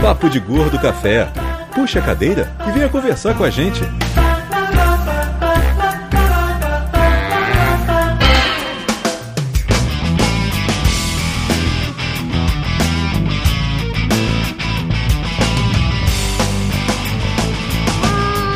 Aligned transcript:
Papo 0.00 0.30
de 0.30 0.38
Gordo 0.38 0.78
Café. 0.78 1.28
Puxa 1.74 1.98
a 1.98 2.02
cadeira 2.02 2.54
e 2.68 2.70
venha 2.70 2.88
conversar 2.88 3.36
com 3.36 3.42
a 3.42 3.50
gente. 3.50 3.80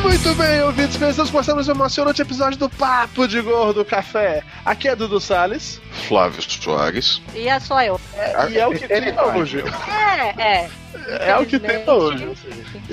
Muito 0.04 0.34
bem, 0.36 0.62
ouvintes, 0.62 0.95
estamos 0.95 1.30
começando 1.30 1.56
mais 1.56 1.68
um 1.68 1.72
emocionante 1.72 2.22
episódio 2.22 2.56
do 2.56 2.70
Papo 2.70 3.27
de 3.27 3.40
Gordo 3.40 3.84
Café. 3.84 4.45
Aqui 4.64 4.86
é 4.86 4.95
Dudu 4.95 5.20
Salles. 5.20 5.80
Flávio 6.06 6.40
Soares. 6.40 7.20
E 7.34 7.48
é 7.48 7.59
só 7.59 7.82
eu. 7.82 8.00
E 8.50 8.58
é 8.58 8.66
o 8.66 8.72
que 8.72 8.89
tem 8.89 9.12
pra 9.12 9.26
hoje. 9.26 9.64
É, 9.89 10.43
é. 10.43 10.71
É 11.21 11.36
o 11.39 11.46
que 11.46 11.58
tem 11.58 11.80
pra 11.80 11.94
hoje. 11.94 12.30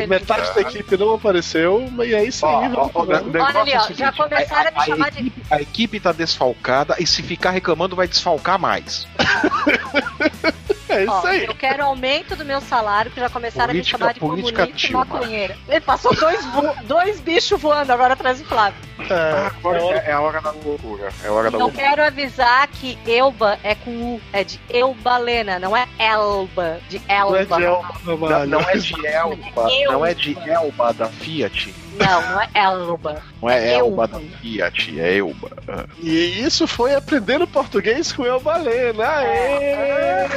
Metade 0.08 0.54
da 0.55 0.62
equipe 0.62 0.98
não 0.98 1.14
apareceu, 1.14 1.88
mas 1.92 2.12
é 2.12 2.23
isso 2.23 2.45
aí. 2.45 2.72
Olha 2.73 3.59
ali, 3.62 3.72
é 3.72 3.80
ó, 3.80 3.92
já 3.94 4.12
começaram 4.12 4.72
a 4.73 4.80
me 4.80 4.86
chamar 4.86 5.12
de. 5.12 5.20
equipe, 5.20 5.42
a 5.52 5.62
equipe 5.62 6.00
tá 6.00 6.12
desfalcada 6.12 6.95
e 7.00 7.05
se 7.05 7.22
ficar 7.22 7.52
reclamando 7.52 7.95
vai 7.95 8.08
desfalcar 8.08 8.58
mais. 8.58 9.08
É 10.90 11.04
isso 11.04 11.12
Ó, 11.14 11.28
aí. 11.28 11.46
eu 11.46 11.54
quero 11.56 11.84
aumento 11.84 12.36
do 12.36 12.44
meu 12.44 12.60
salário, 12.62 13.12
que 13.12 13.20
já 13.20 13.30
começaram 13.30 13.68
Política- 13.70 13.98
a 13.98 14.00
me 14.00 14.02
chamar 14.02 14.14
de 14.14 14.20
política 14.20 14.62
comunista 14.64 14.88
e 14.88 14.92
maconheira. 14.94 15.58
Ele 15.68 15.82
passou 15.82 16.16
dois, 16.16 16.44
vo- 16.48 16.76
dois 16.86 17.20
bichos 17.20 17.62
voando 17.62 17.92
agora 17.94 18.14
atrás 18.14 18.40
do 18.40 18.46
Flávio. 18.46 18.80
É, 19.00 19.48
Agora 19.48 19.78
é 19.80 19.82
hora- 19.84 19.98
é, 19.98 20.12
a 20.12 20.20
hora 20.22 20.42
da 20.42 20.52
loucura. 20.52 21.10
É 21.24 21.28
a 21.28 21.32
hora 21.32 21.50
da 21.52 21.58
Não 21.58 21.66
loucura. 21.68 21.88
quero 21.88 22.04
avisar 22.04 22.68
que 22.68 22.98
Elba 23.08 23.58
é 23.64 23.76
com 23.76 23.92
U, 24.16 24.22
é 24.34 24.44
de 24.44 24.60
Eubalena, 24.70 25.58
não 25.60 25.76
é 25.78 25.88
Elba, 25.98 26.80
de 26.90 27.00
Não 27.00 27.06
é 27.08 27.20
Elba. 27.20 27.58
de 27.58 27.64
Elba, 27.64 28.30
Não, 28.30 28.46
não 28.48 28.59
é 28.62 28.76
de 28.78 29.06
Elba, 29.08 29.72
Eu. 29.72 29.92
não 29.94 30.06
é 30.06 30.14
de 30.14 30.38
Elba 30.50 30.94
da 30.94 31.06
Fiat. 31.08 31.74
Não, 31.98 32.22
não 32.32 32.42
é 32.42 32.50
Elba. 32.54 33.23
Não 33.42 33.50
é 33.50 33.73
Elba 33.73 34.04
Elba. 34.04 34.08
da 34.08 34.20
Fiat, 34.20 35.00
é 35.00 35.18
Elba. 35.18 35.50
E 36.02 36.42
isso 36.42 36.68
foi 36.68 36.96
aprendendo 36.96 37.48
português 37.48 38.12
com 38.12 38.26
El 38.26 38.40
Balena. 38.40 39.08
Aê! 39.08 40.28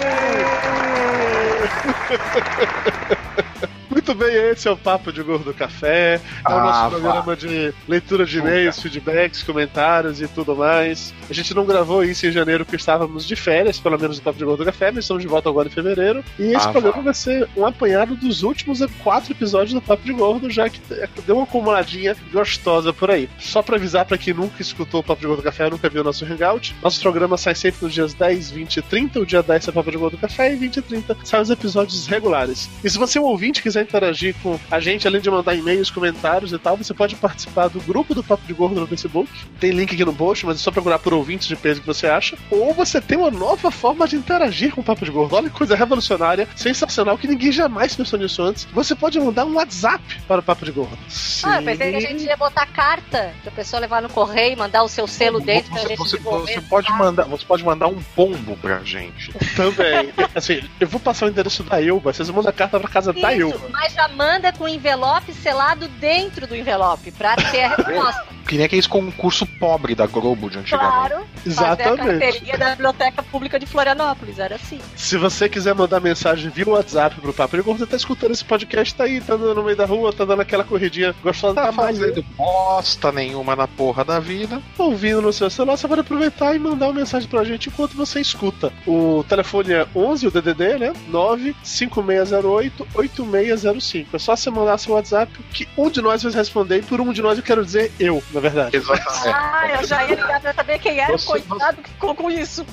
Muito 4.04 4.14
bem, 4.16 4.34
esse 4.50 4.66
é 4.66 4.70
o 4.72 4.76
Papo 4.76 5.12
de 5.12 5.22
Gordo 5.22 5.54
Café. 5.54 6.14
É 6.44 6.48
o 6.48 6.52
Ah, 6.56 6.60
nosso 6.64 6.80
vá. 6.82 6.90
programa 6.90 7.36
de 7.36 7.72
leitura 7.86 8.26
de 8.26 8.38
e-mails, 8.40 8.82
feedbacks, 8.82 9.44
comentários 9.44 10.20
e 10.20 10.26
tudo 10.26 10.56
mais. 10.56 11.14
A 11.30 11.32
gente 11.32 11.54
não 11.54 11.64
gravou 11.64 12.02
isso 12.02 12.26
em 12.26 12.32
janeiro 12.32 12.64
porque 12.64 12.74
estávamos 12.74 13.24
de 13.24 13.36
férias, 13.36 13.78
pelo 13.78 13.96
menos 13.96 14.16
no 14.18 14.24
Papo 14.24 14.36
de 14.40 14.44
Gordo 14.44 14.64
Café, 14.64 14.90
mas 14.90 15.04
estamos 15.04 15.22
de 15.22 15.28
volta 15.28 15.48
agora 15.48 15.68
em 15.68 15.70
fevereiro. 15.70 16.24
E 16.36 16.52
esse 16.52 16.66
Ah, 16.66 16.72
programa 16.72 16.96
vá. 16.96 17.02
vai 17.04 17.14
ser 17.14 17.48
um 17.56 17.64
apanhado 17.64 18.16
dos 18.16 18.42
últimos 18.42 18.80
quatro 19.04 19.30
episódios 19.30 19.72
do 19.72 19.80
Papo 19.80 20.02
de 20.04 20.12
Gordo, 20.12 20.50
já 20.50 20.68
que 20.68 20.80
deu 21.24 21.36
uma 21.36 21.44
acumuladinha 21.44 22.16
gostosa 22.32 22.92
por 22.92 23.08
aí. 23.08 23.30
Só 23.38 23.62
pra 23.62 23.76
avisar 23.76 24.04
pra 24.04 24.18
quem 24.18 24.34
nunca 24.34 24.60
escutou 24.60 24.98
o 24.98 25.04
Papo 25.04 25.20
de 25.20 25.28
Gordo 25.28 25.44
Café, 25.44 25.70
nunca 25.70 25.88
viu 25.88 26.00
o 26.00 26.04
nosso 26.04 26.24
Hangout, 26.24 26.74
nosso 26.82 27.00
programa 27.00 27.38
sai 27.38 27.54
sempre 27.54 27.84
nos 27.84 27.94
dias 27.94 28.14
10, 28.14 28.50
20 28.50 28.78
e 28.78 28.82
30. 28.82 29.20
O 29.20 29.24
dia 29.26 29.44
10 29.44 29.68
é 29.68 29.70
o 29.70 29.72
Papo 29.72 29.92
de 29.92 29.96
Gordo 29.96 30.18
Café 30.18 30.52
e 30.52 30.56
20 30.56 30.78
e 30.78 30.82
30 30.82 31.16
saem 31.22 31.42
os 31.44 31.50
episódios 31.50 32.04
regulares. 32.08 32.68
E 32.82 32.90
se 32.90 32.98
você 32.98 33.18
é 33.18 33.20
um 33.20 33.26
ouvinte 33.26 33.62
quiser 33.62 33.82
interagir 33.92 34.34
com 34.42 34.58
a 34.70 34.80
gente, 34.80 35.06
além 35.06 35.20
de 35.20 35.30
mandar 35.30 35.54
e-mails, 35.54 35.90
comentários 35.90 36.52
e 36.52 36.58
tal, 36.58 36.76
você 36.76 36.94
pode 36.94 37.14
participar 37.16 37.68
do 37.68 37.80
grupo 37.80 38.14
do 38.14 38.24
Papo 38.24 38.46
de 38.46 38.52
Gordo 38.54 38.80
no 38.80 38.86
Facebook. 38.86 39.30
Tem 39.60 39.70
link 39.70 39.92
aqui 39.92 40.04
no 40.04 40.14
post, 40.14 40.46
mas 40.46 40.56
é 40.56 40.58
só 40.60 40.70
procurar 40.70 40.98
por 40.98 41.12
ouvintes 41.12 41.46
de 41.46 41.54
peso 41.56 41.80
que 41.80 41.86
você 41.86 42.06
acha. 42.06 42.36
Ou 42.50 42.72
você 42.72 43.00
tem 43.00 43.18
uma 43.18 43.30
nova 43.30 43.70
forma 43.70 44.08
de 44.08 44.16
interagir 44.16 44.72
com 44.74 44.80
o 44.80 44.84
Papo 44.84 45.04
de 45.04 45.10
Gordo. 45.10 45.36
Olha 45.36 45.50
que 45.50 45.56
coisa 45.56 45.76
revolucionária, 45.76 46.48
sensacional, 46.56 47.18
que 47.18 47.28
ninguém 47.28 47.52
jamais 47.52 47.94
pensou 47.94 48.18
nisso 48.18 48.42
antes. 48.42 48.66
Você 48.72 48.94
pode 48.94 49.20
mandar 49.20 49.44
um 49.44 49.54
WhatsApp 49.54 50.02
para 50.26 50.40
o 50.40 50.42
Papo 50.42 50.64
de 50.64 50.72
Gordo. 50.72 50.98
Ah, 51.44 51.56
eu 51.58 51.62
pensei 51.64 51.90
que 51.90 51.96
a 51.96 52.00
gente 52.00 52.24
ia 52.24 52.36
botar 52.36 52.66
carta, 52.66 53.32
pra 53.42 53.52
pessoa 53.52 53.80
levar 53.80 54.00
no 54.00 54.08
correio 54.08 54.52
e 54.54 54.56
mandar 54.56 54.82
o 54.82 54.88
seu 54.88 55.06
selo 55.06 55.40
dentro 55.40 55.70
pra 55.70 55.82
Você, 55.82 55.88
gente 55.88 55.98
você- 55.98 56.18
você 56.18 56.60
pode 56.62 56.90
mandar, 56.92 57.24
você 57.24 57.44
pode 57.44 57.64
mandar 57.64 57.88
um 57.88 58.00
pombo 58.14 58.56
pra 58.56 58.80
gente. 58.80 59.32
Também. 59.54 60.12
assim, 60.34 60.62
eu 60.80 60.86
vou 60.88 61.00
passar 61.00 61.26
o 61.26 61.28
endereço 61.28 61.62
da 61.62 61.82
Elba. 61.82 62.12
Vocês 62.12 62.28
mandam 62.30 62.50
a 62.50 62.52
carta 62.52 62.78
pra 62.78 62.88
casa 62.88 63.12
da 63.12 63.32
Isso, 63.32 63.42
Elba. 63.52 63.68
Mas 63.82 63.94
já 63.94 64.06
manda 64.06 64.52
com 64.52 64.68
envelope 64.68 65.34
selado 65.34 65.88
dentro 65.88 66.46
do 66.46 66.54
envelope, 66.54 67.10
pra 67.10 67.34
ter 67.34 67.64
a 67.64 67.68
resposta. 67.74 68.26
Que 68.46 68.56
nem 68.56 68.66
aqueles 68.66 68.86
concurso 68.86 69.46
pobre 69.58 69.94
da 69.94 70.06
Globo 70.06 70.50
de 70.50 70.58
antigamente. 70.58 70.92
Claro, 71.08 71.14
fazer 71.14 71.26
a 71.46 71.48
Exatamente. 71.72 72.18
carteirinha 72.20 72.58
da 72.58 72.70
Biblioteca 72.70 73.22
Pública 73.22 73.58
de 73.58 73.64
Florianópolis, 73.66 74.38
era 74.38 74.56
assim. 74.56 74.78
Se 74.96 75.16
você 75.16 75.48
quiser 75.48 75.74
mandar 75.74 76.00
mensagem 76.00 76.50
via 76.50 76.68
WhatsApp 76.68 77.18
pro 77.20 77.32
Papo 77.32 77.56
de 77.56 77.62
Gordo, 77.62 77.78
você 77.78 77.86
tá 77.86 77.96
escutando 77.96 78.32
esse 78.32 78.44
podcast, 78.44 78.94
tá 78.94 79.04
aí, 79.04 79.20
tá 79.20 79.34
andando 79.34 79.54
no 79.54 79.62
meio 79.62 79.76
da 79.76 79.86
rua, 79.86 80.12
tá 80.12 80.24
dando 80.24 80.42
aquela 80.42 80.64
corridinha 80.64 81.14
gostosa 81.22 81.54
Tá 81.54 81.66
da 81.66 81.72
fazendo 81.72 82.22
bosta 82.36 83.12
nenhuma 83.12 83.54
na 83.56 83.66
porra 83.68 84.04
da 84.04 84.18
vida. 84.20 84.60
ouvindo 84.78 85.22
no 85.22 85.32
seu 85.32 85.48
celular, 85.48 85.76
você 85.76 85.86
pode 85.88 86.00
aproveitar 86.02 86.54
e 86.54 86.58
mandar 86.58 86.86
uma 86.86 86.94
mensagem 86.94 87.28
pra 87.28 87.44
gente 87.44 87.68
enquanto 87.68 87.96
você 87.96 88.20
escuta. 88.20 88.72
O 88.86 89.24
telefone 89.28 89.72
é 89.72 89.86
11, 89.94 90.26
o 90.26 90.30
DDD, 90.30 90.78
né? 90.78 90.92
95608-8605. 91.10 94.06
É 94.12 94.18
só 94.18 94.34
você 94.36 94.50
mandar 94.50 94.76
seu 94.78 94.94
WhatsApp 94.94 95.32
que 95.52 95.66
um 95.76 95.88
de 95.90 96.00
nós 96.02 96.22
vai 96.22 96.32
responder 96.32 96.78
e 96.78 96.82
por 96.82 97.00
um 97.00 97.12
de 97.12 97.22
nós 97.22 97.38
eu 97.38 97.44
quero 97.44 97.64
dizer 97.64 97.92
eu, 97.98 98.22
na 98.32 98.40
verdade. 98.40 98.76
Exatamente. 98.76 99.28
Ah, 99.28 99.68
eu 99.80 99.86
já 99.86 100.04
ia 100.04 100.14
ligar 100.14 100.40
pra 100.40 100.52
saber 100.54 100.78
quem 100.78 100.98
era 100.98 101.14
o 101.14 101.18
Você- 101.18 101.26
coitado 101.40 101.82
que 101.82 101.90
ficou 101.90 102.14
com 102.14 102.30
isso. 102.30 102.64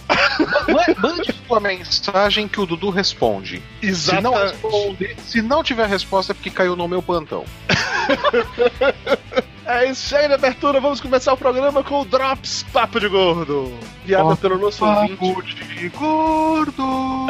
Ma- 0.68 1.10
Mande 1.10 1.34
sua 1.48 1.60
mensagem 1.60 2.48
que 2.48 2.60
o 2.60 2.66
Dudu 2.66 2.90
responde. 2.90 3.62
Se 3.82 3.86
não, 4.22 4.34
Exatamente. 4.34 4.52
responder, 4.54 5.16
se 5.26 5.42
não 5.42 5.64
tiver 5.64 5.88
resposta 5.88 6.32
é 6.32 6.36
porque 6.36 6.50
caiu 6.50 6.76
no 6.76 6.88
meu 6.88 7.02
plantão. 7.02 7.44
É 9.70 9.86
isso 9.86 10.18
aí 10.18 10.28
na 10.28 10.34
abertura, 10.34 10.80
vamos 10.80 11.00
começar 11.00 11.32
o 11.32 11.38
programa 11.38 11.84
com 11.84 12.02
o 12.02 12.06
Drops 12.06 12.66
Papo 12.74 13.00
de 13.00 13.08
Gordo. 13.08 13.72
Piada 14.04 14.36
pelo 14.36 14.58
nosso 14.58 14.84
ouvinte. 14.84 15.16
Papo 15.16 15.44
de 15.44 15.90
gordo. 15.90 17.28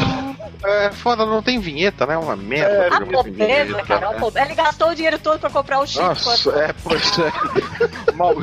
É, 0.63 0.89
foda, 0.91 1.25
não 1.25 1.43
tem 1.43 1.59
vinheta, 1.59 2.05
né? 2.05 2.17
Uma 2.17 2.37
merda. 2.37 2.71
É, 2.71 2.87
A 2.87 3.01
pobreza, 3.05 3.65
vinheta, 3.65 3.83
cara, 3.85 4.11
né? 4.11 4.41
Ele 4.45 4.55
gastou 4.55 4.89
o 4.89 4.95
dinheiro 4.95 5.19
todo 5.19 5.37
pra 5.37 5.49
comprar 5.49 5.79
o 5.81 5.85
chip. 5.85 6.01
Nossa, 6.01 6.49
é, 6.51 6.73
pois 6.81 7.19
é. 7.19 7.31
Mal, 8.15 8.33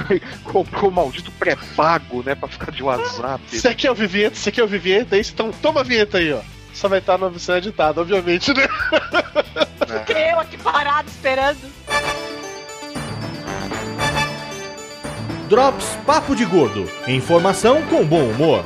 comprou 0.45 0.91
o 0.91 0.95
maldito 0.95 1.31
pré-pago, 1.33 2.23
né? 2.23 2.35
Pra 2.35 2.49
ficar 2.49 2.71
de 2.71 2.83
WhatsApp. 2.83 3.43
Você 3.49 3.75
quer 3.75 3.89
ouvir 3.89 4.09
vinheta? 4.09 4.37
Você 4.37 4.53
quer 4.53 4.61
ouvir 4.63 4.79
vinheta? 4.79 5.17
É 5.17 5.21
isso? 5.21 5.33
Então 5.33 5.51
toma 5.63 5.81
a 5.81 5.85
vinheta 5.85 6.19
aí, 6.19 6.35
ó. 6.35 6.41
Só 6.75 6.87
vai 6.87 6.99
estar 6.99 7.17
na 7.17 7.31
versão 7.31 7.57
editada, 7.57 7.99
obviamente, 8.03 8.53
né? 8.53 8.69
Que 10.05 10.13
eu 10.33 10.39
aqui 10.39 10.59
parado 10.59 11.09
esperando. 11.09 12.36
Drops 15.49 15.97
Papo 16.05 16.35
de 16.35 16.45
Gordo. 16.45 16.89
Informação 17.07 17.83
com 17.83 18.05
bom 18.05 18.31
humor. 18.31 18.65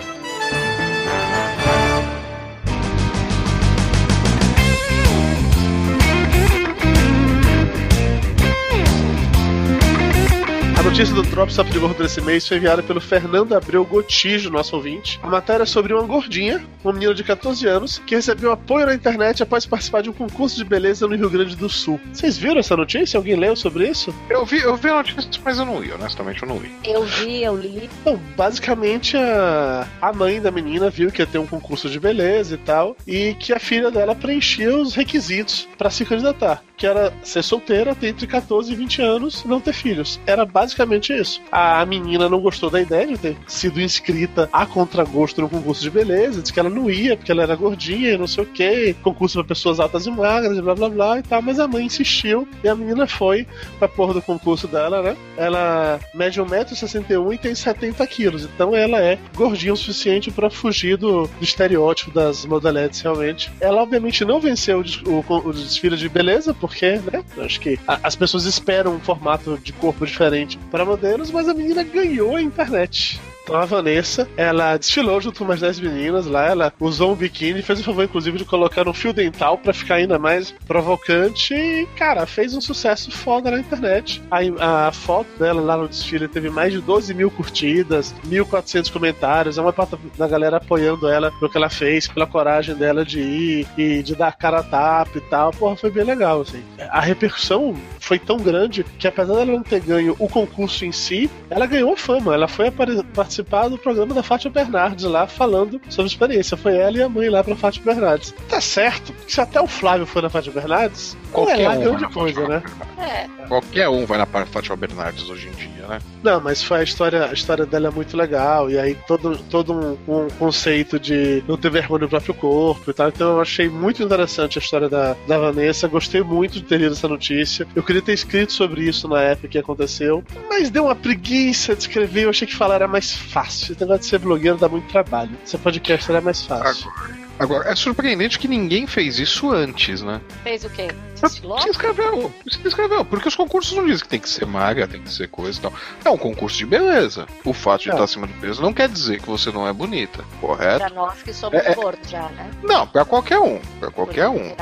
Notícia 10.90 11.14
do 11.14 11.22
Drop 11.22 11.54
Papo 11.54 11.70
de 11.70 11.78
Gordo 11.78 12.02
desse 12.02 12.20
mês 12.20 12.48
foi 12.48 12.56
enviada 12.56 12.82
pelo 12.82 13.00
Fernando 13.00 13.54
Abreu 13.54 13.84
Gotijo, 13.84 14.50
nosso 14.50 14.74
ouvinte. 14.74 15.20
A 15.22 15.28
matéria 15.28 15.62
é 15.62 15.66
sobre 15.66 15.94
uma 15.94 16.02
gordinha, 16.02 16.66
uma 16.82 16.92
menina 16.92 17.14
de 17.14 17.22
14 17.22 17.64
anos, 17.64 17.98
que 18.04 18.16
recebeu 18.16 18.50
apoio 18.50 18.86
na 18.86 18.94
internet 18.94 19.40
após 19.40 19.64
participar 19.64 20.02
de 20.02 20.10
um 20.10 20.12
concurso 20.12 20.56
de 20.56 20.64
beleza 20.64 21.06
no 21.06 21.14
Rio 21.14 21.30
Grande 21.30 21.54
do 21.54 21.68
Sul. 21.68 22.00
Vocês 22.12 22.36
viram 22.36 22.58
essa 22.58 22.76
notícia? 22.76 23.16
Alguém 23.16 23.36
leu 23.36 23.54
sobre 23.54 23.88
isso? 23.88 24.12
Eu 24.28 24.44
vi, 24.44 24.58
eu 24.58 24.76
vi 24.76 24.88
a 24.88 24.94
notícia, 24.94 25.30
mas 25.44 25.58
eu 25.60 25.64
não 25.64 25.80
li, 25.80 25.92
honestamente 25.92 26.42
eu 26.42 26.48
não 26.48 26.58
li. 26.58 26.72
Eu 26.84 27.04
vi, 27.04 27.44
eu 27.44 27.56
li. 27.56 27.88
Bom, 28.04 28.18
basicamente 28.36 29.16
a, 29.16 29.86
a 30.02 30.12
mãe 30.12 30.40
da 30.40 30.50
menina 30.50 30.90
viu 30.90 31.12
que 31.12 31.22
ia 31.22 31.26
ter 31.26 31.38
um 31.38 31.46
concurso 31.46 31.88
de 31.88 32.00
beleza 32.00 32.56
e 32.56 32.58
tal, 32.58 32.96
e 33.06 33.34
que 33.34 33.52
a 33.52 33.60
filha 33.60 33.92
dela 33.92 34.16
preenchia 34.16 34.76
os 34.76 34.96
requisitos 34.96 35.68
pra 35.78 35.88
se 35.88 36.04
candidatar, 36.04 36.64
que 36.76 36.84
era 36.84 37.12
ser 37.22 37.44
solteira, 37.44 37.94
ter 37.94 38.08
entre 38.08 38.26
14 38.26 38.72
e 38.72 38.74
20 38.74 39.02
anos, 39.02 39.42
e 39.44 39.48
não 39.48 39.60
ter 39.60 39.72
filhos. 39.72 40.18
Era 40.26 40.44
basicamente 40.44 40.79
isso. 41.12 41.40
A 41.50 41.84
menina 41.86 42.28
não 42.28 42.40
gostou 42.40 42.70
da 42.70 42.80
ideia 42.80 43.06
de 43.06 43.18
ter 43.18 43.36
sido 43.46 43.80
inscrita 43.80 44.48
a 44.52 44.64
contragosto 44.66 45.40
no 45.40 45.48
concurso 45.48 45.82
de 45.82 45.90
beleza, 45.90 46.40
disse 46.40 46.52
que 46.52 46.60
ela 46.60 46.70
não 46.70 46.90
ia 46.90 47.16
porque 47.16 47.32
ela 47.32 47.42
era 47.42 47.54
gordinha 47.56 48.16
não 48.18 48.26
sei 48.26 48.44
o 48.44 48.46
que, 48.46 48.94
concurso 49.02 49.38
pra 49.38 49.44
pessoas 49.48 49.80
altas 49.80 50.06
e 50.06 50.10
magras 50.10 50.58
blá 50.60 50.74
blá 50.74 50.88
blá 50.88 51.18
e 51.18 51.22
tal, 51.22 51.42
mas 51.42 51.58
a 51.58 51.66
mãe 51.68 51.84
insistiu 51.84 52.46
e 52.62 52.68
a 52.68 52.74
menina 52.74 53.06
foi 53.06 53.46
pra 53.78 53.88
porra 53.88 54.14
do 54.14 54.22
concurso 54.22 54.66
dela, 54.68 55.02
né? 55.02 55.16
Ela 55.36 56.00
mede 56.14 56.40
1,61m 56.40 57.34
e 57.34 57.38
tem 57.38 57.54
70 57.54 58.06
quilos, 58.06 58.44
então 58.44 58.74
ela 58.74 59.00
é 59.00 59.18
gordinha 59.34 59.72
o 59.72 59.76
suficiente 59.76 60.30
pra 60.30 60.50
fugir 60.50 60.96
do, 60.96 61.22
do 61.26 61.42
estereótipo 61.44 62.10
das 62.10 62.44
modeletes, 62.44 63.00
realmente. 63.00 63.50
Ela, 63.60 63.82
obviamente, 63.82 64.24
não 64.24 64.40
venceu 64.40 64.82
o, 65.06 65.10
o, 65.28 65.48
o 65.48 65.52
desfile 65.52 65.96
de 65.96 66.08
beleza, 66.08 66.54
porque, 66.54 66.92
né? 67.12 67.22
Acho 67.38 67.60
que 67.60 67.78
a- 67.86 68.00
as 68.02 68.16
pessoas 68.16 68.44
esperam 68.44 68.94
um 68.94 69.00
formato 69.00 69.58
de 69.62 69.72
corpo 69.72 70.06
diferente 70.06 70.58
para 70.70 70.84
modelos, 70.84 71.30
mas 71.30 71.48
a 71.48 71.54
menina 71.54 71.82
ganhou 71.82 72.36
a 72.36 72.42
internet. 72.42 73.20
Então 73.50 73.60
a 73.60 73.64
Vanessa, 73.64 74.28
ela 74.36 74.76
desfilou 74.76 75.20
junto 75.20 75.38
com 75.40 75.44
umas 75.44 75.58
10 75.58 75.80
meninas 75.80 76.24
lá, 76.24 76.46
ela 76.46 76.72
usou 76.78 77.10
um 77.10 77.16
biquíni, 77.16 77.62
fez 77.62 77.80
o 77.80 77.82
favor, 77.82 78.04
inclusive, 78.04 78.38
de 78.38 78.44
colocar 78.44 78.86
um 78.86 78.94
fio 78.94 79.12
dental 79.12 79.58
pra 79.58 79.72
ficar 79.72 79.96
ainda 79.96 80.20
mais 80.20 80.52
provocante 80.68 81.52
e, 81.52 81.84
cara, 81.96 82.24
fez 82.26 82.54
um 82.54 82.60
sucesso 82.60 83.10
foda 83.10 83.50
na 83.50 83.58
internet. 83.58 84.22
A, 84.30 84.86
a 84.86 84.92
foto 84.92 85.26
dela 85.36 85.60
lá 85.60 85.76
no 85.76 85.88
desfile 85.88 86.28
teve 86.28 86.48
mais 86.48 86.72
de 86.72 86.80
12 86.80 87.12
mil 87.12 87.28
curtidas, 87.28 88.14
1.400 88.24 88.88
comentários, 88.92 89.58
é 89.58 89.60
uma 89.60 89.72
parte 89.72 89.96
da 90.16 90.28
galera 90.28 90.58
apoiando 90.58 91.08
ela 91.08 91.32
pelo 91.32 91.50
que 91.50 91.58
ela 91.58 91.68
fez, 91.68 92.06
pela 92.06 92.28
coragem 92.28 92.76
dela 92.76 93.04
de 93.04 93.18
ir 93.18 93.66
e 93.76 94.00
de 94.04 94.14
dar 94.14 94.30
cara 94.30 94.60
a 94.60 94.62
tapa 94.62 95.18
e 95.18 95.22
tal. 95.22 95.50
Porra, 95.50 95.74
foi 95.74 95.90
bem 95.90 96.04
legal, 96.04 96.42
assim. 96.42 96.62
A 96.88 97.00
repercussão 97.00 97.74
foi 97.98 98.16
tão 98.20 98.36
grande 98.36 98.84
que, 98.96 99.08
apesar 99.08 99.34
dela 99.34 99.46
não 99.50 99.62
ter 99.64 99.80
ganho 99.80 100.14
o 100.20 100.28
concurso 100.28 100.84
em 100.84 100.92
si, 100.92 101.28
ela 101.50 101.66
ganhou 101.66 101.96
fama. 101.96 102.32
Ela 102.32 102.46
foi 102.46 102.68
apare- 102.68 103.04
participar 103.42 103.68
do 103.68 103.78
programa 103.78 104.14
da 104.14 104.22
Fátima 104.22 104.52
Bernardes 104.52 105.04
lá, 105.04 105.26
falando 105.26 105.80
sobre 105.88 106.04
a 106.04 106.12
experiência. 106.12 106.56
Foi 106.56 106.76
ela 106.76 106.96
e 106.96 107.02
a 107.02 107.08
mãe 107.08 107.28
lá 107.28 107.42
pra 107.42 107.56
Fátima 107.56 107.92
Bernardes. 107.92 108.34
Tá 108.48 108.60
certo, 108.60 109.12
que 109.12 109.32
se 109.32 109.40
até 109.40 109.60
o 109.60 109.66
Flávio 109.66 110.06
foi 110.06 110.22
na 110.22 110.30
Fátima 110.30 110.54
Bernardes, 110.54 111.16
é 111.30 111.32
Qualquer 111.32 111.68
lá 111.68 111.74
um 111.74 111.80
grande 111.80 111.90
vai 111.90 112.00
na 112.00 112.10
coisa, 112.10 112.48
né? 112.48 112.62
É, 112.98 113.26
Qualquer 113.48 113.88
um 113.88 114.06
vai 114.06 114.18
na 114.18 114.26
Fátima 114.26 114.76
Bernardes 114.76 115.28
hoje 115.28 115.48
em 115.48 115.52
dia, 115.52 115.86
né? 115.88 115.98
Não, 116.22 116.40
mas 116.40 116.62
foi 116.62 116.78
a 116.78 116.82
história, 116.82 117.26
a 117.26 117.32
história 117.32 117.66
dela 117.66 117.88
é 117.88 117.90
muito 117.90 118.16
legal, 118.16 118.70
e 118.70 118.78
aí 118.78 118.96
todo, 119.06 119.36
todo 119.50 119.72
um, 119.72 119.98
um 120.06 120.28
conceito 120.38 120.98
de 120.98 121.42
não 121.48 121.56
ter 121.56 121.70
vergonha 121.70 122.00
do 122.00 122.08
próprio 122.08 122.34
corpo 122.34 122.90
e 122.90 122.94
tal. 122.94 123.08
Então 123.08 123.32
eu 123.32 123.40
achei 123.40 123.68
muito 123.68 124.02
interessante 124.02 124.58
a 124.58 124.62
história 124.62 124.88
da, 124.88 125.16
da 125.26 125.38
Vanessa, 125.38 125.88
gostei 125.88 126.22
muito 126.22 126.54
de 126.54 126.62
ter 126.62 126.78
lido 126.78 126.92
essa 126.92 127.08
notícia. 127.08 127.66
Eu 127.74 127.82
queria 127.82 128.02
ter 128.02 128.12
escrito 128.12 128.52
sobre 128.52 128.82
isso 128.82 129.08
na 129.08 129.20
época 129.20 129.48
que 129.48 129.58
aconteceu, 129.58 130.22
mas 130.48 130.70
deu 130.70 130.84
uma 130.84 130.94
preguiça 130.94 131.74
de 131.74 131.82
escrever, 131.82 132.24
eu 132.24 132.30
achei 132.30 132.46
que 132.46 132.54
falar 132.54 132.76
era 132.76 132.88
mais 132.88 133.12
fácil. 133.30 133.72
Esse 133.72 133.80
negócio 133.80 134.00
de 134.00 134.06
ser 134.06 134.18
blogueiro 134.18 134.58
dá 134.58 134.68
muito 134.68 134.88
trabalho. 134.88 135.36
Ser 135.44 135.58
podcast 135.58 136.10
era 136.10 136.20
mais 136.20 136.42
fácil. 136.42 136.90
Agora, 136.90 137.29
é 137.66 137.74
surpreendente 137.74 138.38
que 138.38 138.46
ninguém 138.48 138.86
fez 138.86 139.18
isso 139.18 139.50
antes, 139.50 140.02
né? 140.02 140.20
fez 140.42 140.64
o 140.64 140.70
quê? 140.70 140.88
Desfilou? 141.20 141.58
Se 141.60 141.68
inscreveu, 141.68 142.32
se 142.50 142.66
inscreveu, 142.66 143.04
porque 143.04 143.28
os 143.28 143.36
concursos 143.36 143.76
não 143.76 143.84
dizem 143.84 144.02
que 144.02 144.08
tem 144.08 144.20
que 144.20 144.28
ser 144.28 144.46
magra, 144.46 144.88
tem 144.88 145.02
que 145.02 145.12
ser 145.12 145.28
coisa 145.28 145.58
e 145.58 145.62
tal. 145.62 145.72
É 146.04 146.08
um 146.10 146.16
concurso 146.16 146.56
de 146.56 146.64
beleza. 146.64 147.26
O 147.44 147.52
fato 147.52 147.82
de 147.82 147.90
É. 147.90 147.92
estar 147.92 148.04
acima 148.04 148.26
do 148.26 148.32
peso 148.40 148.62
não 148.62 148.72
quer 148.72 148.88
dizer 148.88 149.20
que 149.20 149.26
você 149.26 149.50
não 149.52 149.68
é 149.68 149.72
bonita, 149.72 150.24
correto? 150.40 150.78
Pra 150.78 150.88
nós 150.90 151.22
que 151.22 151.32
somos 151.34 151.58
É, 151.60 151.72
é. 151.72 151.74
gordos 151.74 152.08
já, 152.10 152.22
né? 152.30 152.50
Não, 152.62 152.86
pra 152.86 153.04
qualquer 153.04 153.38
um. 153.38 153.58
Pra 153.78 153.90
qualquer 153.90 154.28
um. 154.28 154.54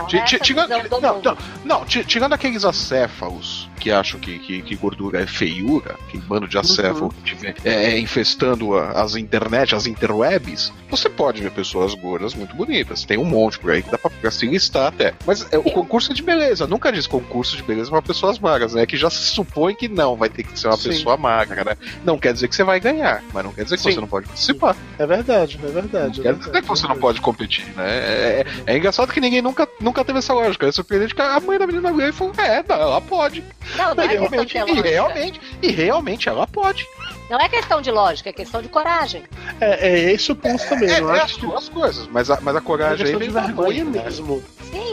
Não, 1.64 1.84
ti- 1.84 2.04
Tirando, 2.04 2.32
aqueles 2.32 2.64
acéfalos 2.64 3.68
que 3.78 3.90
acham 3.92 4.18
que, 4.18 4.38
que, 4.40 4.62
que 4.62 4.74
gordura 4.76 5.20
é 5.22 5.26
feiura, 5.26 5.94
que 6.08 6.18
bando 6.18 6.48
de 6.48 6.58
acéfalo 6.58 7.10
que 7.10 7.22
tiver 7.22 7.54
é, 7.64 7.92
é, 7.92 7.98
infestando 7.98 8.76
a- 8.76 8.90
as 9.02 9.14
internet, 9.14 9.74
as 9.74 9.86
interwebs, 9.86 10.72
você 10.90 11.08
pode 11.08 11.40
ver 11.40 11.52
pessoas 11.52 11.94
gordas 11.94 12.34
muito 12.34 12.56
bonitas. 12.56 12.67
Tem 13.06 13.18
um 13.18 13.24
monte 13.24 13.58
por 13.58 13.70
aí 13.70 13.82
que 13.82 13.90
dá 13.90 13.98
pra, 13.98 14.10
pra 14.10 14.30
se 14.30 14.46
listar 14.46 14.86
até. 14.88 15.14
Mas 15.26 15.46
é, 15.52 15.58
o 15.58 15.62
concurso 15.64 16.12
é 16.12 16.14
de 16.14 16.22
beleza, 16.22 16.66
nunca 16.66 16.92
diz 16.92 17.06
concurso 17.06 17.56
de 17.56 17.62
beleza 17.62 17.90
pra 17.90 18.02
pessoas 18.02 18.38
magras, 18.38 18.74
né? 18.74 18.86
Que 18.86 18.96
já 18.96 19.08
se 19.10 19.18
supõe 19.30 19.74
que 19.74 19.88
não, 19.88 20.16
vai 20.16 20.28
ter 20.28 20.42
que 20.42 20.58
ser 20.58 20.68
uma 20.68 20.76
Sim. 20.76 20.90
pessoa 20.90 21.16
magra, 21.16 21.64
né? 21.64 21.76
Não 22.04 22.18
quer 22.18 22.32
dizer 22.32 22.48
que 22.48 22.54
você 22.54 22.64
vai 22.64 22.78
ganhar, 22.80 23.22
mas 23.32 23.44
não 23.44 23.52
quer 23.52 23.64
dizer 23.64 23.76
que 23.76 23.82
Sim. 23.82 23.92
você 23.92 24.00
não 24.00 24.08
pode 24.08 24.26
participar. 24.26 24.76
É 24.98 25.06
verdade, 25.06 25.58
é 25.62 25.66
verdade. 25.70 26.20
é 26.20 26.22
Quer 26.22 26.32
verdade, 26.34 26.46
dizer 26.50 26.62
que 26.62 26.68
você 26.68 26.84
é 26.86 26.88
não 26.88 26.98
pode 26.98 27.20
competir, 27.20 27.64
né? 27.76 27.84
É, 27.88 28.44
é- 28.66 28.72
é 28.74 28.76
engraçado 28.76 29.12
que 29.12 29.20
ninguém 29.20 29.42
nunca, 29.42 29.66
nunca 29.80 30.04
teve 30.04 30.18
essa 30.18 30.32
lógica. 30.34 30.66
É 30.66 30.72
surpreendente 30.72 31.14
que 31.14 31.22
a 31.22 31.40
mãe 31.40 31.58
da 31.58 31.66
menina 31.66 31.90
ganhou 31.90 32.08
e 32.08 32.12
falou: 32.12 32.32
É, 32.38 32.62
não, 32.68 32.76
ela 32.76 33.00
pode. 33.00 33.42
Não, 33.76 33.94
não 33.94 34.04
E 34.04 34.06
é 34.06 34.10
realmente, 34.18 34.56
e 34.56 34.80
realmente, 34.80 35.40
e 35.62 35.70
realmente 35.70 36.28
ela 36.28 36.46
pode. 36.46 36.86
Não 37.28 37.38
é 37.38 37.48
questão 37.48 37.82
de 37.82 37.90
lógica, 37.90 38.30
é 38.30 38.32
questão 38.32 38.62
de 38.62 38.68
coragem. 38.68 39.22
É, 39.60 39.88
é 39.88 40.12
esse 40.12 40.32
o 40.32 40.36
ponto 40.36 40.66
também. 40.66 40.90
É, 40.90 41.00
eu 41.00 41.12
é 41.12 41.20
acho 41.20 41.24
as 41.24 41.32
que 41.34 41.46
duas 41.46 41.68
coisas, 41.68 42.06
mas 42.08 42.30
a, 42.30 42.40
mas 42.40 42.54
a 42.56 42.58
é 42.58 42.62
coragem 42.62 43.06
aí 43.06 43.12
questão 43.12 43.20
de 43.20 43.26
veio 43.26 43.32
da 43.32 43.40
vergonha 43.42 43.84
né? 43.84 44.02
mesmo. 44.04 44.42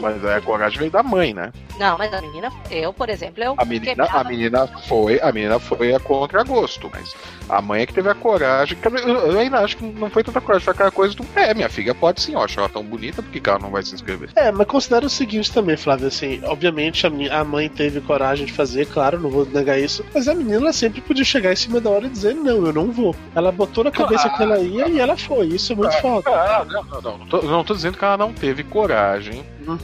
Mas 0.01 0.23
a 0.25 0.41
coragem 0.41 0.79
veio 0.79 0.91
da 0.91 1.03
mãe, 1.03 1.33
né? 1.33 1.51
Não, 1.79 1.97
mas 1.97 2.13
a 2.13 2.21
menina, 2.21 2.51
eu, 2.71 2.93
por 2.93 3.09
exemplo, 3.09 3.43
eu 3.43 3.55
A 3.57 3.65
menina, 3.65 3.85
quebrava- 3.85 4.19
a 4.19 4.23
menina 4.23 4.67
foi, 4.87 5.19
a 5.21 5.31
menina 5.31 5.59
foi 5.59 5.93
a 5.93 5.99
contra 5.99 6.43
gosto, 6.43 6.89
mas 6.93 7.13
a 7.49 7.61
mãe 7.61 7.81
é 7.81 7.85
que 7.85 7.93
teve 7.93 8.09
a 8.09 8.15
coragem. 8.15 8.77
Eu, 9.05 9.37
ainda 9.37 9.59
acho 9.59 9.77
que 9.77 9.83
não 9.85 10.09
foi 10.09 10.23
tanta 10.23 10.39
coragem, 10.39 10.63
foi 10.65 10.73
aquela 10.73 10.91
coisa 10.91 11.13
do. 11.15 11.25
É, 11.35 11.53
minha 11.53 11.67
filha 11.69 11.93
pode 11.93 12.21
sim, 12.21 12.35
ó, 12.35 12.45
acho 12.45 12.59
ela 12.59 12.69
tão 12.69 12.83
bonita, 12.83 13.21
por 13.21 13.29
que 13.31 13.49
ela 13.49 13.59
não 13.59 13.71
vai 13.71 13.83
se 13.83 13.93
inscrever? 13.93 14.29
É, 14.35 14.51
mas 14.51 14.67
considera 14.67 15.05
o 15.05 15.09
seguinte 15.09 15.51
também, 15.51 15.75
Flávio, 15.75 16.07
assim, 16.07 16.39
obviamente 16.45 17.05
a, 17.05 17.41
a 17.41 17.43
mãe 17.43 17.67
teve 17.69 17.99
coragem 18.01 18.45
de 18.45 18.53
fazer, 18.53 18.85
claro, 18.87 19.19
não 19.19 19.29
vou 19.29 19.45
negar 19.45 19.77
isso, 19.79 20.05
mas 20.13 20.27
a 20.27 20.33
menina 20.33 20.71
sempre 20.71 21.01
podia 21.01 21.25
chegar 21.25 21.51
em 21.51 21.55
cima 21.57 21.81
da 21.81 21.89
hora 21.89 22.05
e 22.05 22.09
dizer, 22.09 22.33
não, 22.33 22.65
eu 22.65 22.71
não 22.73 22.91
vou. 22.91 23.13
Ela 23.35 23.51
botou 23.51 23.83
na 23.83 23.91
cabeça 23.91 24.29
que 24.29 24.41
ela 24.41 24.59
ia 24.59 24.87
e 24.87 24.99
ela 24.99 25.17
foi, 25.17 25.47
isso 25.47 25.73
é 25.73 25.75
muito 25.75 25.93
foda. 25.99 26.29
Ah, 26.29 26.65
não, 26.65 26.83
não, 26.83 27.01
não. 27.01 27.17
Não 27.17 27.27
tô, 27.27 27.41
não 27.41 27.63
tô 27.63 27.73
dizendo 27.73 27.97
que 27.97 28.05
ela 28.05 28.17
não 28.17 28.31
teve 28.33 28.63
coragem 28.63 29.43
Uhum. 29.67 29.77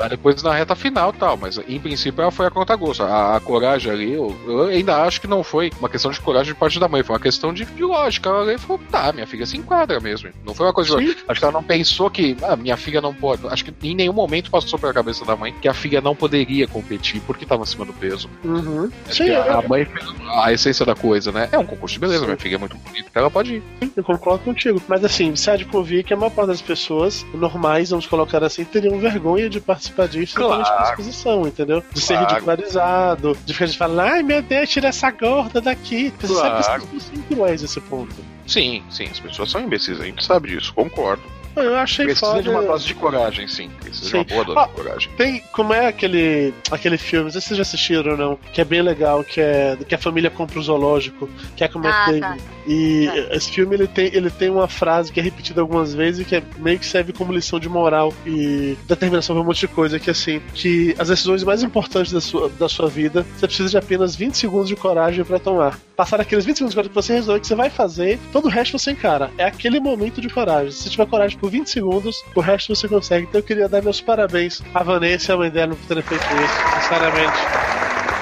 Aí 0.00 0.08
depois 0.08 0.42
na 0.42 0.54
reta 0.54 0.74
final 0.74 1.12
tal, 1.12 1.36
mas 1.36 1.58
em 1.58 1.80
princípio 1.80 2.22
ela 2.22 2.30
foi 2.30 2.46
a 2.46 2.50
conta 2.50 2.74
gosto. 2.76 3.02
A, 3.02 3.36
a 3.36 3.40
coragem 3.40 3.92
ali, 3.92 4.12
eu, 4.12 4.36
eu 4.46 4.62
ainda 4.66 5.02
acho 5.02 5.20
que 5.20 5.26
não 5.26 5.42
foi 5.42 5.70
uma 5.78 5.88
questão 5.88 6.10
de 6.10 6.20
coragem 6.20 6.52
de 6.52 6.58
parte 6.58 6.78
da 6.78 6.88
mãe, 6.88 7.02
foi 7.02 7.14
uma 7.14 7.20
questão 7.20 7.52
de, 7.52 7.64
de 7.64 7.82
lógica. 7.82 8.28
Ela 8.28 8.42
ali 8.42 8.58
falou, 8.58 8.80
tá, 8.90 9.12
minha 9.12 9.26
filha 9.26 9.46
se 9.46 9.56
enquadra 9.56 10.00
mesmo. 10.00 10.30
Não 10.44 10.54
foi 10.54 10.66
uma 10.66 10.72
coisa 10.72 10.98
Sim. 10.98 11.14
Acho 11.28 11.40
que 11.40 11.44
ela 11.44 11.52
não 11.52 11.62
pensou 11.62 12.10
que 12.10 12.36
ah, 12.42 12.56
minha 12.56 12.76
filha 12.76 13.00
não 13.00 13.14
pode. 13.14 13.46
Acho 13.48 13.64
que 13.64 13.74
em 13.82 13.94
nenhum 13.94 14.12
momento 14.12 14.50
passou 14.50 14.78
pela 14.78 14.92
cabeça 14.92 15.24
da 15.24 15.36
mãe 15.36 15.54
que 15.60 15.68
a 15.68 15.74
filha 15.74 16.00
não 16.00 16.14
poderia 16.14 16.66
competir 16.66 17.20
porque 17.26 17.44
estava 17.44 17.62
acima 17.62 17.84
do 17.84 17.92
peso. 17.92 18.28
Uhum. 18.44 18.90
Acho 19.06 19.16
Sim, 19.16 19.24
que 19.24 19.30
a, 19.30 19.46
eu, 19.46 19.58
a 19.58 19.62
mãe 19.62 19.84
fez 19.84 20.06
a 20.28 20.52
essência 20.52 20.84
da 20.84 20.94
coisa, 20.94 21.32
né? 21.32 21.48
É 21.52 21.58
um 21.58 21.66
concurso 21.66 21.94
de 21.94 22.00
beleza, 22.00 22.20
Sim. 22.20 22.26
minha 22.26 22.36
filha 22.38 22.54
é 22.54 22.58
muito 22.58 22.76
bonita, 22.76 23.10
ela 23.14 23.30
pode 23.30 23.56
ir. 23.56 23.62
eu 23.96 24.04
concordo 24.04 24.44
contigo. 24.44 24.80
Mas 24.88 25.04
assim, 25.04 25.34
você 25.34 25.50
há 25.50 25.56
de 25.56 25.64
convir 25.64 26.04
que 26.04 26.14
a 26.14 26.16
maior 26.16 26.30
parte 26.30 26.48
das 26.48 26.62
pessoas 26.62 27.24
normais, 27.34 27.90
vamos 27.90 28.06
colocar 28.06 28.42
assim, 28.42 28.64
teriam 28.64 28.98
vergonha 28.98 29.47
de 29.48 29.60
participar 29.60 30.08
disso 30.08 30.34
Claro. 30.34 30.60
exatamente 30.60 30.76
pela 30.76 30.90
exposição, 30.90 31.46
entendeu? 31.46 31.84
De 31.92 32.00
ser 32.00 32.14
Claro. 32.14 32.28
ridicularizado, 32.28 33.38
de 33.44 33.54
ficar 33.54 33.68
falando, 33.68 34.00
ai 34.00 34.22
meu 34.22 34.42
Deus, 34.42 34.68
tira 34.68 34.88
essa 34.88 35.10
gorda 35.10 35.60
daqui. 35.60 36.12
Você 36.20 36.34
sabe 36.34 36.50
que 36.54 36.60
as 36.60 36.66
Claro. 36.66 36.82
pessoas 36.82 37.02
são 37.04 37.22
cruéis 37.22 37.62
nesse 37.62 37.80
ponto. 37.82 38.14
Sim, 38.46 38.82
sim, 38.90 39.04
as 39.10 39.20
pessoas 39.20 39.50
são 39.50 39.60
imbecis, 39.60 40.00
a 40.00 40.04
gente 40.04 40.24
sabe 40.24 40.48
disso, 40.48 40.72
concordo. 40.74 41.22
Eu 41.62 41.76
achei 41.76 42.06
Precisa 42.06 42.26
foda. 42.26 42.42
de 42.42 42.48
uma 42.48 42.62
dose 42.62 42.86
de 42.86 42.94
coragem, 42.94 43.48
sim. 43.48 43.70
Precisa 43.80 44.08
de 44.10 44.14
uma 44.16 44.22
Sim. 44.24 44.28
boa 44.34 44.44
dose 44.44 44.58
Ó, 44.58 44.66
de 44.66 44.72
coragem. 44.72 45.10
Tem, 45.16 45.42
como 45.52 45.72
é 45.72 45.86
aquele, 45.86 46.54
aquele 46.70 46.98
filme, 46.98 47.24
não 47.24 47.30
sei 47.32 47.40
se 47.40 47.48
vocês 47.48 47.56
já 47.58 47.62
assistiram 47.62 48.12
ou 48.12 48.16
não, 48.16 48.38
que 48.52 48.60
é 48.60 48.64
bem 48.64 48.82
legal, 48.82 49.22
que 49.24 49.40
é 49.40 49.76
que 49.88 49.94
a 49.94 49.98
família 49.98 50.30
compra 50.30 50.58
o 50.58 50.62
zoológico, 50.62 51.28
que 51.56 51.64
é 51.64 51.68
como 51.68 51.86
é 51.86 51.90
Ah, 51.90 52.04
que 52.04 52.10
tem. 52.12 52.20
tá. 52.20 52.36
E 52.66 53.06
Tá. 53.06 53.34
esse 53.36 53.50
filme 53.50 53.74
ele 53.74 53.86
tem, 53.86 54.10
ele 54.14 54.30
tem 54.30 54.50
uma 54.50 54.68
frase 54.68 55.10
que 55.10 55.18
é 55.18 55.22
repetida 55.22 55.60
algumas 55.60 55.94
vezes 55.94 56.26
que 56.26 56.36
é, 56.36 56.42
meio 56.58 56.78
que 56.78 56.84
serve 56.86 57.12
como 57.12 57.32
lição 57.32 57.58
de 57.58 57.68
moral 57.68 58.12
e 58.26 58.76
determinação 58.86 59.34
pra 59.34 59.42
um 59.42 59.46
monte 59.46 59.60
de 59.60 59.68
coisa, 59.68 59.98
que 59.98 60.10
é 60.10 60.12
assim, 60.12 60.40
que 60.54 60.94
as 60.98 61.08
decisões 61.08 61.42
mais 61.44 61.62
importantes 61.62 62.12
da 62.12 62.20
sua, 62.20 62.48
da 62.50 62.68
sua 62.68 62.88
vida, 62.88 63.24
você 63.36 63.46
precisa 63.46 63.68
de 63.70 63.78
apenas 63.78 64.14
20 64.14 64.36
segundos 64.36 64.68
de 64.68 64.76
coragem 64.76 65.24
pra 65.24 65.38
tomar. 65.38 65.78
Passar 65.96 66.20
aqueles 66.20 66.44
20 66.44 66.58
segundos 66.58 66.72
de 66.72 66.76
coragem 66.76 66.90
que 66.94 67.02
você 67.02 67.12
resolve 67.14 67.40
que 67.40 67.46
você 67.46 67.54
vai 67.54 67.70
fazer, 67.70 68.18
todo 68.32 68.44
o 68.44 68.48
resto 68.48 68.78
você 68.78 68.90
encara. 68.92 69.30
É 69.38 69.44
aquele 69.44 69.80
momento 69.80 70.20
de 70.20 70.28
coragem. 70.28 70.70
Se 70.70 70.82
você 70.84 70.90
tiver 70.90 71.06
coragem 71.06 71.38
por 71.38 71.47
20 71.48 71.68
segundos, 71.68 72.24
o 72.34 72.40
resto 72.40 72.74
você 72.74 72.88
consegue. 72.88 73.26
Então 73.26 73.40
eu 73.40 73.44
queria 73.44 73.68
dar 73.68 73.82
meus 73.82 74.00
parabéns 74.00 74.62
à 74.74 74.82
Vanessa 74.82 75.32
e 75.32 75.34
à 75.34 75.38
mãe 75.38 75.50
dela 75.50 75.74
por 75.74 75.86
terem 75.86 76.02
feito 76.02 76.24
isso, 76.24 76.82
sinceramente. 76.82 77.38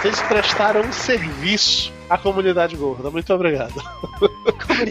Vocês 0.03 0.23
prestaram 0.23 0.81
um 0.83 0.93
serviço 0.93 1.96
à 2.09 2.19
comunidade 2.19 2.77
gorda. 2.77 3.11
Muito 3.11 3.33
obrigado. 3.35 3.75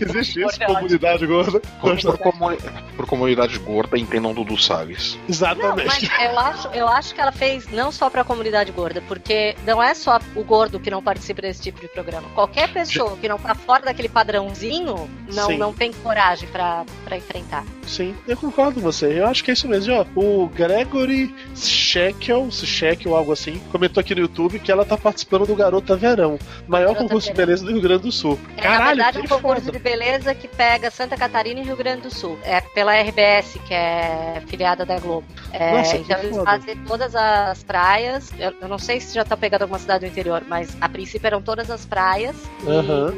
Existe 0.01 0.41
isso, 0.43 0.61
é 0.61 0.65
comunidade 0.65 1.25
gorda? 1.25 1.59
Por, 1.79 2.17
comuni- 2.17 2.57
por 2.95 3.05
comunidade 3.05 3.57
gorda, 3.59 3.97
entendam 3.97 4.33
Dudu 4.33 4.57
Salles. 4.57 5.15
Não, 5.15 5.29
Exatamente. 5.29 5.87
mas 5.87 6.03
eu 6.21 6.39
acho, 6.39 6.67
eu 6.69 6.87
acho 6.87 7.15
que 7.15 7.21
ela 7.21 7.31
fez 7.31 7.67
não 7.71 7.91
só 7.91 8.09
pra 8.09 8.23
comunidade 8.23 8.71
gorda, 8.71 9.01
porque 9.07 9.55
não 9.65 9.81
é 9.81 9.93
só 9.93 10.19
o 10.35 10.43
gordo 10.43 10.79
que 10.79 10.89
não 10.91 11.01
participa 11.03 11.41
desse 11.41 11.61
tipo 11.61 11.79
de 11.79 11.87
programa. 11.87 12.27
Qualquer 12.33 12.71
pessoa 12.71 13.15
que 13.17 13.27
não 13.27 13.37
tá 13.37 13.53
fora 13.55 13.83
daquele 13.85 14.09
padrãozinho 14.09 15.09
não, 15.33 15.47
Sim. 15.47 15.57
não 15.57 15.73
tem 15.73 15.91
coragem 15.93 16.47
pra, 16.49 16.83
pra 17.03 17.17
enfrentar. 17.17 17.63
Sim, 17.85 18.15
eu 18.27 18.35
concordo 18.37 18.75
com 18.75 18.81
você. 18.81 19.19
Eu 19.19 19.27
acho 19.27 19.43
que 19.43 19.51
é 19.51 19.53
isso 19.53 19.67
mesmo. 19.67 19.93
Ó, 19.93 20.05
o 20.15 20.47
Gregory 20.49 21.33
Shekel, 21.55 22.49
Shekel, 22.51 23.15
algo 23.15 23.31
assim, 23.31 23.59
comentou 23.71 24.01
aqui 24.01 24.15
no 24.15 24.21
YouTube 24.21 24.59
que 24.59 24.71
ela 24.71 24.85
tá 24.85 24.97
participando 24.97 25.45
do 25.45 25.55
Garota 25.55 25.95
Verão, 25.95 26.37
maior 26.67 26.95
concurso 27.07 27.27
de 27.29 27.33
beleza 27.33 27.65
do 27.65 27.71
Rio 27.71 27.81
Grande 27.81 28.03
do 28.03 28.11
Sul. 28.11 28.39
É, 28.57 28.61
Caralho, 28.61 28.79
na 28.79 28.87
verdade, 29.05 29.19
que 29.19 29.25
um 29.25 29.37
concurso 29.37 29.65
foda. 29.65 29.77
de 29.77 29.79
beleza 29.83 30.35
que 30.35 30.47
pega 30.47 30.89
Santa 30.91 31.15
Catarina 31.15 31.59
e 31.59 31.63
Rio 31.63 31.75
Grande 31.75 32.01
do 32.01 32.13
Sul. 32.13 32.37
É 32.43 32.61
pela 32.61 32.93
RBS, 32.93 33.59
que 33.67 33.73
é 33.73 34.41
filiada 34.47 34.85
da 34.85 34.99
Globo. 34.99 35.27
É, 35.51 35.71
Nossa, 35.71 35.97
que 35.97 36.03
então 36.03 36.19
eles 36.19 36.31
foda. 36.35 36.45
fazem 36.45 36.77
todas 36.85 37.15
as 37.15 37.63
praias. 37.63 38.31
Eu, 38.37 38.53
eu 38.61 38.67
não 38.67 38.77
sei 38.77 38.99
se 38.99 39.13
já 39.15 39.23
tá 39.23 39.37
pegando 39.37 39.63
alguma 39.63 39.79
cidade 39.79 40.05
do 40.05 40.11
interior, 40.11 40.43
mas 40.47 40.75
a 40.81 40.89
princípio 40.89 41.27
eram 41.27 41.41
todas 41.41 41.69
as 41.69 41.85
praias. 41.85 42.35
E 42.63 42.69
Aham. 42.69 43.13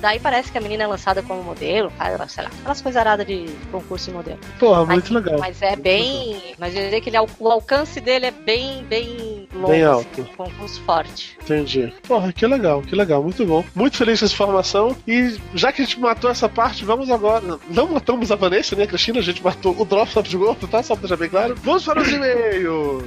Daí 0.00 0.18
parece 0.20 0.50
que 0.52 0.58
a 0.58 0.60
menina 0.60 0.84
é 0.84 0.86
lançada 0.86 1.22
como 1.22 1.42
modelo, 1.42 1.90
faz, 1.90 2.32
sei 2.32 2.44
lá, 2.44 2.50
aquelas 2.60 2.80
coisas 2.82 3.00
aradas 3.00 3.26
de 3.26 3.46
concurso 3.70 4.10
e 4.10 4.12
modelo. 4.12 4.38
Porra, 4.58 4.84
Mas- 4.84 4.94
muito 4.96 5.14
legal. 5.14 5.38
Mas 5.38 5.60
é 5.62 5.76
bem. 5.76 6.54
Mas 6.58 6.74
eu 6.74 6.82
diria 6.82 7.00
que 7.00 7.08
ele, 7.10 7.16
al- 7.16 7.28
o 7.38 7.48
alcance 7.48 8.00
dele 8.00 8.26
é 8.26 8.30
bem, 8.30 8.84
bem 8.84 9.48
longo, 9.54 9.68
Bem 9.68 9.82
assim, 9.84 9.92
alto. 9.92 10.24
concurso 10.36 10.80
forte. 10.82 11.36
Entendi. 11.42 11.92
Porra, 12.06 12.32
que 12.32 12.46
legal, 12.46 12.82
que 12.82 12.94
legal, 12.94 13.22
muito 13.22 13.44
bom. 13.44 13.64
Muito 13.74 13.96
feliz 13.96 14.20
com 14.20 14.26
essa 14.26 14.34
informação. 14.34 14.96
E 15.06 15.36
já 15.54 15.72
que 15.72 15.82
a 15.82 15.84
gente 15.84 15.98
matou 16.00 16.30
essa 16.30 16.48
parte, 16.48 16.84
vamos 16.84 17.10
agora. 17.10 17.58
Não 17.70 17.88
matamos 17.88 18.30
a 18.32 18.36
Vanessa, 18.36 18.74
né, 18.76 18.86
Cristina? 18.86 19.18
A 19.18 19.22
gente 19.22 19.42
matou 19.42 19.74
o 19.78 19.84
Drop 19.84 20.12
Top 20.12 20.28
de 20.28 20.36
Gordo, 20.36 20.66
tá? 20.68 20.82
Só 20.82 20.94
pra 20.94 21.02
deixar 21.02 21.16
bem 21.16 21.28
claro. 21.28 21.54
Vamos 21.62 21.84
para 21.84 22.00
os 22.00 22.08
e-mails. 22.08 23.04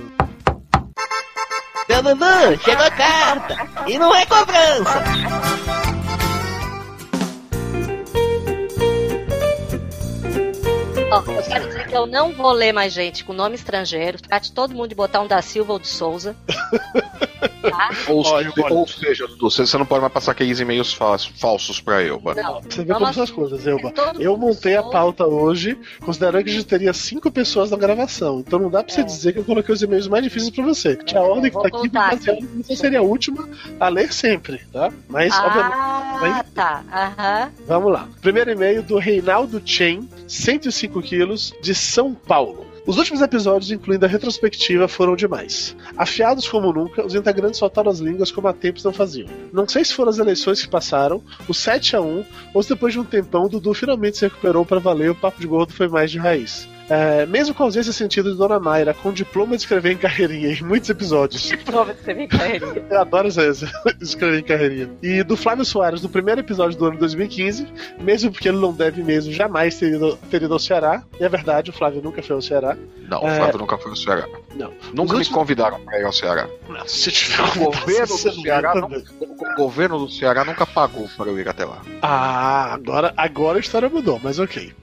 Dudu, 1.89 2.59
chegou 2.63 2.85
a 2.85 2.91
carta! 2.91 3.67
E 3.87 3.97
não 3.97 4.15
é 4.15 4.25
cobrança! 4.25 5.03
Ó, 11.11 11.17
eu 11.31 11.43
quero 11.43 11.67
dizer 11.67 11.87
que 11.87 11.95
eu 11.95 12.05
não 12.05 12.31
vou 12.33 12.51
ler 12.51 12.71
mais 12.71 12.93
gente 12.93 13.23
com 13.23 13.33
nome 13.33 13.55
estrangeiro. 13.55 14.21
Trate 14.21 14.51
todo 14.51 14.73
mundo 14.73 14.89
de 14.89 14.95
botar 14.95 15.21
um 15.21 15.27
da 15.27 15.41
Silva 15.41 15.73
ou 15.73 15.79
de 15.79 15.87
Souza. 15.87 16.35
Tá? 17.61 17.89
Ou, 18.07 18.25
Olha, 18.25 18.51
se- 18.51 18.61
olha. 18.61 18.73
ou 18.73 18.87
seja, 18.87 19.27
Dudu, 19.27 19.49
você 19.49 19.65
você 19.65 19.77
não 19.77 19.85
pode 19.85 20.01
mais 20.01 20.13
passar 20.13 20.31
aqueles 20.31 20.59
e-mails 20.59 20.93
falsos, 20.93 21.79
pra 21.81 22.01
Elba. 22.01 22.33
Não. 22.35 22.61
Você 22.61 22.83
vê 22.83 22.93
como 22.93 23.13
são 23.13 23.23
as 23.23 23.31
coisas, 23.31 23.65
Elba. 23.67 23.89
é 23.89 24.13
Eu 24.19 24.37
montei 24.37 24.75
a 24.77 24.83
pauta 24.83 25.25
hoje, 25.25 25.77
considerando 26.01 26.43
que 26.43 26.49
a 26.49 26.53
gente 26.53 26.65
teria 26.65 26.93
cinco 26.93 27.29
pessoas 27.31 27.69
na 27.71 27.77
gravação. 27.77 28.39
Então 28.39 28.59
não 28.59 28.69
dá 28.69 28.83
pra 28.83 28.93
você 28.93 29.01
É. 29.01 29.03
dizer 29.03 29.33
que 29.33 29.39
eu 29.39 29.43
coloquei 29.43 29.73
os 29.73 29.81
e-mails 29.81 30.07
mais 30.07 30.23
difíceis 30.23 30.51
pra 30.53 30.63
você. 30.63 30.95
Que 30.95 31.17
a 31.17 31.19
É, 31.19 31.23
ordem 31.23 31.51
que 31.51 31.61
tá 31.61 31.67
aqui 31.67 31.71
contar 31.89 32.11
baseada 32.11 32.39
você 32.63 32.75
seria 32.75 32.99
a 32.99 33.03
última 33.03 33.47
a 33.79 33.89
ler 33.89 34.11
sempre, 34.13 34.61
tá? 34.71 34.91
Mas, 35.09 35.33
obviamente, 35.37 35.73
Ah, 35.75 36.45
tá. 36.55 36.83
Aham. 36.91 37.51
vamos 37.67 37.91
lá. 37.91 38.07
Primeiro 38.21 38.51
e-mail 38.51 38.83
do 38.83 38.97
Reinaldo 38.97 39.61
Chen, 39.65 40.07
105 40.27 40.98
quilos, 41.01 41.53
de 41.61 41.73
São 41.73 42.13
Paulo. 42.13 42.65
Os 42.85 42.97
últimos 42.97 43.21
episódios, 43.21 43.71
incluindo 43.71 44.05
a 44.05 44.09
retrospectiva, 44.09 44.87
foram 44.87 45.15
demais. 45.15 45.75
Afiados 45.95 46.47
como 46.47 46.73
nunca, 46.73 47.05
os 47.05 47.13
integrantes 47.13 47.59
soltaram 47.59 47.91
as 47.91 47.99
línguas 47.99 48.31
como 48.31 48.47
há 48.47 48.53
tempos 48.53 48.83
não 48.83 48.91
faziam. 48.91 49.29
Não 49.53 49.67
sei 49.67 49.85
se 49.85 49.93
foram 49.93 50.09
as 50.09 50.17
eleições 50.17 50.61
que 50.61 50.67
passaram, 50.67 51.21
o 51.47 51.53
7 51.53 51.95
a 51.95 52.01
1 52.01 52.25
ou 52.53 52.63
se 52.63 52.69
depois 52.69 52.93
de 52.93 52.99
um 52.99 53.03
tempão 53.03 53.47
Dudu 53.47 53.73
finalmente 53.73 54.17
se 54.17 54.25
recuperou 54.25 54.65
para 54.65 54.79
valer 54.79 55.11
o 55.11 55.15
papo 55.15 55.39
de 55.39 55.47
gordo 55.47 55.73
foi 55.73 55.87
mais 55.87 56.09
de 56.09 56.17
raiz. 56.17 56.67
É, 56.89 57.25
mesmo 57.27 57.53
com 57.53 57.63
a 57.63 57.65
ausência 57.67 57.93
sentido 57.93 58.31
de 58.31 58.37
Dona 58.37 58.59
Mayra, 58.59 58.93
com 58.93 59.13
diploma 59.13 59.55
de 59.55 59.61
escrever 59.61 59.91
em 59.91 59.97
carreirinha 59.97 60.49
em 60.53 60.63
muitos 60.63 60.89
episódios. 60.89 61.51
Prova 61.63 61.93
de 61.93 62.01
você 62.01 62.13
vir 62.13 62.27
carreirinha. 62.27 62.83
Eu 62.89 62.99
adoro 63.01 63.27
isso, 63.27 63.41
escrever 64.01 64.39
em 64.39 64.43
carreirinha. 64.43 64.89
E 65.03 65.21
do 65.23 65.37
Flávio 65.37 65.63
Soares, 65.63 66.01
no 66.01 66.09
primeiro 66.09 66.41
episódio 66.41 66.77
do 66.77 66.85
ano 66.85 66.97
2015, 66.97 67.67
mesmo 67.99 68.31
porque 68.31 68.47
ele 68.49 68.57
não 68.57 68.73
deve 68.73 69.03
mesmo 69.03 69.31
jamais 69.31 69.77
ter 69.77 69.93
ido, 69.93 70.17
ter 70.31 70.41
ido 70.41 70.53
ao 70.53 70.59
Ceará. 70.59 71.03
E 71.19 71.23
é 71.23 71.29
verdade, 71.29 71.69
o 71.69 71.73
Flávio 71.73 72.01
nunca 72.01 72.23
foi 72.23 72.35
ao 72.35 72.41
Ceará. 72.41 72.75
Não, 73.07 73.23
o 73.23 73.27
É. 73.27 73.35
Flávio 73.35 73.59
nunca 73.59 73.77
foi 73.77 73.91
ao 73.91 73.97
Ceará. 73.97 74.27
Não. 74.55 74.73
Nunca 74.93 75.15
Os 75.17 75.27
me 75.29 75.33
convidaram 75.35 75.79
pra 75.81 75.99
ir 75.99 76.03
ao 76.03 76.13
Ceará. 76.13 76.47
Não, 76.67 76.87
se 76.87 77.11
tiver 77.11 77.41
O 77.57 77.71
governo 77.71 78.17
do 78.17 78.41
Ceará 78.41 78.75
não-. 78.75 78.89
O 78.89 79.55
governo 79.57 79.99
do 79.99 80.09
Ceará 80.09 80.43
nunca 80.43 80.65
pagou 80.65 81.07
para 81.15 81.29
eu 81.29 81.39
ir 81.39 81.47
até 81.47 81.65
lá. 81.65 81.81
Ah, 82.01 82.73
agora, 82.73 83.13
agora 83.15 83.57
a 83.57 83.61
história 83.61 83.89
mudou, 83.89 84.19
mas 84.23 84.39
ok. 84.39 84.73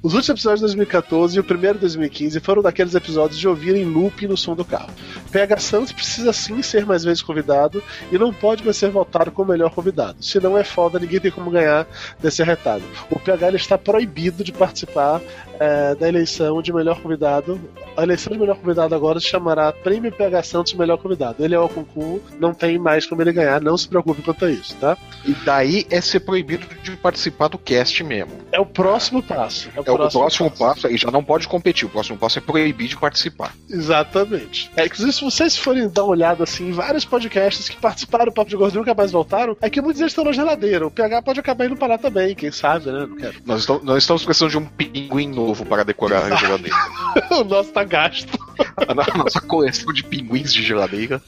Os 0.00 0.14
últimos 0.14 0.30
episódios 0.30 0.60
de 0.60 0.66
2014 0.66 1.36
e 1.36 1.40
o 1.40 1.44
primeiro 1.44 1.74
de 1.74 1.80
2015 1.80 2.38
foram 2.38 2.62
daqueles 2.62 2.94
episódios 2.94 3.36
de 3.36 3.48
ouvir 3.48 3.74
em 3.74 3.84
loop 3.84 4.28
no 4.28 4.36
som 4.36 4.54
do 4.54 4.64
carro. 4.64 4.90
PH 5.32 5.56
Santos 5.56 5.90
precisa 5.90 6.32
sim 6.32 6.62
ser 6.62 6.86
mais 6.86 7.02
vezes 7.02 7.20
convidado 7.20 7.82
e 8.12 8.16
não 8.16 8.32
pode 8.32 8.64
mais 8.64 8.76
ser 8.76 8.90
votado 8.90 9.32
como 9.32 9.50
melhor 9.50 9.70
convidado. 9.70 10.22
Se 10.22 10.38
não 10.38 10.56
é 10.56 10.62
foda, 10.62 11.00
ninguém 11.00 11.18
tem 11.18 11.32
como 11.32 11.50
ganhar 11.50 11.84
desse 12.20 12.40
arretado. 12.42 12.84
O 13.10 13.18
PH 13.18 13.50
está 13.56 13.76
proibido 13.76 14.44
de 14.44 14.52
participar 14.52 15.20
eh, 15.58 15.96
da 15.96 16.08
eleição 16.08 16.62
de 16.62 16.72
melhor 16.72 17.00
convidado. 17.00 17.60
A 17.96 18.04
eleição 18.04 18.32
de 18.32 18.38
melhor 18.38 18.56
convidado 18.56 18.94
agora 18.94 19.18
se 19.18 19.26
chamará 19.26 19.72
Prêmio 19.72 20.12
PH 20.12 20.44
Santos 20.44 20.74
Melhor 20.74 20.98
Convidado. 20.98 21.44
Ele 21.44 21.56
é 21.56 21.58
o 21.58 21.68
concurso, 21.68 22.22
não 22.38 22.54
tem 22.54 22.78
mais 22.78 23.04
como 23.04 23.20
ele 23.20 23.32
ganhar, 23.32 23.60
não 23.60 23.76
se 23.76 23.88
preocupe 23.88 24.22
quanto 24.22 24.44
a 24.44 24.50
isso, 24.50 24.76
tá? 24.76 24.96
E 25.24 25.34
daí 25.44 25.84
é 25.90 26.00
ser 26.00 26.20
proibido 26.20 26.64
de 26.80 26.96
participar 26.96 27.48
do 27.48 27.58
cast 27.58 28.04
mesmo. 28.04 28.32
É 28.52 28.60
o 28.60 28.66
próximo 28.66 29.20
passo. 29.20 29.68
É 29.74 29.80
o 29.80 29.84
próximo 29.96 30.50
passo 30.50 30.86
aí, 30.86 30.96
já 30.96 31.10
não 31.10 31.22
pode 31.22 31.48
competir. 31.48 31.86
O 31.86 31.88
próximo 31.88 32.18
passo 32.18 32.38
é 32.38 32.42
proibir 32.42 32.88
de 32.88 32.96
participar. 32.96 33.54
Exatamente. 33.68 34.70
É, 34.76 34.86
inclusive, 34.86 35.12
se 35.12 35.24
vocês 35.24 35.56
forem 35.56 35.88
dar 35.88 36.04
uma 36.04 36.12
olhada 36.12 36.44
assim, 36.44 36.68
em 36.68 36.72
vários 36.72 37.04
podcasts 37.04 37.68
que 37.68 37.76
participaram 37.76 38.26
do 38.26 38.32
Papo 38.32 38.50
de 38.50 38.56
Gordo 38.56 38.74
e 38.74 38.78
nunca 38.78 38.94
mais 38.94 39.12
voltaram, 39.12 39.56
é 39.60 39.70
que 39.70 39.80
muitos 39.80 39.98
deles 39.98 40.12
estão 40.12 40.24
na 40.24 40.32
geladeira. 40.32 40.86
O 40.86 40.90
PH 40.90 41.22
pode 41.22 41.40
acabar 41.40 41.66
indo 41.66 41.76
para 41.76 41.88
lá 41.88 41.98
também, 41.98 42.34
quem 42.34 42.50
sabe, 42.50 42.86
né? 42.86 43.06
Não 43.06 43.16
quero. 43.16 43.34
Nós 43.46 43.60
estamos, 43.60 43.84
nós 43.84 44.02
estamos 44.02 44.24
precisando 44.24 44.50
de 44.50 44.58
um 44.58 44.64
pinguim 44.64 45.28
novo 45.28 45.64
para 45.64 45.84
decorar 45.84 46.32
a 46.32 46.36
geladeira. 46.36 46.76
o 47.30 47.44
nosso 47.44 47.72
tá 47.72 47.84
gasto. 47.84 48.38
a 48.88 49.18
nossa 49.18 49.40
coleção 49.40 49.92
de 49.92 50.02
pinguins 50.02 50.52
de 50.52 50.62
geladeira. 50.62 51.20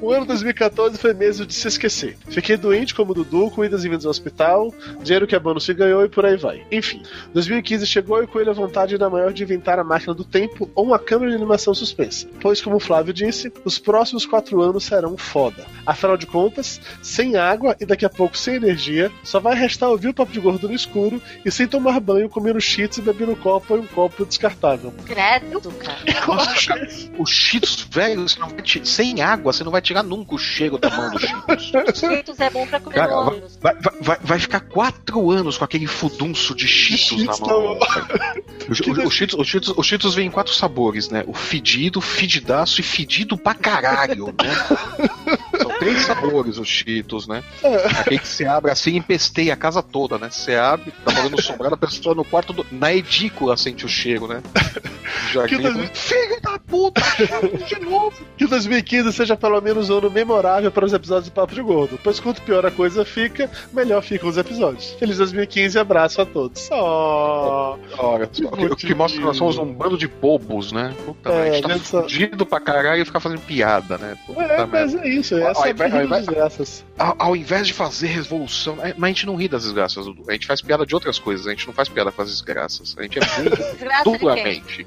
O 0.00 0.12
ano 0.12 0.26
2014 0.26 0.96
foi 0.96 1.12
mesmo 1.12 1.44
de 1.44 1.52
se 1.52 1.66
esquecer. 1.66 2.16
Fiquei 2.28 2.56
doente 2.56 2.94
como 2.94 3.10
o 3.10 3.14
Dudu, 3.14 3.50
com 3.50 3.64
idas 3.64 3.84
e 3.84 3.88
vindas 3.88 4.04
ao 4.04 4.10
hospital, 4.10 4.72
dinheiro 5.02 5.26
que 5.26 5.34
a 5.34 5.40
bônus 5.40 5.64
se 5.64 5.74
ganhou 5.74 6.04
e 6.04 6.08
por 6.08 6.24
aí 6.24 6.36
vai. 6.36 6.64
Enfim, 6.70 7.02
2015 7.34 7.84
chegou 7.84 8.22
e 8.22 8.26
com 8.26 8.38
ele 8.38 8.48
a 8.48 8.52
vontade 8.52 8.94
ainda 8.94 9.10
maior 9.10 9.32
de 9.32 9.42
inventar 9.42 9.78
a 9.78 9.84
máquina 9.84 10.14
do 10.14 10.24
tempo 10.24 10.70
ou 10.74 10.84
uma 10.84 11.00
câmera 11.00 11.30
de 11.30 11.36
animação 11.36 11.74
suspensa. 11.74 12.28
Pois, 12.40 12.60
como 12.60 12.76
o 12.76 12.80
Flávio 12.80 13.12
disse, 13.12 13.52
os 13.64 13.76
próximos 13.78 14.24
quatro 14.24 14.62
anos 14.62 14.84
serão 14.84 15.16
foda. 15.16 15.66
Afinal 15.84 16.16
de 16.16 16.26
contas, 16.26 16.80
sem 17.02 17.36
água 17.36 17.76
e 17.80 17.84
daqui 17.84 18.04
a 18.04 18.10
pouco 18.10 18.38
sem 18.38 18.54
energia, 18.54 19.10
só 19.24 19.40
vai 19.40 19.56
restar 19.56 19.88
ouvir 19.88 20.08
o 20.08 20.14
papo 20.14 20.30
de 20.30 20.38
gordo 20.38 20.68
no 20.68 20.74
escuro 20.74 21.20
e 21.44 21.50
sem 21.50 21.66
tomar 21.66 21.98
banho, 21.98 22.28
comendo 22.28 22.60
cheats 22.60 22.98
e 22.98 23.02
bebendo 23.02 23.34
copo 23.34 23.76
em 23.76 23.80
um 23.80 23.86
copo 23.86 24.24
descartável. 24.24 24.94
Credo, 25.04 25.60
cara. 25.72 25.97
Eu 26.26 26.32
acho. 26.34 26.72
O 27.18 27.26
Cheetos, 27.26 27.86
velho, 27.90 28.28
você 28.28 28.38
não 28.38 28.48
vai 28.48 28.62
te... 28.62 28.86
sem 28.88 29.20
água, 29.20 29.52
você 29.52 29.64
não 29.64 29.72
vai 29.72 29.80
tirar 29.80 30.02
nunca 30.02 30.34
o 30.34 30.38
cheiro 30.38 30.78
da 30.78 30.90
mão 30.90 31.10
do 31.10 31.18
Cheetos. 31.18 31.72
Cheetos 31.98 32.40
é 32.40 32.50
bom 32.50 32.66
pra 32.66 32.80
comer 32.80 32.94
cara, 32.94 33.22
vai, 33.22 33.42
vai, 33.60 33.76
vai, 34.00 34.18
vai, 34.22 34.38
ficar 34.38 34.60
quatro 34.60 35.30
anos 35.30 35.58
com 35.58 35.64
aquele 35.64 35.86
fudunço 35.86 36.54
de 36.54 36.66
Cheetos, 36.66 37.06
Cheetos 37.06 37.40
na 37.40 37.46
mão. 37.46 37.78
O, 37.78 39.06
o, 39.06 39.10
Cheetos, 39.10 39.38
o, 39.38 39.44
Cheetos, 39.44 39.74
o 39.76 39.82
Cheetos 39.82 40.14
vem 40.14 40.26
em 40.26 40.30
quatro 40.30 40.54
sabores, 40.54 41.08
né? 41.08 41.24
O 41.26 41.34
fedido, 41.34 42.00
fedidaço 42.00 42.80
e 42.80 42.84
fedido 42.84 43.36
pra 43.36 43.54
caralho, 43.54 44.26
né? 44.26 45.38
São 45.60 45.78
três 45.78 46.02
sabores 46.02 46.58
os 46.58 46.68
Cheetos, 46.68 47.26
né? 47.26 47.42
Aquele 48.00 48.18
que 48.18 48.28
você 48.28 48.46
abre 48.46 48.70
assim 48.70 48.92
e 48.92 48.98
empesteia 48.98 49.54
a 49.54 49.56
casa 49.56 49.82
toda, 49.82 50.18
né? 50.18 50.30
Você 50.30 50.54
abre, 50.54 50.92
tá 51.04 51.10
falando 51.10 51.40
sombrar, 51.42 51.72
a 51.72 51.76
pessoa 51.76 52.14
no 52.14 52.24
quarto, 52.24 52.52
do... 52.52 52.66
na 52.70 52.92
edícula 52.92 53.56
sente 53.56 53.84
o 53.84 53.88
cheiro, 53.88 54.26
né? 54.26 54.42
Já 55.32 55.46
que 55.46 55.56
Filho 55.94 56.40
da 56.40 56.58
puta, 56.58 57.00
de 57.66 57.80
novo. 57.80 58.16
Que 58.36 58.46
2015 58.46 59.12
seja 59.12 59.36
pelo 59.36 59.60
menos 59.60 59.90
um 59.90 59.98
ano 59.98 60.10
memorável 60.10 60.70
para 60.70 60.84
os 60.84 60.92
episódios 60.92 61.26
de 61.26 61.30
Papo 61.30 61.54
de 61.54 61.62
Gordo. 61.62 61.98
Pois 62.02 62.20
quanto 62.20 62.42
pior 62.42 62.64
a 62.64 62.70
coisa 62.70 63.04
fica, 63.04 63.50
melhor 63.72 64.02
ficam 64.02 64.28
os 64.28 64.36
episódios. 64.36 64.92
Feliz 64.98 65.18
2015 65.18 65.76
e 65.76 65.80
abraço 65.80 66.20
a 66.20 66.26
todos. 66.26 66.68
Oh, 66.70 67.76
Olha, 67.98 68.26
que 68.26 68.44
o 68.44 68.76
que 68.76 68.94
mostra 68.94 69.18
é 69.18 69.20
que 69.20 69.26
nós 69.26 69.36
somos 69.36 69.58
um 69.58 69.72
bando 69.72 69.96
de 69.96 70.08
bobos, 70.08 70.72
né? 70.72 70.94
Puta, 71.04 71.30
é, 71.30 71.50
a 71.50 71.54
gente 71.54 71.68
tá 71.68 71.78
fudido 71.78 72.46
pra 72.46 72.60
caralho 72.60 73.02
e 73.02 73.04
ficar 73.04 73.20
fazendo 73.20 73.40
piada, 73.40 73.98
né? 73.98 74.16
Puta 74.26 74.42
é, 74.42 74.66
mas 74.66 74.94
merda. 74.94 75.08
é 75.08 75.10
isso, 75.10 75.34
é 75.34 75.42
essa 75.42 75.60
ao, 75.60 75.70
invés, 75.70 75.94
ao, 75.94 76.04
invés, 76.04 76.26
desgraças. 76.26 76.84
Ao, 76.98 77.16
ao, 77.18 77.36
invés 77.36 77.66
de 77.66 77.72
fazer 77.72 78.06
revolução, 78.08 78.78
é, 78.80 78.94
mas 78.96 79.04
a 79.04 79.08
gente 79.08 79.26
não 79.26 79.36
ri 79.36 79.48
das 79.48 79.64
desgraças, 79.64 80.06
a 80.06 80.32
gente 80.32 80.46
faz 80.46 80.60
piada 80.60 80.86
de 80.86 80.94
outras 80.94 81.18
coisas, 81.18 81.46
a 81.46 81.50
gente 81.50 81.66
não 81.66 81.74
faz 81.74 81.88
piada 81.88 82.10
com 82.10 82.22
as 82.22 82.28
desgraças. 82.28 82.94
A 82.98 83.02
gente 83.02 83.18
é 83.18 83.22
muito 84.04 84.18
duramente 84.18 84.86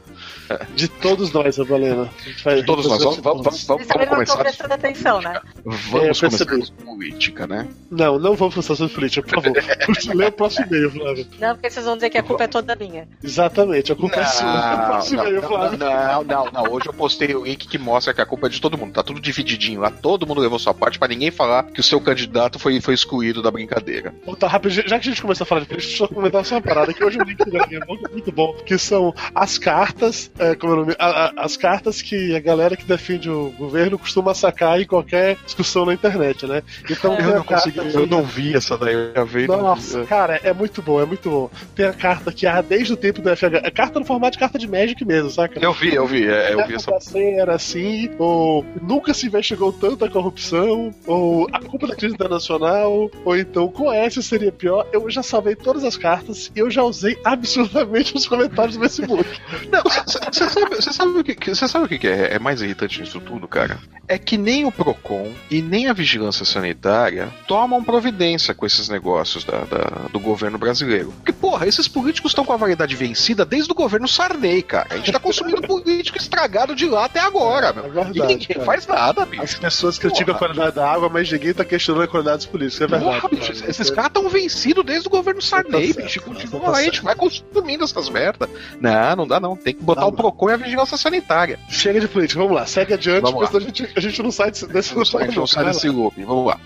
de 0.81 0.87
todos 0.87 1.31
nós, 1.31 1.59
a 1.59 1.63
Valena. 1.63 2.09
De 2.25 2.63
todos 2.65 2.85
nós. 2.87 3.03
Vamos, 3.03 3.19
vamos, 3.19 3.43
vamos, 3.43 3.63
vamos, 3.65 3.85
Vocês 3.85 3.87
também 3.87 4.05
não 4.07 4.13
começar. 4.15 4.37
prestando 4.37 4.73
atenção, 4.73 5.21
né? 5.21 5.39
Vamos 5.63 6.17
É, 6.23 6.27
começar 6.29 6.45
com 6.45 6.85
política, 6.85 7.47
né? 7.47 7.67
Não, 7.89 8.17
não 8.19 8.35
vamos 8.35 8.55
fazer 8.55 8.75
sobre 8.75 8.93
política, 8.93 9.27
por 9.27 9.41
favor. 9.43 9.57
Lê 10.15 10.25
o 10.25 10.31
próximo 10.31 10.65
e-mail, 10.67 10.91
Flávio. 10.91 11.27
Não, 11.39 11.53
porque 11.55 11.69
vocês 11.69 11.85
vão 11.85 11.95
dizer 11.95 12.09
que 12.09 12.17
a 12.17 12.23
culpa 12.23 12.43
é 12.43 12.47
toda 12.47 12.75
minha. 12.75 13.07
Exatamente, 13.23 13.91
a 13.91 13.95
culpa 13.95 14.19
é 14.19 14.25
sua. 14.25 14.41
O 14.51 14.77
Não, 14.81 14.85
próximo 14.87 15.17
não, 15.17 15.25
e-mail, 15.27 15.41
não, 15.41 15.49
Flávio. 15.49 15.77
não, 15.79 16.23
não, 16.23 16.51
não. 16.51 16.73
Hoje 16.73 16.87
eu 16.87 16.93
postei 16.93 17.35
o 17.35 17.43
link 17.45 17.67
que 17.67 17.77
mostra 17.77 18.13
que 18.13 18.21
a 18.21 18.25
culpa 18.25 18.47
é 18.47 18.49
de 18.49 18.59
todo 18.59 18.77
mundo. 18.77 18.93
Tá 18.93 19.03
tudo 19.03 19.19
divididinho 19.19 19.81
lá. 19.81 19.89
Todo 19.91 20.25
mundo 20.27 20.41
levou 20.41 20.57
sua 20.59 20.73
parte 20.73 20.97
pra 20.99 21.07
ninguém 21.07 21.31
falar 21.31 21.63
que 21.63 21.79
o 21.79 21.83
seu 21.83 21.99
candidato 22.01 22.57
foi, 22.59 22.79
foi 22.81 22.93
excluído 22.93 23.41
da 23.41 23.51
brincadeira. 23.51 24.13
Bom, 24.25 24.35
Tá 24.35 24.47
rápido, 24.47 24.71
já 24.71 24.83
que 24.83 24.93
a 24.95 24.99
gente 25.11 25.21
começou 25.21 25.43
a 25.43 25.47
falar 25.47 25.61
de 25.61 25.67
política, 25.67 25.89
deixa 25.89 26.03
eu 26.03 26.07
comentar 26.09 26.43
só 26.45 26.55
uma 26.55 26.61
parada 26.61 26.93
que 26.93 27.03
hoje 27.03 27.19
eu 27.19 27.23
li 27.23 27.35
que 27.35 27.43
é 27.75 27.85
muito, 27.85 28.11
muito 28.11 28.31
bom, 28.31 28.53
que 28.65 28.77
são 28.77 29.13
as 29.35 29.57
cartas, 29.57 30.31
é, 30.39 30.55
como 30.55 30.70
é 30.71 30.75
o 30.75 30.79
nome? 30.81 30.95
A- 30.99 31.25
a- 31.25 31.33
as 31.45 31.57
cartas 31.57 32.01
que 32.01 32.35
a 32.35 32.39
galera 32.39 32.75
que 32.75 32.85
defende 32.85 33.29
o 33.29 33.51
governo 33.57 33.97
costuma 33.97 34.33
sacar 34.33 34.79
em 34.81 34.85
qualquer 34.85 35.37
discussão 35.45 35.85
na 35.85 35.93
internet, 35.93 36.45
né? 36.45 36.61
Então 36.89 37.15
tem 37.15 37.25
a 37.25 37.43
carta 37.43 37.71
eu 37.93 38.07
não 38.07 38.23
vi 38.23 38.55
essa 38.55 38.77
daí. 38.77 38.93
Eu 38.93 39.13
já 39.13 39.23
vi, 39.23 39.47
não 39.47 39.57
vi. 39.57 39.61
Nossa, 39.63 40.03
cara, 40.05 40.39
é 40.43 40.53
muito 40.53 40.81
bom, 40.81 41.01
é 41.01 41.05
muito 41.05 41.29
bom. 41.29 41.49
Tem 41.75 41.85
a 41.85 41.93
carta 41.93 42.31
que 42.31 42.45
há 42.47 42.61
desde 42.61 42.93
o 42.93 42.97
tempo 42.97 43.21
do 43.21 43.29
FH. 43.29 43.61
É 43.63 43.71
carta 43.71 43.99
no 43.99 44.05
formato 44.05 44.33
de 44.33 44.39
carta 44.39 44.57
de 44.57 44.67
Magic 44.67 45.03
mesmo, 45.05 45.29
saca? 45.29 45.59
Eu 45.59 45.73
vi, 45.73 45.93
eu 45.93 46.05
vi, 46.07 46.27
é, 46.27 46.53
eu 46.53 46.65
vi 46.67 46.75
essa. 46.75 46.91
era 47.15 47.55
assim, 47.55 48.09
ou 48.17 48.65
nunca 48.81 49.13
se 49.13 49.27
investigou 49.27 49.71
tanto 49.73 50.05
a 50.05 50.09
corrupção, 50.09 50.93
ou 51.05 51.47
a 51.51 51.59
culpa 51.59 51.87
da 51.87 51.95
crise 51.95 52.13
internacional, 52.15 53.09
ou 53.25 53.37
então 53.37 53.67
com 53.67 53.91
essa 53.91 54.21
seria 54.21 54.51
pior. 54.51 54.87
Eu 54.91 55.09
já 55.09 55.23
salvei 55.23 55.55
todas 55.55 55.83
as 55.83 55.97
cartas 55.97 56.51
e 56.55 56.59
eu 56.59 56.69
já 56.69 56.83
usei 56.83 57.17
absurdamente 57.23 58.15
os 58.15 58.27
comentários 58.27 58.75
do 58.77 58.81
Facebook. 58.81 59.25
Não, 59.71 59.81
você 59.83 60.45
sabe, 60.63 60.81
cê 60.81 60.93
sabe 60.93 61.11
o 61.19 61.23
que, 61.23 61.49
você 61.55 61.67
sabe 61.67 61.85
o 61.85 61.87
que, 61.99 62.07
é, 62.07 62.35
é 62.35 62.39
mais 62.39 62.61
irritante 62.61 62.99
nisso 63.01 63.19
tudo, 63.19 63.47
cara? 63.47 63.77
É 64.07 64.17
que 64.17 64.37
nem 64.37 64.65
o 64.65 64.71
PROCON 64.71 65.31
e 65.49 65.61
nem 65.61 65.87
a 65.87 65.93
vigilância 65.93 66.43
sanitária 66.45 67.29
tomam 67.47 67.83
providência 67.83 68.53
com 68.53 68.65
esses 68.65 68.89
negócios 68.89 69.43
da, 69.45 69.59
da- 69.61 70.07
do 70.11 70.19
governo 70.19 70.57
brasileiro. 70.57 71.11
Porque, 71.17 71.31
porra, 71.31 71.65
esses 71.67 71.87
políticos 71.87 72.31
estão 72.31 72.43
com 72.43 72.51
a 72.53 72.57
validade 72.57 72.95
vencida 72.95 73.45
desde 73.45 73.71
o 73.71 73.75
governo 73.75 74.07
Sarney, 74.07 74.61
cara. 74.63 74.87
A 74.91 74.97
gente 74.97 75.11
tá 75.11 75.19
consumindo 75.19 75.61
político 75.61 76.17
estragado 76.17 76.75
de 76.75 76.85
lá 76.87 77.05
até 77.05 77.19
agora, 77.21 77.71
meu. 77.71 77.85
É 77.85 77.89
verdade, 77.89 78.19
e 78.19 78.21
ninguém 78.21 78.47
cara. 78.47 78.65
faz 78.65 78.85
nada, 78.87 79.23
As 79.23 79.29
bicho. 79.29 79.61
pessoas 79.61 79.97
criticam 79.97 80.35
a 80.35 80.37
Porra. 80.37 80.49
qualidade 80.53 80.75
da 80.75 80.91
água, 80.91 81.07
mas 81.09 81.31
ninguém 81.31 81.53
tá 81.53 81.63
questionando 81.63 82.03
a 82.03 82.07
qualidade 82.07 82.37
dos 82.37 82.45
políticos. 82.47 82.81
É 82.81 82.87
verdade. 82.87 83.21
Porra, 83.21 83.29
bicho, 83.29 83.53
cara. 83.53 83.69
esses 83.71 83.89
caras 83.89 84.09
estão 84.09 84.29
vencidos 84.29 84.83
desde 84.85 85.07
o 85.07 85.11
governo 85.11 85.41
Sarney, 85.41 85.93
certo, 85.93 86.03
bicho. 86.03 86.21
Continua 86.21 86.61
tá 86.61 86.77
a 86.77 86.83
gente 86.83 87.01
vai 87.01 87.15
consumindo 87.15 87.83
essas 87.85 88.09
merda. 88.09 88.49
Não, 88.79 89.15
não 89.15 89.27
dá 89.27 89.39
não. 89.39 89.55
Tem 89.55 89.73
que 89.73 89.81
botar 89.83 90.01
Não, 90.01 90.09
o 90.09 90.13
PROCON 90.13 90.49
vigilância 90.57 90.97
sanitária. 90.97 91.59
Chega 91.69 91.99
de 91.99 92.07
política, 92.07 92.39
vamos 92.39 92.55
lá, 92.55 92.65
segue 92.65 92.93
adiante, 92.93 93.21
Vamos 93.21 93.47
senão 93.47 93.59
a 93.61 93.63
gente, 93.65 93.89
a 93.95 93.99
gente 93.99 94.23
não 94.23 94.31
sai 94.31 94.51
desse, 94.51 94.67
desse 94.67 94.95
Não 94.95 95.05
sai, 95.05 95.27
não 95.27 95.47
sai 95.47 95.65
desse 95.65 95.89
loop. 95.89 96.23
Vamos 96.23 96.45
lá. 96.45 96.59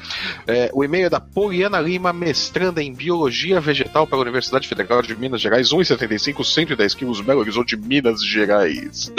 É, 0.47 0.69
o 0.73 0.83
e-mail 0.83 1.07
é 1.07 1.09
da 1.09 1.19
Poliana 1.19 1.79
Lima, 1.79 2.11
mestranda 2.13 2.81
em 2.81 2.93
Biologia 2.93 3.59
Vegetal 3.59 4.05
pela 4.07 4.21
Universidade 4.21 4.67
Federal 4.67 5.01
de 5.01 5.15
Minas 5.15 5.41
Gerais, 5.41 5.69
1,75, 5.69 6.43
110 6.43 6.93
quilos, 6.93 7.21
Belo 7.21 7.39
Horizonte, 7.39 7.75
Minas 7.77 8.23
Gerais. 8.23 9.11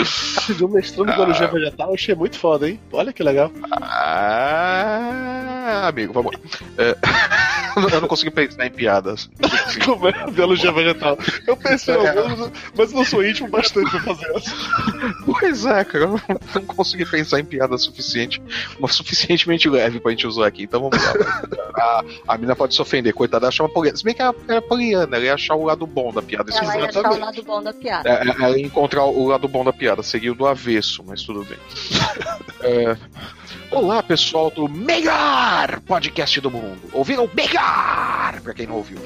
Um 0.61 0.67
mestrando 0.67 1.11
em 1.11 1.15
biologia 1.15 1.47
vegetal, 1.47 1.89
eu 1.89 1.95
achei 1.95 2.13
muito 2.15 2.37
foda, 2.37 2.69
hein? 2.69 2.79
Olha 2.91 3.13
que 3.13 3.23
legal. 3.23 3.51
Ah, 3.81 5.07
amigo, 5.87 6.13
vamos 6.13 6.33
lá. 6.33 6.39
É, 6.77 6.95
eu 7.91 8.01
não 8.01 8.07
consegui 8.07 8.31
pensar 8.31 8.65
em 8.65 8.71
piadas. 8.71 9.29
Como 9.85 10.07
é 10.07 10.31
biologia 10.31 10.71
vegetal? 10.71 11.17
Eu 11.45 11.55
pensei 11.57 11.95
É. 11.95 12.13
mas 12.75 12.91
não 12.91 13.03
sou 13.03 13.25
íntimo 13.25 13.49
bastante 13.49 13.89
pra 13.91 13.99
fazer 14.01 14.37
isso. 14.37 14.55
Pois 15.25 15.65
é, 15.65 15.83
cara, 15.83 16.05
eu 16.05 16.09
não, 16.09 16.65
consegui 16.65 17.05
pensar 17.05 17.39
em 17.39 17.45
piada 17.45 17.77
suficiente, 17.77 18.41
uma 18.79 18.87
suficientemente 18.87 19.69
leve 19.69 19.99
pra 19.99 20.11
gente 20.11 20.27
usar 20.27 20.47
aqui, 20.47 20.63
então 20.63 20.81
vamos 20.81 21.03
lá. 21.03 21.13
A, 21.75 22.03
a 22.27 22.37
mina 22.37 22.55
pode 22.55 22.75
se 22.75 22.81
ofender, 22.81 23.13
coitada, 23.13 23.45
ela 23.45 23.51
chama 23.51 23.69
Poliana. 23.69 23.97
Se 23.97 24.03
bem 24.03 24.13
que 24.13 24.21
ela 24.21 24.35
é 24.47 24.61
Poliana, 24.61 25.15
ela 25.15 25.25
ia 25.25 25.33
achar 25.33 25.55
o 25.55 25.63
lado 25.63 25.85
bom 25.85 26.11
da 26.11 26.21
piada. 26.21 26.51
Ela 26.51 26.77
ia 26.77 26.85
achar 26.85 27.11
o 27.11 27.19
lado 27.19 27.43
bom 27.43 27.61
da 27.61 27.73
piada. 27.73 28.09
É, 28.09 28.13
é, 28.13 28.43
ela 28.43 28.57
ia 28.57 28.65
encontrar 28.65 29.05
o 29.05 29.27
lado 29.27 29.47
bom 29.47 29.63
da 29.63 29.73
piada, 29.73 30.01
seguiu 30.03 30.33
do 30.33 30.47
avesso, 30.47 31.03
mas 31.05 31.23
tudo 31.23 31.43
bem. 31.43 31.57
É, 32.59 32.97
Olá, 33.69 34.01
pessoal 34.01 34.49
do 34.49 34.67
melhor 34.69 35.81
podcast 35.81 36.39
do 36.39 36.49
mundo. 36.49 36.79
Ouviram 36.93 37.25
o 37.25 37.35
melhor? 37.35 38.39
Pra 38.41 38.53
quem 38.53 38.65
não 38.65 38.75
ouviu. 38.75 38.97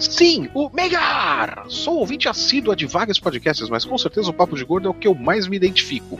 Sim, 0.00 0.48
o 0.54 0.70
melhor! 0.70 1.66
Sou 1.68 1.98
ouvinte 1.98 2.28
assídua 2.28 2.74
de 2.74 2.86
vários 2.86 3.20
podcasts, 3.20 3.68
mas 3.68 3.84
com 3.84 3.98
certeza 3.98 4.30
o 4.30 4.32
Papo 4.32 4.56
de 4.56 4.64
Gordo 4.64 4.88
é 4.88 4.90
o 4.90 4.94
que 4.94 5.06
eu 5.06 5.14
mais 5.14 5.46
me 5.46 5.56
identifico. 5.56 6.18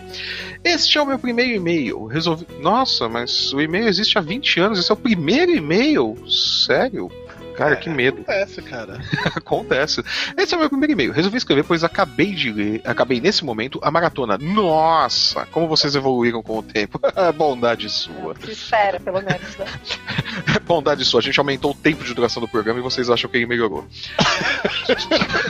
Este 0.63 0.99
é 0.99 1.03
o 1.03 1.07
meu 1.07 1.19
primeiro 1.19 1.53
e-mail. 1.53 2.05
Resolvi. 2.05 2.47
Nossa, 2.61 3.09
mas 3.09 3.53
o 3.53 3.61
e-mail 3.61 3.89
existe 3.89 4.19
há 4.19 4.21
20 4.21 4.61
anos. 4.61 4.79
Esse 4.79 4.91
é 4.91 4.95
o 4.95 4.97
primeiro 4.97 5.53
e-mail? 5.53 6.17
Sério? 6.29 7.11
Cara, 7.59 7.75
que 7.75 7.91
medo. 7.91 8.21
Acontece, 8.21 8.63
cara. 8.63 9.01
Acontece. 9.35 10.05
Esse 10.37 10.55
é 10.55 10.57
o 10.57 10.61
meu 10.61 10.69
primeiro 10.69 10.93
e-mail. 10.93 11.11
Resolvi 11.11 11.39
escrever, 11.39 11.65
pois 11.65 11.83
acabei 11.83 12.33
de 12.33 12.53
ler, 12.53 12.81
acabei 12.85 13.21
nesse 13.21 13.45
momento 13.45 13.81
a 13.83 13.91
maratona. 13.91 14.39
Nossa, 14.39 15.45
como 15.47 15.67
vocês 15.67 15.97
evoluíram 15.97 16.41
com 16.41 16.59
o 16.59 16.63
tempo. 16.63 17.01
Bondade 17.35 17.91
sua. 17.91 18.37
Se 18.45 18.53
espera, 18.53 19.01
pelo 19.01 19.21
menos. 19.21 19.57
Né? 19.57 19.67
Bondade 20.65 21.05
sua. 21.05 21.19
A 21.19 21.23
gente 21.23 21.41
aumentou 21.41 21.73
o 21.73 21.75
tempo 21.75 22.05
de 22.05 22.15
duração 22.15 22.41
do 22.41 22.47
programa 22.47 22.79
e 22.79 22.83
vocês 22.83 23.11
acham 23.11 23.29
que 23.29 23.37
ele 23.37 23.47
melhorou. 23.47 23.85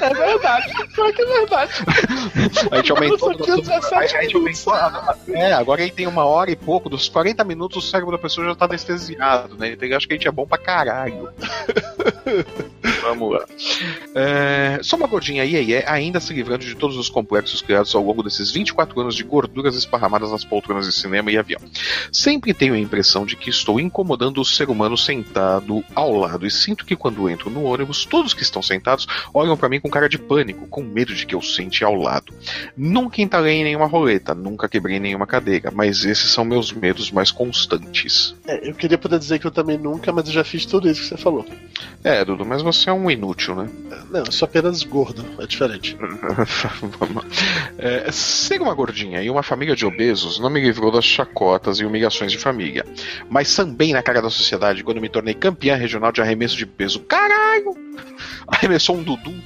É 0.01 0.15
verdade. 0.15 0.73
Pior 0.95 1.13
que 1.13 1.21
é 1.21 1.27
verdade. 1.27 1.73
A 2.71 2.77
gente 2.77 2.91
aumentou. 2.91 3.33
É 3.33 3.37
17 3.37 4.17
a 4.17 4.23
gente 4.23 4.35
aumentou. 4.35 4.75
É, 5.29 5.53
agora 5.53 5.83
ele 5.83 5.91
tem 5.91 6.07
uma 6.07 6.25
hora 6.25 6.51
e 6.51 6.57
pouco. 6.57 6.89
Dos 6.89 7.07
40 7.11 7.45
minutos, 7.45 7.85
o 7.85 7.87
cérebro 7.87 8.17
da 8.17 8.23
pessoa 8.23 8.47
já 8.47 8.55
tá 8.55 8.65
anestesiado, 8.65 9.59
né? 9.59 9.73
Então 9.73 9.87
ele 9.87 9.95
acha 9.95 10.07
que 10.07 10.15
a 10.15 10.17
gente 10.17 10.27
é 10.27 10.33
bom 10.33 10.47
pra 10.47 10.57
caralho. 10.57 11.29
Vamos 13.03 13.33
lá. 13.33 13.45
É, 14.15 14.81
só 14.83 14.97
uma 14.97 15.07
gordinha 15.07 15.43
aí, 15.43 15.57
aí, 15.57 15.85
ainda 15.87 16.21
se 16.21 16.33
livrando 16.33 16.65
de 16.65 16.75
todos 16.75 16.97
os 16.97 17.09
complexos 17.09 17.63
criados 17.63 17.95
ao 17.95 18.03
longo 18.03 18.23
desses 18.23 18.51
24 18.51 19.01
anos 19.01 19.15
de 19.15 19.25
gorduras 19.25 19.75
esparramadas 19.75 20.31
nas 20.31 20.45
poltronas 20.45 20.87
de 20.87 20.93
cinema 20.93 21.31
e 21.31 21.39
avião. 21.39 21.61
Sempre 22.13 22.55
tenho 22.55 22.75
a 22.75 22.79
impressão 22.79 23.25
de 23.25 23.37
que 23.37 23.51
estou 23.51 23.81
incomodando 23.81 24.41
o 24.41 24.45
ser 24.45 24.69
humano 24.69 24.97
sentado 24.97 25.85
ao 25.95 26.15
lado 26.15 26.47
e 26.47 26.51
sinto 26.51 26.85
que 26.85 26.97
quando 26.97 27.29
entro 27.29 27.51
no 27.51 27.65
ônibus, 27.65 28.05
todos 28.05 28.35
que 28.35 28.43
estão 28.43 28.63
sentados 28.63 29.07
olham 29.33 29.57
para 29.57 29.69
mim 29.69 29.81
com 29.81 29.91
cara 29.91 30.09
de 30.09 30.19
pânico, 30.19 30.67
com 30.69 30.83
medo 30.83 31.15
de 31.15 31.27
que 31.27 31.35
eu 31.35 31.43
sente 31.43 31.85
ao 31.85 31.95
lado. 31.95 32.33
Nunca 32.77 33.23
entalei 33.23 33.57
em 33.57 33.65
nenhuma 33.65 33.87
roleta, 33.87 34.35
nunca 34.35 34.69
quebrei 34.69 34.99
nenhuma 34.99 35.27
cadeira, 35.27 35.71
mas 35.71 36.05
esses 36.05 36.31
são 36.31 36.45
meus 36.45 36.73
medos 36.73 37.11
mais 37.11 37.31
constantes. 37.31 38.35
É, 38.47 38.69
eu 38.69 38.75
queria 38.75 38.99
poder 38.99 39.19
dizer 39.19 39.39
que 39.39 39.47
eu 39.47 39.51
também 39.51 39.79
nunca, 39.79 40.13
mas 40.13 40.27
eu 40.27 40.33
já 40.33 40.45
fiz 40.45 40.67
tudo 40.67 40.89
isso 40.89 41.03
que 41.03 41.09
você 41.09 41.17
falou. 41.17 41.47
É, 42.05 42.25
Dudu, 42.25 42.45
mas 42.47 42.63
você 42.63 42.91
é 42.91 42.93
um 42.93 43.11
inútil, 43.11 43.55
né? 43.57 43.69
Não, 44.11 44.21
eu 44.25 44.33
sou 44.33 44.47
apenas 44.47 44.83
gordo, 44.85 45.25
é 45.39 45.47
diferente. 45.47 45.97
É, 47.81 48.11
ser 48.11 48.61
uma 48.61 48.75
gordinha 48.75 49.23
e 49.23 49.31
uma 49.31 49.43
família 49.43 49.77
de 49.77 49.87
obesos 49.87 50.41
não 50.41 50.51
me 50.51 50.61
livrou 50.61 50.91
das 50.91 51.05
chacotas 51.05 51.79
e 51.79 51.85
humilhações 51.85 52.33
de 52.33 52.39
família. 52.39 52.85
Mas 53.31 53.55
também 53.55 53.93
na 53.93 54.03
cara 54.03 54.21
da 54.21 54.29
sociedade 54.31 54.83
quando 54.83 55.01
me 55.01 55.09
tornei 55.09 55.33
campeã 55.35 55.77
regional 55.77 56.11
de 56.11 56.21
arremesso 56.21 56.57
de 56.57 56.67
peso. 56.67 56.99
Caralho! 57.01 57.77
Arremessou 58.49 58.97
um 58.97 59.03
Dudu. 59.05 59.33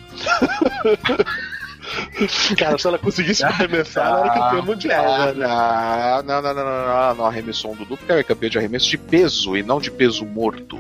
Cara, 2.57 2.79
se 2.79 2.87
ela 2.87 2.99
conseguisse 2.99 3.45
arremessar, 3.45 4.07
ela 4.07 4.21
era 4.21 4.31
campeã 4.35 4.63
mundial, 4.63 5.05
Ah, 5.05 5.27
velho. 5.27 5.39
não, 5.41 6.23
não, 6.23 6.43
não, 6.43 6.55
não, 6.55 6.65
não, 6.65 6.87
não, 6.87 7.15
não 7.17 7.27
arremessou 7.27 7.73
um 7.73 7.77
Dudu 7.77 7.97
porque 7.99 8.11
ela 8.13 8.21
é 8.21 8.25
campeã 8.25 8.49
de 8.49 8.57
arremesso 8.59 8.89
de 8.89 8.97
peso 8.97 9.55
e 9.57 9.63
não 9.63 9.79
de 9.81 9.91
peso 9.91 10.25
morto. 10.25 10.79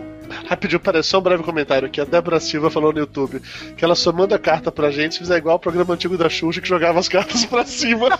Rapidinho, 0.48 0.80
parece 0.80 1.08
só 1.08 1.18
um 1.18 1.22
breve 1.22 1.42
comentário 1.42 1.86
aqui. 1.86 2.00
A 2.00 2.04
Débora 2.04 2.40
Silva 2.40 2.70
falou 2.70 2.92
no 2.92 2.98
YouTube 2.98 3.40
que 3.76 3.84
ela 3.84 3.94
só 3.94 4.12
manda 4.12 4.38
carta 4.38 4.70
pra 4.72 4.90
gente 4.90 5.14
se 5.14 5.18
fizer 5.20 5.36
igual 5.38 5.56
o 5.56 5.58
programa 5.58 5.94
antigo 5.94 6.16
da 6.16 6.28
Xuxa 6.28 6.60
que 6.60 6.68
jogava 6.68 6.98
as 6.98 7.08
cartas 7.08 7.44
pra 7.44 7.64
cima. 7.64 8.18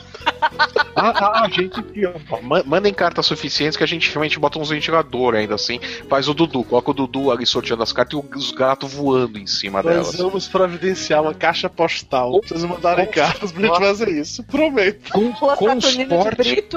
Ah, 0.95 1.43
ah, 1.45 1.49
gente, 1.51 1.83
ó, 2.31 2.41
ma- 2.43 2.63
mandem 2.65 2.93
cartas 2.93 3.27
suficientes 3.27 3.77
que 3.77 3.85
a 3.85 3.87
gente 3.87 4.11
realmente 4.11 4.39
bota 4.39 4.59
uns 4.59 4.69
ventiladores 4.71 5.41
ainda 5.41 5.55
assim. 5.55 5.81
Faz 6.09 6.29
o 6.29 6.35
Dudu, 6.35 6.65
coloca 6.65 6.91
o 6.91 6.95
Dudu 6.95 7.31
ali 7.31 7.47
sorteando 7.47 7.83
as 7.83 7.93
cartas 7.93 8.21
e 8.21 8.37
os 8.37 8.51
gatos 8.53 8.93
voando 8.93 9.39
em 9.39 9.47
cima 9.47 9.83
Nós 9.83 9.93
delas. 9.93 10.17
vamos 10.17 10.49
providenciar 10.49 11.23
uma 11.23 11.35
caixa 11.35 11.69
postal. 11.69 12.41
Pra 12.41 12.49
vocês 12.49 12.65
mandarem 12.65 13.07
cartas 13.07 13.53
pra 13.53 13.63
gente 13.63 13.79
fazer 13.79 14.09
isso. 14.09 14.43
Prometo. 14.45 15.11
Com, 15.13 15.33
com 15.57 15.77
de 15.77 15.87
sorte, 16.09 16.77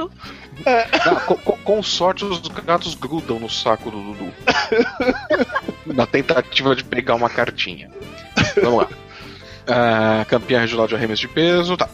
ah, 0.65 1.10
com, 1.26 1.36
com- 1.36 1.58
com 1.58 1.84
sorte, 1.84 2.24
os 2.26 2.39
gatos 2.48 2.95
grudam 2.95 3.39
no 3.39 3.50
saco 3.50 3.91
do 3.91 4.00
Dudu. 4.00 4.34
Na 5.86 6.06
tentativa 6.06 6.75
de 6.75 6.84
pegar 6.84 7.15
uma 7.15 7.30
cartinha. 7.30 7.89
Vamos 8.62 8.82
lá. 8.82 8.89
Ah, 9.67 10.25
campeã 10.28 10.60
regional 10.60 10.88
de 10.88 10.95
arremesso 10.95 11.21
de 11.21 11.28
peso, 11.28 11.75
tá. 11.75 11.89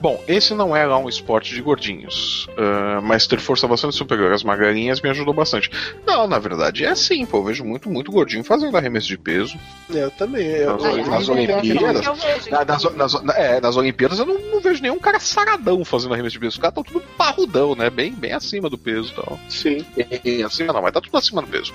Bom, 0.00 0.22
esse 0.28 0.54
não 0.54 0.74
é 0.76 0.84
lá 0.86 0.98
um 0.98 1.08
esporte 1.08 1.54
de 1.54 1.60
gordinhos, 1.62 2.48
ah, 2.58 3.00
mas 3.02 3.26
ter 3.26 3.38
força 3.40 3.66
bastante 3.66 3.94
superior 3.96 4.32
às 4.32 4.42
magrinhas 4.42 5.00
me 5.00 5.10
ajudou 5.10 5.32
bastante. 5.34 5.70
Não, 6.06 6.26
na 6.26 6.38
verdade 6.38 6.84
é 6.84 6.88
assim, 6.88 7.24
pô, 7.26 7.38
eu 7.38 7.44
vejo 7.44 7.64
muito, 7.64 7.88
muito 7.90 8.10
gordinho 8.12 8.44
fazendo 8.44 8.76
arremesso 8.76 9.08
de 9.08 9.18
peso. 9.18 9.56
Eu 9.90 10.10
também. 10.10 10.46
Eu, 10.46 10.74
Nas 10.76 10.84
Ai, 10.84 11.00
eu- 11.00 11.06
nas 11.06 11.28
ai, 11.28 11.34
Olimpíadas, 11.36 12.06
é 12.46 12.50
Na- 12.50 12.64
Nas, 12.64 12.82
nas- 12.94 13.22
na- 13.22 13.34
é, 13.34 13.60
nas 13.60 13.76
Olimpíadas 13.76 14.18
eu 14.18 14.26
não, 14.26 14.38
não 14.38 14.60
vejo 14.60 14.82
nenhum 14.82 14.98
cara 14.98 15.18
saradão 15.20 15.84
fazendo 15.84 16.14
arremesso 16.14 16.32
de 16.34 16.38
peso. 16.40 16.50
Os 16.50 16.58
caras 16.58 16.76
estão 16.78 16.82
tudo 16.82 17.04
parrudão, 17.16 17.74
né? 17.74 17.90
Bem, 17.90 18.12
bem 18.12 18.32
acima 18.32 18.68
do 18.70 18.78
peso 18.78 19.12
e 19.12 19.14
tal. 19.14 19.40
Sim. 19.48 19.84
E, 20.24 20.42
acima 20.42 20.72
não, 20.72 20.82
mas 20.82 20.92
tá 20.92 21.00
tudo 21.00 21.16
acima 21.16 21.42
do 21.42 21.48
peso. 21.48 21.72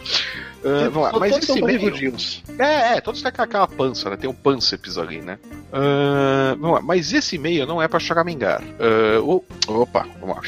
Ah, 0.63 0.89
vamos 0.89 1.01
lá, 1.03 1.09
Todos 1.11 1.19
mas 1.19 1.31
são 1.45 1.55
esse 1.55 1.65
meio. 1.65 1.79
barrigudinhos. 1.79 2.43
É, 2.57 2.97
é, 2.97 3.01
todos 3.01 3.21
têm 3.21 3.31
aquela 3.35 3.67
pança, 3.67 4.09
né? 4.09 4.17
Tem 4.17 4.29
um 4.29 4.33
pânceps 4.33 4.97
ali, 4.97 5.21
né? 5.21 5.37
Ah, 5.71 6.55
vamos 6.59 6.75
lá, 6.77 6.81
mas 6.81 7.13
esse 7.13 7.35
e-mail 7.37 7.65
não 7.65 7.81
é 7.81 7.87
pra 7.87 7.99
choramingar. 7.99 8.61
O- 9.23 9.43
opa, 9.67 10.05
vamos 10.19 10.35
lá. 10.35 10.41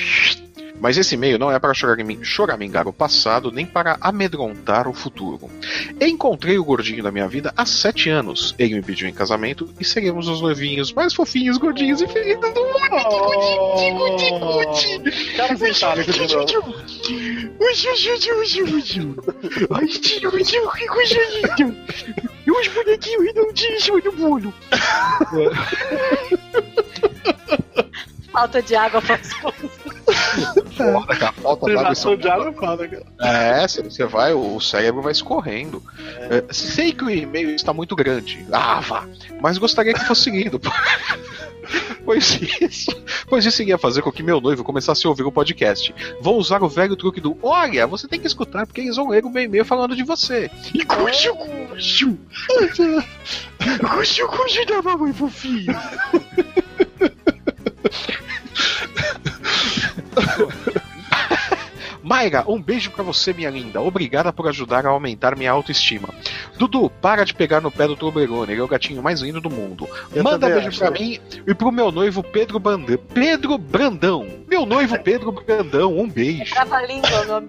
Mas 0.81 0.97
esse 0.97 1.13
e-mail 1.13 1.37
não 1.37 1.51
é 1.51 1.59
para 1.59 1.75
choramin- 1.75 2.23
choramingar 2.23 2.87
o 2.87 2.93
passado, 2.93 3.51
nem 3.51 3.67
para 3.67 3.97
amedrontar 4.01 4.87
o 4.87 4.93
futuro. 4.93 5.47
Encontrei 6.01 6.57
o 6.57 6.63
gordinho 6.65 7.03
da 7.03 7.11
minha 7.11 7.27
vida 7.27 7.53
há 7.55 7.65
sete 7.67 8.09
anos. 8.09 8.55
Ele 8.57 8.73
me 8.75 8.81
pediu 8.81 9.07
em 9.07 9.13
casamento 9.13 9.69
e 9.79 9.85
seremos 9.85 10.27
os 10.27 10.41
noivinhos 10.41 10.91
mais 10.91 11.13
fofinhos, 11.13 11.57
gordinhos 11.59 12.01
e 12.01 12.07
felizes 12.07 12.39
do 12.39 12.47
mundo. 12.47 12.71
Oh, 14.31 14.65
Cara 15.37 15.69
itálico 15.69 16.11
de 16.11 16.19
novo. 16.35 16.75
Os 22.47 22.67
bonequinhos 22.67 23.23
redondinhos 23.23 24.03
do 24.03 24.11
bolo. 24.13 24.53
Falta 28.31 28.61
de 28.61 28.75
água 28.75 28.99
faz 29.01 29.31
coisa. 29.33 29.81
Foda, 30.75 31.15
cara. 31.15 31.33
Falta 31.33 31.73
d'água 31.73 32.17
de 32.17 32.29
água 32.29 32.49
é 32.49 32.53
foda, 32.53 32.87
cara. 32.87 33.05
É, 33.21 33.67
você 33.67 34.05
vai, 34.05 34.33
o 34.33 34.59
cérebro 34.59 35.01
vai 35.01 35.11
escorrendo. 35.11 35.83
É, 36.29 36.53
sei 36.53 36.93
que 36.93 37.03
o 37.03 37.09
e-mail 37.09 37.49
está 37.51 37.73
muito 37.73 37.95
grande. 37.95 38.45
Ah, 38.51 38.79
vá. 38.79 39.05
Mas 39.41 39.57
gostaria 39.57 39.93
que 39.93 40.05
fosse 40.05 40.23
seguido. 40.23 40.61
Pois 42.03 42.39
isso, 42.59 42.91
pois 43.27 43.45
isso 43.45 43.61
iria 43.61 43.77
fazer 43.77 44.01
com 44.01 44.11
que 44.11 44.23
meu 44.23 44.41
noivo 44.41 44.63
começasse 44.63 45.05
a 45.05 45.09
ouvir 45.09 45.23
o 45.23 45.31
podcast. 45.31 45.93
Vou 46.19 46.37
usar 46.37 46.61
o 46.63 46.67
velho 46.67 46.95
truque 46.95 47.21
do 47.21 47.37
Olha, 47.41 47.85
você 47.85 48.07
tem 48.07 48.19
que 48.19 48.27
escutar 48.27 48.65
porque 48.65 48.81
eles 48.81 48.95
vão 48.95 49.09
ler 49.09 49.23
o 49.23 49.29
meu 49.29 49.43
e-mail 49.43 49.63
falando 49.63 49.95
de 49.95 50.03
você. 50.03 50.49
E 50.73 50.83
cuxo, 50.83 51.33
cuxo. 51.35 52.17
Cuxo, 53.79 54.27
cuxo 54.27 54.65
da 54.65 54.81
mamãe 54.81 55.13
fofinho. 55.13 55.73
Mayra, 62.11 62.43
um 62.45 62.61
beijo 62.61 62.91
pra 62.91 63.05
você, 63.05 63.31
minha 63.31 63.49
linda. 63.49 63.79
Obrigada 63.79 64.33
por 64.33 64.45
ajudar 64.49 64.85
a 64.85 64.89
aumentar 64.89 65.33
minha 65.37 65.49
autoestima. 65.49 66.09
Dudu, 66.57 66.89
para 66.89 67.23
de 67.23 67.33
pegar 67.33 67.61
no 67.61 67.71
pé 67.71 67.87
do 67.87 67.95
Toblerone, 67.95 68.51
ele 68.51 68.59
é 68.59 68.63
o 68.63 68.67
gatinho 68.67 69.01
mais 69.01 69.21
lindo 69.21 69.39
do 69.39 69.49
mundo. 69.49 69.87
Eu 70.13 70.21
Manda 70.21 70.49
beijo 70.49 70.67
acho. 70.67 70.79
pra 70.79 70.91
mim 70.91 71.17
e 71.47 71.53
pro 71.55 71.71
meu 71.71 71.89
noivo 71.89 72.21
Pedro 72.21 72.59
Bandão. 72.59 72.97
Pedro 73.13 73.57
Brandão. 73.57 74.27
Meu 74.45 74.65
noivo 74.65 74.99
Pedro 75.01 75.31
Brandão, 75.31 75.97
um 75.97 76.09
beijo. 76.09 76.53
Trava-língua 76.53 77.21
o 77.21 77.25
nome 77.27 77.47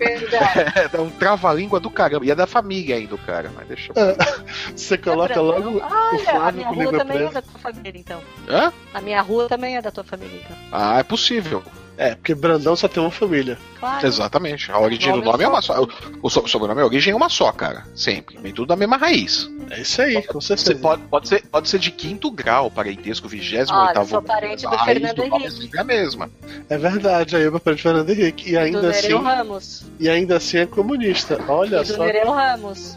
dele, 0.00 0.26
dela. 0.26 0.48
É, 0.92 1.00
um 1.00 1.10
trava-língua 1.10 1.78
do 1.78 1.90
caramba. 1.90 2.26
E 2.26 2.32
é 2.32 2.34
da 2.34 2.48
família 2.48 2.96
ainda, 2.96 3.14
o 3.14 3.18
cara. 3.18 3.52
Mas 3.54 3.68
deixa 3.68 3.92
eu. 3.94 4.16
Você 4.74 4.98
coloca 4.98 5.40
logo 5.40 5.78
o 5.78 5.80
Olha, 5.80 6.48
a 6.48 6.50
minha 6.50 6.70
rua 6.70 6.98
também 6.98 7.22
é 7.22 7.30
da 7.30 7.40
tua 7.42 7.60
família, 7.60 8.00
então. 8.00 8.20
Hã? 8.48 8.72
A 8.92 9.00
minha 9.00 9.22
rua 9.22 9.48
também 9.48 9.76
é 9.76 9.80
da 9.80 9.92
tua 9.92 10.02
família, 10.02 10.40
então. 10.44 10.56
Ah, 10.72 10.98
é 10.98 11.04
possível. 11.04 11.62
É, 11.96 12.14
porque 12.16 12.34
Brandão 12.34 12.74
só 12.74 12.88
tem 12.88 13.02
uma 13.02 13.10
família. 13.10 13.56
Claro. 13.78 14.06
Exatamente. 14.06 14.70
A 14.72 14.78
origem 14.80 15.12
do 15.12 15.22
Nome 15.22 15.44
é 15.44 15.48
uma 15.48 15.62
só. 15.62 15.86
O 16.22 16.28
so- 16.28 16.46
sobrenome, 16.48 16.80
a 16.80 16.86
origem 16.86 17.12
é 17.12 17.16
uma 17.16 17.28
só, 17.28 17.52
cara. 17.52 17.84
Sempre. 17.94 18.36
Vem 18.38 18.52
tudo 18.52 18.68
da 18.68 18.76
mesma 18.76 18.96
raiz. 18.96 19.48
É 19.70 19.80
isso 19.80 20.02
aí, 20.02 20.22
com 20.22 20.40
Você 20.40 20.56
certeza. 20.56 20.80
pode, 20.80 21.02
pode, 21.02 21.28
ser, 21.28 21.46
pode 21.46 21.68
ser 21.68 21.78
de 21.78 21.90
quinto 21.90 22.30
grau, 22.30 22.70
parentesco, 22.70 23.28
vigésimo 23.28 23.76
Olha, 23.78 23.88
oitavo. 23.88 24.08
sou 24.08 24.22
parente 24.22 24.66
do 24.66 24.78
Fernando 24.84 25.14
do 25.16 25.22
é 25.22 25.26
Henrique. 25.26 25.50
sempre 25.50 25.80
a 25.80 25.84
mesma. 25.84 26.30
É 26.68 26.76
verdade, 26.76 27.36
aí 27.36 27.42
eu 27.44 27.60
para 27.60 27.76
Fernando 27.76 28.10
Henrique. 28.10 28.48
E 28.50 28.52
do 28.52 28.58
ainda 28.58 28.90
assim, 28.90 29.02
Nereu 29.02 29.22
Ramos. 29.22 29.84
e 30.00 30.08
ainda 30.08 30.36
assim 30.36 30.58
é 30.58 30.66
comunista. 30.66 31.40
Olha 31.48 31.76
E 31.76 31.84
do 31.84 31.94
só, 31.94 32.04
Nereu 32.04 32.30
Ramos. 32.32 32.96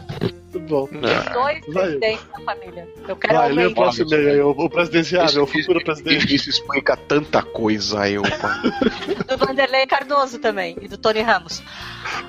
Muito 0.58 0.68
bom. 0.68 0.84
Os 0.84 1.32
dois 1.32 1.60
Vai. 1.68 1.82
presidentes 1.84 2.24
da 2.32 2.40
família. 2.44 2.88
Eu 3.08 3.16
quero 3.16 3.34
Vai, 3.34 3.52
lê 3.52 3.66
o 3.66 3.74
próximo 3.74 4.06
e-mail 4.14 4.30
aí, 4.30 4.40
o, 4.40 4.50
o 4.50 4.70
presidenciável, 4.70 5.42
o 5.44 5.46
futuro 5.46 5.82
presidente. 5.84 6.34
Isso 6.34 6.50
explica 6.50 6.96
tanta 6.96 7.42
coisa, 7.42 8.08
eu. 8.08 8.22
Do 8.22 9.36
Vanderlei 9.38 9.86
Cardoso 9.86 10.38
também. 10.38 10.76
E 10.80 10.88
do 10.88 10.96
Tony 10.98 11.20
Ramos. 11.22 11.62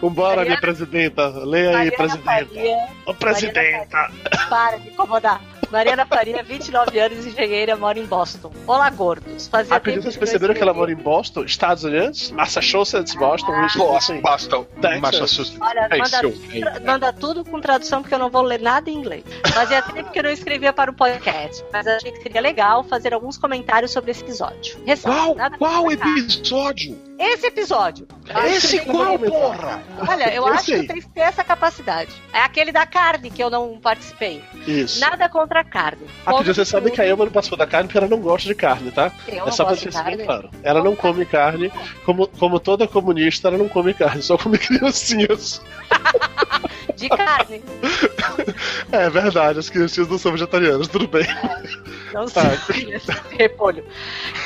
Vambora, 0.01 0.37
Mariana- 0.37 0.45
minha 0.45 0.61
presidenta. 0.61 1.27
Leia 1.29 1.69
aí, 1.69 1.73
Mariana 1.75 1.97
presidenta. 1.97 2.23
Faria, 2.25 2.87
Ô, 3.05 3.13
presidenta. 3.13 4.11
para 4.49 4.77
de 4.77 4.89
incomodar. 4.89 5.41
Mariana 5.71 6.03
Faria, 6.03 6.41
29 6.41 6.99
anos, 6.99 7.27
engenheira, 7.27 7.77
mora 7.77 7.99
em 7.99 8.05
Boston. 8.05 8.51
Olá, 8.65 8.89
gordos. 8.89 9.47
Fazia 9.47 9.79
tempo 9.79 10.01
vocês 10.01 10.15
eu 10.15 10.19
perceberam 10.19 10.55
que 10.55 10.61
ela 10.63 10.73
mora 10.73 10.91
em 10.91 10.95
Boston, 10.95 11.43
Estados 11.43 11.83
Unidos, 11.83 12.31
Massachusetts, 12.31 13.13
Boston, 13.13 13.51
Ah. 13.53 13.67
Boston, 13.77 14.19
Boston, 14.21 14.63
Texas. 14.81 14.99
Massachusetts. 14.99 15.57
Olha, 15.61 15.87
É 15.91 15.97
manda, 15.97 16.17
é 16.17 16.59
tra- 16.59 16.79
manda 16.91 17.13
tudo 17.13 17.45
com 17.45 17.61
tradução, 17.61 18.01
porque 18.01 18.15
eu 18.15 18.18
não 18.19 18.29
vou 18.29 18.41
ler 18.41 18.59
nada 18.59 18.89
em 18.89 18.95
inglês. 18.95 19.23
Fazia 19.53 19.81
tempo 19.81 20.11
que 20.11 20.19
eu 20.19 20.23
não 20.23 20.29
escrevia 20.31 20.71
para 20.73 20.91
o 20.91 20.93
podcast, 20.93 21.63
mas 21.71 21.87
achei 21.87 22.11
que 22.11 22.21
seria 22.21 22.41
legal 22.41 22.83
fazer 22.83 23.13
alguns 23.13 23.37
comentários 23.37 23.91
sobre 23.91 24.11
esse 24.11 24.21
episódio. 24.23 24.77
Ressalto, 24.85 25.35
Qual, 25.35 25.51
qual 25.57 25.91
episódio? 25.91 26.97
Esse 27.17 27.47
episódio. 27.47 28.07
Eu 28.29 28.45
Esse 28.45 28.79
qual, 28.79 29.19
porra? 29.19 29.83
Olha, 30.07 30.33
eu 30.33 30.47
Esse 30.47 30.53
acho 30.55 30.65
que 30.65 30.73
aí. 30.73 30.87
tem 30.87 31.01
que 31.01 31.09
ter 31.09 31.19
essa 31.19 31.43
capacidade. 31.43 32.11
É 32.31 32.39
aquele 32.39 32.71
da 32.71 32.85
carne 32.85 33.29
que 33.29 33.43
eu 33.43 33.49
não 33.49 33.77
participei. 33.77 34.41
Isso. 34.65 35.01
Nada 35.01 35.27
contra 35.27 35.59
a 35.59 35.63
carne. 35.65 36.07
Rapidinho, 36.25 36.55
você 36.55 36.61
Como 36.61 36.65
sabe 36.65 36.91
que 36.91 37.01
a 37.01 37.05
Elma 37.05 37.25
não 37.25 37.31
passou 37.31 37.57
da 37.57 37.67
carne 37.67 37.87
porque 37.89 37.97
ela 37.97 38.07
não 38.07 38.21
gosta 38.21 38.47
de 38.47 38.55
carne, 38.55 38.89
tá? 38.91 39.11
Eu 39.27 39.47
é 39.47 39.51
só 39.51 39.65
pra 39.65 39.73
isso 39.73 40.03
bem 40.03 40.17
claro. 40.19 40.49
Ela 40.63 40.81
não 40.81 40.95
come 40.95 41.25
carne, 41.25 41.71
como, 42.05 42.25
como 42.27 42.57
toda 42.57 42.87
comunista, 42.87 43.49
ela 43.49 43.57
não 43.57 43.67
come 43.67 43.93
carne, 43.93 44.21
só 44.21 44.37
come 44.37 44.57
criancinhas. 44.59 45.61
De 46.99 47.09
carne. 47.09 47.63
É 48.91 49.09
verdade, 49.09 49.59
as 49.59 49.69
criancinhas 49.69 50.09
não 50.09 50.17
são 50.17 50.31
vegetarianas, 50.31 50.87
tudo 50.87 51.07
bem. 51.07 51.25
Não 52.13 52.25
Tá. 52.27 52.41
sei. 52.57 52.99
Repolho. 53.37 53.85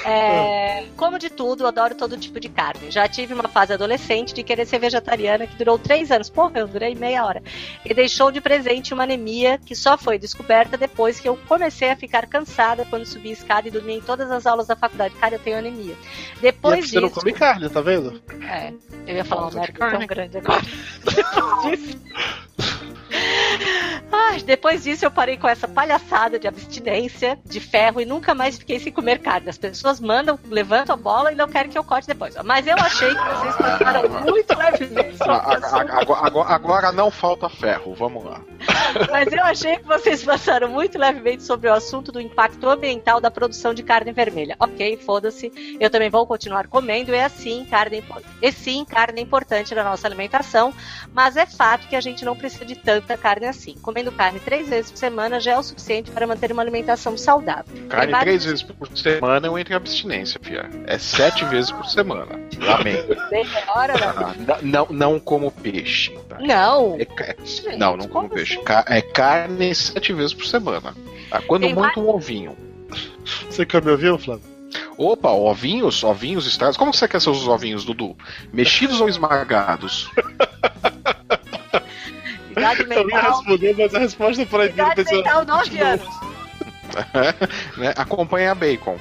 É, 0.05 0.85
como 0.97 1.17
de 1.17 1.29
tudo, 1.29 1.63
eu 1.63 1.67
adoro 1.67 1.95
todo 1.95 2.17
tipo 2.17 2.39
de 2.39 2.49
carne. 2.49 2.91
Já 2.91 3.07
tive 3.07 3.33
uma 3.33 3.47
fase 3.47 3.73
adolescente 3.73 4.33
de 4.33 4.43
querer 4.43 4.65
ser 4.65 4.79
vegetariana 4.79 5.47
que 5.47 5.55
durou 5.55 5.77
três 5.79 6.11
anos. 6.11 6.29
Porra, 6.29 6.59
eu 6.59 6.67
durei 6.67 6.93
meia 6.95 7.25
hora. 7.25 7.41
E 7.85 7.93
deixou 7.93 8.31
de 8.31 8.41
presente 8.41 8.93
uma 8.93 9.03
anemia 9.03 9.59
que 9.65 9.75
só 9.75 9.97
foi 9.97 10.17
descoberta 10.19 10.77
depois 10.77 11.19
que 11.19 11.27
eu 11.29 11.37
comecei 11.47 11.89
a 11.89 11.95
ficar 11.95 12.27
cansada 12.27 12.85
quando 12.89 13.05
subi 13.05 13.29
a 13.29 13.33
escada 13.33 13.67
e 13.67 13.71
dormia 13.71 13.95
em 13.95 14.01
todas 14.01 14.29
as 14.29 14.45
aulas 14.45 14.67
da 14.67 14.75
faculdade. 14.75 15.15
Cara, 15.15 15.35
eu 15.35 15.39
tenho 15.39 15.57
anemia. 15.57 15.95
E 16.41 16.47
é 16.47 16.51
Depois 16.51 16.75
porque 16.79 16.89
você 16.89 16.99
não 16.99 17.07
disso. 17.07 17.19
come 17.19 17.31
carne, 17.33 17.69
tá 17.69 17.81
vendo? 17.81 18.21
É, 18.41 18.73
eu 19.07 19.15
ia 19.15 19.25
falar 19.25 19.49
de 19.49 19.55
merda 19.55 19.79
tão 19.79 19.89
carne. 19.89 20.07
grande 20.07 20.37
agora. 20.37 20.61
Depois 21.03 21.77
disso. 21.79 21.97
Ai, 24.11 24.41
depois 24.41 24.83
disso 24.83 25.05
eu 25.05 25.11
parei 25.11 25.37
com 25.37 25.47
essa 25.47 25.67
palhaçada 25.67 26.39
de 26.39 26.47
abstinência 26.47 27.39
de 27.45 27.59
ferro 27.59 27.99
e 28.01 28.05
nunca 28.05 28.33
mais 28.33 28.57
fiquei 28.57 28.79
sem 28.79 28.91
comer 28.91 29.19
carne. 29.19 29.49
As 29.49 29.57
pessoas 29.57 29.99
mandam, 29.99 30.39
levantam 30.49 30.93
a 30.95 30.97
bola 30.97 31.31
e 31.31 31.35
não 31.35 31.47
querem 31.47 31.71
que 31.71 31.77
eu 31.77 31.83
corte 31.83 32.07
depois. 32.07 32.35
Mas 32.43 32.65
eu 32.67 32.75
achei 32.75 33.09
que 33.09 33.21
vocês 33.23 33.55
passaram 33.55 34.09
muito 34.09 34.57
levemente 34.57 35.17
Agora, 35.23 35.99
agora- 36.25 36.49
agora 36.53 36.91
não 36.91 37.09
falta 37.11 37.49
ferro, 37.49 37.93
vamos 37.95 38.23
lá. 38.23 38.41
Mas 39.11 39.31
eu 39.31 39.43
achei 39.43 39.77
que 39.77 39.83
vocês 39.85 40.23
passaram 40.23 40.67
muito 40.69 40.97
levemente 40.97 41.43
sobre 41.43 41.69
o 41.69 41.73
assunto 41.73 42.11
do 42.11 42.19
impacto 42.21 42.67
ambiental 42.69 43.19
da 43.19 43.31
produção 43.31 43.73
de 43.73 43.83
carne 43.83 44.11
vermelha. 44.11 44.55
Ok, 44.59 44.97
foda-se. 44.97 45.51
Eu 45.79 45.89
também 45.89 46.09
vou 46.09 46.25
continuar 46.25 46.67
comendo 46.67 47.11
e 47.13 47.19
assim, 47.19 47.65
carne 47.69 47.97
é 47.99 48.47
e 48.47 48.51
sim, 48.51 48.85
carne 48.85 49.19
é 49.19 49.23
importante 49.23 49.73
na 49.75 49.83
nossa 49.83 50.07
alimentação, 50.07 50.73
mas 51.13 51.37
é 51.37 51.45
fato 51.45 51.87
que 51.87 51.95
a 51.95 52.01
gente 52.01 52.23
não 52.25 52.35
precisa 52.35 52.65
de 52.65 52.75
tanta 52.75 53.17
carne 53.17 53.47
assim. 53.47 53.75
Comendo 53.81 54.11
carne 54.11 54.39
três 54.39 54.69
vezes 54.69 54.91
por 54.91 54.97
semana 54.97 55.39
já 55.39 55.53
é 55.53 55.57
o 55.57 55.63
suficiente 55.63 56.11
para 56.11 56.27
manter 56.27 56.51
uma 56.51 56.61
alimentação 56.61 57.17
saudável. 57.17 57.65
Carne 57.89 58.11
vários- 58.11 58.19
três 58.21 58.45
vezes 58.45 58.63
por 58.63 58.87
semana 58.97 59.47
eu 59.47 59.57
entro 59.57 59.73
em 59.73 59.75
abstinência, 59.75 60.39
fia. 60.41 60.69
É 60.85 60.97
sete 60.97 61.45
vezes 61.45 61.71
por 61.71 61.85
semana. 61.85 62.39
Lamento. 62.59 63.15
Bem 63.29 63.45
melhor, 63.45 63.89
ou 63.91 63.99
não? 63.99 64.57
Não, 64.61 64.87
não 64.89 65.19
como 65.19 65.51
peixe. 65.51 66.11
tá? 66.29 66.37
Não. 66.39 66.97
É 66.99 67.35
Gente, 67.45 67.77
não, 67.77 67.97
não 67.97 68.07
como 68.07 68.27
como 68.27 68.29
peixe. 68.29 68.57
É 68.87 69.01
carne 69.01 69.73
sete 69.73 70.13
vezes 70.13 70.33
por 70.33 70.45
semana. 70.45 70.93
tá? 71.29 71.41
Quando 71.47 71.63
Tem 71.63 71.73
muito 71.73 71.99
um 71.99 72.09
ovinho. 72.09 72.55
Você 73.49 73.65
come 73.65 73.91
ovinho, 73.91 74.17
Flávio? 74.17 74.43
Opa, 74.97 75.29
ovinhos, 75.29 76.03
ovinhos 76.03 76.45
estrados. 76.47 76.77
Como 76.77 76.93
você 76.93 77.07
quer 77.07 77.19
seus 77.21 77.47
ovinhos, 77.47 77.83
Dudu? 77.85 78.15
Mexidos 78.51 78.99
ou 79.01 79.07
esmagados? 79.09 80.09
Idade 82.51 82.81
Eu 82.83 82.89
ia 82.99 83.03
mental. 83.05 83.31
responder, 83.37 83.75
mas 83.77 83.95
a 83.95 83.99
resposta 83.99 84.41
é 84.43 84.45
proibida. 84.45 84.83
Idade 84.93 85.15
mental, 85.15 85.45
9 85.45 85.79
anos. 85.79 86.07
né? 87.77 87.93
Acompanha 87.97 88.51
a 88.51 88.55
bacon. 88.55 88.97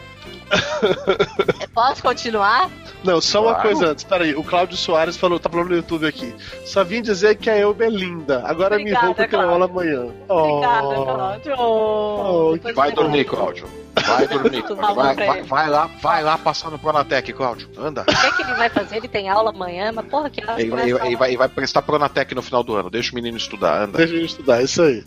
Posso 1.74 2.02
continuar? 2.02 2.70
Não, 3.02 3.20
só 3.20 3.40
uma 3.42 3.54
Claro. 3.54 3.68
coisa 3.68 3.88
antes. 3.92 4.04
Peraí, 4.04 4.34
o 4.34 4.44
Cláudio 4.44 4.76
Soares 4.76 5.16
falou, 5.16 5.38
tá 5.40 5.48
falando 5.50 5.70
no 5.70 5.76
YouTube 5.76 6.06
aqui. 6.06 6.34
Só 6.64 6.84
vim 6.84 7.02
dizer 7.02 7.36
que 7.36 7.50
a 7.50 7.56
Elba 7.56 7.84
é 7.84 7.88
linda. 7.88 8.42
Agora 8.46 8.76
me 8.76 8.82
Obrigada, 8.82 9.06
vou 9.06 9.14
pro 9.14 9.28
Cláudio. 9.28 9.50
aula 9.50 9.64
amanhã. 9.64 10.06
Obrigada, 10.28 10.86
Oh. 10.88 11.04
Cláudio. 11.04 11.54
Oh, 11.58 12.50
Depois 12.54 12.74
Vai 12.76 12.92
dormir, 12.92 13.24
Cláudio. 13.24 13.66
Vai 14.06 14.26
dormir. 14.28 14.62
Vai, 14.94 15.14
vai, 15.14 15.38
ele. 15.38 15.46
vai 15.48 15.68
lá, 15.68 15.90
vai 16.00 16.22
lá 16.22 16.38
passar 16.38 16.70
no 16.70 16.78
Pronatec, 16.78 17.32
Cláudio. 17.32 17.68
Anda. 17.78 18.02
O 18.02 18.04
que, 18.04 18.26
é 18.26 18.30
que 18.32 18.42
ele 18.42 18.54
vai 18.54 18.68
fazer? 18.68 18.96
Ele 18.96 19.08
tem 19.08 19.28
aula 19.28 19.50
amanhã, 19.50 19.92
mas 19.92 20.06
porra, 20.06 20.30
que 20.30 20.42
hora 20.44 20.60
Ele, 20.60 20.72
ele- 20.72 20.82
ele 20.82 20.92
aula? 20.92 21.16
vai, 21.18 21.28
ele 21.30 21.36
vai 21.36 21.48
prestar 21.48 21.82
Pronatec 21.82 22.34
no 22.34 22.42
final 22.42 22.62
do 22.62 22.74
ano. 22.74 22.90
Deixa 22.90 23.12
o 23.12 23.14
menino 23.14 23.36
estudar, 23.36 23.82
anda. 23.82 23.98
Deixa 23.98 24.14
eu 24.14 24.24
estudar, 24.24 24.62
isso 24.62 24.82
aí. 24.82 25.04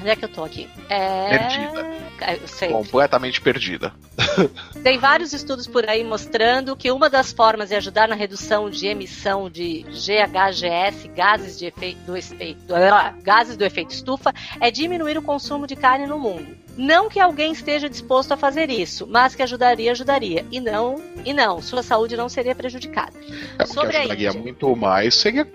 Onde 0.00 0.08
é 0.08 0.16
que 0.16 0.24
eu 0.24 0.28
tô 0.28 0.42
aqui? 0.44 0.68
É... 0.88 1.38
Perdida. 1.38 2.00
Sei. 2.46 2.70
Completamente 2.70 3.40
perdida. 3.40 3.92
Tem 4.82 4.98
vários 4.98 5.32
estudos 5.32 5.66
por 5.66 5.88
aí 5.88 6.02
mostrando 6.02 6.74
que 6.74 6.90
uma 6.90 7.10
das 7.10 7.32
formas 7.32 7.68
de 7.68 7.74
ajudar 7.74 8.08
na 8.08 8.14
redução 8.14 8.70
de 8.70 8.86
emissão 8.86 9.50
de 9.50 9.84
GHGS, 9.84 11.08
gases, 11.08 11.58
de 11.58 11.66
efeito, 11.66 11.98
do, 12.00 12.16
efeito, 12.16 12.74
ah, 12.74 13.14
gases 13.22 13.56
do 13.56 13.64
efeito 13.64 13.92
estufa, 13.92 14.32
é 14.58 14.70
diminuir 14.70 15.18
o 15.18 15.22
consumo 15.22 15.66
de 15.66 15.76
carne 15.76 16.06
no 16.06 16.18
mundo. 16.18 16.56
Não 16.76 17.08
que 17.08 17.20
alguém 17.20 17.52
esteja 17.52 17.88
disposto 17.88 18.32
a 18.32 18.36
fazer 18.36 18.70
isso, 18.70 19.06
mas 19.06 19.34
que 19.34 19.42
ajudaria, 19.42 19.92
ajudaria. 19.92 20.44
E 20.50 20.60
não, 20.60 21.00
e 21.24 21.32
não, 21.32 21.60
sua 21.60 21.82
saúde 21.82 22.16
não 22.16 22.28
seria 22.28 22.54
prejudicada. 22.54 23.12
É, 23.58 23.62
o 23.64 23.66
que 23.66 23.74
Sobre 23.74 23.96
a 23.96 24.00
ajudaria 24.00 24.28
Índia. 24.28 24.40
muito 24.40 24.74
mais 24.76 25.14
seria 25.14 25.46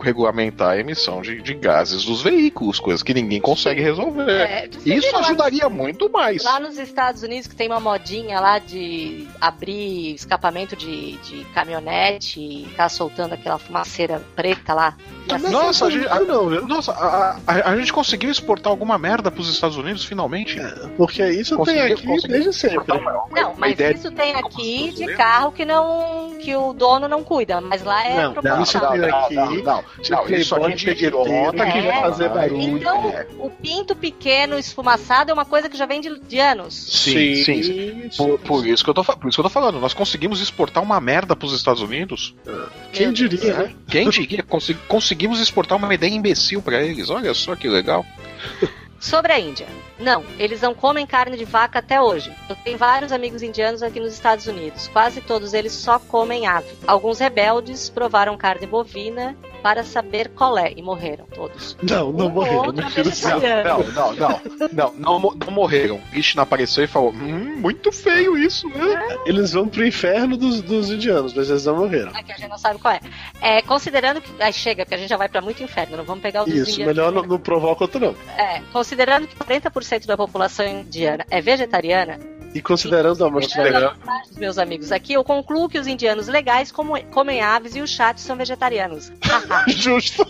regulamentar 0.00 0.70
a 0.72 0.78
emissão 0.78 1.22
de, 1.22 1.40
de 1.40 1.54
gases 1.54 2.04
dos 2.04 2.22
veículos, 2.22 2.78
coisas 2.78 3.02
que 3.02 3.14
ninguém 3.14 3.40
consegue 3.40 3.80
resolver. 3.80 4.30
É, 4.30 4.68
Isso 4.84 5.10
lá 5.12 5.20
ajudaria 5.20 5.68
muito 5.68 6.10
mais. 6.10 6.42
Lá 6.44 6.60
nos 6.60 6.78
Estados 6.78 7.22
Unidos 7.22 7.46
que 7.46 7.56
tem 7.56 7.68
uma 7.68 7.80
modinha 7.80 8.38
lá 8.40 8.58
de 8.58 9.26
abrir 9.40 10.14
escapamento 10.14 10.76
de, 10.76 11.12
de 11.18 11.44
caminhonete 11.54 12.40
e 12.40 12.68
tá 12.76 12.88
soltando 12.88 13.32
aquela 13.32 13.58
fumaceira 13.58 14.22
preta 14.34 14.74
lá. 14.74 14.96
Assim, 15.30 15.48
Nossa, 15.50 15.86
a 15.86 15.90
gente, 15.90 16.06
a- 16.06 16.20
não, 16.20 16.48
nossa, 16.66 16.92
a, 16.92 17.38
a- 17.46 17.70
a 17.70 17.76
gente 17.76 17.92
conseguiu 17.92 18.30
exportar 18.30 18.70
alguma 18.70 18.98
merda 18.98 19.30
pros 19.30 19.48
Estados 19.48 19.76
Unidos 19.76 20.04
finalmente. 20.04 20.55
Porque 20.96 21.22
isso 21.30 21.56
tem 21.64 21.80
aqui 21.80 22.06
desde 22.28 22.52
sempre. 22.52 22.86
Não, 23.30 23.54
mas 23.56 23.78
isso 23.78 24.10
tem 24.12 24.32
de- 24.34 24.38
aqui 24.40 24.90
de 24.92 25.06
Não, 25.06 25.16
carro 25.16 25.52
que 25.52 25.64
não 25.64 26.36
que 26.40 26.54
o 26.54 26.72
dono 26.72 27.08
não 27.08 27.24
cuida, 27.24 27.60
mas 27.60 27.82
lá 27.82 28.04
é 28.06 28.22
Não, 28.22 28.32
proporcional. 28.34 28.62
isso 28.62 28.80
tem 29.02 29.10
aqui. 29.10 29.34
não, 29.34 29.46
não, 29.46 29.62
não, 29.62 29.84
isso 30.00 30.14
a 30.14 30.18
Playboy 30.60 30.70
gente 30.70 30.90
idiota 30.90 31.24
pegueteiro, 31.24 31.54
que 31.72 31.78
é, 31.78 31.82
vai 31.82 32.00
fazer 32.02 32.28
barulho. 32.28 32.60
Então, 32.78 33.10
É. 33.10 33.26
o 33.38 33.50
pinto 33.50 33.96
pequeno 33.96 34.58
esfumaçado 34.58 35.30
é 35.30 35.34
uma 35.34 35.44
coisa 35.44 35.68
que 35.68 35.76
já 35.76 35.86
vem 35.86 36.00
de, 36.00 36.18
de 36.20 36.38
anos. 36.38 36.74
Sim, 36.74 37.34
sim, 37.42 38.08
Por, 38.16 38.38
por 38.40 38.66
isso 38.66 38.84
que 38.84 38.90
eu 38.90 38.94
tô, 38.94 39.02
por 39.02 39.28
isso 39.28 39.36
que 39.36 39.40
eu 39.40 39.44
tô 39.44 39.50
falando, 39.50 39.80
nós 39.80 39.94
conseguimos 39.94 40.40
exportar 40.40 40.82
uma 40.82 41.00
merda 41.00 41.34
pros 41.34 41.52
Estados 41.52 41.82
Unidos. 41.82 42.34
Quem 42.92 43.06
Meu 43.08 43.14
Deus. 43.14 43.30
diria, 43.30 43.54
né? 43.54 43.74
Quem 43.88 44.08
diria? 44.10 44.42
Consegui- 44.42 44.80
conseguimos 44.86 45.40
exportar 45.40 45.76
uma 45.78 45.92
ideia 45.94 46.10
imbecil 46.10 46.62
pra 46.62 46.80
eles. 46.82 47.10
Olha 47.10 47.32
só 47.34 47.56
que 47.56 47.68
legal. 47.68 48.04
Sobre 48.98 49.32
a 49.32 49.38
Índia. 49.38 49.66
Não, 49.98 50.24
eles 50.38 50.60
não 50.60 50.74
comem 50.74 51.06
carne 51.06 51.36
de 51.36 51.44
vaca 51.44 51.78
até 51.78 52.00
hoje. 52.00 52.34
Eu 52.48 52.56
tenho 52.56 52.78
vários 52.78 53.12
amigos 53.12 53.42
indianos 53.42 53.82
aqui 53.82 54.00
nos 54.00 54.12
Estados 54.12 54.46
Unidos. 54.46 54.88
Quase 54.88 55.20
todos 55.20 55.54
eles 55.54 55.72
só 55.72 55.98
comem 55.98 56.46
ave. 56.46 56.76
Alguns 56.86 57.18
rebeldes 57.18 57.88
provaram 57.88 58.36
carne 58.36 58.66
bovina 58.66 59.36
para 59.66 59.82
saber 59.82 60.28
qual 60.28 60.56
é 60.56 60.72
e 60.76 60.80
morreram 60.80 61.26
todos. 61.26 61.76
Não, 61.82 62.12
não 62.12 62.28
Um 62.28 62.30
morreram. 62.30 62.72
é. 63.42 63.64
Não, 63.64 63.82
não, 63.82 64.12
não. 64.14 64.40
Não, 64.72 64.92
não, 64.94 65.34
não 65.34 65.52
morreram. 65.52 66.00
Krishna 66.12 66.42
apareceu 66.42 66.84
e 66.84 66.86
falou: 66.86 67.10
Hum, 67.10 67.56
muito 67.56 67.90
feio 67.90 68.38
isso, 68.38 68.68
né? 68.68 69.18
Eles 69.26 69.54
vão 69.54 69.66
pro 69.66 69.84
inferno 69.84 70.36
dos, 70.36 70.62
dos 70.62 70.88
indianos, 70.88 71.34
mas 71.34 71.50
eles 71.50 71.66
não 71.66 71.78
morreram. 71.78 72.12
Aqui 72.14 72.30
a 72.30 72.36
gente 72.36 72.48
não 72.48 72.58
sabe 72.58 72.78
qual 72.78 72.94
é. 72.94 73.00
é 73.40 73.60
considerando 73.62 74.20
que. 74.20 74.30
Aí 74.40 74.52
chega, 74.52 74.84
porque 74.84 74.94
a 74.94 74.98
gente 74.98 75.10
já 75.10 75.16
vai 75.16 75.28
pra 75.28 75.40
muito 75.40 75.60
inferno, 75.60 75.96
não 75.96 76.04
vamos 76.04 76.22
pegar 76.22 76.42
o 76.42 76.44
dos 76.44 76.54
Isso, 76.54 76.70
indianos. 76.70 76.94
melhor 76.94 77.10
não, 77.12 77.22
não 77.24 77.38
provoca 77.40 77.82
outro 77.82 77.98
não. 77.98 78.14
É, 78.38 78.62
considerando 78.72 79.26
que 79.26 79.34
40% 79.34 80.06
da 80.06 80.16
população 80.16 80.64
indiana 80.64 81.26
é 81.28 81.40
vegetariana, 81.40 82.20
E 82.56 82.62
considerando 82.62 83.22
a 83.22 83.28
amostra 83.28 83.94
meus 84.38 84.56
amigos 84.56 84.90
aqui, 84.90 85.12
eu 85.12 85.22
concluo 85.22 85.68
que 85.68 85.78
os 85.78 85.86
indianos 85.86 86.26
legais 86.26 86.72
como- 86.72 86.98
comem 87.10 87.42
aves 87.42 87.76
e 87.76 87.82
os 87.82 87.90
chatos 87.90 88.24
são 88.24 88.34
vegetarianos. 88.34 89.12
Justo. 89.68 90.26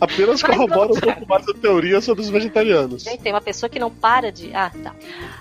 Apenas 0.00 0.42
corrobora 0.42 0.92
um 0.92 1.00
pouco 1.00 1.28
mais 1.28 1.48
a 1.48 1.54
teoria 1.54 2.00
sobre 2.00 2.22
os 2.22 2.28
vegetarianos. 2.28 3.04
Gente, 3.04 3.22
tem 3.22 3.32
uma 3.32 3.40
pessoa 3.40 3.70
que 3.70 3.78
não 3.78 3.90
para 3.92 4.32
de. 4.32 4.52
Ah, 4.52 4.70
tá. 4.82 4.92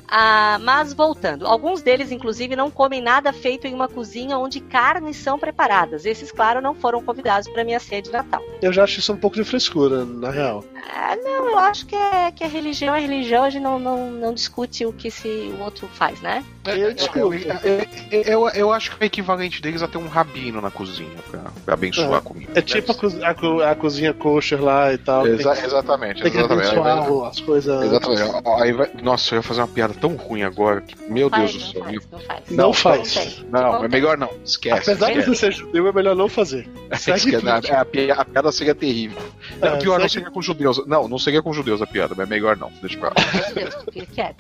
Ah, 0.07 0.59
mas 0.61 0.93
voltando, 0.93 1.45
alguns 1.47 1.81
deles, 1.81 2.11
inclusive, 2.11 2.55
não 2.55 2.69
comem 2.69 3.01
nada 3.01 3.33
feito 3.33 3.65
em 3.67 3.73
uma 3.73 3.87
cozinha 3.87 4.37
onde 4.37 4.59
carnes 4.59 5.17
são 5.17 5.37
preparadas. 5.39 6.05
Esses, 6.05 6.31
claro, 6.31 6.61
não 6.61 6.75
foram 6.75 7.01
convidados 7.03 7.47
para 7.49 7.63
minha 7.63 7.79
ceia 7.79 8.01
de 8.01 8.11
Natal. 8.11 8.41
Eu 8.61 8.71
já 8.71 8.83
acho 8.83 8.99
isso 8.99 9.11
um 9.13 9.17
pouco 9.17 9.35
de 9.35 9.43
frescura, 9.43 10.05
na 10.05 10.29
real. 10.29 10.63
Ah, 10.93 11.15
não, 11.15 11.49
eu 11.49 11.57
acho 11.59 11.85
que 11.87 11.95
é, 11.95 12.31
que 12.31 12.43
é 12.43 12.47
religião, 12.47 12.93
é 12.93 12.99
religião, 12.99 13.43
a 13.43 13.49
gente 13.49 13.63
não, 13.63 13.79
não, 13.79 14.11
não 14.11 14.33
discute 14.33 14.85
o 14.85 14.93
que 14.93 15.09
se 15.09 15.27
o 15.27 15.61
outro 15.63 15.87
faz, 15.87 16.21
né? 16.21 16.43
Eu 16.65 16.75
Eu, 16.75 16.93
discordo. 16.93 17.35
eu, 17.35 18.21
eu, 18.23 18.49
eu 18.49 18.73
acho 18.73 18.91
que 18.95 19.03
o 19.03 19.05
equivalente 19.05 19.61
deles 19.61 19.81
é 19.81 19.87
ter 19.87 19.97
um 19.97 20.07
rabino 20.07 20.61
na 20.61 20.71
cozinha 20.71 21.17
pra, 21.29 21.41
pra 21.63 21.73
abençoar 21.73 22.11
É. 22.13 22.15
a 22.17 22.21
comida. 22.21 22.51
É 22.55 22.61
tipo 22.61 22.91
a, 22.91 22.95
co- 22.95 23.23
a 23.23 23.33
co- 23.33 23.61
a 23.61 23.75
cozinha 23.75 24.13
kosher 24.13 24.63
lá 24.63 24.91
e 24.93 24.97
tal. 24.97 25.27
Exa- 25.27 25.55
tem, 25.55 25.65
exatamente, 25.65 26.21
tem 26.21 26.31
que 26.31 26.37
exatamente. 26.37 26.67
abençoar 26.77 27.29
as 27.29 27.39
coisas. 27.39 27.83
Exatamente. 27.83 28.21
Aí 28.61 28.71
vai- 28.73 28.89
Nossa, 29.01 29.35
eu 29.35 29.37
ia 29.37 29.43
fazer 29.43 29.61
uma 29.61 29.67
piada 29.67 29.93
tão 29.95 30.15
ruim 30.15 30.43
agora 30.43 30.81
que, 30.81 30.95
meu 31.12 31.29
Faz, 31.29 31.51
Deus 31.53 31.63
do 31.63 31.71
céu. 31.71 31.84
faz, 31.84 32.01
não 32.10 32.19
faz. 32.19 32.49
Não 32.51 32.58
Não, 32.58 32.73
faz. 32.73 33.45
Não, 33.51 33.62
Não 33.73 33.84
é 33.86 33.88
melhor 33.88 34.17
não. 34.17 34.29
Esquece. 34.43 34.91
Apesar 34.91 35.05
de 35.12 35.19
esquece. 35.19 35.29
você 35.29 35.36
ser 35.36 35.51
judeu, 35.53 35.88
é 35.88 35.91
melhor 35.91 36.15
não 36.15 36.27
fazer. 36.29 36.67
Segue 36.97 37.31
frente. 37.39 37.71
a, 37.71 37.81
a 37.81 37.86
pi- 37.86 38.12
a 38.12 38.25
piada 38.25 38.51
seria 38.51 38.75
terrível. 38.75 39.21
É, 39.62 39.69
Não, 39.69 39.79
pior, 39.79 39.99
não 39.99 40.10
seria 40.10 40.29
com 40.31 40.41
judeus. 40.41 40.86
Não, 40.88 41.08
não 41.08 41.17
seria 41.19 41.41
com 41.41 41.51
judeus 41.53 41.81
a 41.81 41.88
piada, 41.88 42.13
mas 42.15 42.25
é 42.27 42.29
melhor 42.29 42.58
não. 42.58 42.71
Deixa 42.81 42.97
pra 42.97 43.10
lá. 43.10 43.15
Meu 43.55 43.55
Deus, 43.55 43.75
o 43.75 43.91
que 43.91 43.99
ele 43.99 44.08
quer? 44.08 44.36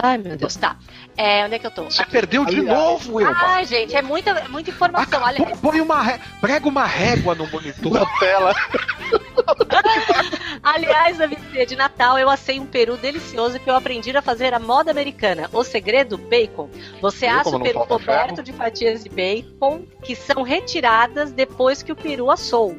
Ai, 0.00 0.16
meu 0.18 0.36
Deus, 0.36 0.54
tá. 0.56 0.76
É, 1.20 1.44
onde 1.44 1.56
é 1.56 1.58
que 1.58 1.66
eu 1.66 1.70
tô? 1.72 1.82
Você 1.84 2.04
perdeu 2.06 2.44
de 2.44 2.60
Aliás- 2.60 2.78
novo, 2.78 3.20
Elba. 3.20 3.36
Ai, 3.40 3.64
gente, 3.64 3.94
é 3.96 4.00
muita, 4.00 4.48
muita 4.48 4.70
informação. 4.70 5.20
Olha, 5.20 5.44
Põe- 5.60 5.80
uma 5.80 6.00
ré... 6.00 6.20
Prega 6.40 6.68
uma 6.68 6.84
régua 6.86 7.34
no 7.34 7.44
monitor. 7.50 7.92
Na 7.92 8.06
tela. 8.20 8.54
aliás, 10.62 11.18
na 11.18 11.26
minha 11.26 11.66
de 11.66 11.74
Natal 11.76 12.18
eu 12.18 12.30
assei 12.30 12.60
um 12.60 12.66
peru 12.66 12.96
delicioso 12.96 13.58
que 13.58 13.68
eu 13.68 13.74
aprendi 13.74 14.16
a 14.16 14.22
fazer 14.22 14.54
a 14.54 14.58
moda 14.60 14.90
americana. 14.92 15.48
O 15.52 15.64
segredo, 15.64 16.16
bacon. 16.16 16.70
Você 17.00 17.28
Viu 17.28 17.38
assa 17.40 17.56
o 17.56 17.60
peru 17.60 17.80
coberto 17.80 18.34
ferro? 18.36 18.42
de 18.44 18.52
fatias 18.52 19.02
de 19.02 19.08
bacon 19.10 19.82
que 20.04 20.14
são 20.14 20.42
retiradas 20.42 21.32
depois 21.32 21.82
que 21.82 21.90
o 21.92 21.96
peru 21.96 22.30
assou. 22.30 22.76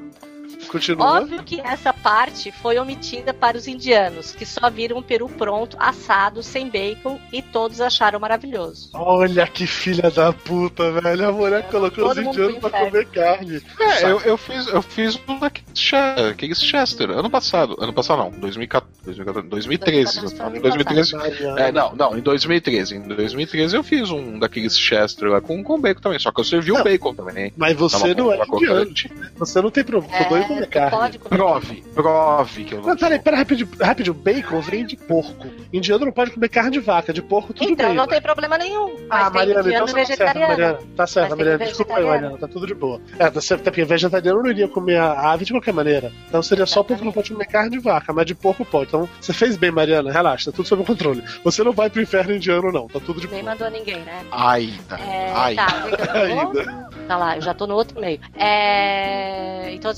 Continua. 0.69 1.19
Óbvio 1.21 1.43
que 1.43 1.59
essa 1.61 1.91
parte 1.91 2.51
foi 2.51 2.77
omitida 2.77 3.33
para 3.33 3.57
os 3.57 3.67
indianos, 3.67 4.31
que 4.31 4.45
só 4.45 4.69
viram 4.69 4.97
o 4.97 5.03
peru 5.03 5.27
pronto, 5.27 5.75
assado, 5.79 6.43
sem 6.43 6.69
bacon, 6.69 7.19
e 7.33 7.41
todos 7.41 7.81
acharam 7.81 8.19
maravilhoso. 8.19 8.89
Olha 8.93 9.47
que 9.47 9.65
filha 9.65 10.09
da 10.11 10.31
puta, 10.31 10.91
velho. 10.91 11.27
A 11.27 11.31
mulher 11.31 11.67
colocou 11.69 12.09
os 12.09 12.17
indianos 12.17 12.57
pra 12.59 12.69
comer 12.69 13.05
carne. 13.07 13.61
É, 13.79 14.03
eu, 14.05 14.19
eu 14.21 14.37
fiz, 14.37 14.67
eu 14.67 14.81
fiz 14.81 15.19
um 15.27 15.39
aqueles 15.43 16.61
Chester, 16.61 17.09
ano 17.11 17.29
passado. 17.29 17.75
Ano 17.79 17.93
passado 17.93 18.19
não, 18.19 18.31
2014, 18.31 18.89
2014, 19.05 19.47
2013. 19.49 20.19
2014 20.21 20.57
Em 20.57 20.61
2013. 20.61 21.15
Mariana. 21.15 21.59
É, 21.61 21.71
não, 21.71 21.95
não, 21.95 22.17
em 22.17 22.21
2013. 22.21 22.95
Em 22.95 23.01
2013 23.07 23.75
eu 23.75 23.83
fiz 23.83 24.09
um 24.11 24.37
daqueles 24.39 24.77
Chester 24.77 25.29
lá 25.29 25.41
com, 25.41 25.63
com 25.63 25.79
bacon 25.79 26.01
também, 26.01 26.19
só 26.19 26.31
que 26.31 26.39
eu 26.39 26.43
servi 26.43 26.71
o 26.71 26.75
Não. 26.75 26.83
bacon 26.83 27.13
também. 27.13 27.53
Mas 27.57 27.75
você 27.75 28.13
não 28.13 28.31
é 28.31 28.37
com- 28.37 28.45
com 28.45 28.57
indiano. 28.63 28.91
Você 29.37 29.61
não 29.61 29.71
tem 29.71 29.83
problema. 29.83 30.15
É, 30.15 30.23
Problema 30.23 30.58
carne. 30.67 30.91
pode 30.91 31.19
comer. 31.19 31.37
Prove, 31.37 31.81
prove 31.93 32.63
que 32.65 32.73
eu 32.75 32.79
não 32.81 32.87
Mas 32.87 32.99
peraí, 32.99 33.19
peraí, 33.19 33.39
rapidinho, 33.39 33.69
rapidinho. 33.81 34.13
Bacon 34.13 34.61
vem 34.61 34.85
de 34.85 34.95
porco. 34.97 35.47
Indiano 35.71 36.05
não 36.05 36.11
pode 36.11 36.31
comer 36.31 36.49
carne 36.49 36.71
de 36.71 36.79
vaca. 36.79 37.11
De 37.13 37.21
porco, 37.21 37.53
tudo 37.53 37.69
Então, 37.69 37.87
bem. 37.87 37.95
não 37.95 38.07
tem 38.07 38.21
problema 38.21 38.57
nenhum. 38.57 38.95
Mas 39.07 39.27
Ah, 39.27 39.31
tem 39.31 39.39
Mariana, 39.39 39.69
então 39.73 39.87
você 39.87 39.93
tá 39.93 39.99
vegetariano. 39.99 40.47
Mariana. 40.47 40.79
Tá 40.95 41.05
tem 41.05 41.29
Mariana. 41.29 41.57
Desculpa 41.65 41.97
aí. 41.97 42.05
Mariana. 42.05 42.37
Tá 42.37 42.47
tudo 42.47 42.67
de 42.67 42.73
boa. 42.73 43.01
É, 43.17 43.29
tá 43.29 43.41
certo, 43.41 43.61
até 43.61 43.71
porque 43.71 43.85
vegetariano 43.85 44.41
não 44.43 44.49
iria 44.49 44.67
comer 44.67 44.97
a 44.97 45.31
ave 45.31 45.45
de 45.45 45.51
qualquer 45.53 45.73
maneira. 45.73 46.11
Então 46.27 46.41
seria 46.41 46.65
só 46.65 46.83
porque 46.83 47.03
não 47.03 47.11
pode 47.11 47.31
comer 47.31 47.45
carne 47.45 47.71
de 47.71 47.79
vaca, 47.79 48.11
mas 48.13 48.25
de 48.25 48.35
porco 48.35 48.65
pode. 48.65 48.87
Então 48.87 49.07
você 49.19 49.33
fez 49.33 49.57
bem, 49.57 49.71
Mariana. 49.71 50.11
Relaxa, 50.11 50.51
tá 50.51 50.55
tudo 50.55 50.67
sob 50.67 50.83
controle. 50.83 51.23
Você 51.43 51.63
não 51.63 51.71
vai 51.71 51.89
pro 51.89 52.01
inferno 52.01 52.33
indiano, 52.35 52.71
não. 52.71 52.87
Tá 52.87 52.99
tudo 52.99 53.19
de 53.21 53.27
Nem 53.27 53.41
boa. 53.43 53.53
mandou 53.53 53.69
ninguém, 53.69 53.99
né? 54.01 54.23
Ainda, 54.31 54.95
É, 54.99 55.33
ainda. 55.35 55.65
tá, 55.65 55.83
eu 55.89 55.97
tô? 55.97 56.11
Ainda. 56.59 56.89
Tá 57.07 57.17
lá, 57.17 57.35
eu 57.37 57.41
já 57.41 57.53
tô 57.53 57.65
no 57.67 57.75
outro 57.75 57.99
meio. 57.99 58.19
É, 58.37 59.71
então, 59.73 59.91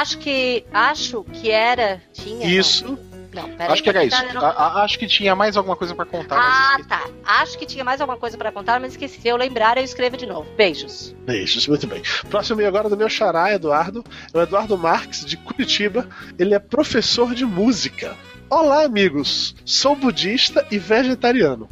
acho 0.00 0.18
que 0.18 0.64
acho 0.72 1.24
que 1.24 1.50
era 1.50 2.00
tinha. 2.12 2.46
não. 2.46 2.46
Isso. 2.46 2.98
Não, 3.32 3.48
pera 3.50 3.72
Acho 3.72 3.82
que 3.84 3.88
era 3.88 4.04
isso. 4.04 4.16
Não- 4.34 4.44
A- 4.44 4.82
acho 4.82 4.98
que 4.98 5.06
tinha 5.06 5.36
mais 5.36 5.56
alguma 5.56 5.76
coisa 5.76 5.94
pra 5.94 6.04
contar. 6.04 6.36
Ah, 6.36 6.82
tá. 6.88 7.08
Acho 7.24 7.56
que 7.56 7.64
tinha 7.64 7.84
mais 7.84 8.00
alguma 8.00 8.18
coisa 8.18 8.36
pra 8.36 8.50
contar, 8.50 8.80
mas 8.80 8.90
esqueci. 8.92 9.20
Se 9.20 9.28
eu 9.28 9.36
lembrar, 9.36 9.76
eu 9.76 9.84
escrevo 9.84 10.16
de 10.16 10.26
novo. 10.26 10.50
Beijos. 10.56 11.14
Beijos, 11.24 11.68
muito 11.68 11.86
bem. 11.86 12.02
Próximo 12.28 12.56
e-mail 12.56 12.68
agora 12.68 12.88
do 12.88 12.96
meu 12.96 13.08
xará, 13.08 13.52
Eduardo. 13.52 14.04
É 14.34 14.38
o 14.38 14.42
Eduardo 14.42 14.76
Marques, 14.76 15.24
de 15.24 15.36
Curitiba. 15.36 16.08
Ele 16.36 16.54
é 16.54 16.58
professor 16.58 17.32
de 17.32 17.44
música. 17.44 18.16
Olá, 18.50 18.82
amigos. 18.82 19.54
Sou 19.64 19.94
budista 19.94 20.66
e 20.68 20.76
vegetariano. 20.76 21.68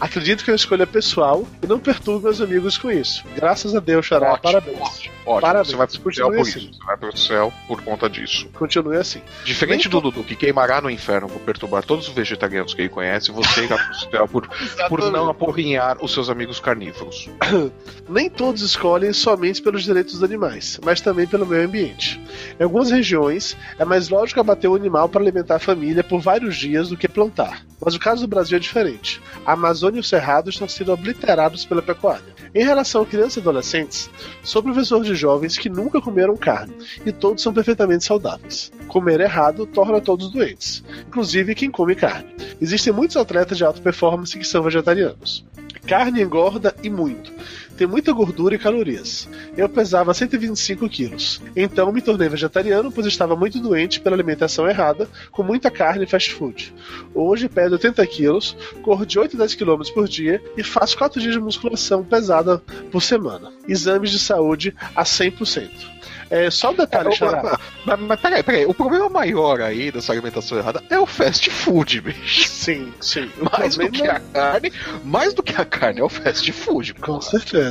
Acredito 0.00 0.44
que 0.44 0.50
é 0.50 0.52
uma 0.52 0.56
escolha 0.56 0.86
pessoal 0.86 1.46
e 1.62 1.66
não 1.66 1.78
perturbo 1.78 2.24
meus 2.24 2.40
amigos 2.40 2.76
com 2.76 2.90
isso. 2.90 3.24
Graças 3.34 3.74
a 3.74 3.80
Deus, 3.80 4.04
xará. 4.04 4.32
Ótimo, 4.32 4.42
Parabéns. 4.42 4.78
Ótimo, 4.78 5.14
ótimo. 5.24 5.40
Parabéns. 5.40 5.68
Você 5.68 5.76
vai 5.76 5.86
pro 5.86 6.14
céu 6.14 6.26
por 6.28 6.40
assim. 6.40 6.58
isso. 6.58 6.72
Você 6.72 6.84
vai 6.84 6.96
pro 6.96 7.18
céu 7.18 7.52
por 7.66 7.82
conta 7.82 8.10
disso. 8.10 8.48
Continue 8.54 8.96
assim. 8.96 9.22
Diferente 9.44 9.88
do 9.88 10.00
Dudu, 10.00 10.22
que 10.22 10.36
queimará 10.36 10.80
no 10.80 10.90
inferno 10.90 11.28
por 11.28 11.40
perturbar 11.40 11.84
todos 11.84 12.08
os 12.08 12.14
vegetarianos 12.14 12.74
que 12.74 12.82
ele 12.82 12.88
conhece, 12.88 13.30
você 13.32 13.64
irá 13.64 13.78
pro 13.78 14.10
céu 14.10 14.28
por, 14.28 14.48
por 14.88 15.10
não 15.10 15.28
aporrinhar 15.30 15.96
os 16.02 16.12
seus 16.12 16.28
amigos 16.28 16.60
carnívoros. 16.60 17.28
Nem 18.08 18.28
todos 18.28 18.62
escolhem 18.62 19.12
somente 19.12 19.62
pelos 19.62 19.82
direitos 19.82 20.14
dos 20.14 20.22
animais, 20.22 20.78
mas 20.84 21.00
também 21.00 21.26
pelo 21.26 21.46
meio 21.46 21.64
ambiente. 21.64 22.20
Em 22.60 22.64
algumas 22.64 22.90
regiões, 22.90 23.56
é 23.78 23.84
mais 23.84 24.08
lógico 24.08 24.40
abater 24.40 24.68
o 24.68 24.74
animal 24.74 25.08
para 25.08 25.22
alimentar 25.22 25.56
a 25.56 25.60
família 25.60 26.04
por 26.04 26.20
vários 26.20 26.56
dias 26.56 26.90
do 26.90 26.96
que 26.96 27.08
plantar. 27.08 27.64
Mas 27.80 27.94
o 27.94 27.98
caso 27.98 28.22
do 28.22 28.28
Brasil 28.28 28.56
é 28.56 28.60
diferente. 28.60 29.20
A 29.44 29.52
Amazônia 29.52 29.85
e 29.94 30.00
o 30.00 30.04
Cerrado 30.04 30.50
estão 30.50 30.68
sendo 30.68 30.92
obliterados 30.92 31.64
pela 31.64 31.80
pecuária. 31.80 32.34
Em 32.54 32.64
relação 32.64 33.02
a 33.02 33.06
crianças 33.06 33.36
e 33.36 33.40
adolescentes, 33.40 34.10
sou 34.42 34.62
professor 34.62 35.04
de 35.04 35.14
jovens 35.14 35.56
que 35.56 35.68
nunca 35.68 36.00
comeram 36.00 36.36
carne 36.36 36.74
e 37.04 37.12
todos 37.12 37.42
são 37.42 37.52
perfeitamente 37.52 38.04
saudáveis. 38.04 38.72
Comer 38.88 39.20
errado 39.20 39.66
torna 39.66 40.00
todos 40.00 40.30
doentes, 40.30 40.82
inclusive 41.06 41.54
quem 41.54 41.70
come 41.70 41.94
carne. 41.94 42.34
Existem 42.60 42.92
muitos 42.92 43.16
atletas 43.16 43.58
de 43.58 43.64
alta 43.64 43.80
performance 43.80 44.38
que 44.38 44.46
são 44.46 44.62
vegetarianos. 44.62 45.44
Carne 45.86 46.22
engorda 46.22 46.74
e 46.82 46.90
muito. 46.90 47.32
Tem 47.76 47.86
muita 47.86 48.12
gordura 48.12 48.54
e 48.54 48.58
calorias. 48.58 49.28
Eu 49.56 49.68
pesava 49.68 50.14
125 50.14 50.88
quilos. 50.88 51.40
Então 51.54 51.92
me 51.92 52.00
tornei 52.00 52.28
vegetariano, 52.28 52.90
pois 52.90 53.06
estava 53.06 53.36
muito 53.36 53.60
doente 53.60 54.00
pela 54.00 54.16
alimentação 54.16 54.68
errada, 54.68 55.08
com 55.30 55.42
muita 55.42 55.70
carne 55.70 56.04
e 56.04 56.06
fast 56.06 56.32
food. 56.32 56.74
Hoje 57.14 57.48
peso 57.48 57.72
80 57.74 58.06
quilos, 58.06 58.56
corro 58.82 59.04
de 59.04 59.18
8 59.18 59.36
a 59.36 59.40
10 59.40 59.54
km 59.54 59.82
por 59.94 60.08
dia 60.08 60.42
e 60.56 60.62
faço 60.62 60.96
4 60.96 61.20
dias 61.20 61.34
de 61.34 61.40
musculação 61.40 62.02
pesada 62.02 62.62
por 62.90 63.02
semana. 63.02 63.52
Exames 63.68 64.10
de 64.10 64.18
saúde 64.18 64.74
a 64.94 65.04
100%. 65.04 65.96
É, 66.28 66.50
só 66.50 66.70
um 66.70 66.74
detalhe, 66.74 67.14
Xará. 67.14 67.58
Mas, 67.84 68.00
mas 68.00 68.20
peraí, 68.20 68.42
peraí, 68.42 68.66
o 68.66 68.74
problema 68.74 69.08
maior 69.08 69.60
aí 69.60 69.92
dessa 69.92 70.12
alimentação 70.12 70.58
errada 70.58 70.82
é 70.90 70.98
o 70.98 71.06
fast 71.06 71.48
food, 71.50 72.00
bicho. 72.00 72.48
Sim, 72.48 72.92
sim. 73.00 73.30
Mais 73.56 73.76
do 73.76 73.90
que 73.90 74.06
a 74.06 74.20
carne, 74.20 74.72
mais 75.04 75.34
do 75.34 75.42
que 75.42 75.60
a 75.60 75.64
carne 75.64 76.00
é 76.00 76.04
o 76.04 76.08
fast 76.08 76.50
food. 76.52 76.94
Com 76.94 77.20
certeza. 77.20 77.65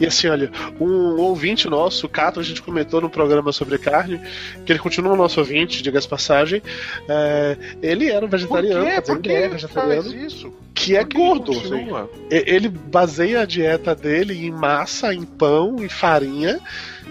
E 0.00 0.06
assim, 0.06 0.28
olha, 0.28 0.50
um 0.80 1.20
ouvinte 1.20 1.68
nosso, 1.68 2.06
o 2.06 2.08
Cato, 2.08 2.40
a 2.40 2.42
gente 2.42 2.62
comentou 2.62 3.00
no 3.00 3.08
programa 3.10 3.52
sobre 3.52 3.78
carne, 3.78 4.20
que 4.64 4.72
ele 4.72 4.78
continua 4.78 5.16
nosso 5.16 5.40
ouvinte, 5.40 5.82
diga-se 5.82 6.08
passagem. 6.08 6.62
é, 7.08 7.56
ele 7.82 8.08
era 8.10 8.24
um 8.24 8.28
Por 8.28 8.38
vegetariano, 8.38 8.84
quê? 8.84 8.90
quer 8.92 9.00
dizer, 9.00 9.12
Por 9.14 9.22
que 9.22 9.28
ele 9.30 9.42
é 9.44 9.48
vegetariano, 9.48 10.14
isso? 10.14 10.52
que 10.74 10.96
é 10.96 11.00
Por 11.00 11.08
que 11.08 11.16
gordo. 11.16 11.52
assim. 11.52 11.86
E- 12.30 12.44
Ele 12.54 12.68
baseia 12.68 13.40
a 13.42 13.44
dieta 13.44 13.94
dele 13.94 14.46
em 14.46 14.50
massa, 14.50 15.14
em 15.14 15.22
pão, 15.22 15.76
em 15.82 15.88
farinha. 15.88 16.58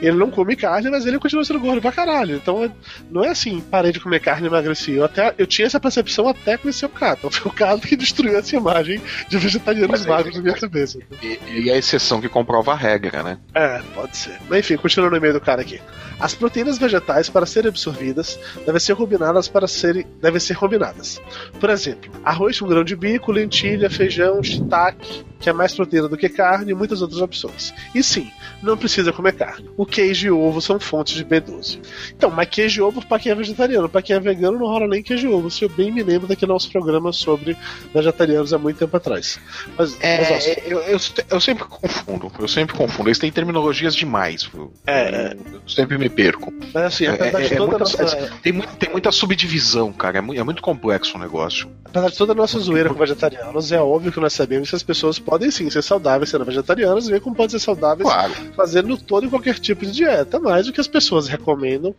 Ele 0.02 0.18
não 0.18 0.30
come 0.30 0.56
carne, 0.56 0.90
mas 0.90 1.06
ele 1.06 1.20
continua 1.20 1.46
sendo 1.46 1.60
gordo 1.60 1.82
pra 1.82 1.92
caralho. 1.92 2.36
Então 2.36 2.64
é- 2.64 2.72
não 3.10 3.24
é 3.24 3.30
assim, 3.30 3.62
parei 3.62 3.92
de 3.92 4.00
comer 4.00 4.20
carne 4.20 4.46
e 4.46 4.48
emagreci. 4.48 4.92
Eu, 4.94 5.06
até, 5.06 5.34
eu 5.38 5.46
tinha 5.48 5.66
essa 5.66 5.80
percepção 5.80 6.28
até 6.28 6.58
conhecer 6.58 6.86
o 6.88 6.90
Cato. 6.90 7.30
Foi 7.30 7.52
o 7.52 7.56
Cato 7.56 7.88
que 7.88 7.96
destruiu 7.96 8.38
essa 8.38 8.56
imagem 8.56 9.02
de 9.30 9.38
vegetarianos 9.38 10.06
é- 10.06 10.10
magros 10.10 10.36
na 10.36 10.42
minha 10.42 10.56
cabeça. 10.56 11.00
E, 11.22 11.40
e 11.66 11.72
a 11.72 11.78
exceção 11.78 12.20
que 12.20 12.28
comprova 12.30 12.74
a 12.74 12.76
regra, 12.76 13.24
né? 13.24 13.38
É, 13.54 13.82
pode 13.94 14.18
ser. 14.18 14.38
Mas 14.50 14.60
enfim, 14.60 14.78
continuando 14.78 15.12
no 15.12 15.18
e-mail 15.18 15.34
do 15.34 15.42
cara 15.42 15.62
aqui. 15.62 15.80
As 16.20 16.34
proteínas 16.34 16.78
vegetais, 16.78 17.30
para 17.30 17.46
serem 17.46 17.70
absorvidas, 17.70 18.40
devem 18.66 18.80
ser 18.80 18.96
combinadas 18.96 19.48
para 19.48 19.68
serem. 19.68 20.06
devem 20.22 20.40
ser 20.40 20.56
combinadas. 20.56 21.22
Por 21.60 21.70
exemplo, 21.70 22.12
arroz 22.24 22.60
com 22.60 22.68
grão 22.68 22.84
de 22.84 22.96
bico, 22.96 23.32
lentilha, 23.32 23.90
feijão, 23.90 24.42
shiitake, 24.42 25.26
que 25.40 25.50
é 25.50 25.54
mais 25.54 25.74
proteína 25.76 26.08
do 26.08 26.16
que 26.18 26.30
carne, 26.30 26.72
e 26.72 26.76
muitas 26.76 27.02
outras 27.02 27.20
opções. 27.20 27.74
E 27.94 28.02
sim, 28.02 28.32
não 28.62 28.78
precisa 28.78 29.12
comer 29.12 29.34
carne. 29.34 29.70
O 29.76 29.83
queijo 29.86 30.28
e 30.28 30.32
ovo 30.32 30.62
são 30.62 30.80
fontes 30.80 31.16
de 31.16 31.26
B12. 31.26 31.80
Então, 32.16 32.30
mas 32.30 32.48
queijo 32.50 32.82
e 32.82 32.84
ovo 32.84 33.06
para 33.06 33.20
quem 33.20 33.32
é 33.32 33.36
vegetariano, 33.36 33.88
para 33.90 34.02
quem 34.02 34.16
é 34.16 34.20
vegano 34.20 34.58
não 34.60 34.68
rola 34.68 34.88
nem 34.88 35.02
queijo 35.04 35.28
e 35.28 35.32
ovo. 35.34 35.50
Se 35.52 35.64
eu 35.66 35.70
bem 35.70 35.92
me 35.92 36.04
lembro 36.04 36.28
daquele 36.28 36.52
nosso 36.52 36.70
programa 36.72 37.12
sobre 37.12 37.58
vegetarianos 37.94 38.54
há 38.54 38.58
muito 38.58 38.78
tempo 38.78 38.96
atrás. 38.98 39.40
Mas, 39.78 39.92
mas, 39.92 40.00
ó, 40.02 40.04
É, 40.04 40.64
eu, 40.66 40.80
eu, 40.82 40.98
eu 41.30 41.40
sempre 41.42 41.64
confundo, 41.66 42.32
eu 42.40 42.48
sempre 42.48 42.76
confundo. 42.76 43.10
Eles 43.10 43.20
têm 43.20 43.32
terminologias 43.32 43.96
demais. 43.96 44.50
É, 44.88 45.36
Eu 45.54 45.62
sempre 45.68 45.98
me 45.98 46.10
perco. 46.10 46.54
mas 46.74 46.84
assim, 46.86 47.06
É, 47.06 47.10
apesar 47.10 47.40
de 47.42 47.44
é- 47.46 47.54
é 47.54 47.58
toda 47.58 47.78
muita- 47.78 48.02
nossa. 48.04 48.32
Tem, 48.42 48.54
muito, 48.54 48.76
tem 48.76 48.90
muita 48.92 49.12
subdivisão, 49.12 49.92
cara. 49.92 50.18
É 50.18 50.22
muito, 50.22 50.40
é 50.40 50.44
muito 50.44 50.62
complexo 50.62 51.16
o 51.18 51.20
negócio. 51.20 51.70
Apesar 51.86 52.10
de 52.10 52.18
toda 52.18 52.32
a 52.32 52.36
nossa 52.36 52.60
zoeira 52.60 52.90
com 52.90 52.96
vegetarianos, 52.96 53.72
é 53.72 53.80
óbvio 53.82 54.12
que 54.12 54.20
nós 54.20 54.34
sabemos 54.34 54.70
que 54.70 54.76
as 54.76 54.84
pessoas 54.84 55.20
podem 55.20 55.50
sim 55.52 55.70
ser 55.70 55.82
saudáveis 55.84 56.30
sendo 56.30 56.44
vegetarianas 56.46 57.08
e 57.08 57.12
ver 57.12 57.22
como 57.22 57.36
podem 57.36 57.50
ser 57.52 57.60
saudáveis 57.64 58.08
Claro. 58.10 58.34
fazendo 58.56 58.98
todo 58.98 59.26
e 59.26 59.30
qualquer 59.30 59.60
tipo 59.60 59.73
de 59.76 59.92
dieta. 59.92 60.40
Mas 60.40 60.68
o 60.68 60.74
que 60.74 60.82
as 60.82 60.88
pessoas 60.88 61.28
recomendam, 61.28 61.96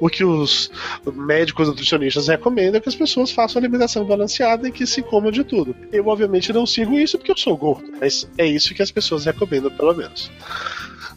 o 0.00 0.08
que 0.08 0.24
os 0.24 0.70
médicos 1.14 1.68
nutricionistas 1.68 2.28
recomendam 2.28 2.78
é 2.78 2.80
que 2.80 2.88
as 2.88 2.94
pessoas 2.94 3.30
façam 3.30 3.60
alimentação 3.60 4.04
balanceada 4.04 4.68
e 4.68 4.72
que 4.72 4.86
se 4.86 5.02
comam 5.02 5.30
de 5.30 5.44
tudo. 5.44 5.74
Eu, 5.92 6.06
obviamente, 6.06 6.52
não 6.52 6.66
sigo 6.66 6.98
isso 6.98 7.18
porque 7.18 7.32
eu 7.32 7.36
sou 7.36 7.56
gordo. 7.56 7.90
Mas 8.00 8.28
é 8.36 8.46
isso 8.46 8.74
que 8.74 8.82
as 8.82 8.90
pessoas 8.90 9.24
recomendam, 9.24 9.70
pelo 9.70 9.94
menos. 9.94 10.30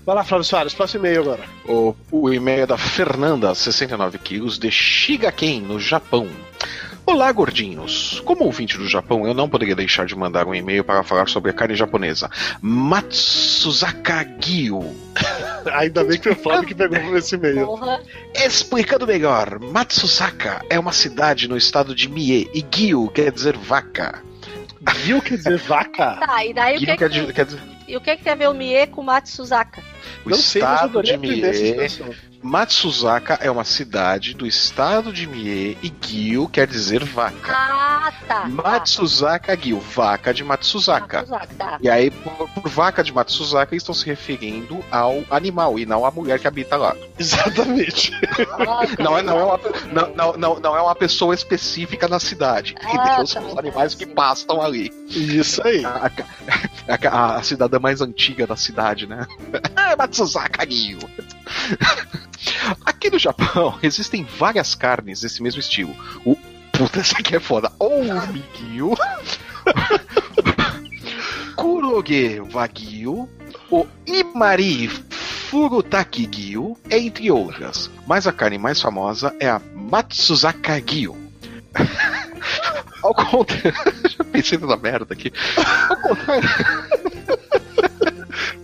Vai 0.05 0.15
lá, 0.15 0.23
Flávio 0.23 0.43
Soares, 0.43 0.73
próximo 0.73 1.05
e-mail 1.05 1.21
agora. 1.21 1.43
O, 1.67 1.95
o 2.11 2.31
e-mail 2.31 2.61
é 2.63 2.67
da 2.67 2.77
Fernanda, 2.77 3.53
69 3.55 4.19
quilos, 4.19 4.59
de 4.59 4.69
Shigaken, 4.69 5.61
no 5.61 5.79
Japão. 5.79 6.27
Olá, 7.07 7.31
gordinhos! 7.31 8.21
Como 8.25 8.43
ouvinte 8.45 8.77
do 8.77 8.87
Japão, 8.87 9.27
eu 9.27 9.33
não 9.33 9.47
poderia 9.49 9.75
deixar 9.75 10.05
de 10.05 10.15
mandar 10.15 10.47
um 10.47 10.53
e-mail 10.53 10.83
para 10.83 11.03
falar 11.03 11.27
sobre 11.27 11.51
a 11.51 11.53
carne 11.53 11.75
japonesa. 11.75 12.29
Matsuzaka 12.61 14.23
Gyu. 14.39 14.95
Ainda 15.73 16.03
bem 16.03 16.17
que 16.17 16.23
foi 16.23 16.31
o 16.33 16.35
Flávio 16.35 16.67
que 16.67 16.75
pegou 16.75 16.99
por 16.99 17.17
esse 17.17 17.35
e-mail. 17.35 17.65
Porra. 17.65 17.99
Explicando 18.35 19.07
melhor, 19.07 19.59
Matsusaka 19.59 20.63
é 20.69 20.79
uma 20.79 20.91
cidade 20.91 21.47
no 21.47 21.57
estado 21.57 21.95
de 21.95 22.09
Mie 22.09 22.49
e 22.53 22.61
Gyu 22.61 23.09
quer 23.09 23.31
dizer 23.31 23.57
vaca. 23.57 24.21
Viu 24.97 25.19
quer 25.21 25.37
dizer 25.37 25.57
vaca? 25.57 26.17
Tá, 26.17 26.45
e 26.45 26.53
daí 26.53 26.77
o 26.77 26.79
que, 26.79 26.85
Gyu 26.85 26.91
que, 26.93 26.97
quer, 26.97 27.09
dizer- 27.09 27.33
quer 27.33 27.45
dizer 27.45 27.74
e 27.87 27.95
o 27.95 28.01
que, 28.01 28.15
que 28.17 28.23
tem 28.23 28.33
a 28.33 28.35
ver 28.35 28.49
o 28.49 28.53
Mie 28.53 28.87
com 28.87 29.01
o 29.01 29.03
Matsuzaka? 29.03 29.83
o 30.25 30.29
não 30.29 30.37
sei, 30.37 30.61
mas 30.61 30.71
eu 30.71 30.75
estado 30.75 30.89
adorei 30.89 31.11
de 31.11 31.17
Mie. 31.17 31.41
Matsuzaka 32.45 33.39
é 33.41 33.49
uma 33.49 33.63
cidade 33.63 34.35
do 34.35 34.45
estado 34.45 35.11
de 35.11 35.25
Mie 35.25 35.75
e 35.81 35.89
Gyu 35.89 36.47
quer 36.47 36.67
dizer 36.67 37.03
vaca. 37.03 37.51
Ah, 37.51 38.13
tá. 38.27 38.45
Matsuzaka 38.47 39.55
Gyu, 39.55 39.79
vaca 39.79 40.31
de 40.31 40.43
tá. 40.43 40.49
Matsuzaka. 40.49 41.17
Matsuzaka, 41.21 41.47
tá. 41.57 41.77
E 41.81 41.89
aí, 41.89 42.11
por, 42.11 42.47
por 42.47 42.69
vaca 42.69 43.03
de 43.03 43.11
Matsuzaka, 43.11 43.73
eles 43.73 43.81
estão 43.81 43.95
se 43.95 44.05
referindo 44.05 44.79
ao 44.91 45.23
animal 45.31 45.79
e 45.79 45.87
não 45.87 46.05
à 46.05 46.11
mulher 46.11 46.37
que 46.39 46.47
habita 46.47 46.77
lá. 46.77 46.95
Exatamente. 47.17 48.11
Ah, 48.51 48.85
tá. 48.95 49.03
Não 49.03 49.17
é, 49.17 49.23
não, 49.23 49.39
é 49.39 49.43
uma, 49.43 49.59
não, 50.15 50.37
não, 50.37 50.59
não, 50.59 50.77
é 50.77 50.81
uma 50.83 50.93
pessoa 50.95 51.33
específica 51.33 52.07
na 52.07 52.19
cidade. 52.19 52.75
Ah, 52.79 52.85
entendeu? 52.89 53.03
tá, 53.03 53.25
São 53.25 53.47
os 53.47 53.53
tá. 53.55 53.59
animais 53.59 53.95
que 53.95 54.05
pastam 54.05 54.61
ali. 54.61 54.93
Isso 55.09 55.65
aí. 55.67 55.83
A, 55.83 56.11
a- 56.89 57.09
a- 57.09 57.35
a 57.37 57.41
cidadã 57.41 57.79
mais 57.79 58.01
antiga 58.01 58.45
da 58.45 58.55
cidade, 58.55 59.07
né? 59.07 59.25
Ah, 59.75 59.95
Matsuzaka 59.97 60.63
Gyu. 60.65 60.99
Aqui 62.85 63.09
no 63.09 63.19
Japão 63.19 63.77
existem 63.83 64.23
várias 64.37 64.75
carnes 64.75 65.21
desse 65.21 65.41
mesmo 65.41 65.59
estilo. 65.59 65.95
O 66.25 66.35
puta, 66.71 66.99
esse 66.99 67.15
aqui 67.15 67.35
é 67.35 67.39
foda. 67.39 67.71
O 67.79 68.01
Migyu, 68.31 68.95
Kuroge 71.55 72.41
Wagyu, 72.41 73.29
o 73.71 73.85
Imari 74.05 74.89
Furutaki 74.89 76.25
Gyu, 76.25 76.77
entre 76.89 77.31
outras. 77.31 77.89
Mas 78.05 78.27
a 78.27 78.33
carne 78.33 78.57
mais 78.57 78.81
famosa 78.81 79.33
é 79.39 79.49
a 79.49 79.61
Matsuzaka 79.73 80.79
Gyu. 80.79 81.15
Ao 83.01 83.13
contrário, 83.13 83.73
já 84.09 84.23
pensei 84.23 84.57
nessa 84.57 84.77
merda 84.77 85.13
aqui. 85.13 85.31
Ao 85.89 85.97
contrário, 85.97 86.49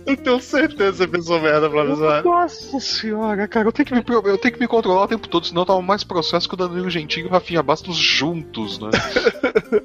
Eu 0.06 0.16
tenho 0.16 0.40
certeza 0.40 1.06
que 1.06 1.16
eu 1.16 1.22
sou 1.22 1.40
merda, 1.40 1.70
Flávio 1.70 1.96
Soares. 1.96 2.24
Nossa 2.24 2.80
senhora, 2.80 3.46
cara, 3.46 3.68
eu 3.68 3.72
tenho, 3.72 3.86
que 3.86 3.94
me, 3.94 4.04
eu 4.06 4.38
tenho 4.38 4.54
que 4.54 4.60
me 4.60 4.66
controlar 4.66 5.04
o 5.04 5.08
tempo 5.08 5.28
todo, 5.28 5.46
senão 5.46 5.62
eu 5.62 5.66
tava 5.66 5.82
mais 5.82 6.02
processo 6.02 6.48
que 6.48 6.54
o 6.54 6.56
Danilo 6.56 6.90
Gentili 6.90 7.26
e 7.26 7.28
o 7.28 7.32
Rafinha 7.32 7.62
Bastos 7.62 7.96
juntos, 7.96 8.78
né? 8.78 8.90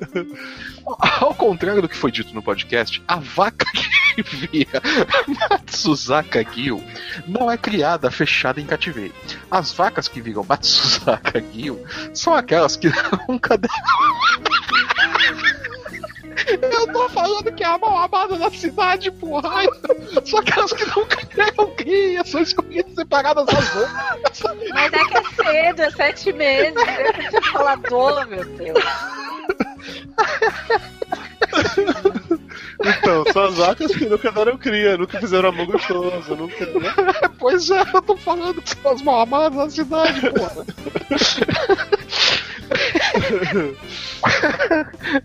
Ao 1.20 1.34
contrário 1.36 1.82
do 1.82 1.90
que 1.90 1.96
foi 1.96 2.12
dito 2.12 2.34
no 2.34 2.42
podcast, 2.42 3.04
a 3.08 3.18
vaca 3.18 3.66
que 3.74 4.22
vira 4.24 4.82
Matsuzaka 5.50 6.44
Gyu 6.44 6.84
não 7.28 7.52
é 7.52 7.58
criada 7.58 8.10
fechada 8.10 8.60
em 8.60 8.66
cativeiro. 8.66 9.14
As 9.52 9.72
vacas 9.72 10.08
que 10.08 10.22
viram 10.22 10.46
Matsuzaka 10.48 11.40
Gyu 11.40 11.80
são 12.14 12.34
aquelas 12.34 12.76
que 12.76 12.90
nunca 13.28 13.58
deram. 13.58 13.76
Eu 16.62 16.94
tô 16.94 17.10
falando 17.10 17.52
que 17.54 17.64
é 17.64 17.68
a 17.68 17.78
mão 17.78 17.98
amada 17.98 18.38
da 18.38 18.50
cidade, 18.52 19.12
porra. 19.12 19.50
São 20.26 20.40
aquelas 20.40 20.72
que 20.72 20.86
nunca 20.86 21.26
deram 21.36 21.76
cria, 21.76 22.24
são 22.24 22.42
escolhidas 22.42 22.94
separadas 22.94 23.46
das 23.46 23.76
outras. 23.76 24.58
Mas 24.72 24.94
é 24.94 25.06
que 25.06 25.18
é 25.18 25.24
cedo, 25.44 25.82
é 25.82 25.92
sete 25.92 26.34
meses. 26.34 26.74
Deixa 26.74 27.32
ser 27.32 27.42
falador, 27.52 28.28
meu 28.28 28.46
Deus. 28.46 28.84
Então, 32.80 33.26
são 33.34 33.44
as 33.46 33.56
vacas 33.56 33.96
que 33.96 34.06
nunca 34.06 34.32
deram 34.32 34.58
cria, 34.58 34.98
nunca 34.98 35.20
fizeram 35.20 35.50
amor 35.50 35.66
gostoso, 35.66 36.36
nunca. 36.36 36.66
Né? 36.66 36.94
Pois 37.40 37.70
é, 37.70 37.82
eu 37.94 38.02
tô 38.02 38.16
falando 38.18 38.62
que 38.62 38.70
são 38.70 38.92
as 38.92 39.02
mal 39.02 39.22
amadas 39.22 39.56
da 39.58 39.70
cidade, 39.70 40.22
porra. 40.32 40.66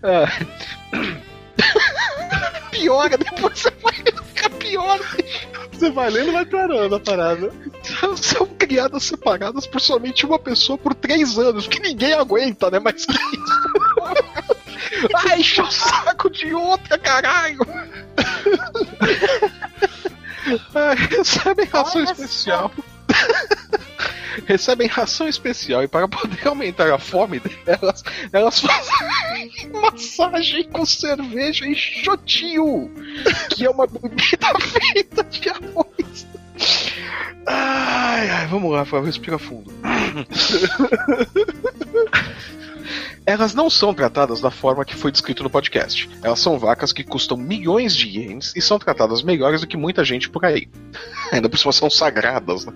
É. 0.03 0.27
Piora, 2.71 3.17
depois 3.17 3.59
você 3.59 3.71
vai 3.81 3.93
ficar 3.93 4.49
pior. 4.51 4.99
Você 5.71 5.91
vai 5.91 6.09
lendo 6.09 6.29
e 6.29 6.33
vai 6.33 6.45
piorando 6.45 6.95
a 6.95 6.99
parada. 6.99 7.51
São 8.17 8.47
criadas 8.47 9.03
separadas 9.03 9.67
por 9.67 9.79
somente 9.79 10.25
uma 10.25 10.39
pessoa 10.39 10.77
por 10.77 10.93
três 10.95 11.37
anos, 11.37 11.67
que 11.67 11.79
ninguém 11.79 12.13
aguenta, 12.13 12.71
né? 12.71 12.79
Mas 12.79 13.05
que 13.05 13.13
isso? 13.13 13.63
Ai, 15.15 15.39
enche 15.39 15.61
o 15.61 15.71
saco 15.71 16.29
de 16.29 16.53
outra, 16.53 16.97
caralho! 16.97 17.59
Ah, 20.75 20.93
recebem 20.93 21.65
ração 21.65 22.01
Olha 22.01 22.11
especial. 22.11 22.71
recebem 24.45 24.87
ração 24.87 25.27
especial 25.27 25.83
e 25.83 25.87
para 25.87 26.07
poder 26.07 26.45
aumentar 26.47 26.91
a 26.91 26.99
fome 26.99 27.39
delas, 27.39 28.03
elas 28.31 28.59
fazem 28.59 29.71
massagem 29.73 30.63
com 30.69 30.85
cerveja 30.85 31.65
e 31.65 31.75
shotiu, 31.75 32.91
que 33.49 33.65
é 33.65 33.69
uma 33.69 33.87
bebida 33.87 34.47
feita 34.59 35.23
de 35.23 35.49
arroz. 35.49 36.27
Ai, 37.45 38.29
ai, 38.29 38.47
vamos 38.47 38.71
lá, 38.71 38.83
respira 39.01 39.37
fundo. 39.37 39.71
Elas 43.25 43.53
não 43.53 43.69
são 43.69 43.93
tratadas 43.93 44.41
da 44.41 44.51
forma 44.51 44.83
que 44.83 44.95
foi 44.95 45.11
descrito 45.11 45.43
no 45.43 45.49
podcast. 45.49 46.09
Elas 46.21 46.39
são 46.39 46.59
vacas 46.59 46.91
que 46.91 47.03
custam 47.03 47.37
milhões 47.37 47.95
de 47.95 48.07
ienes 48.07 48.53
e 48.55 48.61
são 48.61 48.77
tratadas 48.77 49.23
melhores 49.23 49.61
do 49.61 49.67
que 49.67 49.77
muita 49.77 50.03
gente 50.03 50.29
por 50.29 50.43
aí. 50.45 50.67
Ainda 51.31 51.49
por 51.49 51.57
cima 51.57 51.71
são 51.71 51.89
sagradas, 51.89 52.65
né? 52.65 52.73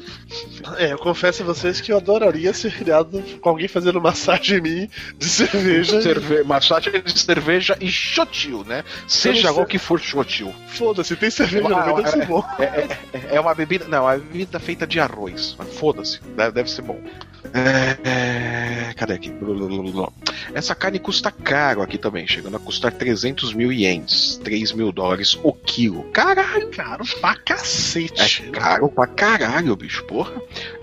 É, 0.78 0.94
eu 0.94 0.98
confesso 0.98 1.44
a 1.44 1.46
vocês 1.46 1.82
que 1.82 1.92
eu 1.92 1.98
adoraria 1.98 2.54
ser 2.54 2.74
criado 2.74 3.22
com 3.42 3.50
alguém 3.50 3.68
fazendo 3.68 4.02
massagem 4.02 4.58
em 4.58 4.62
mim 4.62 4.90
de 5.18 5.28
cerveja. 5.28 6.02
Cerve 6.08 6.44
massagem 6.44 7.02
de 7.02 7.20
cerveja 7.20 7.78
e 7.80 7.90
shotil, 7.90 8.64
né? 8.64 8.84
Seja 9.08 9.52
lá 9.52 9.62
o 9.62 9.66
que 9.66 9.78
for 9.78 10.00
shotil. 10.00 10.54
Foda-se, 10.68 11.16
tem 11.16 11.30
cerveja 11.30 11.68
no 11.68 11.76
Ah, 11.76 11.86
meio, 11.86 11.96
deve 11.98 12.10
ser 12.10 12.26
bom. 12.26 12.44
É, 12.58 12.64
é- 12.64 13.36
é 13.36 13.40
uma 13.40 13.54
bebida. 13.54 13.86
Não, 13.88 14.10
é 14.10 14.16
uma 14.16 14.24
bebida 14.24 14.60
feita 14.60 14.88
de 14.88 15.00
arroz. 15.00 15.56
Foda-se, 15.74 16.20
deve, 16.54 16.70
ser 16.70 16.82
bom. 16.82 17.00
É, 17.54 18.90
é, 18.90 18.94
cadê 18.96 19.14
aqui? 19.14 19.30
Blulululu. 19.30 20.12
Essa 20.54 20.76
carne 20.76 21.00
custa 21.00 21.32
caro 21.32 21.82
aqui 21.82 21.98
também, 21.98 22.28
chegando 22.28 22.58
a 22.58 22.60
custar 22.60 22.92
300 22.92 23.54
mil 23.54 23.72
ienes, 23.72 24.40
3 24.44 24.72
mil 24.74 24.92
dólares 24.92 25.38
o 25.44 25.54
quilo. 25.54 26.04
Caralho! 26.12 26.70
Caro 26.72 27.06
pra 27.20 27.36
cacete. 27.36 28.44
É 28.48 28.50
caro 28.52 28.90
pra 28.90 29.08
caralho, 29.08 29.76
bicho, 29.76 30.04
porra. 30.06 30.34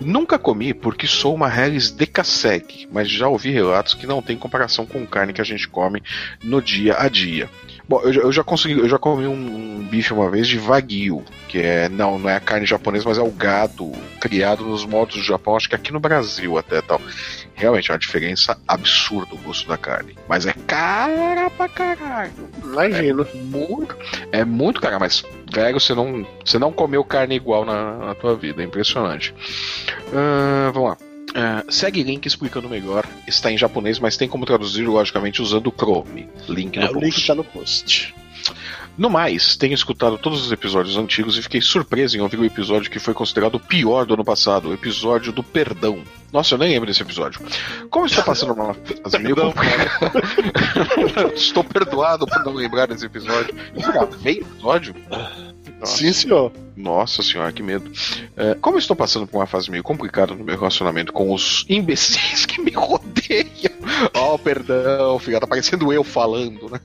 Nunca 0.00 0.38
comi 0.38 0.74
porque 0.74 1.06
sou 1.06 1.34
uma 1.34 1.48
Hellis 1.48 1.90
Decaseg, 1.90 2.88
mas 2.90 3.08
já 3.08 3.28
ouvi 3.28 3.50
relatos 3.50 3.94
que 3.94 4.06
não 4.06 4.22
tem 4.22 4.36
comparação 4.36 4.86
com 4.86 5.06
carne 5.06 5.32
que 5.32 5.40
a 5.40 5.44
gente 5.44 5.68
come 5.68 6.02
no 6.42 6.60
dia 6.60 6.96
a 6.98 7.08
dia. 7.08 7.48
Bom, 7.88 8.00
eu, 8.02 8.12
já- 8.12 8.20
eu 8.22 8.32
já 8.32 8.42
consegui, 8.42 8.78
eu 8.80 8.88
já 8.88 8.98
comi 8.98 9.26
um, 9.26 9.32
um 9.78 9.86
bife 9.86 10.12
uma 10.12 10.30
vez 10.30 10.48
de 10.48 10.58
wagyu, 10.58 11.22
que 11.48 11.58
é 11.58 11.88
não, 11.90 12.18
não 12.18 12.30
é 12.30 12.36
a 12.36 12.40
carne 12.40 12.64
japonesa, 12.64 13.04
mas 13.06 13.18
é 13.18 13.22
o 13.22 13.30
gado 13.30 13.92
criado 14.20 14.64
nos 14.64 14.86
modos 14.86 15.16
do 15.16 15.22
Japão, 15.22 15.54
acho 15.54 15.68
que 15.68 15.74
aqui 15.74 15.92
no 15.92 16.00
Brasil 16.00 16.56
até 16.56 16.80
tal. 16.80 16.98
Realmente 17.54 17.90
é 17.90 17.94
uma 17.94 17.98
diferença 17.98 18.56
absurda 18.66 19.34
o 19.34 19.38
gosto 19.38 19.68
da 19.68 19.76
carne, 19.76 20.16
mas 20.26 20.46
é 20.46 20.54
cara 20.66 21.50
pra 21.50 21.68
caralho. 21.68 22.32
Imagino. 22.64 23.26
Muito, 23.34 23.96
é 24.32 24.44
muito 24.44 24.80
cara, 24.80 24.98
mas 24.98 25.22
velho, 25.52 25.78
você 25.78 25.94
não, 25.94 26.26
você 26.44 26.58
não 26.58 26.72
comeu 26.72 27.04
carne 27.04 27.34
igual 27.36 27.64
na, 27.66 27.98
na 27.98 28.14
tua 28.14 28.34
vida, 28.34 28.62
é 28.62 28.64
impressionante. 28.64 29.34
Ah, 30.12 30.70
vamos 30.72 30.88
lá. 30.90 30.96
Ah, 31.34 31.64
segue 31.68 32.02
link 32.02 32.26
explicando 32.26 32.68
melhor. 32.68 33.04
Está 33.26 33.50
em 33.50 33.58
japonês, 33.58 33.98
mas 33.98 34.16
tem 34.16 34.28
como 34.28 34.46
traduzir, 34.46 34.86
logicamente, 34.86 35.42
usando 35.42 35.66
o 35.66 35.72
Chrome. 35.72 36.28
Link 36.48 36.78
no 36.78 36.84
É, 36.84 36.90
o 36.90 36.94
link 37.00 37.14
post. 37.14 37.26
tá 37.26 37.34
no 37.34 37.44
post. 37.44 38.14
No 38.96 39.10
mais, 39.10 39.56
tenho 39.56 39.74
escutado 39.74 40.16
todos 40.16 40.44
os 40.46 40.52
episódios 40.52 40.96
antigos 40.96 41.36
e 41.36 41.42
fiquei 41.42 41.60
surpreso 41.60 42.16
em 42.16 42.20
ouvir 42.20 42.38
o 42.38 42.44
episódio 42.44 42.88
que 42.88 43.00
foi 43.00 43.12
considerado 43.12 43.56
o 43.56 43.60
pior 43.60 44.06
do 44.06 44.14
ano 44.14 44.24
passado, 44.24 44.68
o 44.68 44.72
episódio 44.72 45.32
do 45.32 45.42
perdão. 45.42 46.04
Nossa, 46.32 46.54
eu 46.54 46.58
nem 46.58 46.68
lembro 46.70 46.86
desse 46.86 47.02
episódio. 47.02 47.40
Como 47.90 48.06
estou 48.06 48.22
passando 48.22 48.52
uma 48.52 48.74
fase 49.02 49.18
meio 49.18 49.34
Perdão, 49.34 49.52
Estou 51.34 51.64
perdoado 51.64 52.26
por 52.26 52.44
não 52.44 52.52
lembrar 52.52 52.86
desse 52.86 53.06
episódio. 53.06 53.52
Gravei 53.74 54.38
episódio? 54.38 54.94
Nossa. 55.80 55.98
Sim, 55.98 56.12
senhor. 56.12 56.52
Nossa 56.76 57.22
senhora, 57.22 57.52
que 57.52 57.62
medo. 57.62 57.90
É, 58.36 58.54
como 58.54 58.76
eu 58.76 58.80
estou 58.80 58.96
passando 58.96 59.26
por 59.26 59.38
uma 59.38 59.46
fase 59.46 59.70
meio 59.70 59.82
complicada 59.82 60.34
no 60.34 60.44
meu 60.44 60.56
relacionamento 60.56 61.12
com 61.12 61.32
os 61.32 61.64
imbecis 61.68 62.46
que 62.46 62.60
me 62.60 62.70
rodeiam. 62.70 63.74
Oh, 64.14 64.38
perdão, 64.38 65.18
filha, 65.18 65.38
tá 65.38 65.46
parecendo 65.46 65.92
eu 65.92 66.02
falando, 66.02 66.70
né? 66.70 66.80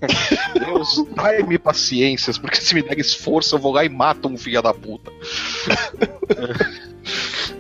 Deus, 0.53 1.03
dai-me 1.15 1.57
paciências, 1.57 2.37
porque 2.37 2.57
se 2.57 2.75
me 2.75 2.81
der 2.81 2.99
esforço 2.99 3.55
eu 3.55 3.59
vou 3.59 3.71
lá 3.71 3.85
e 3.85 3.89
mato 3.89 4.27
um 4.27 4.37
filho 4.37 4.61
da 4.61 4.73
puta. 4.73 5.09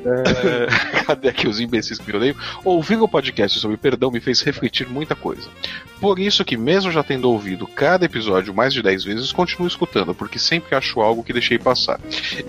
É, 0.05 1.03
cadê 1.05 1.29
aqui 1.29 1.47
os 1.47 1.59
imbecis 1.59 1.97
que 1.97 2.07
me 2.07 2.13
rodeiam? 2.13 2.35
Ouvir 2.63 3.01
o 3.01 3.07
podcast 3.07 3.59
sobre 3.59 3.77
perdão 3.77 4.11
me 4.11 4.19
fez 4.19 4.41
refletir 4.41 4.87
muita 4.87 5.15
coisa. 5.15 5.49
Por 5.99 6.17
isso 6.17 6.45
que, 6.45 6.55
mesmo 6.55 6.91
já 6.91 7.03
tendo 7.03 7.29
ouvido 7.29 7.67
cada 7.67 8.05
episódio 8.05 8.53
mais 8.53 8.73
de 8.73 8.81
10 8.81 9.03
vezes, 9.03 9.31
continuo 9.31 9.67
escutando, 9.67 10.15
porque 10.15 10.39
sempre 10.39 10.75
acho 10.75 11.01
algo 11.01 11.23
que 11.23 11.33
deixei 11.33 11.59
passar. 11.59 11.99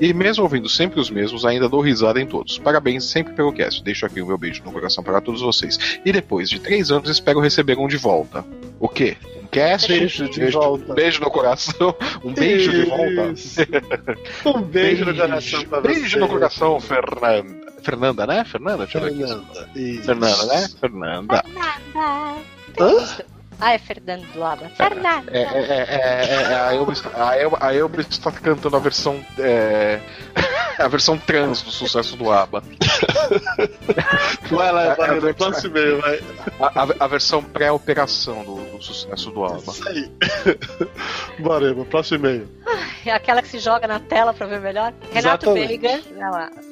E 0.00 0.12
mesmo 0.12 0.44
ouvindo 0.44 0.68
sempre 0.68 1.00
os 1.00 1.10
mesmos, 1.10 1.44
ainda 1.44 1.68
dou 1.68 1.80
risada 1.80 2.20
em 2.20 2.26
todos. 2.26 2.58
Parabéns 2.58 3.04
sempre 3.04 3.34
pelo 3.34 3.52
cast. 3.52 3.82
Deixo 3.82 4.06
aqui 4.06 4.22
o 4.22 4.26
meu 4.26 4.38
beijo 4.38 4.62
no 4.64 4.72
coração 4.72 5.02
para 5.02 5.20
todos 5.20 5.40
vocês. 5.40 5.78
E 6.04 6.12
depois 6.12 6.48
de 6.48 6.60
três 6.60 6.90
anos, 6.90 7.10
espero 7.10 7.40
receber 7.40 7.76
um 7.78 7.88
de 7.88 7.96
volta. 7.96 8.44
O 8.78 8.88
quê? 8.88 9.16
Um 9.50 9.58
cast? 9.58 9.88
Beijo 9.88 10.28
de 10.28 10.50
volta. 10.50 10.94
Beijo 10.94 11.20
no 11.20 11.30
coração. 11.30 11.94
Um 12.22 12.32
beijo 12.32 12.70
de 12.70 12.84
volta. 12.84 13.34
Um 14.46 14.62
beijo 14.62 15.04
no 15.04 15.14
coração 15.14 15.64
pra 15.64 15.80
você. 15.80 15.88
Beijo 15.88 16.18
no 16.20 16.28
coração, 16.28 16.80
Fernanda. 16.80 17.70
Fernanda, 17.82 18.26
né? 18.26 18.44
Fernanda? 18.44 18.84
Deixa 18.84 18.98
eu 18.98 19.02
ver 19.02 19.08
aqui. 19.08 19.18
Fernanda. 19.18 19.70
Isso. 19.74 20.04
Fernanda, 20.04 20.46
né? 20.46 20.68
Fernanda. 20.80 21.42
Fernanda. 21.42 22.40
Hã? 22.78 23.39
Ah, 23.60 23.72
é 23.74 23.78
Fernando 23.78 24.24
do 24.32 24.42
Abra. 24.42 24.68
Fernanda. 24.70 25.30
É, 25.32 25.42
é, 25.42 25.44
é, 25.44 25.86
é, 25.88 26.52
é, 26.52 26.54
a 26.54 26.74
Elba 26.74 26.92
está- 26.92 27.10
a 27.14 27.66
a 27.66 27.74
Elba 27.74 28.00
está 28.00 28.32
cantando 28.32 28.76
a 28.76 28.78
versão. 28.80 29.24
é, 29.38 30.00
a 30.78 30.88
versão 30.88 31.18
trans 31.18 31.60
do 31.62 31.70
sucesso 31.70 32.16
do 32.16 32.30
ABBA. 32.32 32.62
Vai 34.50 34.72
lá, 34.72 34.82
É, 34.84 34.94
vai, 34.94 35.30
é, 35.30 35.32
próximo 35.32 35.76
e-mail, 35.76 36.00
vai. 36.00 36.20
A, 36.60 36.82
a- 36.82 36.94
a 37.00 37.06
versão 37.06 37.42
pré-operação 37.42 38.42
do, 38.44 38.76
do 38.78 38.82
sucesso 38.82 39.30
do 39.30 39.44
ABBA. 39.44 39.72
Isso 39.72 39.88
aí. 39.88 40.10
Bora, 41.38 41.70
Eva, 41.70 41.84
próximo 41.84 42.18
e-mail. 42.26 42.48
É 43.04 43.12
aquela 43.12 43.42
que 43.42 43.48
se 43.48 43.58
joga 43.58 43.86
na 43.86 43.98
tela 43.98 44.32
pra 44.34 44.46
ver 44.46 44.60
melhor. 44.60 44.92
Renato 45.12 45.46
Exatamente. 45.46 45.78
Veiga. 45.78 46.02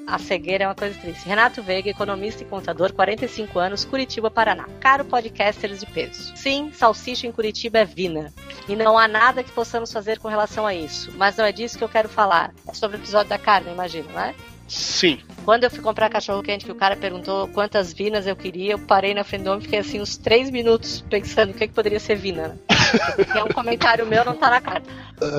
A 0.06 0.18
cegueira 0.18 0.64
é 0.64 0.66
uma 0.66 0.74
coisa 0.74 0.98
triste. 0.98 1.26
Renato 1.26 1.62
Veiga, 1.62 1.90
economista 1.90 2.42
e 2.42 2.46
contador, 2.46 2.92
45 2.92 3.58
anos, 3.58 3.84
Curitiba, 3.84 4.30
Paraná. 4.30 4.66
Caro 4.80 5.04
podcasters 5.04 5.80
de 5.80 5.86
peso. 5.86 6.36
Sim, 6.36 6.70
salsicha 6.72 7.26
em 7.26 7.32
Curitiba 7.32 7.78
é 7.78 7.84
vina. 7.84 8.32
E 8.68 8.76
não 8.76 8.98
há 8.98 9.08
nada 9.08 9.42
que 9.42 9.50
possamos 9.52 9.92
fazer 9.92 10.18
com 10.18 10.28
relação 10.28 10.66
a 10.66 10.74
isso. 10.74 11.12
Mas 11.16 11.36
não 11.36 11.44
é 11.44 11.52
disso 11.52 11.78
que 11.78 11.84
eu 11.84 11.88
quero 11.88 12.08
falar. 12.08 12.52
É 12.66 12.74
sobre 12.74 12.96
o 12.96 13.00
episódio 13.00 13.28
da 13.28 13.38
carne, 13.38 13.70
imagino, 13.72 14.08
não 14.12 14.20
é? 14.20 14.34
Sim. 14.68 15.18
Quando 15.44 15.64
eu 15.64 15.70
fui 15.70 15.80
comprar 15.80 16.10
cachorro 16.10 16.42
quente, 16.42 16.64
que 16.64 16.72
o 16.72 16.74
cara 16.74 16.94
perguntou 16.94 17.48
quantas 17.48 17.92
vinas 17.92 18.26
eu 18.26 18.36
queria, 18.36 18.72
eu 18.72 18.78
parei 18.78 19.14
na 19.14 19.24
frente 19.24 19.44
do 19.44 19.50
homem 19.50 19.60
e 19.60 19.62
fiquei 19.62 19.78
assim 19.78 20.00
uns 20.00 20.16
três 20.16 20.50
minutos 20.50 21.02
pensando 21.08 21.50
o 21.50 21.54
que, 21.54 21.66
que 21.66 21.74
poderia 21.74 21.98
ser 21.98 22.16
vina. 22.16 22.48
Né? 22.48 22.58
É 23.34 23.44
um 23.44 23.48
comentário 23.48 24.06
meu, 24.06 24.24
não 24.24 24.34
tá 24.34 24.48
na 24.48 24.60
carta. 24.60 24.88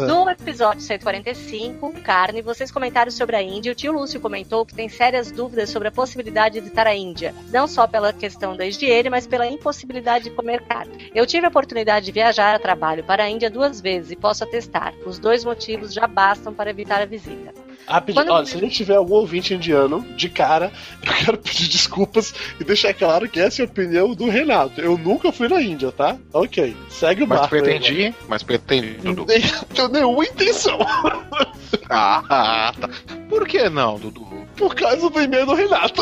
No 0.08 0.30
episódio 0.30 0.82
145, 0.82 1.94
carne, 2.02 2.42
vocês 2.42 2.72
comentaram 2.72 3.10
sobre 3.10 3.36
a 3.36 3.42
Índia. 3.42 3.72
O 3.72 3.76
tio 3.76 3.92
Lúcio 3.92 4.20
comentou 4.20 4.66
que 4.66 4.76
tem 4.76 4.88
sérias 4.88 5.32
dúvidas 5.32 5.70
sobre 5.70 5.88
a 5.88 5.92
possibilidade 5.92 6.56
de 6.56 6.62
visitar 6.62 6.86
a 6.86 6.94
Índia. 6.94 7.34
Não 7.50 7.68
só 7.68 7.88
pela 7.88 8.14
questão 8.14 8.56
da 8.56 8.66
higiene, 8.66 9.10
mas 9.10 9.26
pela 9.26 9.48
impossibilidade 9.48 10.26
de 10.26 10.32
comer 10.32 10.62
carne. 10.62 11.12
Eu 11.16 11.26
tive 11.26 11.46
a 11.46 11.50
oportunidade 11.50 12.06
de 12.06 12.12
viajar 12.12 12.56
a 12.56 12.60
trabalho 12.60 13.04
para 13.04 13.24
a 13.24 13.30
Índia 13.30 13.50
duas 13.50 13.82
vezes 13.82 14.12
e 14.12 14.16
posso 14.16 14.44
atestar. 14.44 14.94
Os 15.06 15.18
dois 15.18 15.44
motivos 15.44 15.94
já 15.94 16.06
bastam 16.06 16.54
para 16.54 16.70
evitar 16.70 17.02
a 17.02 17.06
visita. 17.06 17.69
Rapidinho, 17.90 18.24
Quando- 18.26 18.36
olha, 18.36 18.46
se 18.46 18.56
a 18.56 18.60
gente 18.60 18.76
tiver 18.76 18.96
algum 18.96 19.16
ouvinte 19.16 19.54
indiano, 19.54 20.06
de 20.16 20.30
cara, 20.30 20.72
eu 21.06 21.12
quero 21.14 21.38
pedir 21.38 21.68
desculpas 21.68 22.34
e 22.60 22.64
deixar 22.64 22.94
claro 22.94 23.28
que 23.28 23.40
essa 23.40 23.62
é 23.62 23.66
a 23.66 23.68
opinião 23.68 24.14
do 24.14 24.30
Renato. 24.30 24.80
Eu 24.80 24.98
nunca 24.98 25.32
fui 25.32 25.48
na 25.48 25.60
Índia, 25.62 25.92
tá? 25.92 26.16
Ok. 26.32 26.76
Segue 26.90 27.24
o 27.24 27.28
Mas 27.28 27.40
barco. 27.40 27.56
aí, 27.56 27.62
pretendi, 27.62 28.16
mas 28.28 28.44
pretendi, 28.44 28.94
Dudu. 29.02 29.26
Nem 29.28 29.42
tenho 29.74 29.88
nenhuma 29.90 30.24
intenção. 30.26 30.78
Ah, 31.92 32.72
tá. 32.80 32.90
Por 33.28 33.48
que 33.48 33.70
não, 33.70 33.98
Dudu? 34.00 34.28
Por 34.56 34.74
causa 34.76 35.08
do 35.10 35.22
e-mail 35.22 35.46
do 35.46 35.54
Renato. 35.54 36.02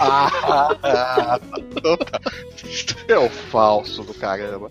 Ah, 0.00 0.76
tá. 0.80 1.40
Então 1.58 1.96
tá. 1.96 2.20
É 3.08 3.18
o 3.18 3.28
falso 3.28 4.02
do 4.02 4.12
caramba. 4.14 4.70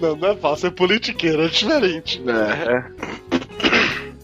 Não, 0.00 0.16
não 0.16 0.28
é 0.30 0.36
falso, 0.36 0.66
é 0.66 0.70
politiqueira, 0.70 1.44
é 1.46 1.48
diferente. 1.48 2.22
É. 2.28 2.84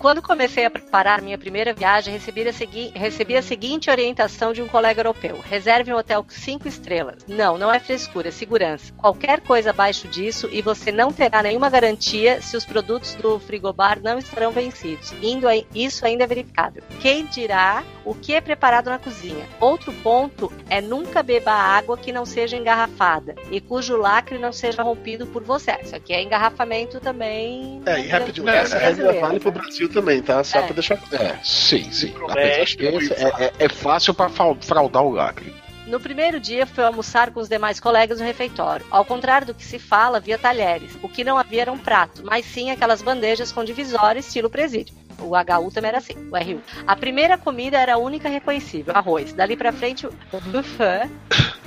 Quando 0.00 0.22
comecei 0.22 0.64
a 0.64 0.70
preparar 0.70 1.20
minha 1.20 1.36
primeira 1.36 1.74
viagem, 1.74 2.14
recebi 2.14 2.48
a, 2.48 2.52
segui- 2.54 2.90
recebi 2.94 3.36
a 3.36 3.42
seguinte 3.42 3.90
orientação 3.90 4.50
de 4.50 4.62
um 4.62 4.66
colega 4.66 5.00
europeu: 5.00 5.38
reserve 5.46 5.92
um 5.92 5.96
hotel 5.96 6.24
com 6.24 6.30
cinco 6.30 6.66
estrelas. 6.66 7.18
Não, 7.28 7.58
não 7.58 7.70
é 7.70 7.78
frescura, 7.78 8.28
é 8.28 8.30
segurança. 8.30 8.94
Qualquer 8.96 9.42
coisa 9.42 9.70
abaixo 9.70 10.08
disso 10.08 10.48
e 10.50 10.62
você 10.62 10.90
não 10.90 11.12
terá 11.12 11.42
nenhuma 11.42 11.68
garantia 11.68 12.40
se 12.40 12.56
os 12.56 12.64
produtos 12.64 13.14
do 13.16 13.38
frigobar 13.38 14.00
não 14.02 14.18
estarão 14.18 14.50
vencidos. 14.50 15.12
Indo 15.22 15.46
a- 15.46 15.54
isso 15.74 16.06
ainda 16.06 16.24
é 16.24 16.26
verificável. 16.26 16.82
Quem 17.00 17.26
dirá 17.26 17.84
o 18.02 18.14
que 18.14 18.32
é 18.32 18.40
preparado 18.40 18.88
na 18.88 18.98
cozinha? 18.98 19.44
Outro 19.60 19.92
ponto 19.92 20.50
é 20.70 20.80
nunca 20.80 21.22
beba 21.22 21.52
água 21.52 21.98
que 21.98 22.10
não 22.10 22.24
seja 22.24 22.56
engarrafada 22.56 23.34
e 23.50 23.60
cujo 23.60 23.98
lacre 23.98 24.38
não 24.38 24.50
seja 24.52 24.82
rompido 24.82 25.26
por 25.26 25.42
você. 25.44 25.72
Isso 25.82 25.94
aqui 25.94 26.14
é 26.14 26.22
engarrafamento 26.22 27.00
também. 27.00 27.82
É, 27.84 28.00
e 28.00 28.08
rapidinho, 28.08 28.48
É, 28.48 28.56
essa 28.56 28.78
regra 28.78 29.12
vale 29.20 29.38
pro 29.38 29.52
Brasil 29.52 29.89
também, 29.90 30.22
tá? 30.22 30.42
Só 30.44 30.58
É. 30.58 30.62
pra 30.62 30.72
deixar. 30.74 30.98
É, 31.12 31.36
sim, 31.42 31.90
sim. 31.92 32.14
é, 32.36 33.44
é- 33.46 33.52
é 33.58 33.68
fácil 33.68 34.14
pra 34.14 34.28
fraudar 34.28 35.02
o 35.02 35.10
lacre. 35.10 35.52
No 35.86 35.98
primeiro 35.98 36.38
dia, 36.38 36.66
foi 36.66 36.84
almoçar 36.84 37.32
com 37.32 37.40
os 37.40 37.48
demais 37.48 37.80
colegas 37.80 38.20
no 38.20 38.24
refeitório. 38.26 38.86
Ao 38.90 39.04
contrário 39.04 39.48
do 39.48 39.54
que 39.54 39.64
se 39.64 39.78
fala, 39.78 40.18
havia 40.18 40.38
talheres. 40.38 40.92
O 41.02 41.08
que 41.08 41.24
não 41.24 41.36
havia 41.36 41.62
era 41.62 41.72
um 41.72 41.78
prato, 41.78 42.22
mas 42.24 42.46
sim 42.46 42.70
aquelas 42.70 43.02
bandejas 43.02 43.50
com 43.50 43.64
divisório 43.64 44.20
estilo 44.20 44.48
presídio. 44.48 44.94
O 45.20 45.32
HU 45.34 45.70
também 45.70 45.88
era 45.88 45.98
assim, 45.98 46.14
o 46.30 46.36
RU. 46.36 46.60
A 46.86 46.96
primeira 46.96 47.36
comida 47.38 47.78
era 47.78 47.94
a 47.94 47.98
única 47.98 48.28
reconhecível, 48.28 48.94
arroz. 48.96 49.32
Dali 49.32 49.56
pra 49.56 49.72
frente, 49.72 50.06
o 50.06 50.12
buffet 50.46 51.08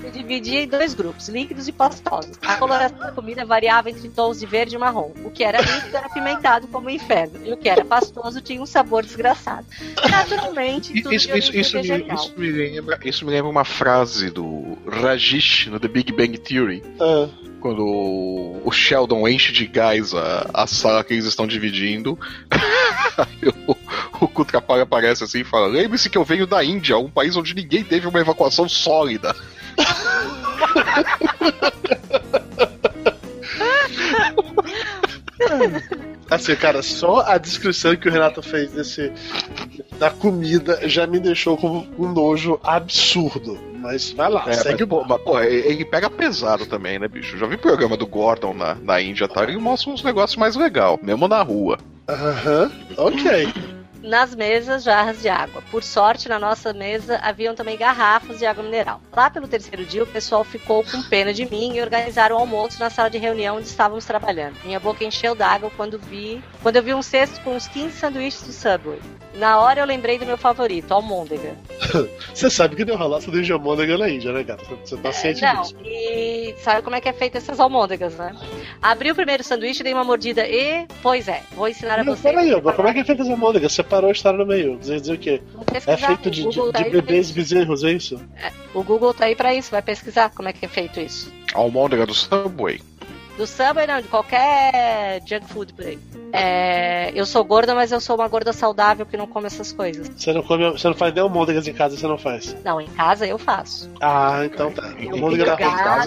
se 0.02 0.12
dividia 0.12 0.64
em 0.64 0.68
dois 0.68 0.94
grupos, 0.94 1.30
líquidos 1.30 1.68
e 1.68 1.72
pastosos. 1.72 2.38
A 2.42 2.58
coloração 2.58 2.98
da 2.98 3.12
comida 3.12 3.46
variava 3.46 3.90
entre 3.90 4.10
tons 4.10 4.40
de 4.40 4.46
verde 4.46 4.76
e 4.76 4.78
marrom. 4.78 5.12
O 5.24 5.32
que 5.32 5.44
era 5.44 5.62
líquido 5.62 5.96
era 5.96 6.08
apimentado 6.08 6.68
como 6.68 6.88
o 6.88 6.90
inferno, 6.90 7.40
e 7.46 7.54
o 7.54 7.58
que 7.58 7.70
era 7.70 7.86
pastoso 7.86 8.42
tinha 8.42 8.62
um 8.62 8.66
sabor 8.66 9.04
desgraçado. 9.04 9.66
Naturalmente, 10.10 10.94
tudo 11.02 11.14
Isso, 11.14 11.36
isso, 11.36 11.56
isso, 11.56 11.78
me, 11.78 12.14
isso, 12.14 12.34
me 12.38 12.52
lembra, 12.52 13.00
isso 13.04 13.26
me 13.26 13.32
lembra 13.32 13.50
uma 13.50 13.66
frase 13.66 14.30
do 14.30 14.78
Rajesh 14.88 15.68
no 15.68 15.80
The 15.80 15.88
Big 15.88 16.12
Bang 16.12 16.38
Theory. 16.38 16.84
Ah, 17.00 17.30
Quando 17.64 17.82
o 17.82 18.70
Sheldon 18.74 19.26
enche 19.26 19.54
de 19.54 19.66
gás 19.66 20.14
a, 20.14 20.50
a 20.54 20.68
sala 20.68 21.02
que 21.02 21.14
eles 21.14 21.24
estão 21.24 21.48
dividindo. 21.48 22.20
O, 23.68 23.76
o 24.22 24.28
Kutrapalha 24.28 24.84
aparece 24.84 25.24
assim 25.24 25.42
e 25.42 25.44
fala: 25.44 25.68
Lembre-se 25.68 26.10
que 26.10 26.18
eu 26.18 26.26
venho 26.26 26.48
da 26.48 26.64
Índia, 26.64 26.98
um 26.98 27.10
país 27.10 27.36
onde 27.36 27.54
ninguém 27.54 27.84
teve 27.84 28.08
uma 28.08 28.20
evacuação 28.20 28.68
sólida. 28.68 29.36
Assim, 36.30 36.56
cara, 36.56 36.82
só 36.82 37.22
a 37.22 37.38
descrição 37.38 37.96
que 37.96 38.10
o 38.10 38.12
Renato 38.12 38.42
fez 38.42 38.72
desse 38.72 39.12
da 40.00 40.10
comida 40.10 40.90
já 40.90 41.06
me 41.06 41.20
deixou 41.20 41.56
com 41.56 41.88
um 41.98 42.12
nojo 42.12 42.60
absurdo. 42.64 43.73
Mas 43.84 44.14
vai 44.14 44.30
lá, 44.30 44.46
É, 44.48 44.54
segue 44.54 44.86
mas, 44.86 44.90
pô, 44.90 45.04
mas, 45.04 45.22
pô, 45.22 45.38
ele 45.42 45.84
pega 45.84 46.10
pesado 46.10 46.66
também, 46.66 46.98
né, 46.98 47.08
bicho? 47.10 47.38
Já 47.38 47.46
vi 47.46 47.58
programa 47.58 47.98
do 47.98 48.08
Gordon 48.08 48.54
na, 48.54 48.76
na 48.76 49.02
Índia, 49.02 49.28
tá? 49.28 49.44
Ele 49.44 49.58
mostra 49.58 49.92
uns 49.92 50.02
negócios 50.02 50.38
mais 50.38 50.56
legal, 50.56 50.98
mesmo 51.04 51.28
na 51.28 51.42
rua. 51.42 51.78
Aham, 52.08 52.72
ok. 52.98 53.54
Nas 54.04 54.36
mesas, 54.36 54.84
jarras 54.84 55.22
de 55.22 55.30
água. 55.30 55.64
Por 55.72 55.82
sorte, 55.82 56.28
na 56.28 56.38
nossa 56.38 56.74
mesa 56.74 57.18
haviam 57.24 57.56
também 57.56 57.78
garrafas 57.78 58.38
de 58.38 58.46
água 58.46 58.62
mineral. 58.64 59.00
Lá 59.16 59.30
pelo 59.30 59.48
terceiro 59.48 59.86
dia, 59.86 60.04
o 60.04 60.08
pessoal 60.08 60.44
ficou 60.44 60.84
com 60.84 61.02
pena 61.04 61.34
de 61.34 61.46
mim 61.50 61.76
e 61.78 61.82
organizaram 61.82 62.36
o 62.36 62.40
almoço 62.40 62.80
na 62.80 62.90
sala 62.90 63.10
de 63.10 63.18
reunião 63.18 63.56
onde 63.58 63.68
estávamos 63.68 64.04
trabalhando. 64.06 64.56
Minha 64.66 64.80
boca 64.80 65.06
encheu 65.06 65.34
d'água 65.34 65.72
quando 65.78 65.98
vi, 65.98 66.44
quando 66.62 66.76
eu 66.76 66.84
vi 66.84 66.94
um 66.94 67.02
cesto 67.02 67.40
com 67.42 67.56
uns 67.56 67.68
15 67.68 67.96
sanduíches 67.98 68.42
do 68.44 68.52
Subway. 68.52 69.00
Na 69.36 69.60
hora 69.60 69.80
eu 69.80 69.86
lembrei 69.86 70.20
do 70.20 70.26
meu 70.28 70.38
favorito, 70.38 70.92
almôndega. 70.94 71.56
Você 72.34 72.50
sabe 72.52 72.76
que 72.76 72.86
deu 72.86 72.96
rolar 72.98 73.20
sanduíche 73.22 73.46
de 73.48 73.54
almôndega 73.54 73.98
na 73.98 74.08
Índia, 74.10 74.32
né, 74.32 74.44
cara? 74.44 74.60
Você- 74.64 74.76
Você 74.96 74.98
tá 74.98 75.12
ciente 75.12 75.42
Não, 75.42 75.62
disso. 75.64 75.76
e 75.84 76.54
sabe 76.60 76.82
como 76.84 76.96
é 76.96 77.02
que 77.02 77.10
é 77.10 77.14
feita 77.14 77.38
essas 77.40 77.60
almôndegas, 77.60 78.14
né? 78.16 78.36
Abri 78.82 79.10
o 79.12 79.16
primeiro 79.16 79.44
sanduíche, 79.44 79.82
dei 79.82 79.94
uma 79.94 80.04
mordida 80.04 80.46
e, 80.48 80.86
pois 81.02 81.28
é, 81.28 81.42
vou 81.54 81.68
ensinar 81.68 82.00
a 82.00 82.04
Mas 82.04 82.20
vocês. 82.20 82.36
peraí, 82.36 82.62
como 82.62 82.88
é 82.88 82.94
que 82.94 83.00
é 83.00 83.04
feita 83.04 83.24
essa 83.24 83.32
almôndega? 83.32 83.70
Separou 83.94 84.10
a 84.10 84.12
história 84.12 84.40
no 84.40 84.46
meio. 84.46 84.78
Dizer, 84.78 85.00
dizer 85.00 85.14
o 85.14 85.18
quê? 85.18 85.42
É 85.86 85.98
feito 85.98 86.32
de, 86.32 86.50
de, 86.50 86.72
tá 86.72 86.82
de 86.82 86.90
bebês 86.90 87.28
isso. 87.28 87.36
bezerros, 87.36 87.84
é 87.84 87.92
isso? 87.92 88.20
O 88.74 88.84
Google 88.84 89.14
tá 89.14 89.26
aí 89.26 89.36
pra 89.36 89.54
isso, 89.54 89.70
vai 89.70 89.82
pesquisar 89.82 90.32
como 90.32 90.50
é 90.50 90.54
que 90.54 90.66
é 90.66 90.68
feito 90.68 91.00
isso. 91.00 91.32
A 91.54 91.60
almôndega 91.60 92.06
do 92.06 92.14
Subway. 92.14 92.82
Do 93.38 93.48
Subway, 93.48 93.88
não, 93.88 94.00
de 94.00 94.08
qualquer 94.08 95.20
junk 95.26 95.48
food 95.48 95.74
por 95.74 95.86
aí. 95.86 95.98
É, 96.32 97.12
eu 97.16 97.26
sou 97.26 97.44
gorda, 97.44 97.74
mas 97.76 97.92
eu 97.92 98.00
sou 98.00 98.16
uma 98.16 98.28
gorda 98.28 98.54
saudável 98.54 99.06
que 99.08 99.18
não 99.18 99.26
come 99.28 99.48
essas 99.48 99.72
coisas. 99.72 100.10
Você 100.16 100.32
não, 100.34 100.42
come, 100.44 100.70
você 100.72 100.88
não 100.88 100.96
faz 100.96 101.14
nem 101.14 101.22
almôndegas 101.24 101.68
em 101.68 101.74
casa, 101.74 101.96
você 101.98 102.08
não 102.08 102.18
faz. 102.18 102.56
Não, 102.64 102.80
em 102.80 102.88
casa 102.88 103.26
eu 103.26 103.38
faço. 103.40 103.90
Ah, 104.02 104.42
então 104.46 104.72
tá. 104.72 104.94
Em- 105.00 105.06
Eu 105.08 105.14
Almôndega 105.14 105.46
da 105.46 105.54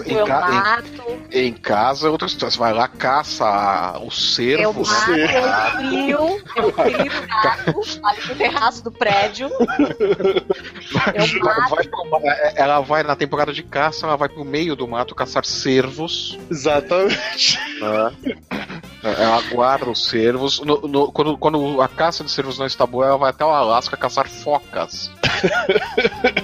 em 0.05 0.11
em 0.11 0.13
eu 0.17 0.25
ca- 0.25 0.47
em- 0.49 0.53
mato, 0.53 1.19
Em 1.31 1.53
casa 1.53 2.07
é 2.07 2.09
outra 2.09 2.27
história. 2.27 2.51
Você 2.51 2.59
vai 2.59 2.73
lá, 2.73 2.87
caça 2.87 3.97
o 3.99 4.05
eu 4.05 4.11
cervo. 4.11 4.85
mato, 4.85 5.11
né? 5.11 5.27
eu 5.27 5.77
crio, 5.77 6.43
eu 6.55 6.71
crio 6.73 7.23
o 7.23 7.27
gato 7.27 8.05
ali 8.05 8.27
no 8.29 8.35
terraço 8.35 8.83
do 8.83 8.91
prédio. 8.91 9.49
Eu 9.49 11.23
Ela 11.41 11.55
mato. 11.59 11.75
vai, 11.75 11.83
pro- 11.87 12.21
ela 12.55 12.79
vai 12.81 13.03
na 13.03 13.15
temporada 13.15 13.51
de 13.53 13.63
caça, 13.63 14.05
ela 14.05 14.15
vai 14.15 14.29
pro 14.29 14.43
meio 14.45 14.75
do 14.75 14.87
mato 14.87 15.13
caçar 15.15 15.45
cervos. 15.45 16.37
Exatamente. 16.49 17.16
Né? 17.81 18.37
Ela 19.03 19.41
guarda 19.51 19.89
os 19.89 20.07
cervos. 20.07 20.59
No- 20.59 20.81
no- 20.87 21.11
quando, 21.11 21.37
quando 21.37 21.81
a 21.81 21.87
caça 21.87 22.23
de 22.23 22.31
cervos 22.31 22.57
não 22.57 22.65
está 22.65 22.85
boa, 22.85 23.05
ela 23.05 23.17
vai 23.17 23.29
até 23.29 23.45
o 23.45 23.49
Alasca 23.49 23.95
caçar 23.95 24.27
focas. 24.27 25.09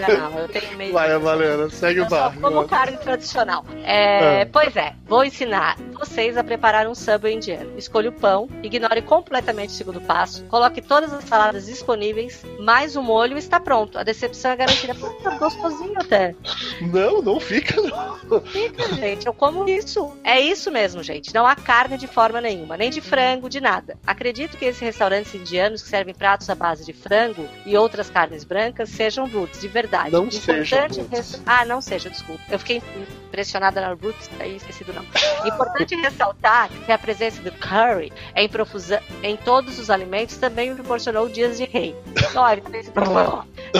Não, 0.07 0.39
eu 0.39 0.47
tenho 0.47 0.77
medo. 0.77 0.93
Vai, 0.93 1.17
Valena, 1.17 1.69
segue 1.69 1.99
Eu 1.99 2.05
o 2.05 2.09
só 2.09 2.15
barco. 2.29 2.39
como 2.41 2.67
carne 2.67 2.97
tradicional. 2.97 3.65
É, 3.83 4.43
Ah. 4.43 4.47
Pois 4.51 4.75
é, 4.75 4.93
vou 5.07 5.23
ensinar 5.25 5.77
vocês 5.99 6.37
a 6.37 6.43
preparar 6.43 6.87
um 6.87 6.93
subway 6.95 7.33
indiano. 7.35 7.71
Escolha 7.77 8.09
o 8.09 8.13
pão, 8.13 8.47
ignore 8.61 9.01
completamente 9.01 9.69
o 9.69 9.73
segundo 9.73 9.99
passo, 10.01 10.43
coloque 10.45 10.81
todas 10.81 11.11
as 11.11 11.23
saladas 11.25 11.65
disponíveis, 11.65 12.43
mais 12.59 12.95
o 12.95 13.01
molho 13.01 13.35
e 13.35 13.39
está 13.39 13.59
pronto. 13.59 13.97
A 13.97 14.03
decepção 14.03 14.51
é 14.51 14.55
garantida. 14.57 14.93
Pô, 14.95 15.07
tá 15.23 15.31
gostosinho 15.37 15.99
até. 15.99 16.35
Não, 16.81 17.21
não 17.21 17.39
fica, 17.39 17.75
não. 17.81 18.41
Fica, 18.41 18.93
gente, 18.95 19.25
eu 19.25 19.33
como 19.33 19.67
isso. 19.67 20.13
É 20.23 20.39
isso 20.39 20.62
mesmo, 20.71 21.01
gente. 21.03 21.33
Não 21.33 21.45
há 21.47 21.55
carne 21.55 21.97
de 21.97 22.07
forma 22.07 22.39
nenhuma, 22.41 22.75
nem 22.77 22.89
de 22.89 23.01
frango, 23.01 23.49
de 23.49 23.59
nada. 23.61 23.97
Acredito 24.05 24.57
que 24.57 24.65
esses 24.65 24.81
restaurantes 24.81 25.33
indianos 25.35 25.81
que 25.81 25.89
servem 25.89 26.13
pratos 26.13 26.49
à 26.49 26.55
base 26.55 26.85
de 26.85 26.93
frango 26.93 27.47
e 27.65 27.75
outras 27.77 28.09
carnes 28.09 28.43
brancas 28.43 28.89
sejam 28.89 29.27
roots, 29.29 29.59
de 29.61 29.67
verdade. 29.67 30.11
Não 30.11 30.29
sejam 30.29 30.79
roots. 30.81 31.07
res- 31.09 31.41
Ah, 31.45 31.65
não 31.65 31.81
seja, 31.81 32.09
desculpa. 32.09 32.41
Eu 32.49 32.59
fiquei 32.59 32.81
impressionada 33.27 33.81
na 33.81 33.89
roots, 33.93 34.29
aí 34.39 34.55
esqueci 34.55 34.83
do 34.83 34.93
nome. 34.93 35.07
Importante 35.45 35.95
ressaltar 35.95 36.69
que 36.85 36.91
a 36.91 36.97
presença 36.97 37.41
do 37.41 37.51
curry 37.53 38.11
em 38.35 38.47
profusão 38.49 38.99
em 39.21 39.35
todos 39.37 39.79
os 39.79 39.89
alimentos 39.89 40.37
também 40.37 40.69
me 40.69 40.75
proporcionou 40.75 41.27
dias 41.29 41.57
de 41.57 41.65
rei. 41.65 41.95
Olha, 42.35 42.61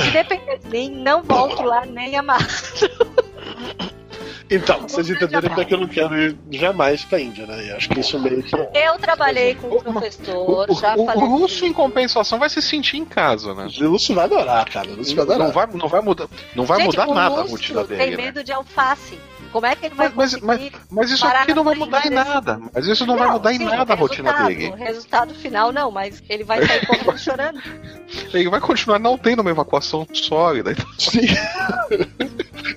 se 0.04 0.12
depender 0.12 0.58
de 0.60 0.68
mim, 0.70 0.90
não 1.04 1.22
volto 1.24 1.62
lá 1.64 1.86
nem 1.86 2.16
amar. 2.18 2.40
Então, 4.50 4.82
vocês 4.82 5.10
entenderam 5.10 5.48
porque 5.50 5.62
é 5.62 5.66
que 5.66 5.74
eu 5.74 5.80
não 5.80 5.88
quero 5.88 6.16
ir 6.20 6.38
jamais 6.52 7.04
pra 7.06 7.20
Índia, 7.20 7.46
né? 7.46 7.72
Eu 7.72 7.78
acho 7.78 7.90
que 7.90 8.00
isso 8.00 8.20
meio 8.20 8.44
que. 8.44 8.56
Eu 8.56 8.98
trabalhei 9.00 9.56
com 9.56 9.68
um 9.68 9.80
professor, 9.82 10.70
O, 10.70 10.76
já 10.76 10.96
o- 10.96 11.06
falei. 11.06 11.24
o 11.24 11.28
russo, 11.28 11.66
em 11.66 11.74
compensação, 11.74 12.38
vai 12.40 12.50
se 12.50 12.62
sentir 12.62 12.98
em 12.98 13.06
casa, 13.06 13.54
né? 13.54 13.68
O 13.82 13.90
Lúcio 13.90 14.14
vai 14.14 14.26
adorar, 14.26 14.70
cara. 14.70 14.90
O 14.90 14.96
Lúcio 14.96 15.16
vai 15.16 15.24
adorar. 15.24 15.48
Não 15.48 15.52
vai, 15.54 15.68
não 15.74 15.88
vai 15.88 16.02
mudar, 16.02 16.28
não 16.56 16.66
vai 16.66 16.78
Gente, 16.82 16.88
mudar 16.88 17.08
o 17.10 17.14
nada 17.14 17.36
a 17.36 17.42
Lúcio 17.42 17.52
rotina 17.56 17.84
Tem 17.86 17.98
dele. 17.98 18.18
né? 18.18 18.24
medo 18.26 18.44
de 18.44 18.52
alface. 18.52 19.18
Como 19.54 19.66
é 19.68 19.76
que 19.76 19.86
ele 19.86 19.96
vai 19.96 20.12
Mas- 20.14 20.42
mas- 20.42 20.72
Mas 20.92 21.12
isso 21.12 21.24
parar 21.26 21.44
aqui 21.44 21.54
não 21.54 21.64
vai 21.64 21.76
mudar 21.76 22.00
em 22.00 22.10
desse- 22.10 22.16
nada. 22.16 22.60
Mas 22.74 22.88
isso 22.88 23.06
não, 23.06 23.16
vai 23.16 23.30
mudar 23.32 23.54
em 23.54 23.60
sim, 23.60 23.64
nada 23.66 23.94
a 23.94 23.96
rotina 23.96 24.34
dele. 24.34 24.70
O 24.70 24.74
resultado 24.76 25.34
final 25.36 25.72
não, 25.72 25.92
mas 25.92 26.22
ele 26.28 26.44
vai 26.44 26.66
sair 26.66 26.86
correndo 26.86 27.18
chorando. 27.18 27.62
Ele 28.34 28.50
vai 28.50 28.60
continuar 28.60 29.00
não 29.00 29.18
tendo 29.18 29.42
uma 29.42 29.50
evacuação 29.52 30.06
sólida. 30.12 30.76
Sim. 30.98 31.22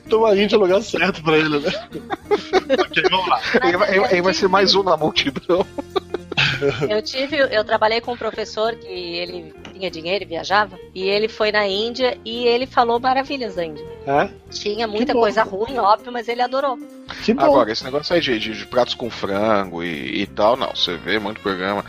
Então 0.07 0.25
a 0.25 0.37
Índia 0.37 0.57
é 0.57 0.59
o 0.59 0.63
lugar 0.63 0.83
certo 0.83 1.23
pra 1.23 1.37
ele, 1.39 1.59
né? 1.59 1.71
ok, 2.79 3.03
vamos 3.11 3.29
lá. 3.29 3.41
Ele 3.65 3.77
vai, 3.77 3.97
ele- 3.97 4.07
ele 4.13 4.23
vai 4.23 4.35
ser 4.35 4.49
mais 4.49 4.75
um 4.75 4.83
na 4.83 4.97
multidão. 4.97 5.67
Eu 6.89 7.03
tive, 7.03 7.37
eu 7.37 7.65
trabalhei 7.65 8.01
com 8.01 8.13
um 8.13 8.17
professor 8.17 8.75
que 8.77 8.87
ele 8.87 9.55
tinha 9.75 9.91
dinheiro 9.91 10.25
e 10.25 10.27
viajava, 10.27 10.79
e 10.95 11.03
ele 11.09 11.29
foi 11.29 11.51
na 11.53 11.67
Índia 11.67 12.17
e 12.25 12.47
ele 12.47 12.67
falou 12.67 12.99
maravilhas 13.01 13.55
da 13.57 13.65
Índia. 13.65 13.85
É? 14.07 14.29
Tinha 14.51 14.87
muita 14.87 15.13
coisa 15.13 15.43
ruim, 15.43 15.79
óbvio, 15.79 16.13
mas 16.13 16.29
ele 16.29 16.41
adorou. 16.41 16.79
Que 17.25 17.35
bom. 17.35 17.43
Agora, 17.43 17.73
esse 17.73 17.83
negócio 17.83 18.15
aí 18.15 18.21
de, 18.21 18.39
de- 18.39 18.57
de 18.57 18.67
pratos 18.67 18.95
com 18.95 19.11
frango 19.11 19.83
e, 19.83 20.23
e 20.23 20.27
tal, 20.27 20.57
não. 20.57 20.71
Você 20.75 20.97
vê 20.97 21.19
muito 21.19 21.41
programa. 21.41 21.85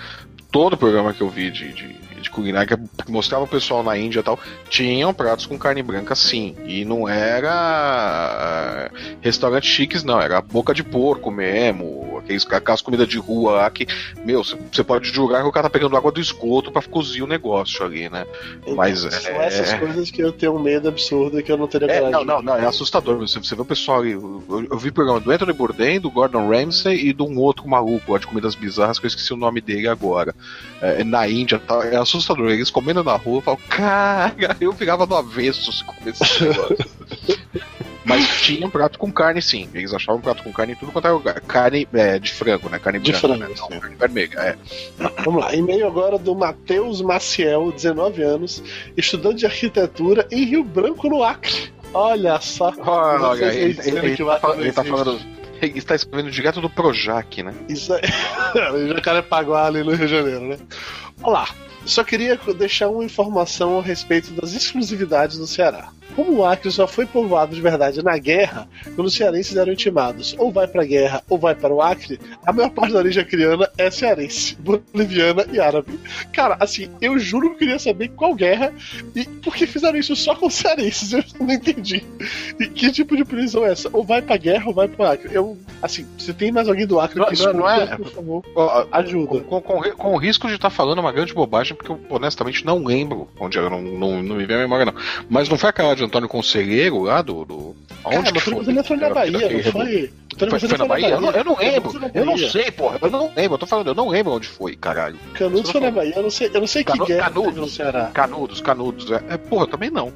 Todo 0.51 0.75
programa 0.77 1.13
que 1.13 1.21
eu 1.21 1.29
vi 1.29 1.51
de, 1.51 1.71
de, 1.73 1.93
de 2.19 2.29
culinária 2.31 2.75
que 3.05 3.11
mostrava 3.11 3.43
o 3.43 3.47
pessoal 3.47 3.83
na 3.83 3.95
Índia 3.97 4.21
e 4.21 4.23
tal, 4.23 4.39
tinham 4.69 5.13
pratos 5.13 5.45
com 5.45 5.59
carne 5.59 5.83
branca 5.83 6.15
sim. 6.15 6.55
E 6.65 6.83
não 6.83 7.07
era 7.07 7.51
ah, 7.53 8.89
restaurante 9.21 9.67
chiques, 9.67 10.03
não. 10.03 10.19
Era 10.19 10.41
boca 10.41 10.73
de 10.73 10.83
porco 10.83 11.29
mesmo. 11.29 12.16
Aqueles, 12.19 12.45
aquelas 12.51 12.81
comidas 12.81 13.07
de 13.07 13.17
rua 13.17 13.51
lá 13.53 13.69
que, 13.69 13.87
meu, 14.23 14.43
você 14.43 14.83
pode 14.83 15.09
julgar 15.09 15.41
que 15.41 15.47
o 15.47 15.51
cara 15.51 15.65
tá 15.67 15.69
pegando 15.69 15.95
água 15.97 16.11
do 16.11 16.19
esgoto 16.19 16.71
pra 16.71 16.81
cozir 16.81 17.21
o 17.23 17.27
negócio 17.27 17.83
ali, 17.85 18.09
né? 18.09 18.25
Mas 18.75 19.03
Então, 19.03 19.19
São 19.19 19.31
é- 19.41 19.45
essas 19.47 19.73
coisas 19.73 20.11
que 20.11 20.21
eu 20.21 20.31
tenho 20.31 20.55
um 20.55 20.59
medo 20.59 20.87
absurdo 20.87 21.39
e 21.39 21.43
que 21.43 21.51
eu 21.51 21.57
não 21.57 21.67
teria 21.67 21.87
É, 21.89 21.99
coragem. 21.99 22.11
não, 22.11 22.23
não, 22.23 22.41
não, 22.41 22.55
é 22.57 22.65
assustador. 22.65 23.17
Você, 23.19 23.39
você 23.39 23.55
vê 23.55 23.61
o 23.61 23.65
pessoal 23.65 23.99
ali. 24.01 24.11
Eu, 24.11 24.43
eu- 24.71 24.77
vi 24.77 24.91
programa 24.91 25.19
do 25.19 25.31
Anthony 25.31 25.53
Bourdain, 25.53 25.99
do 25.99 26.09
Gordon 26.11 26.47
Ramsay 26.49 27.07
e 27.07 27.13
de 27.13 27.21
um 27.23 27.37
outro 27.39 27.67
maluco 27.67 28.11
lá 28.13 28.19
de 28.19 28.27
comidas 28.27 28.55
bizarras 28.55 28.99
que 28.99 29.05
eu 29.05 29.07
esqueci 29.09 29.33
o 29.33 29.37
nome 29.37 29.61
dele 29.61 29.87
agora. 29.87 30.33
É, 30.81 31.03
na 31.03 31.27
Índia 31.27 31.59
tal. 31.59 31.81
É 31.83 31.95
assustador. 31.95 32.49
Eles 32.51 32.69
comendo 32.69 33.03
na 33.03 33.15
rua, 33.15 33.37
eu 33.37 33.41
falo, 33.41 33.57
cara, 33.69 34.35
eu 34.61 34.73
ficava 34.73 35.05
no 35.05 35.15
avesso 35.15 35.71
se 35.71 35.83
comesse 35.83 36.23
esse 36.23 36.43
negócio. 36.43 36.77
Mas 38.07 38.41
tinha 38.41 38.65
um 38.65 38.69
prato 38.69 38.97
com 38.97 39.11
carne, 39.11 39.41
sim. 39.41 39.67
Eles 39.73 39.93
achavam 39.93 40.19
um 40.19 40.21
prato 40.21 40.43
com 40.43 40.51
carne 40.53 40.73
em 40.73 40.75
tudo 40.75 40.91
quanto 40.91 41.05
era 41.05 41.13
lugar. 41.13 41.41
Carne 41.41 41.87
é, 41.93 42.17
de 42.17 42.31
frango, 42.31 42.69
né? 42.69 42.79
Carne 42.79 42.99
De 42.99 43.11
branca, 43.11 43.27
frango, 43.27 43.43
né? 43.43 43.55
Não, 43.59 43.79
carne 43.79 43.95
vermelha, 43.95 44.39
é. 44.39 44.55
Vamos 45.23 45.43
lá, 45.43 45.53
e-mail 45.55 45.85
agora 45.87 46.17
do 46.17 46.33
Matheus 46.33 47.01
Maciel, 47.01 47.71
19 47.71 48.21
anos, 48.23 48.63
estudante 48.95 49.39
de 49.39 49.45
arquitetura 49.45 50.27
em 50.31 50.45
Rio 50.45 50.63
Branco, 50.63 51.09
no 51.09 51.23
Acre. 51.23 51.71
Olha 51.93 52.39
só. 52.39 52.73
Olha, 52.77 53.19
Vocês 53.37 53.87
ele, 53.87 53.97
ele- 53.99 54.07
ele 54.07 54.17
tá, 54.17 54.55
ele 54.57 54.71
tá 54.71 54.83
falando. 54.83 55.19
Ele 55.61 55.77
está 55.79 55.95
escrevendo 55.95 56.29
direto 56.29 56.61
do 56.61 56.69
Projac, 56.69 57.41
né? 57.41 57.53
Isso 57.67 57.91
aí. 57.93 58.01
o 58.73 58.87
Jacarepaguá 58.93 59.65
ali 59.65 59.83
no 59.83 59.91
Rio 59.91 60.05
de 60.07 60.13
Janeiro, 60.13 60.41
né? 60.41 60.57
Olá. 61.23 61.47
Só 61.83 62.03
queria 62.03 62.37
deixar 62.57 62.89
uma 62.89 63.03
informação 63.03 63.79
a 63.79 63.81
respeito 63.81 64.31
das 64.33 64.53
exclusividades 64.53 65.37
do 65.37 65.47
Ceará. 65.47 65.89
Como 66.17 66.37
o 66.39 66.43
Acre 66.45 66.71
só 66.71 66.87
foi 66.87 67.05
povoado 67.05 67.55
de 67.55 67.61
verdade 67.61 68.03
na 68.03 68.17
guerra, 68.17 68.67
quando 68.95 69.05
os 69.07 69.13
cearenses 69.13 69.55
eram 69.55 69.71
intimados 69.71 70.35
ou 70.39 70.51
vai 70.51 70.67
pra 70.67 70.83
guerra 70.83 71.21
ou 71.29 71.37
vai 71.37 71.53
para 71.53 71.71
o 71.73 71.79
Acre, 71.81 72.19
a 72.43 72.51
maior 72.51 72.71
parte 72.71 72.91
da 72.93 72.97
origem 72.99 73.21
acriana 73.21 73.69
é 73.77 73.91
cearense, 73.91 74.55
boliviana 74.59 75.45
e 75.53 75.59
árabe. 75.59 75.99
Cara, 76.33 76.57
assim, 76.59 76.89
eu 76.99 77.19
juro 77.19 77.49
que 77.49 77.53
eu 77.53 77.59
queria 77.59 77.77
saber 77.79 78.07
qual 78.09 78.33
guerra 78.33 78.73
e 79.15 79.25
por 79.25 79.55
que 79.55 79.67
fizeram 79.67 79.97
isso 79.97 80.15
só 80.15 80.33
com 80.35 80.47
os 80.47 80.55
cearenses, 80.55 81.13
eu 81.13 81.23
não 81.39 81.53
entendi. 81.53 82.03
E 82.59 82.65
que 82.67 82.91
tipo 82.91 83.15
de 83.15 83.23
prisão 83.23 83.63
é 83.63 83.71
essa? 83.73 83.87
Ou 83.93 84.03
vai 84.03 84.19
pra 84.21 84.37
guerra 84.37 84.65
ou 84.67 84.73
vai 84.73 84.87
pro 84.87 85.05
Acre. 85.05 85.29
Eu, 85.31 85.55
assim, 85.83 86.05
se 86.17 86.33
tem 86.33 86.51
mais 86.51 86.67
alguém 86.67 86.87
do 86.87 86.99
Acre 86.99 87.19
Não- 87.19 87.27
que 87.27 87.43
não- 87.43 87.53
não 87.53 87.69
é- 87.69 87.83
escuta, 87.83 87.97
por 87.97 88.11
favor, 88.11 88.43
ajuda. 88.91 89.41
Com, 89.41 89.61
com, 89.61 89.81
com- 89.81 89.91
com 89.91 90.13
o 90.15 90.17
risco 90.17 90.47
de 90.47 90.55
estar 90.55 90.71
falando 90.71 90.97
uma 90.97 91.11
grande 91.11 91.31
bobagem, 91.33 91.75
porque 91.75 91.91
eu 91.91 91.99
honestamente 92.09 92.65
não 92.65 92.83
lembro 92.83 93.27
onde 93.39 93.57
era, 93.59 93.69
não, 93.69 93.81
não, 93.81 94.23
não 94.23 94.35
me 94.35 94.45
vem 94.47 94.55
a 94.55 94.59
memória, 94.59 94.85
não. 94.85 94.95
Mas 95.29 95.47
não 95.47 95.57
foi 95.59 95.69
aquela 95.69 95.95
de 95.95 96.06
Antônio 96.07 96.27
Conselheiro 96.29 97.03
lá 97.03 97.21
do. 97.21 97.45
do 97.45 97.75
aonde 98.03 98.31
Cara, 98.31 98.33
que 98.33 98.39
foi? 98.41 98.65
ele 98.73 98.83
foi 98.83 98.97
na 98.97 99.09
Bahia, 99.09 99.37
Aquele 99.37 99.63
não 99.63 99.71
foi? 99.71 100.11
Foi, 100.37 100.47
Conselheiro 100.49 100.69
foi 100.69 100.77
na 100.77 100.85
Bahia? 100.85 101.09
Eu 101.09 101.21
não, 101.21 101.31
eu 101.31 101.43
não 101.43 101.57
lembro. 101.57 101.89
Foi 101.91 102.11
Eu 102.13 102.25
não 102.25 102.33
Bahia. 102.35 102.49
sei, 102.51 102.71
porra. 102.71 102.97
Eu 103.01 103.09
não 103.09 103.31
lembro. 103.35 103.53
Eu 103.55 103.57
tô 103.57 103.65
falando, 103.65 103.87
eu 103.87 103.95
não 103.95 104.07
lembro 104.09 104.33
onde 104.33 104.47
foi, 104.47 104.75
caralho. 104.75 105.17
Canudos 105.33 105.71
foi 105.71 105.81
na 105.81 105.91
Bahia, 105.91 106.13
eu 106.15 106.23
não 106.23 106.29
sei, 106.29 106.49
eu 106.53 106.59
não 106.59 106.67
sei 106.67 106.83
que 106.83 106.97
guerra 107.05 107.29
Canudos. 107.29 107.55
no 107.55 107.67
Ceará. 107.67 108.11
Canudos, 108.13 108.61
Canudos. 108.61 109.11
É, 109.11 109.23
é, 109.29 109.37
porra, 109.37 109.67
também 109.67 109.89
não. 109.89 110.13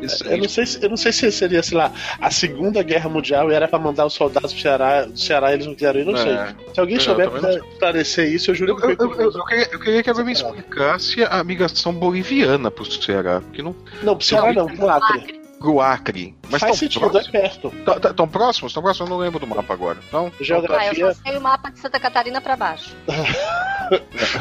Isso 0.00 0.24
Eu 0.26 0.38
não, 0.38 0.48
sei 0.48 0.66
se, 0.66 0.82
eu 0.82 0.88
não 0.90 0.96
sei 0.96 1.12
se 1.12 1.32
seria, 1.32 1.62
sei 1.62 1.78
lá, 1.78 1.90
a 2.20 2.30
Segunda 2.30 2.82
Guerra 2.82 3.08
Mundial 3.08 3.50
e 3.50 3.54
era 3.54 3.66
pra 3.66 3.78
mandar 3.78 4.04
os 4.06 4.12
soldados 4.12 4.52
pro 4.52 4.60
Ceará, 4.62 5.04
do 5.06 5.18
Ceará 5.18 5.52
eles 5.54 5.66
não 5.66 5.74
quiseram 5.74 6.00
ir, 6.00 6.04
não 6.04 6.16
É. 6.16 6.22
sei. 6.22 6.54
Se 6.74 6.80
alguém 6.80 6.96
Eu 6.96 7.00
souber 7.00 7.30
esclarecer 7.72 8.32
isso, 8.32 8.50
eu 8.50 8.54
juro 8.54 8.72
Eu, 8.72 8.76
que 8.76 8.84
eu, 8.84 8.96
foi 8.96 9.06
eu, 9.24 9.30
eu- 9.30 9.32
eu 9.38 9.44
queria, 9.44 9.68
eu 9.72 9.80
queria 9.80 10.02
que 10.02 10.10
alguém 10.10 10.24
me 10.26 10.32
explicasse 10.32 11.24
a 11.24 11.42
migração 11.42 11.92
boliviana 11.94 12.70
pro 12.70 12.84
Ceará. 12.84 13.40
Porque 13.40 13.62
não. 13.62 13.74
Não, 14.02 14.16
pro 14.16 14.26
Ceará 14.26 14.52
não, 14.52 14.66
pro 14.66 14.88
Acre. 14.88 15.31
Pro 15.62 15.80
Acre. 15.80 16.34
Mas 16.50 16.60
Faz 16.60 16.72
tão 16.72 16.78
sentido, 16.78 17.06
é 17.06 17.10
próximos? 17.10 17.30
perto. 17.32 17.70
Tão, 17.84 18.00
tão- 18.00 18.14
tão 18.14 18.28
próximos? 18.28 18.72
Tão 18.74 18.82
próximos? 18.82 19.08
Eu 19.08 19.16
não 19.16 19.22
lembro 19.22 19.38
do 19.38 19.46
mapa 19.46 19.72
agora. 19.72 19.98
Não? 20.12 20.26
Ah, 20.26 20.30
eu 20.40 20.44
Geografia. 20.44 21.14
só 21.14 21.22
sei 21.22 21.36
o 21.36 21.40
mapa 21.40 21.70
de 21.70 21.78
Santa 21.78 21.98
Catarina 22.00 22.40
pra 22.40 22.56
baixo. 22.56 22.94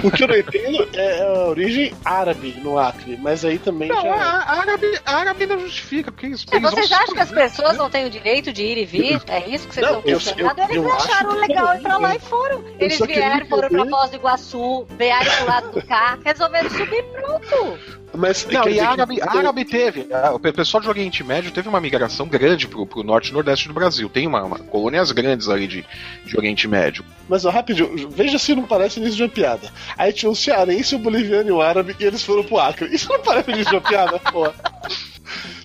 O 0.03 0.09
que 0.11 0.24
eu 0.24 0.28
não 0.30 0.36
entendo 0.38 0.88
é 0.93 1.22
a 1.24 1.47
origem 1.49 1.93
árabe 2.05 2.55
no 2.63 2.80
Acre, 2.80 3.17
mas 3.22 3.43
aí 3.43 3.59
também 3.59 3.89
Não, 3.89 4.01
já. 4.01 4.13
a, 4.13 4.38
a 4.43 4.59
árabe, 4.61 4.99
a 5.05 5.15
árabe 5.17 5.45
não 5.45 5.59
justifica, 5.59 6.09
porque 6.09 6.28
eles, 6.28 6.45
É, 6.51 6.59
vocês 6.59 6.89
acham 6.91 7.13
que 7.13 7.19
as 7.19 7.32
pessoas 7.32 7.76
não 7.78 7.89
têm 7.89 8.05
o 8.05 8.09
direito 8.09 8.53
de 8.53 8.63
ir 8.63 8.78
e 8.78 8.86
vir? 8.86 9.22
É 9.28 9.49
isso 9.49 9.67
que 9.67 9.74
vocês 9.74 9.86
Não, 9.86 9.97
estão 9.99 10.11
eu- 10.11 10.19
questionando? 10.19 10.57
eu- 10.59 10.63
Eles 10.69 10.76
eu 10.78 10.93
acharam 10.93 11.32
legal 11.34 11.76
ir 11.76 11.82
pra 11.82 11.97
lá 11.97 12.09
né? 12.09 12.15
e 12.15 12.19
foram. 12.19 12.63
Eles 12.80 12.97
vieram, 12.99 13.45
foram 13.47 13.67
pra 13.69 13.86
Foz 13.88 14.09
do 14.11 14.15
Iguaçu, 14.15 14.86
vieram 14.97 15.32
pro 15.36 15.45
lado 15.47 15.72
do 15.72 15.86
cá, 15.86 16.17
resolveram 16.24 16.69
subir 16.69 17.03
pronto. 17.11 17.80
Mas 18.14 18.45
Não, 18.45 18.64
quer 18.64 18.72
e 18.74 18.80
a 18.80 18.89
árabe, 18.91 19.22
a 19.22 19.38
árabe 19.38 19.64
teve. 19.66 20.07
a- 20.14 20.34
O 20.34 20.39
pessoal 20.39 20.84
do 20.84 20.89
Oriente 20.89 21.24
Médio 21.24 21.51
teve 21.51 21.70
uma 21.70 21.80
migração 21.80 22.28
grande 22.28 22.68
pro, 22.68 22.86
pro 22.86 23.03
norte 23.03 23.30
e 23.30 23.34
nordeste 23.34 23.68
do 23.68 23.74
Brasil. 23.74 24.09
Tem 24.09 24.28
uma, 24.28 24.43
uma- 24.43 24.59
colônias 24.59 25.12
grandes 25.12 25.47
ali 25.47 25.66
de, 25.68 25.86
de 26.26 26.38
Oriente 26.38 26.68
Médio. 26.68 27.05
Mas 27.30 27.45
ó, 27.45 27.49
rapidinho, 27.49 28.09
veja 28.09 28.38
se 28.38 28.53
não 28.53 28.64
parece 28.64 28.99
início 28.99 29.16
de 29.16 29.24
uma 29.24 29.30
piada. 29.30 29.72
Aí 29.97 30.12
tinha 30.12 30.30
um 30.30 30.36
cearense, 30.36 30.95
um 30.95 30.99
boliviano 30.99 31.49
e 31.49 31.51
um 31.53 31.62
árabe 31.62 31.95
e 31.99 32.03
eles 32.03 32.22
foram 32.24 32.43
pro 32.43 32.59
Acre. 32.59 32.93
Isso 32.93 33.07
não 33.09 33.20
parece 33.22 33.49
início 33.51 33.70
de 33.70 33.76
uma 33.76 33.82
piada, 33.82 34.20
porra. 34.32 34.53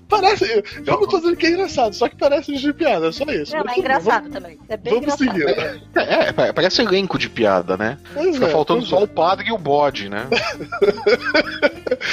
Parece. 0.09 0.45
Eu, 0.45 0.63
eu 0.87 1.01
não 1.01 1.07
tô 1.09 1.19
dizendo 1.19 1.37
que 1.37 1.47
é 1.47 1.51
engraçado, 1.51 1.93
só 1.95 2.09
que 2.09 2.17
parece 2.17 2.55
de 2.55 2.73
piada, 2.73 3.09
é 3.09 3.13
só 3.13 3.25
isso. 3.25 3.57
Não, 3.57 3.65
Mas 3.65 3.77
é 3.77 3.81
engraçado 3.81 4.31
também. 4.31 4.59
É 4.69 4.77
bem 4.77 4.95
Vamos, 4.95 5.07
vamos 5.17 5.21
engraçado. 5.35 5.73
seguir. 5.73 5.83
É, 5.97 6.33
pa- 6.33 6.53
parece 6.53 6.83
elenco 6.83 7.19
de 7.19 7.29
piada, 7.29 7.77
né? 7.77 7.99
Pois 8.15 8.35
Fica 8.37 8.47
é, 8.47 8.51
faltando 8.51 8.85
só 8.87 9.01
é. 9.01 9.03
o 9.05 9.09
padre 9.09 9.49
e 9.49 9.53
o 9.53 9.59
bode, 9.59 10.09
né? 10.09 10.27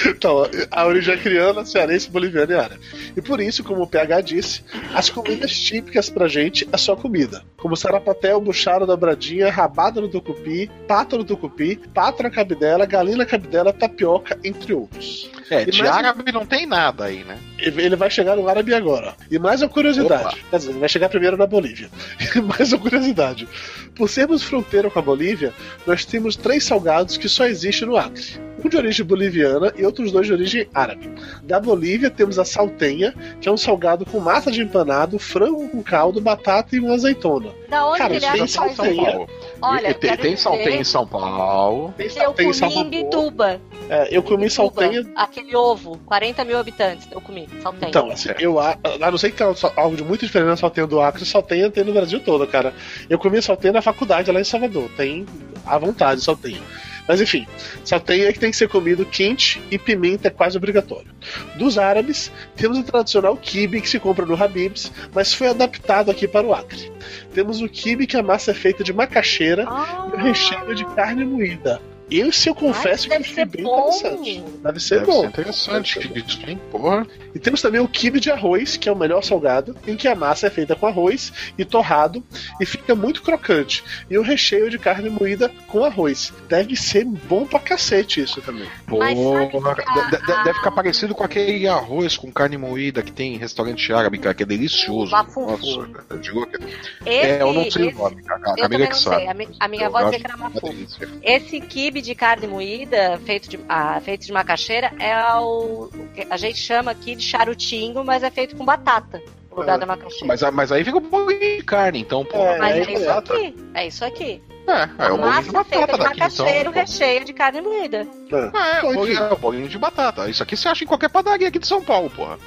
Então, 0.08 0.48
a 0.72 0.86
origem 0.86 1.14
é 1.14 1.18
criana, 1.18 1.66
cearense, 1.66 2.10
boliviana 2.10 2.52
e 2.52 2.56
árabe. 2.56 2.80
E 3.16 3.22
por 3.22 3.40
isso, 3.40 3.64
como 3.64 3.84
o 3.84 3.88
PH 3.88 4.22
disse, 4.22 4.64
as 4.94 5.10
comidas 5.10 5.52
típicas 5.58 6.10
pra 6.10 6.28
gente 6.28 6.68
é 6.72 6.78
só 6.78 6.96
comida. 6.96 7.44
Como 7.58 7.76
sarapatel, 7.76 8.40
buchara, 8.42 8.86
dobradinha, 8.86 9.52
rabada 9.52 10.00
no 10.02 10.08
tucupi, 10.10 10.70
pata 10.88 11.18
no 11.18 11.24
tucupi, 11.24 11.76
pata 11.94 12.24
na 12.24 12.30
cabidela, 12.30 12.86
galinha 12.86 13.18
na 13.18 13.26
cabidela, 13.26 13.74
tapioca, 13.74 14.38
entre 14.44 14.74
outros. 14.74 15.30
É, 15.50 15.64
E 15.64 15.72
de 15.72 15.80
mais 15.80 15.92
um- 15.92 15.98
árabe 15.98 16.32
não 16.32 16.46
tem 16.46 16.66
nada 16.66 17.06
aí, 17.06 17.24
né? 17.24 17.38
Ele 17.66 17.96
vai 17.96 18.10
chegar 18.10 18.36
no 18.36 18.48
árabe 18.48 18.74
agora. 18.74 19.16
E 19.32 19.40
mais 19.40 19.62
uma 19.62 19.70
curiosidade. 19.70 20.44
Quer 20.50 20.58
dizer, 20.58 20.72
ele 20.72 20.80
vai 20.80 20.90
chegar 20.90 21.10
primeiro 21.10 21.38
na 21.38 21.48
Bolívia. 21.48 21.90
E 22.36 22.42
mais 22.42 22.74
uma 22.74 22.82
curiosidade. 22.82 23.48
Por 23.96 24.10
sermos 24.10 24.42
fronteira 24.42 24.90
com 24.90 24.98
a 24.98 25.02
Bolívia, 25.02 25.54
nós 25.86 26.04
temos 26.04 26.36
três 26.36 26.64
salgados 26.64 27.16
que 27.16 27.30
só 27.30 27.46
existem 27.46 27.88
no 27.88 27.96
Acre. 27.96 28.40
Um 28.64 28.70
de 28.70 28.78
origem 28.78 29.06
boliviana 29.06 29.74
e 29.78 29.86
outros 29.86 30.12
dois 30.12 30.28
de 30.28 30.34
origem 30.34 30.68
árabe. 30.74 31.10
Da 31.44 31.60
Bolívia 31.60 32.10
temos 32.10 32.38
a 32.38 32.46
saltenha, 32.46 33.14
que 33.40 33.50
é 33.50 33.52
um 33.52 33.58
salgado 33.58 34.06
com 34.06 34.20
massa 34.20 34.52
de 34.52 34.62
empanado, 34.62 35.18
frango 35.18 35.68
com 35.70 35.82
caldo, 35.82 36.22
batata 36.22 36.76
e 36.76 36.80
uma 36.80 36.94
azeitona. 36.94 37.50
Da 37.70 37.88
onde 37.88 37.98
Cara, 37.98 38.16
ele 38.16 38.26
tem 38.26 38.48
São 38.48 38.74
saltenha. 38.76 39.28
Olha, 39.62 39.90
E 39.90 39.94
tem, 39.94 40.18
tem 40.18 40.38
saltenha 40.38 40.82
em 40.82 40.84
São 40.84 41.08
Paulo. 41.08 41.94
Tem 41.98 42.08
Eu 42.08 42.12
saltenha 42.12 42.50
em 42.50 42.60
comi 42.60 42.76
em. 42.76 42.90
Bituba. 42.90 43.62
É, 43.90 44.16
eu 44.16 44.24
comi 44.24 44.44
Bituba, 44.46 44.72
saltenha 44.72 45.06
Aquele 45.16 45.56
ovo, 45.56 46.00
40 46.06 46.46
mil 46.46 46.58
habitantes, 46.58 47.08
eu 47.12 47.20
comi, 47.20 47.48
saltenha. 47.62 47.90
Então, 47.90 48.12
assim, 48.12 48.30
eu 48.40 48.60
a, 48.60 48.78
a 49.02 49.12
não 49.12 49.18
ser 49.18 49.32
que 49.32 49.38
tenha 49.38 49.54
algo 49.76 49.96
de 49.96 50.04
muito 50.04 50.26
diferente 50.26 50.48
na 50.50 50.58
saltenha 50.58 50.88
do 50.88 51.02
Acre, 51.02 51.26
saltenha 51.26 51.70
tem 51.70 51.84
no 51.84 51.94
Brasil 51.94 52.20
todo, 52.20 52.46
cara. 52.48 52.74
Eu 53.10 53.18
comi 53.18 53.42
saltenha 53.42 53.74
na 53.74 53.82
faculdade 53.82 54.32
lá 54.32 54.40
em 54.40 54.44
Salvador, 54.44 54.90
tem 54.96 55.26
à 55.66 55.78
vontade 55.78 56.22
saltenha. 56.22 56.62
Mas 57.08 57.20
enfim, 57.22 57.46
saltenha 57.84 58.28
é 58.28 58.34
que 58.34 58.40
tem 58.40 58.52
que 58.52 58.58
ser 58.58 58.70
comido 58.70 59.06
quente 59.06 59.62
e 59.70 59.78
pimenta 59.78 60.28
é 60.28 60.32
quase 60.32 60.58
obrigatório. 60.58 61.08
Dos 61.56 61.78
árabes, 61.78 62.32
temos 62.56 62.78
o 62.78 62.84
tradicional 62.84 63.36
kibe 63.38 63.82
que 63.82 63.90
se 63.90 64.00
compra 64.00 64.26
no 64.26 64.42
Habib's, 64.42 64.92
mas 65.14 65.34
foi 65.34 65.48
adaptado 65.48 66.10
aqui 66.10 66.28
para 66.28 66.48
o 66.48 66.54
Acre. 66.54 66.92
Temos 67.34 67.62
o 67.62 67.68
kibe 67.68 68.08
que 68.08 68.18
a 68.18 68.24
massa 68.24 68.52
é 68.52 68.54
feita 68.54 68.84
de 68.84 68.94
macaxeira 68.94 69.66
Ah, 69.68 70.08
e 70.12 70.16
o 70.16 70.24
recheio 70.24 70.76
de 70.76 70.86
carne 70.96 71.26
moída. 71.26 71.82
Esse 72.16 72.50
eu 72.50 72.56
confesso 72.56 73.10
deve 73.10 73.24
que 73.24 73.32
eu 73.32 73.34
ser 73.36 73.42
achei 73.42 73.46
bem 73.46 73.64
bom. 73.64 73.90
interessante. 73.90 74.44
Deve 74.64 74.80
ser 74.80 75.00
Deve 75.00 75.06
bom. 75.12 75.22
ser 75.22 75.28
interessante 75.28 76.12
isso, 76.26 76.40
hein? 76.48 76.60
Porra. 76.72 77.08
E 77.34 77.40
temos 77.40 77.62
também 77.62 77.82
o 77.82 77.88
quibe 77.88 78.20
de 78.20 78.30
arroz, 78.30 78.78
que 78.78 78.88
é 78.88 78.92
o 78.92 78.96
melhor 78.96 79.24
salgado, 79.24 79.76
em 79.88 79.96
que 79.96 80.08
a 80.08 80.16
massa 80.16 80.48
é 80.48 80.50
feita 80.50 80.76
com 80.76 80.86
arroz 80.86 81.34
e 81.58 81.66
torrado 81.66 82.24
e 82.62 82.66
fica 82.66 82.94
muito 82.94 83.22
crocante. 83.24 83.84
E 84.10 84.18
o 84.18 84.22
recheio 84.22 84.70
de 84.70 84.78
carne 84.78 85.10
moída 85.10 85.50
com 85.68 85.84
arroz. 85.84 86.32
Deve 86.48 86.76
ser 86.76 87.06
bom 87.06 87.46
pra 87.46 87.60
cacete 87.60 88.22
isso 88.22 88.42
também. 88.42 88.68
Porra. 88.88 89.14
que 89.14 89.58
a- 89.58 90.44
Deve 90.44 90.54
ficar 90.60 90.72
parecido 90.72 91.16
com 91.16 91.24
aquele 91.24 91.68
arroz 91.68 92.16
com 92.18 92.32
carne 92.32 92.58
moída 92.58 93.02
que 93.02 93.12
tem 93.12 93.34
em 93.36 93.38
restaurante 93.38 93.92
árabe, 93.92 94.18
cara, 94.20 94.36
que 94.36 94.44
é 94.44 94.46
delicioso. 94.46 95.12
Nossa, 95.12 95.88
eu 96.10 96.18
digo 96.20 96.46
que- 96.46 96.58
esse, 97.06 97.26
É, 97.28 97.42
eu 97.42 97.52
não 97.54 97.70
sei 97.72 97.88
esse- 97.88 97.96
o 97.96 97.98
nome, 98.04 98.24
a, 98.28 98.34
a 98.34 98.38
Eu 98.38 98.42
Camila 98.44 98.70
também 98.70 98.88
que 98.88 98.94
não 98.94 99.00
sabe. 99.00 99.16
sei. 99.18 99.28
A, 99.28 99.34
mi- 99.34 99.48
a 99.60 99.68
minha 99.68 99.84
Eu 99.84 99.88
avó 99.98 100.04
dizia 100.04 100.20
que 100.20 100.26
era 100.28 100.38
mafu. 100.38 100.76
Esse 101.24 101.62
quibe 101.62 102.02
de 102.04 102.14
carne 102.16 102.46
moída, 102.48 103.20
feito 103.26 103.50
de, 103.50 103.60
ah, 103.68 104.00
feito 104.02 104.26
de 104.26 104.32
macaxeira, 104.32 104.92
é 105.00 105.16
o, 105.40 105.86
o 105.94 106.08
que 106.14 106.28
a 106.30 106.38
gente 106.38 106.58
chama 106.60 106.92
aqui 106.92 107.16
de 107.16 107.24
charutinho, 107.24 108.04
mas 108.04 108.22
é 108.24 108.30
feito 108.30 108.56
com 108.56 108.64
batata. 108.66 109.22
No 109.50 109.58
lugar 109.60 109.76
É. 109.76 109.80
da 109.80 109.86
macaxeira. 109.86 110.26
Mas, 110.28 110.42
mas 110.54 110.72
aí 110.72 110.84
fica 110.84 110.98
um 110.98 111.02
bolinho 111.10 111.40
de 111.58 111.64
carne, 111.64 112.00
então, 112.02 112.26
pô. 112.26 112.38
É, 112.38 112.58
Mas 112.58 112.76
é 112.76 112.80
é, 112.80 112.82
isso 112.82 112.92
exato. 113.04 113.34
aqui. 113.34 113.56
É 113.76 113.88
isso 113.88 114.04
aqui. 114.06 114.42
É, 114.66 115.06
é 115.06 115.12
o 115.12 115.18
bolinho 115.18 115.44
de 115.44 115.52
massa 115.52 115.64
feita 115.70 115.86
batata 115.98 116.14
de 116.14 116.20
daqui, 116.20 116.34
então. 116.60 116.72
o 116.72 116.74
recheio 116.76 117.26
de 117.26 117.34
carne 117.34 117.62
moída. 117.62 118.08
É, 118.32 118.84
o 118.84 118.88
Enfim. 118.88 118.96
bolinho, 118.96 119.24
é 119.24 119.36
bolinho 119.36 119.68
de 119.70 119.78
batata. 119.78 120.28
Isso 120.30 120.42
aqui 120.42 120.58
você 120.58 120.68
acha 120.70 120.84
em 120.84 120.88
qualquer 120.88 121.10
padaria 121.10 121.50
aqui 121.50 121.60
de 121.60 121.68
São 121.68 121.84
Paulo, 121.84 122.10
porra. 122.10 122.40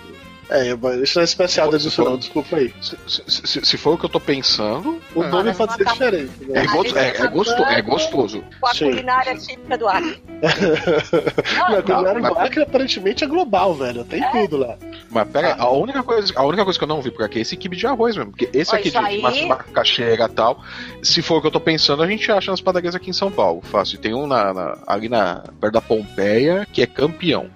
É, 0.49 0.71
eu- 0.73 1.03
isso 1.03 1.19
não 1.19 1.23
é 1.23 1.25
especial 1.25 1.71
da 1.71 1.79
Se 1.79 1.85
disso 1.87 1.97
for- 1.97 2.11
não, 2.11 2.17
desculpa 2.19 2.57
aí. 2.57 2.73
Se, 2.81 2.97
se- 3.07 3.47
se- 3.47 3.65
se 3.65 3.77
for 3.77 3.95
o 3.95 3.99
que 3.99 4.05
eu 4.05 4.09
tô 4.09 4.21
pensando. 4.21 5.01
O 5.15 5.23
é, 5.25 5.29
nome 5.29 5.53
pode 5.55 5.75
ser 5.75 5.83
acaba- 5.83 5.93
diferente. 5.95 6.33
é, 6.51 6.53
Né? 6.53 6.67
gosto- 6.67 6.97
é- 6.99 7.09
é 7.17 7.27
gosto- 7.29 7.63
é 7.65 7.83
gostoso. 7.83 8.45
Com 8.61 8.67
a 8.69 8.75
Sim. 8.75 8.91
culinária 8.91 9.37
típica 9.37 9.77
do 9.77 9.89
Acre. 9.89 10.23
Não, 11.57 11.79
a 11.79 11.83
culinária 11.83 12.21
do 12.23 12.39
Acre 12.39 12.63
aparentemente 12.63 13.25
é 13.25 13.27
global, 13.27 13.75
velho. 13.75 14.05
Tem 14.05 14.23
tudo 14.31 14.59
lá. 14.59 14.77
Mas 15.11 15.29
pera, 15.29 15.55
a 15.59 15.71
única, 15.71 16.03
coisa, 16.03 16.33
a 16.37 16.45
única 16.45 16.63
coisa 16.65 16.79
que 16.79 16.85
eu 16.85 16.89
não 16.89 17.01
vi 17.03 17.11
por 17.11 17.25
aqui 17.25 17.39
é 17.39 17.43
esse 17.43 17.57
kibe 17.57 17.77
de 17.77 17.87
arroz 17.87 18.17
mesmo. 18.17 18.31
Porque 18.33 18.49
esse 18.53 18.75
aqui 18.75 18.91
de 18.91 18.97
aí- 18.99 19.47
macaxeira 19.47 20.25
e 20.27 20.29
tal, 20.29 20.63
se 21.03 21.23
for 21.23 21.39
o 21.39 21.41
que 21.41 21.47
eu 21.47 21.51
tô 21.53 21.61
pensando, 21.61 22.03
a 22.03 22.07
gente 22.07 22.31
acha 22.31 22.51
nas 22.51 22.61
padarias 22.61 22.95
aqui 22.95 23.11
em 23.11 23.15
São 23.15 23.31
Paulo. 23.31 23.63
Fácil. 23.63 23.99
Tem 23.99 24.15
um 24.15 24.27
na, 24.27 24.53
na- 24.53 24.79
ali 24.87 25.09
na, 25.09 25.43
perto 25.61 25.75
da 25.75 25.81
Pompeia 25.81 26.67
que 26.73 26.83
é 26.83 26.87
campeão. 26.87 27.51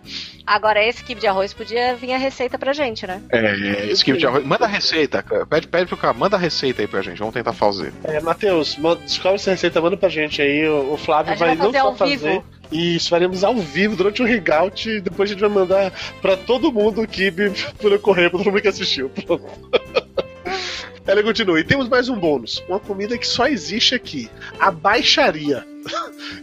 Agora, 0.52 0.84
esse 0.84 1.04
quibe 1.04 1.20
de 1.20 1.28
arroz 1.28 1.52
podia 1.54 1.94
vir 1.94 2.12
a 2.12 2.18
receita 2.18 2.58
pra 2.58 2.72
gente, 2.72 3.06
né? 3.06 3.22
É, 3.30 3.86
esse 3.86 4.02
tipo 4.04 4.18
de 4.18 4.26
arroz. 4.26 4.44
Manda 4.44 4.64
a 4.64 4.68
receita, 4.68 5.22
cara. 5.22 5.46
Pede, 5.46 5.68
pede 5.68 5.86
pro 5.86 5.96
cara, 5.96 6.12
manda 6.12 6.34
a 6.34 6.38
receita 6.40 6.82
aí 6.82 6.88
pra 6.88 7.02
gente, 7.02 7.20
vamos 7.20 7.32
tentar 7.34 7.52
fazer. 7.52 7.92
É, 8.02 8.18
Matheus, 8.18 8.76
ma- 8.76 8.96
descobre 8.96 9.36
essa 9.36 9.52
receita, 9.52 9.80
manda 9.80 9.96
pra 9.96 10.08
gente 10.08 10.42
aí. 10.42 10.68
O, 10.68 10.96
Flávio 10.96 11.34
A 11.34 11.36
gente 11.36 11.38
vai, 11.46 11.54
vai 11.54 11.56
não 11.56 11.66
fazer 11.72 11.78
só 11.78 11.86
ao 11.86 11.94
fazer. 11.96 12.16
vivo. 12.16 12.44
Isso, 12.72 13.08
faremos 13.10 13.44
ao 13.44 13.54
vivo 13.54 13.94
durante 13.94 14.22
o 14.22 14.26
hangout 14.26 14.90
e 14.90 15.00
depois 15.00 15.30
a 15.30 15.32
gente 15.34 15.40
vai 15.40 15.50
mandar 15.50 15.92
pra 16.20 16.36
todo 16.36 16.72
mundo 16.72 17.00
o 17.02 17.06
Kibe 17.06 17.52
por 17.78 17.96
correio, 18.00 18.30
pra 18.30 18.38
todo 18.40 18.50
mundo 18.50 18.60
que 18.60 18.66
assistiu. 18.68 19.08
Pronto. 19.08 19.44
Ela 21.06 21.22
continua. 21.22 21.58
E 21.60 21.64
temos 21.64 21.88
mais 21.88 22.08
um 22.08 22.18
bônus. 22.18 22.62
Uma 22.68 22.78
comida 22.80 23.16
que 23.16 23.26
só 23.26 23.46
existe 23.46 23.94
aqui. 23.94 24.28
A 24.58 24.70
baixaria. 24.72 25.64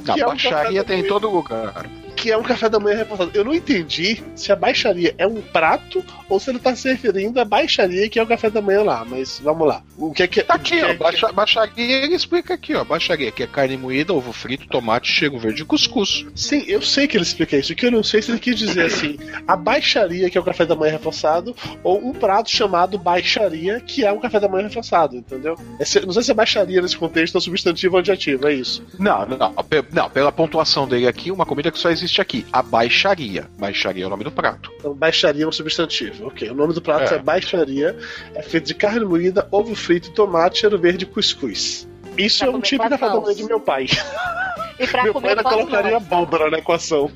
Na 0.06 0.14
Que 0.16 0.22
é 0.22 0.26
um 0.26 0.30
baixaria 0.30 0.84
tem 0.84 1.02
em 1.02 1.08
todo 1.08 1.30
lugar. 1.30 1.86
Que 2.18 2.32
é 2.32 2.38
um 2.38 2.42
café 2.44 2.68
da 2.68 2.80
manhã 2.80 2.98
repassado. 2.98 3.32
Eu 3.34 3.46
não 3.46 3.54
entendi 3.54 4.22
se 4.36 4.52
a 4.52 4.56
baixaria 4.56 5.14
é 5.20 5.26
um 5.28 5.40
prato 5.40 6.04
ou 6.28 6.40
se 6.40 6.50
ele 6.50 6.58
tá 6.60 6.76
se 6.76 6.90
referindo 6.92 7.40
à 7.40 7.46
baixaria 7.46 8.10
que 8.10 8.18
é 8.20 8.24
o 8.24 8.28
café 8.28 8.50
da 8.50 8.60
manhã 8.62 8.82
lá. 8.82 9.06
Mas 9.06 9.40
vamos 9.40 9.68
lá. 9.68 9.84
O 9.96 10.12
que 10.12 10.24
é 10.24 10.28
que 10.28 10.42
Tá 10.42 10.56
aqui, 10.56 10.82
ó. 10.82 10.88
é 10.88 10.94
que- 10.94 11.04
Baixa, 11.04 11.32
baixaria, 11.32 12.04
ele 12.04 12.16
explica 12.16 12.56
aqui, 12.56 12.74
ó. 12.74 12.84
Baixaria, 12.84 13.32
que 13.32 13.44
é 13.44 13.48
carne 13.48 13.78
moída, 13.78 14.14
ovo 14.14 14.34
frito, 14.34 14.68
tomate, 14.68 15.12
cheiro 15.12 15.38
verde 15.38 15.62
e 15.62 15.66
cuscuz. 15.66 16.26
Sim, 16.36 16.64
eu 16.68 16.82
sei 16.82 17.08
que 17.08 17.16
ele 17.16 17.24
explica 17.24 17.56
isso. 17.56 17.72
O 17.72 17.76
que 17.76 17.86
eu 17.86 17.92
não 17.92 18.04
sei 18.04 18.22
se 18.22 18.32
ele 18.32 18.40
quis 18.40 18.58
dizer 18.58 18.86
assim: 18.88 19.18
a 19.48 19.56
baixaria, 19.56 20.30
que 20.30 20.38
é 20.38 20.42
o 20.42 20.44
café 20.44 20.66
da 20.66 20.76
manhã 20.76 20.94
reforçado, 20.94 21.56
ou 21.84 22.04
um 22.04 22.14
prato 22.14 22.50
chamado 22.50 22.98
baixaria, 22.98 23.80
que 23.80 24.04
é 24.04 24.12
um 24.12 24.20
café 24.20 24.40
da 24.40 24.50
manhã 24.50 24.64
reforçado, 24.68 25.16
entendeu? 25.16 25.56
Não 26.06 26.14
sei 26.14 26.24
se 26.24 26.32
é 26.32 26.34
baixaria 26.34 26.82
nesse 26.82 26.98
contexto 26.98 27.38
é 27.38 27.42
substantivo 27.42 27.94
ou 27.96 28.00
adjetivo, 28.00 28.48
é 28.48 28.54
isso. 28.54 28.84
Não, 28.98 29.26
não, 29.26 29.38
não, 29.38 30.10
pela 30.10 30.32
pontuação 30.32 30.88
dele 30.88 31.08
aqui, 31.08 31.32
uma 31.32 31.46
comida 31.46 31.72
que 31.72 31.78
só 31.78 31.90
existe 31.92 32.07
aqui. 32.22 32.46
A 32.52 32.62
baixaria. 32.62 33.48
Baixaria 33.58 34.04
é 34.04 34.08
o 34.08 34.10
nome 34.10 34.24
do 34.24 34.32
prato. 34.32 34.72
Então, 34.80 34.94
baixaria 34.94 35.44
é 35.44 35.48
um 35.48 35.52
substantivo. 35.52 36.28
Ok, 36.28 36.50
o 36.50 36.56
nome 36.56 36.74
do 36.74 36.82
prato 36.82 37.14
é, 37.14 37.18
É. 37.18 37.20
baixaria, 37.20 37.98
é 38.36 38.42
feito 38.42 38.66
de 38.66 38.74
carne 38.74 39.06
moída, 39.06 39.48
ovo 39.52 39.76
frito, 39.76 40.12
tomate, 40.12 40.60
cheiro 40.60 40.78
verde 40.78 41.04
e 41.04 41.08
cuscuz. 41.08 41.88
Isso 42.18 42.40
Pra 42.40 42.48
é 42.48 42.56
um 42.56 42.62
tipo 42.62 42.90
da 42.90 42.98
manhã 42.98 43.36
de 43.36 43.44
meu 43.44 43.60
pai. 43.60 43.88
E 44.80 44.86
pra 44.86 45.04
meu 45.04 45.14
pai 45.14 45.22
comer 45.22 45.30
ainda 45.30 45.42
com 45.44 45.50
as 45.50 45.56
colocaria 45.56 45.98
abóbora 45.98 46.52
na 46.52 46.60
equação. 46.60 47.12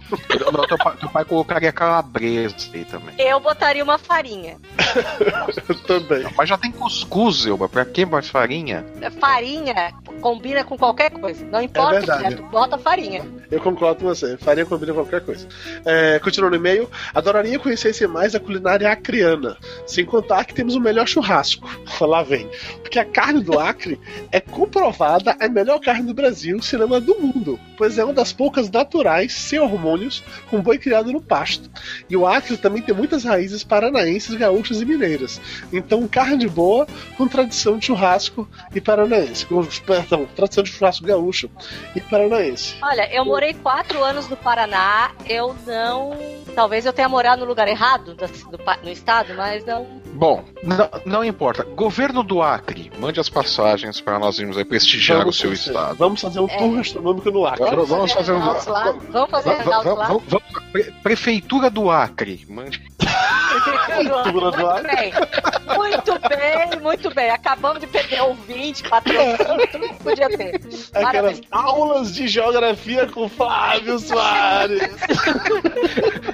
Não, 0.51 0.65
teu, 0.65 0.77
pai, 0.79 0.97
teu 0.99 1.09
pai 1.09 1.25
colocaria 1.25 1.71
calabresa 1.71 2.55
aí 2.73 2.83
também. 2.85 3.13
Eu 3.19 3.39
botaria 3.39 3.83
uma 3.83 3.99
farinha. 3.99 4.57
Também. 5.85 6.25
Mas 6.35 6.49
já 6.49 6.57
tem 6.57 6.71
cuscuz, 6.71 7.45
Elba. 7.45 7.69
Pra 7.69 7.85
que 7.85 8.05
mais 8.05 8.27
farinha? 8.29 8.85
Farinha 9.19 9.93
combina 10.19 10.63
com 10.63 10.77
qualquer 10.77 11.11
coisa. 11.11 11.45
Não 11.45 11.61
importa 11.61 11.97
o 11.97 11.99
que 12.01 12.07
verdade. 12.07 12.33
é, 12.33 12.37
tu 12.37 12.43
bota 12.43 12.77
farinha. 12.77 13.23
Eu 13.49 13.59
concordo 13.59 14.01
com 14.01 14.07
você. 14.07 14.37
Faria 14.37 14.65
combina 14.65 14.93
qualquer 14.93 15.21
coisa. 15.21 15.47
É, 15.85 16.19
continuando 16.19 16.57
no 16.57 16.61
e-mail, 16.61 16.89
adoraria 17.13 17.59
conhecer 17.59 18.07
mais 18.07 18.33
a 18.33 18.39
culinária 18.39 18.89
acriana. 18.89 19.57
Sem 19.85 20.05
contar 20.05 20.45
que 20.45 20.53
temos 20.53 20.75
o 20.75 20.79
melhor 20.79 21.07
churrasco. 21.07 21.69
Lá 22.01 22.23
vem. 22.23 22.49
Porque 22.81 22.99
a 22.99 23.05
carne 23.05 23.43
do 23.43 23.59
Acre 23.59 23.99
é 24.31 24.39
comprovada 24.39 25.35
a 25.39 25.47
melhor 25.47 25.79
carne 25.79 26.07
do 26.07 26.13
Brasil, 26.13 26.61
se 26.61 26.77
não 26.77 26.93
a 26.93 26.99
do 26.99 27.19
mundo. 27.19 27.59
Pois 27.77 27.97
é 27.97 28.03
uma 28.03 28.13
das 28.13 28.31
poucas 28.31 28.69
naturais, 28.69 29.33
sem 29.33 29.59
hormônios, 29.59 30.23
com 30.49 30.61
boi 30.61 30.77
criado 30.77 31.11
no 31.11 31.21
pasto. 31.21 31.69
E 32.09 32.15
o 32.15 32.25
Acre 32.25 32.57
também 32.57 32.81
tem 32.81 32.95
muitas 32.95 33.23
raízes 33.23 33.63
paranaenses, 33.63 34.35
gaúchas 34.35 34.81
e 34.81 34.85
mineiras. 34.85 35.41
Então, 35.71 36.07
carne 36.07 36.47
boa 36.47 36.87
com 37.17 37.27
tradição 37.27 37.77
de 37.77 37.85
churrasco 37.85 38.47
e 38.73 38.81
paranaense. 38.81 39.45
Com, 39.45 39.65
perdão, 40.01 40.27
tradição 40.35 40.63
de 40.63 40.69
churrasco 40.71 41.05
gaúcho 41.05 41.49
e 41.95 42.01
paranaense. 42.01 42.75
Olha, 42.81 43.13
eu 43.13 43.23
morei 43.25 43.53
quatro 43.53 44.03
anos 44.03 44.27
no 44.27 44.35
Paraná. 44.37 45.11
Eu 45.27 45.55
não. 45.65 46.17
Talvez 46.55 46.85
eu 46.85 46.91
tenha 46.93 47.07
morado 47.07 47.41
no 47.41 47.47
lugar 47.47 47.67
errado 47.67 48.13
do, 48.13 48.27
do 48.27 48.59
no 48.83 48.89
estado, 48.89 49.33
mas 49.35 49.63
não. 49.65 50.01
Bom, 50.13 50.43
não, 50.63 50.89
não 51.05 51.23
importa. 51.23 51.63
Governo 51.63 52.21
do 52.23 52.41
Acre, 52.41 52.91
mande 52.99 53.19
as 53.19 53.29
passagens 53.29 54.01
para 54.01 54.19
nós 54.19 54.37
irmos 54.39 54.57
aí 54.57 54.65
prestigiar 54.65 55.25
o 55.25 55.31
seu 55.31 55.49
conhecer. 55.49 55.69
estado. 55.69 55.95
Vamos 55.95 56.19
fazer 56.19 56.39
um 56.41 56.47
tour 56.47 56.75
gastronômico 56.75 57.31
no 57.31 57.45
Acre. 57.45 57.63
Vamos- 57.69 57.89
vamos 57.89 58.11
fazer 58.11 58.33
um- 58.33 58.41
hangouts 58.41 58.65
lá. 58.67 58.93
Vamos 59.09 59.31
fazer 59.31 59.49
Va- 59.49 59.55
va- 59.55 59.61
hangouts 59.63 59.83
va- 59.85 59.93
lá. 59.93 60.07
va- 60.07 60.19
va- 60.27 60.41
Pre- 60.71 60.91
Prefeitura 61.03 61.69
do 61.69 61.89
Acre, 61.89 62.45
mande. 62.49 62.81
Prefeitura 62.97 64.51
do 64.51 64.87
bem. 64.87 65.11
Muito 65.75 66.13
bem, 66.29 66.79
muito 66.81 67.13
bem. 67.13 67.29
Acabamos 67.29 67.79
de 67.79 67.87
perder 67.87 68.21
ouvinte, 68.21 68.83
patrocínio, 68.87 69.67
tudo 69.71 69.90
podia 69.93 70.29
ter. 70.29 70.61
Aquelas 70.93 71.41
aulas 71.51 72.13
de 72.13 72.27
geografia 72.27 73.07
com 73.07 73.27
Flávio 73.29 73.99
Soares. 73.99 74.81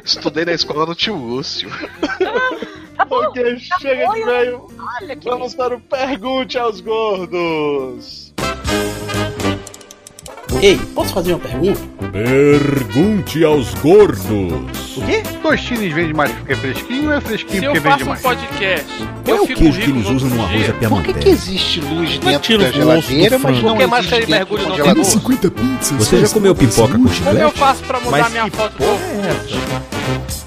Estudei 0.03 0.45
na 0.45 0.53
escola 0.53 0.85
do 0.85 0.95
tio 0.95 1.15
Lúcio. 1.15 1.69
Tá 2.97 3.05
bom. 3.05 3.17
ok, 3.27 3.59
chega 3.59 4.11
de 4.11 4.19
bom, 4.19 4.25
meio. 4.25 4.67
Olha 4.99 5.15
que 5.15 5.29
Vamos 5.29 5.53
para 5.53 5.75
o 5.75 5.79
Pergunte 5.79 6.57
aos 6.57 6.81
Gordos. 6.81 8.26
Ei, 10.61 10.77
posso 10.95 11.13
fazer 11.13 11.33
uma 11.33 11.39
pergunta? 11.39 11.79
Pergunte 12.11 13.43
aos 13.43 13.73
gordos. 13.75 14.97
O 14.97 15.01
quê? 15.05 15.21
Tostines 15.41 15.93
vende 15.93 16.13
mais 16.13 16.31
porque 16.31 16.53
é 16.53 16.55
fresquinho 16.55 17.09
ou 17.09 17.13
é 17.13 17.21
fresquinho 17.21 17.59
Se 17.59 17.65
eu 17.65 17.71
porque 17.73 17.81
faço 17.87 17.97
vende 17.97 18.03
um 18.03 18.07
mais? 18.13 18.21
podcast, 18.21 18.85
Qual 19.23 19.37
é 19.37 19.39
eu 19.39 19.43
o 19.43 19.47
fico 19.47 19.59
queijo 19.59 19.81
que 19.81 19.89
eles 19.91 20.09
usam 20.09 20.29
no 20.29 20.41
arroz 20.43 20.53
à 20.53 20.57
Por 20.57 20.63
que, 20.63 20.71
que 20.73 20.79
piamanteca? 20.79 21.29
existe 21.29 21.79
luz 21.81 22.17
dentro 22.17 22.57
da 22.57 22.65
do 22.65 22.73
geladeira, 22.73 23.37
mas 23.39 23.61
não 23.61 23.69
Por 23.75 23.77
que 23.77 23.87
mais 23.87 24.05
existe 24.05 24.09
que 24.09 24.15
ele 24.15 24.39
dentro 24.39 24.45
do 24.47 24.53
mergulha 24.57 24.63
no 24.63 24.69
congelador? 24.69 24.97
outro 24.97 25.11
50 25.19 25.51
pizzas. 25.51 26.07
Você 26.07 26.19
já 26.19 26.29
comeu 26.29 26.55
pipoca 26.55 26.93
com 26.93 26.97
Como 26.97 27.07
eu 27.07 27.13
chiclete? 27.13 27.57
faço 27.57 27.83
pra 27.83 27.99
mudar 27.99 28.11
Mas 28.17 28.31
minha 28.31 28.49
que 28.49 28.57
foto 28.57 28.77
do 28.77 28.83
é 28.83 30.46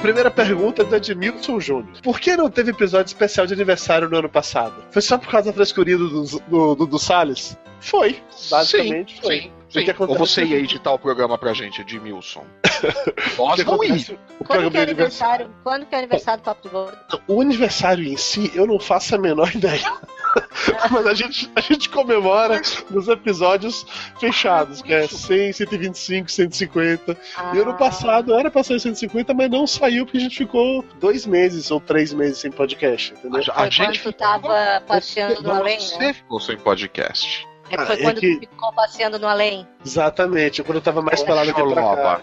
primeira 0.00 0.30
pergunta 0.30 0.82
é 0.82 0.84
do 0.84 0.96
Edmilson 0.96 1.60
Júnior. 1.60 2.00
Por 2.02 2.18
que 2.18 2.36
não 2.36 2.50
teve 2.50 2.70
episódio 2.70 3.08
especial 3.08 3.46
de 3.46 3.54
aniversário 3.54 4.08
no 4.08 4.16
ano 4.16 4.28
passado? 4.28 4.74
Foi 4.90 5.02
só 5.02 5.18
por 5.18 5.28
causa 5.28 5.50
da 5.50 5.52
frescuria 5.52 5.96
do, 5.96 6.08
do, 6.08 6.74
do, 6.74 6.86
do, 6.86 6.98
Salles? 6.98 7.56
Foi, 7.80 8.20
basicamente 8.50 9.14
sim, 9.16 9.22
foi. 9.22 9.52
sim, 9.70 9.84
Ou 9.98 10.14
você 10.16 10.44
ia 10.44 10.58
editar 10.58 10.92
o 10.92 10.98
programa 10.98 11.36
pra 11.38 11.52
gente, 11.52 11.80
Edmilson? 11.80 12.44
Nós 13.38 13.64
não 13.64 13.84
ia. 13.84 13.94
o 14.38 14.44
Quando 14.44 14.70
que 14.70 14.76
é 14.78 14.84
de 14.84 14.90
aniversário. 14.90 15.46
aniversário? 15.46 15.50
Quando 15.62 15.86
que 15.86 15.94
é 15.94 15.98
aniversário 15.98 16.42
do 16.42 16.44
Papo 16.44 16.62
do 16.62 16.70
Gordo? 16.70 16.98
O 17.28 17.40
aniversário 17.40 18.04
em 18.04 18.16
si, 18.16 18.50
eu 18.54 18.66
não 18.66 18.78
faço 18.78 19.14
a 19.14 19.18
menor 19.18 19.50
ideia. 19.54 19.92
Mas 20.90 21.06
a 21.06 21.14
gente, 21.14 21.50
a 21.56 21.60
gente 21.60 21.88
comemora 21.88 22.60
nos 22.90 23.08
episódios 23.08 23.84
fechados, 24.18 24.80
que 24.82 24.92
é 24.92 25.06
100, 25.06 25.52
125, 25.52 26.30
150. 26.30 27.16
Ah, 27.36 27.52
E 27.54 27.58
ano 27.58 27.74
passado 27.74 28.34
era 28.34 28.50
pra 28.50 28.62
sair 28.62 28.80
150, 28.80 29.32
mas 29.34 29.50
não 29.50 29.66
saiu 29.66 30.04
porque 30.04 30.18
a 30.18 30.20
gente 30.20 30.38
ficou 30.38 30.84
dois 31.00 31.26
meses 31.26 31.70
ou 31.70 31.80
três 31.80 32.12
meses 32.12 32.38
sem 32.38 32.50
podcast, 32.50 33.12
entendeu? 33.12 33.42
A, 33.54 33.62
a 33.62 33.70
gente 33.70 34.00
quando 34.02 34.14
tava 34.14 34.82
passeando 34.86 35.42
no 35.42 35.50
além, 35.52 35.78
Você 35.80 35.98
né? 35.98 36.12
ficou 36.12 36.40
sem 36.40 36.56
podcast. 36.56 37.46
É 37.70 37.76
que 37.76 37.86
foi 37.86 37.94
Ah, 37.94 37.98
é 37.98 38.02
quando 38.02 38.20
que- 38.20 38.34
tu 38.36 38.40
ficou 38.40 38.72
passeando 38.72 39.18
no 39.18 39.26
além. 39.28 39.66
Exatamente, 39.84 40.62
quando 40.62 40.76
eu 40.76 40.82
tava 40.82 41.02
mais 41.02 41.20
Com 41.20 41.26
pelado 41.26 41.50
aqui 41.50 41.62
pra 41.62 41.96
cá. 41.96 42.20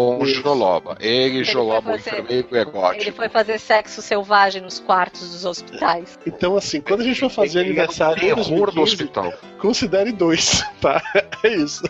Com 0.00 0.18
o 0.18 0.26
Isso. 0.26 0.40
Joloba. 0.42 0.96
Ele, 0.98 1.44
foi 1.44 1.52
Joloba, 1.52 1.90
o 1.90 1.98
fazer- 1.98 2.10
enfermeiro 2.10 2.48
Ele 2.50 2.60
egótico. 2.60 3.16
foi 3.16 3.28
fazer 3.28 3.58
sexo 3.58 4.00
selvagem 4.00 4.62
nos 4.62 4.80
quartos 4.80 5.30
dos 5.30 5.44
hospitais. 5.44 6.18
Então, 6.26 6.56
assim, 6.56 6.80
quando 6.80 7.00
a 7.00 7.04
gente 7.04 7.20
for 7.20 7.28
fazer 7.28 7.58
Ele 7.60 7.68
o 7.68 7.72
aniversário. 7.72 8.16
em 8.16 8.20
terror 8.34 8.70
do 8.70 8.76
2015, 8.76 8.80
hospital. 8.82 9.32
Considere 9.58 10.10
dois, 10.12 10.64
tá? 10.80 11.02
É 11.42 11.48
isso. 11.48 11.82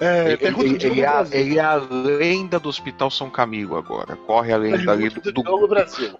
É, 0.00 0.32
Ele, 0.40 0.46
ele- 0.46 0.86
ele 0.86 1.00
é, 1.02 1.06
a, 1.06 1.26
ele 1.30 1.58
é 1.58 1.62
a 1.62 1.74
lenda 1.74 2.58
do 2.58 2.70
Hospital 2.70 3.10
São 3.10 3.28
Camilo 3.28 3.76
agora. 3.76 4.16
Corre 4.16 4.52
a 4.54 4.56
lenda 4.56 4.90
ali 4.92 5.10
do, 5.10 5.20
de 5.20 5.30
Diogo 5.32 5.68
Brasil. 5.68 6.14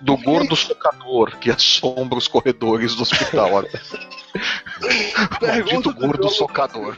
do 0.00 0.16
gordo 0.16 0.56
socador 0.56 1.36
que 1.38 1.50
assombra 1.50 2.18
os 2.18 2.26
corredores 2.26 2.96
do 2.96 3.02
hospital. 3.02 3.50
Maldito 5.40 5.80
do 5.80 5.94
gordo 5.94 6.28
socador. 6.28 6.96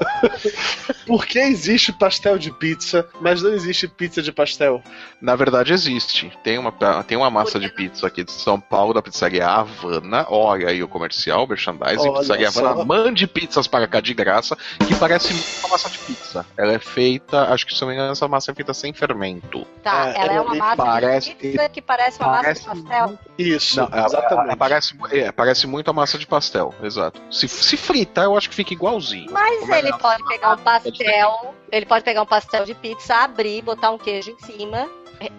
Por 1.06 1.26
que 1.26 1.38
existe 1.38 1.92
pastel 1.92 2.38
de 2.38 2.50
pizza, 2.50 3.06
mas 3.20 3.42
não 3.42 3.52
existe 3.52 3.86
pizza 3.88 4.22
de 4.22 4.32
pastel? 4.32 4.82
Na 5.20 5.34
verdade, 5.36 5.72
existe. 5.72 6.32
Tem 6.42 6.58
uma, 6.58 6.72
tem 7.04 7.16
uma 7.16 7.30
massa 7.30 7.58
de 7.58 7.68
pizza 7.68 8.06
aqui 8.06 8.24
de 8.24 8.32
São 8.32 8.60
Paulo, 8.60 8.94
da 8.94 9.02
pizzaria 9.02 9.46
Havana. 9.46 10.26
Olha 10.28 10.68
aí 10.68 10.82
o 10.82 10.88
comercial, 10.88 11.46
merchandising. 11.46 12.08
Olha 12.08 12.20
pizzaria 12.20 12.50
só. 12.50 12.66
Havana. 12.66 12.84
Mande 12.84 13.26
pizzas 13.26 13.66
para 13.66 13.86
cá 13.86 14.00
de 14.00 14.14
graça, 14.14 14.56
que 14.86 14.94
parece 14.94 15.32
muito 15.32 15.46
uma 15.60 15.68
massa 15.70 15.88
de 15.90 15.98
pizza. 15.98 16.46
Ela 16.56 16.72
é 16.74 16.78
feita, 16.78 17.52
acho 17.52 17.66
que 17.66 17.74
se 17.74 17.80
não 17.80 17.88
me 17.88 17.94
engano, 17.94 18.12
essa 18.12 18.28
massa 18.28 18.50
é 18.50 18.54
feita 18.54 18.72
sem 18.74 18.92
fermento. 18.92 19.66
Tá, 19.82 20.12
É, 20.16 20.20
ela 20.22 20.32
é 20.32 20.40
uma 20.40 20.54
massa 20.54 20.76
parece- 20.76 21.28
de 21.30 21.34
pizza 21.36 21.68
que 21.68 21.82
parece 21.82 22.18
uma 22.20 22.30
parece 22.36 22.66
massa 22.66 22.80
de 22.80 22.88
pastel. 22.88 23.18
Isso, 23.38 23.76
Não, 23.80 23.86
exatamente. 23.86 24.48
ela 24.48 24.56
parece, 24.56 24.94
é, 25.10 25.32
parece 25.32 25.66
muito 25.66 25.90
a 25.90 25.92
massa 25.92 26.18
de 26.18 26.26
pastel, 26.26 26.74
exato. 26.82 27.20
Se, 27.30 27.48
se 27.48 27.76
fritar, 27.76 28.24
eu 28.24 28.36
acho 28.36 28.48
que 28.48 28.54
fica 28.54 28.72
igualzinho. 28.72 29.30
Mas 29.32 29.68
é 29.68 29.82
ele 29.92 29.98
pode 30.02 30.24
pegar 30.28 30.52
um 30.52 30.58
pastel, 30.58 31.54
ele 31.70 31.86
pode 31.86 32.04
pegar 32.04 32.22
um 32.22 32.26
pastel 32.26 32.64
de 32.64 32.74
pizza, 32.74 33.14
abrir, 33.16 33.62
botar 33.62 33.90
um 33.90 33.98
queijo 33.98 34.30
em 34.30 34.38
cima 34.44 34.88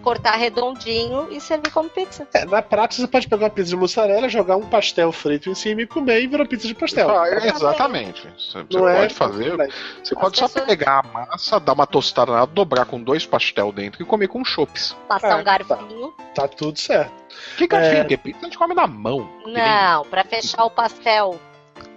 cortar 0.02 0.36
redondinho 0.36 1.28
e 1.30 1.38
servir 1.38 1.70
como 1.70 1.90
pizza. 1.90 2.26
É, 2.32 2.46
na 2.46 2.62
prática 2.62 3.02
você 3.02 3.06
pode 3.08 3.28
pegar 3.28 3.44
uma 3.44 3.50
pizza 3.50 3.68
de 3.68 3.76
mussarela, 3.76 4.30
jogar 4.30 4.56
um 4.56 4.66
pastel 4.66 5.12
frito 5.12 5.50
em 5.50 5.54
cima 5.54 5.82
e 5.82 5.86
comer 5.86 6.22
e 6.22 6.26
virar 6.26 6.46
pizza 6.46 6.66
de 6.66 6.74
pastel. 6.74 7.10
Ah, 7.10 7.28
é, 7.28 7.48
exatamente. 7.48 8.22
Você, 8.38 8.62
você 8.62 8.78
Não 8.78 8.88
é? 8.88 9.00
pode 9.00 9.14
fazer. 9.14 9.54
Você 10.02 10.14
pode 10.14 10.38
só 10.38 10.46
pessoas- 10.46 10.64
pegar 10.64 11.00
a 11.00 11.02
massa, 11.02 11.60
dar 11.60 11.74
uma 11.74 11.86
tostada 11.86 12.32
nela, 12.32 12.46
dobrar 12.46 12.86
com 12.86 12.98
dois 13.02 13.26
pastel 13.26 13.70
dentro 13.72 14.02
e 14.02 14.06
comer 14.06 14.28
com 14.28 14.42
chopes. 14.42 14.96
Passar 15.06 15.32
É, 15.32 15.34
um 15.34 15.44
garfinho. 15.44 16.14
Tá 16.34 16.48
tudo 16.48 16.78
certo. 16.78 17.12
Que 17.58 17.66
garfinho, 17.66 17.96
É. 17.96 18.00
porque 18.04 18.16
pizza 18.16 18.38
a 18.40 18.44
gente 18.44 18.56
come 18.56 18.72
na 18.72 18.86
mão. 18.86 19.28
Que 19.44 19.50
nem- 19.52 19.62
Não, 19.62 20.04
pra 20.06 20.24
fechar 20.24 20.64
o 20.64 20.70
pastel. 20.70 21.38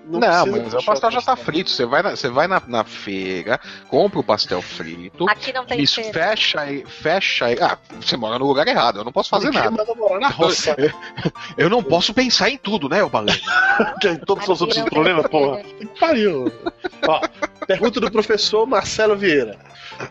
Não, 0.08 0.20
precisa 0.20 0.64
mas 0.64 0.74
o 0.74 0.86
pastel 0.86 1.12
já 1.12 1.22
tá 1.22 1.26
pastel. 1.36 1.46
frito. 1.46 1.70
Você 1.70 1.86
vai, 1.86 2.02
na, 2.02 2.10
você 2.12 2.30
vai 2.30 2.48
na, 2.48 2.62
na 2.68 2.84
feira, 2.84 3.60
compra 3.88 4.20
o 4.20 4.24
pastel 4.24 4.62
frito, 4.62 5.30
Aqui 5.30 5.52
não 5.54 5.66
tem 5.66 5.82
isso, 5.82 5.96
feira. 5.96 6.14
fecha 6.14 6.62
aí, 6.62 6.86
fecha 6.86 7.46
aí. 7.46 7.58
Ah, 7.62 7.78
você 8.00 8.16
mora 8.18 8.40
no 8.40 8.46
lugar 8.46 8.68
errado, 8.68 9.00
eu 9.00 9.04
não 9.04 9.12
posso 9.12 9.30
fazer 9.30 9.52
nada. 9.52 9.84
morar 9.96 10.20
na 10.20 10.30
roça. 10.30 10.76
Eu 11.58 11.70
não 11.70 11.82
posso 11.82 12.14
pensar 12.14 12.50
em 12.50 12.58
tudo, 12.58 12.88
né, 12.88 13.04
o 13.04 13.10
Baleno? 13.10 13.40
Tem 14.02 14.18
todos 14.18 14.48
os 14.48 14.62
outros 14.62 14.78
não 14.80 14.86
problemas, 14.86 15.28
porra. 15.28 15.58
feira. 15.64 15.78
Que 15.80 15.86
pariu. 16.00 16.52
Ó, 17.08 17.22
pergunta 17.68 18.00
do 18.00 18.10
professor 18.10 18.66
Marcelo 18.66 19.16
Vieira. 19.16 19.58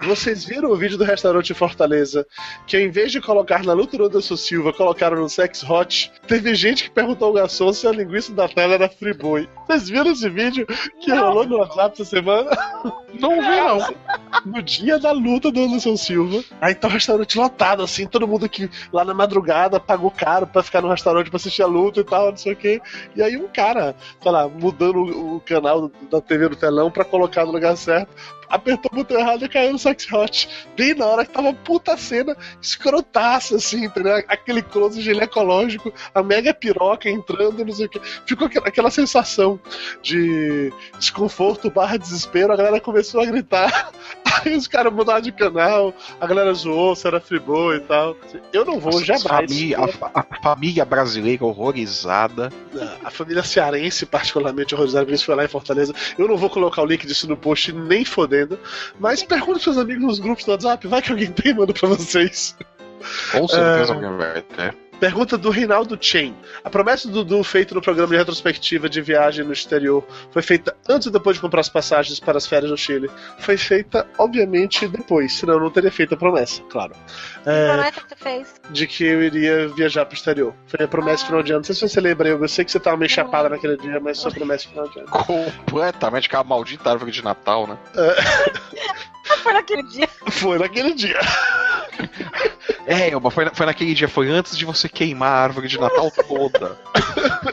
Vocês 0.03 0.45
viram 0.45 0.71
o 0.71 0.77
vídeo 0.77 0.99
do 0.99 1.05
restaurante 1.05 1.51
em 1.51 1.55
Fortaleza 1.55 2.27
que 2.67 2.77
ao 2.77 2.83
invés 2.83 3.11
de 3.11 3.21
colocar 3.21 3.65
na 3.65 3.73
luta 3.73 3.97
do 3.97 4.05
Anderson 4.05 4.37
Silva, 4.37 4.73
colocaram 4.73 5.17
no 5.17 5.29
Sex 5.29 5.63
Hot? 5.69 6.13
Teve 6.27 6.55
gente 6.55 6.85
que 6.85 6.91
perguntou 6.91 7.29
ao 7.29 7.35
garçom 7.35 7.73
se 7.73 7.87
a 7.87 7.93
linguiça 7.93 8.33
da 8.35 8.49
tela 8.49 8.75
era 8.75 8.89
Friboi. 8.89 9.49
Vocês 9.67 9.89
viram 9.89 10.13
esse 10.13 10.29
vídeo 10.29 10.67
que 11.01 11.11
rolou 11.13 11.47
no 11.47 11.59
WhatsApp 11.59 12.03
essa 12.03 12.05
semana? 12.05 12.51
Não 13.19 13.41
vi, 13.41 13.49
não. 13.49 13.79
No 14.45 14.63
dia 14.63 14.99
da 14.99 15.13
luta 15.13 15.51
do 15.51 15.61
Anderson 15.61 15.97
Silva. 15.97 16.43
Aí 16.61 16.75
tá 16.75 16.89
o 16.89 16.91
restaurante 16.91 17.39
lotado, 17.39 17.83
assim, 17.83 18.07
todo 18.07 18.29
mundo 18.29 18.49
que 18.49 18.71
lá 18.93 19.05
na 19.05 19.15
madrugada 19.15 19.81
pagou 19.81 20.11
caro 20.11 20.47
pra 20.47 20.63
ficar 20.63 20.81
no 20.81 20.89
restaurante 20.89 21.31
pra 21.31 21.37
assistir 21.37 21.63
a 21.63 21.67
luta 21.67 22.01
e 22.01 22.05
tal, 22.05 22.31
não 22.31 22.37
sei 22.37 22.53
o 22.53 22.57
quê. 22.57 22.81
E 23.15 23.23
aí 23.23 23.37
um 23.37 23.49
cara, 23.49 23.95
sei 24.23 24.31
lá, 24.31 24.49
mudando 24.49 24.99
o, 24.99 25.37
o 25.37 25.41
canal 25.41 25.91
da 26.11 26.21
TV 26.21 26.49
no 26.49 26.57
telão 26.57 26.91
pra 26.91 27.05
colocar 27.05 27.45
no 27.45 27.53
lugar 27.53 27.77
certo, 27.77 28.11
apertou 28.49 28.91
o 28.93 28.97
botão 28.97 29.19
errado 29.19 29.45
e 29.45 29.49
caiu 29.49 29.73
no 29.73 29.79
Sex 29.79 30.11
Hot. 30.13 30.49
Bem 30.77 30.95
na 30.95 31.07
hora 31.07 31.25
que 31.25 31.33
tava 31.33 31.53
puta 31.53 31.97
cena, 31.97 32.37
escrotaça, 32.61 33.57
assim, 33.57 33.85
entendeu? 33.85 34.17
Aquele 34.29 34.63
close 34.63 35.01
ginecológico, 35.01 35.93
a 36.15 36.23
mega 36.23 36.53
piroca 36.55 37.09
entrando, 37.09 37.65
não 37.65 37.73
sei 37.73 37.87
o 37.87 37.89
quê. 37.89 38.01
Ficou 38.27 38.49
aquela, 38.65 38.91
sensação 38.91 39.61
de 40.01 40.73
desconforto 40.99 41.71
barra 41.71 41.97
desespero, 41.97 42.53
a 42.53 42.57
galera 42.57 42.81
começou 42.81 43.21
a 43.21 43.27
gritar. 43.27 43.91
Aí 44.45 44.55
os 44.55 44.69
caras 44.69 44.93
mudaram 44.93 45.21
de 45.21 45.33
canal, 45.33 45.95
a 46.21 46.27
galera 46.27 46.53
zoou, 46.53 46.95
se 46.95 47.07
era 47.07 47.21
fribô 47.21 47.73
e 47.73 47.81
tal. 47.81 48.17
Eu 48.53 48.65
não 48.65 48.79
vou 48.79 49.03
jamais. 49.03 49.23
Família, 49.23 49.79
a, 49.79 50.21
a 50.21 50.43
família 50.43 50.85
brasileira 50.85 51.45
horrorizada. 51.45 52.53
A 53.03 53.11
família 53.11 53.43
cearense, 53.43 54.05
particularmente 54.05 54.75
horrorizada, 54.75 55.07
por 55.07 55.15
isso 55.15 55.25
foi 55.25 55.35
lá 55.35 55.45
em 55.45 55.49
Fortaleza. 55.49 55.95
Eu 56.19 56.29
não 56.29 56.37
vou 56.37 56.51
colocar 56.51 56.83
o 56.83 56.87
link 56.87 57.07
disso 57.07 57.29
no 57.29 57.37
post 57.37 57.73
nem 57.73 58.05
fodendo. 58.37 58.59
Mas 58.99 59.23
pergunta 59.23 59.53
pros 59.53 59.65
seus 59.65 59.79
amigos 59.79 60.03
nos 60.05 60.19
grupos 60.19 60.45
do 60.45 60.53
WhatsApp, 60.53 60.87
vai 60.87 61.03
que 61.03 61.11
alguém 61.13 61.31
tem, 61.33 61.55
manda 61.55 61.73
pra 61.73 61.89
vocês. 61.89 62.57
Com 63.33 63.47
certeza 63.49 63.93
É. 63.93 63.95
alguém 63.95 64.17
vai 64.17 64.43
ter. 64.43 64.75
Pergunta 64.99 65.37
do 65.37 65.51
Reinaldo 65.51 65.99
Chen. 66.01 66.35
A 66.65 66.71
promessa 66.71 67.09
do 67.09 67.23
Dudu 67.25 67.45
feita 67.45 67.75
no 67.75 67.83
programa 67.83 68.13
de 68.13 68.17
retrospectiva 68.17 68.89
de 68.89 69.01
viagem 69.03 69.45
no 69.45 69.53
exterior 69.53 70.05
foi 70.31 70.43
feita 70.43 70.77
antes 70.89 71.07
ou 71.07 71.13
depois 71.13 71.37
de 71.37 71.43
comprar 71.43 71.61
as 71.61 71.69
passagens 71.69 72.19
para 72.19 72.39
as 72.39 72.47
férias 72.47 72.71
no 72.71 72.77
Chile? 72.77 73.11
Foi 73.39 73.57
feita, 73.57 74.07
obviamente, 74.19 74.89
depois, 74.89 75.35
senão 75.35 75.55
eu 75.55 75.61
não 75.61 75.71
teria 75.71 75.91
feito 75.91 76.15
a 76.15 76.17
promessa, 76.17 76.63
claro. 76.71 76.95
É, 77.45 77.73
Promessa 77.73 78.01
que 78.01 78.15
tu 78.15 78.17
fez. 78.17 78.55
de 78.71 78.87
que 78.87 79.05
eu 79.05 79.23
iria 79.23 79.69
viajar 79.69 80.07
pro 80.07 80.17
exterior. 80.17 80.55
Foi 80.67 80.85
a 80.85 80.89
promessa 80.89 81.23
de 81.23 81.27
final 81.27 81.43
de 81.43 81.53
ano. 81.53 81.59
Não 81.61 81.65
sei 81.65 81.75
se 81.75 81.89
você 81.89 82.01
lembra, 82.01 82.29
eu, 82.29 82.49
sei 82.49 82.65
que 82.65 82.73
você 82.73 82.81
tava 82.81 82.97
meio 82.97 83.11
chapada 83.11 83.49
naquele 83.49 83.77
dia, 83.77 84.01
mas 84.01 84.19
sua 84.19 84.31
promessa 84.31 84.65
de 84.65 84.71
final 84.71 84.89
de 84.89 84.99
ano. 85.01 85.09
Completamente 85.09 86.27
aquela 86.27 86.45
maldita 86.45 86.91
árvore 86.91 87.11
de 87.11 87.23
Natal, 87.23 87.67
né? 87.67 87.79
Foi 89.43 89.53
naquele 89.53 89.83
dia. 89.85 90.09
Foi 90.31 90.59
naquele 90.59 90.95
dia. 90.95 91.19
É, 92.89 93.11
Elba, 93.11 93.31
foi, 93.33 93.45
na- 93.47 93.55
foi 93.55 93.67
naquele 93.67 93.95
dia, 93.95 94.07
foi 94.09 94.29
antes 94.31 94.57
de 94.57 94.65
você 94.65 94.89
queimar 94.89 95.29
a 95.33 95.41
árvore 95.43 95.67
de 95.67 95.77
Natal 95.79 96.09
toda. 96.29 96.79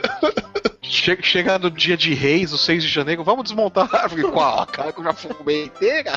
Che- 0.83 1.17
Chega 1.23 1.57
no 1.57 1.71
dia 1.71 1.97
de 1.97 2.13
reis, 2.13 2.53
o 2.53 2.57
6 2.57 2.83
de 2.83 2.89
janeiro, 2.89 3.23
vamos 3.23 3.43
desmontar 3.45 3.89
a 3.91 4.03
árvore. 4.03 4.23
Qual? 4.23 4.65
Cara, 4.67 4.91
que 4.93 4.99
eu 4.99 5.03
já 5.03 5.13
fumei 5.13 5.63
inteira. 5.65 6.13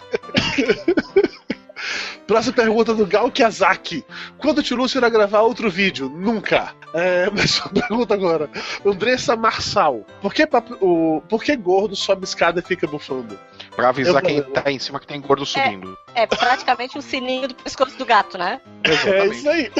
Próxima 2.27 2.55
pergunta 2.55 2.95
do 2.95 3.07
Gal 3.07 3.31
Kiyazaki. 3.31 4.05
Quando 4.39 4.59
o 4.59 4.63
Tilúcio 4.63 4.99
irá 4.99 5.09
gravar 5.09 5.41
outro 5.43 5.71
vídeo? 5.71 6.09
Nunca. 6.09 6.75
É, 6.95 7.29
mas 7.35 7.61
uma 7.61 7.71
pergunta 7.71 8.15
agora. 8.15 8.51
Andressa 8.85 9.37
Marçal. 9.37 10.05
Por 10.21 10.33
que, 10.35 10.47
pap- 10.47 10.77
o, 10.83 11.23
por 11.29 11.43
que 11.43 11.55
gordo 11.57 11.95
sobe 11.97 12.25
escada 12.25 12.61
e 12.61 12.63
fica 12.63 12.87
bufando? 12.87 13.39
Pra 13.75 13.91
avisar 13.91 14.17
Eu- 14.17 14.23
quem 14.23 14.43
tá 14.43 14.71
em 14.73 14.79
cima 14.79 14.99
que 14.99 15.07
tem 15.07 15.21
gordo 15.21 15.45
subindo. 15.47 15.97
É 16.15 16.27
praticamente 16.27 16.97
o 16.97 17.03
sininho 17.03 17.49
do 17.49 17.55
pescoço 17.55 17.97
do 17.99 18.05
gato, 18.07 18.39
né? 18.39 18.61
É 18.85 18.91
Exatamente. 18.91 19.37
isso 19.37 19.49
aí. 19.49 19.71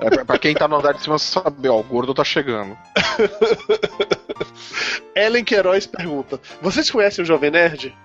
É, 0.00 0.10
pra, 0.10 0.24
pra 0.24 0.38
quem 0.38 0.52
tá 0.54 0.68
no 0.68 0.76
andar 0.76 0.92
de 0.92 1.02
cima 1.02 1.18
saber, 1.18 1.68
ó, 1.70 1.78
o 1.80 1.82
gordo 1.82 2.12
tá 2.12 2.22
chegando. 2.24 2.76
Ellen 5.14 5.44
Queiroz 5.44 5.86
pergunta: 5.86 6.40
Vocês 6.60 6.90
conhecem 6.90 7.22
o 7.22 7.26
Jovem 7.26 7.50
Nerd? 7.50 7.96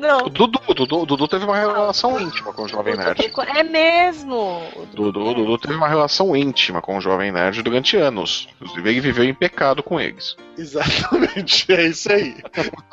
Não. 0.00 0.24
O 0.24 0.30
Dudu, 0.30 0.58
o 0.66 0.72
Dudu, 0.72 1.02
o 1.02 1.06
Dudu 1.06 1.28
teve 1.28 1.44
uma 1.44 1.58
relação 1.58 2.18
íntima 2.18 2.54
com 2.54 2.62
o 2.62 2.68
Jovem 2.68 2.96
Nerd. 2.96 3.30
É 3.54 3.62
mesmo. 3.62 4.62
O 4.74 4.86
Dudu, 4.86 5.20
o 5.20 5.34
Dudu 5.34 5.58
teve 5.58 5.74
uma 5.74 5.88
relação 5.88 6.34
íntima 6.34 6.80
com 6.80 6.96
o 6.96 7.00
Jovem 7.02 7.30
Nerd 7.30 7.62
durante 7.62 7.98
anos. 7.98 8.48
Inclusive, 8.56 8.88
ele 8.88 9.00
viveu 9.00 9.24
em 9.24 9.34
pecado 9.34 9.82
com 9.82 10.00
eles. 10.00 10.36
Exatamente, 10.56 11.70
é 11.70 11.86
isso 11.88 12.10
aí. 12.10 12.34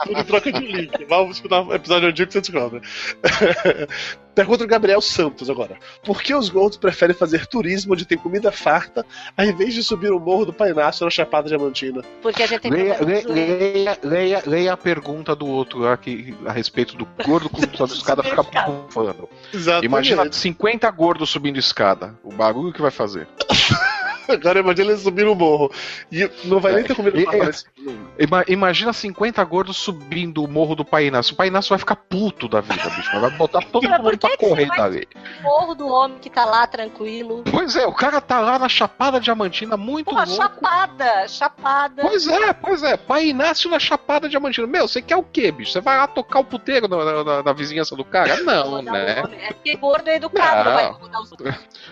Tudo 0.03 0.24
troca 0.26 0.51
de 0.51 0.60
link. 0.60 1.05
Vamos 1.05 1.38
escutar 1.38 1.62
o 1.62 1.74
episódio 1.74 2.10
antigo 2.10 2.28
que 2.28 2.34
você 2.34 2.41
descobre. 2.41 2.82
Pergunta 4.38 4.59
do 4.59 4.67
Gabriel 4.67 5.01
Santos 5.01 5.49
agora. 5.49 5.79
Por 6.03 6.21
que 6.21 6.31
os 6.31 6.47
gordos 6.47 6.77
preferem 6.77 7.15
fazer 7.15 7.47
turismo 7.47 7.93
onde 7.93 8.05
tem 8.05 8.15
comida 8.15 8.51
farta 8.51 9.03
ao 9.35 9.43
invés 9.43 9.73
de 9.73 9.81
subir 9.81 10.11
o 10.11 10.19
morro 10.19 10.45
do 10.45 10.53
Painácio 10.53 11.03
na 11.05 11.09
Chapada 11.09 11.47
Diamantina? 11.47 12.03
Porque 12.21 12.43
a 12.43 12.45
gente 12.45 12.61
tem 12.61 12.71
Leia, 12.71 12.99
leia, 13.01 13.27
leia, 13.27 13.99
leia, 14.03 14.43
leia 14.45 14.73
a 14.73 14.77
pergunta 14.77 15.35
do 15.35 15.47
outro 15.47 15.79
que, 15.97 16.38
a 16.45 16.51
respeito 16.51 16.95
do 16.95 17.07
gordo 17.25 17.49
com 17.49 17.59
sobe 17.75 17.93
escada 17.93 18.21
fica 18.21 18.43
bufando. 18.43 19.27
Exatamente. 19.51 19.85
Imagina 19.88 20.31
50 20.31 20.91
gordos 20.91 21.31
subindo 21.31 21.57
escada. 21.57 22.13
O 22.23 22.31
barulho 22.31 22.71
que 22.71 22.81
vai 22.81 22.91
fazer. 22.91 23.27
Agora 24.28 24.59
imagina 24.59 24.91
ele 24.91 24.99
subir 24.99 25.25
no 25.25 25.36
morro. 25.36 25.71
E 26.11 26.30
não 26.45 26.59
vai 26.59 26.73
nem 26.73 26.84
ter 26.84 26.95
comida 26.95 27.17
É, 27.19 27.23
farta. 27.23 27.63
é. 28.17 28.23
Ima- 28.23 28.43
imagina 28.47 28.91
50 28.93 29.43
gordos 29.43 29.78
subindo 29.78 30.43
o 30.43 30.47
morro 30.47 30.75
do 30.75 30.84
Pai 30.86 31.07
Inácio. 31.07 31.34
O 31.34 31.38
Pai 31.38 31.47
Inácio 31.47 31.69
vai 31.69 31.80
ficar 31.80 31.95
puto 31.95 32.47
da 32.47 32.61
vida, 32.61 32.89
bicho. 32.89 33.19
Vai 33.19 33.30
botar 33.32 33.61
todo 33.61 33.88
mundo 33.89 34.17
pra 34.17 34.30
que 34.30 34.38
correr 34.38 34.67
dali. 34.75 35.07
O 35.39 35.43
morro 35.43 35.75
do 35.75 35.88
homem 35.88 36.17
que 36.19 36.30
tá 36.30 36.45
lá 36.45 36.65
tranquilo. 36.67 37.43
Pois 37.49 37.75
é, 37.75 37.86
o 37.86 37.93
cara 37.93 38.19
tá 38.21 38.39
lá 38.39 38.57
na 38.59 38.69
Chapada 38.69 39.19
Diamantina, 39.19 39.78
muito 39.78 40.07
Pô, 40.09 40.15
louco. 40.15 40.32
chapada, 40.36 41.28
chapada. 41.28 42.01
Pois 42.01 42.28
é, 42.28 42.53
pois 42.53 42.84
é. 42.84 42.97
Pai 42.97 43.28
Inácio 43.28 43.69
na 43.69 43.80
Chapada 43.80 44.28
Diamantina. 44.30 44.67
Meu, 44.67 44.88
você 44.88 45.01
quer 45.01 45.15
o 45.17 45.23
quê, 45.23 45.51
bicho? 45.51 45.71
Você 45.71 45.82
vai 45.82 45.97
lá 45.97 46.07
tocar 46.07 46.39
o 46.39 46.43
puteiro 46.43 46.88
na, 46.88 46.97
na- 47.03 47.23
na- 47.23 47.43
na 47.43 47.53
vizinhança 47.53 47.95
do 47.95 48.03
cara? 48.03 48.41
Não, 48.43 48.73
o 48.73 48.82
né? 48.82 49.23
É 49.41 49.53
porque 49.53 49.75
gordo 49.75 50.07
é 50.09 50.15
educado, 50.15 50.69
não, 50.69 50.75
Não. 50.75 50.91
vai 50.93 51.01
mudar 51.01 51.21
os 51.21 51.32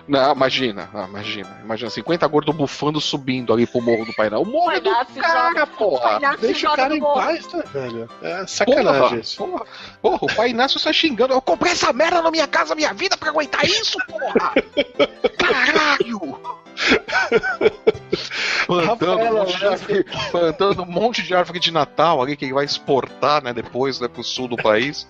Não, 0.07 0.31
imagina, 0.33 0.89
ah, 0.93 1.05
imagina. 1.07 1.57
Imagina, 1.63 1.89
50 1.89 2.24
gordos 2.27 2.55
bufando 2.55 2.99
subindo 3.01 3.53
ali 3.53 3.65
pro 3.67 3.81
morro 3.81 4.05
do 4.05 4.13
Pai 4.13 4.27
Inácio. 4.27 4.45
O 4.45 4.49
morro 4.51 4.71
é 4.71 4.79
do 4.79 4.89
cara, 4.91 5.49
joga- 5.49 5.67
porra. 5.67 6.19
Deixa 6.39 6.71
o 6.71 6.75
cara 6.75 6.95
em 6.95 7.01
paz, 7.01 7.51
né, 7.53 7.63
velho? 7.73 8.09
É 8.21 8.33
Porra, 8.35 8.47
sacanagem 8.47 9.19
isso. 9.19 9.37
porra, 9.37 9.65
porra, 10.01 10.19
o 10.21 10.35
Pai 10.35 10.49
Inácio 10.49 10.79
sai 10.79 10.93
xingando. 10.93 11.33
Eu 11.33 11.41
comprei 11.41 11.71
essa 11.73 11.91
merda 11.93 12.21
na 12.21 12.31
minha 12.31 12.47
casa, 12.47 12.75
minha 12.75 12.93
vida, 12.93 13.15
pra 13.17 13.29
aguentar 13.29 13.63
isso, 13.65 13.97
porra! 14.07 14.53
Caralho! 15.37 16.64
Plantando 18.67 19.21
um, 19.21 19.33
monte 19.33 19.57
de 19.57 19.65
árvore, 19.65 20.05
plantando 20.31 20.81
um 20.81 20.85
monte 20.85 21.23
de 21.23 21.33
árvore 21.35 21.59
de 21.59 21.71
Natal 21.71 22.21
ali 22.21 22.35
que 22.35 22.45
ele 22.45 22.53
vai 22.53 22.65
exportar, 22.65 23.43
né, 23.43 23.53
depois, 23.53 23.99
né, 23.99 24.07
pro 24.07 24.23
sul 24.23 24.47
do 24.47 24.57
país. 24.57 25.07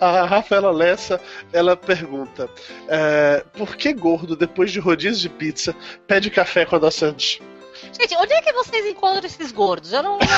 A 0.00 0.24
Rafaela 0.24 0.70
Lessa, 0.70 1.20
ela 1.52 1.76
pergunta: 1.76 2.48
é, 2.88 3.44
por 3.56 3.76
que 3.76 3.92
gordo, 3.92 4.36
depois 4.36 4.70
de 4.70 4.78
rodízio 4.80 5.22
de 5.22 5.28
pizza, 5.28 5.74
pede 6.06 6.30
café 6.30 6.64
com 6.64 6.76
adoçante? 6.76 7.42
Gente, 7.98 8.16
onde 8.16 8.32
é 8.32 8.42
que 8.42 8.52
vocês 8.52 8.86
encontram 8.86 9.26
esses 9.26 9.52
gordos? 9.52 9.92
Eu 9.92 10.02
não. 10.02 10.18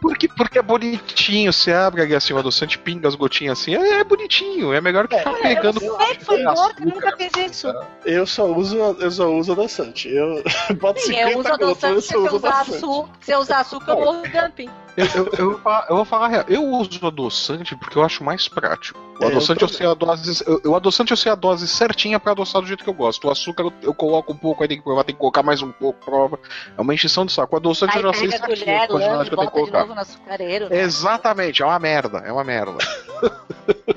Porque, 0.00 0.28
porque 0.28 0.58
é 0.58 0.62
bonitinho, 0.62 1.52
você 1.52 1.72
abre 1.72 2.00
ali 2.00 2.14
assim 2.14 2.32
o 2.32 2.38
adoçante, 2.38 2.78
pinga 2.78 3.08
as 3.08 3.14
gotinhas 3.14 3.60
assim, 3.60 3.74
é, 3.74 4.00
é 4.00 4.04
bonitinho, 4.04 4.72
é 4.72 4.80
melhor 4.80 5.08
que 5.08 5.18
ficar 5.18 5.34
pegando. 5.34 5.82
Eu 5.82 5.98
sempre 5.98 6.24
fui 6.24 6.42
gordo, 6.42 6.80
eu 6.80 6.86
nunca 6.86 7.16
fiz 7.16 7.32
isso. 7.36 7.68
Eu 8.04 8.26
só 8.26 8.46
uso, 8.46 8.76
eu 8.76 9.10
só 9.10 9.28
uso 9.30 9.52
adoçante. 9.52 10.08
Eu 10.08 10.42
boto 10.80 11.00
Sim, 11.00 11.14
50 11.14 11.30
eu 11.30 11.38
uso 11.38 11.48
adoçante, 11.52 12.02
se 12.02 12.14
eu 12.14 12.24
uso 12.24 12.36
usar 12.36 12.48
adoçante. 12.60 12.76
açúcar, 12.76 13.10
se 13.20 13.32
eu 13.32 13.38
usar 13.40 13.60
açúcar, 13.60 13.90
eu 13.92 14.00
morro 14.00 14.22
de 14.22 14.28
dumping. 14.28 14.70
Eu, 14.96 15.06
eu, 15.14 15.30
eu, 15.38 15.50
vou 15.50 15.58
falar- 15.60 15.86
eu 15.90 15.96
vou 15.96 16.04
falar 16.06 16.24
a 16.26 16.28
real, 16.28 16.44
eu 16.48 16.64
uso 16.64 17.06
adoçante 17.06 17.76
porque 17.76 17.98
eu 17.98 18.02
acho 18.02 18.24
mais 18.24 18.48
prático. 18.48 18.98
O 19.20 19.24
É, 19.24 19.26
adoçante 19.28 19.62
eu 19.62 19.68
eu, 19.68 19.72
sei 19.74 19.86
a 19.86 19.94
dose. 19.94 20.44
Eu, 20.64 20.74
adoçante 20.74 21.10
eu 21.10 21.16
sei 21.16 21.30
a 21.32 21.34
dose 21.34 21.68
certinha 21.68 22.18
pra 22.18 22.32
adoçar 22.32 22.62
do 22.62 22.66
jeito 22.66 22.82
que 22.82 22.88
eu 22.90 22.94
gosto. 22.94 23.28
O 23.28 23.30
açúcar 23.30 23.64
eu, 23.64 23.72
eu 23.82 23.94
coloco 23.94 24.32
um 24.32 24.36
pouco, 24.36 24.62
aí 24.62 24.68
tem 24.68 24.78
que 24.78 24.84
provar, 24.84 25.04
tem 25.04 25.14
que 25.14 25.18
colocar 25.20 25.42
mais 25.42 25.60
um 25.62 25.70
pouco, 25.70 26.02
prova. 26.04 26.38
É 26.76 26.80
uma 26.80 26.94
encheção 26.94 27.26
de 27.26 27.32
saco. 27.32 27.54
O 27.54 27.58
adoçante 27.58 27.96
Aí 27.96 28.02
eu 28.02 28.12
já 28.12 28.18
sei 28.18 28.30
certinho 28.30 28.76
a 28.82 28.86
quantidade 28.88 29.28
que 29.28 29.34
eu 29.34 29.38
tenho 29.38 29.50
que 29.50 29.54
colocar. 29.58 29.80
novo 29.80 29.94
no 29.94 30.00
açucareiro. 30.00 30.68
né? 30.70 30.80
Exatamente, 30.80 31.62
é 31.62 31.66
uma 31.66 31.78
merda, 31.78 32.18
é 32.18 32.32
uma 32.32 32.44
merda. 32.44 32.78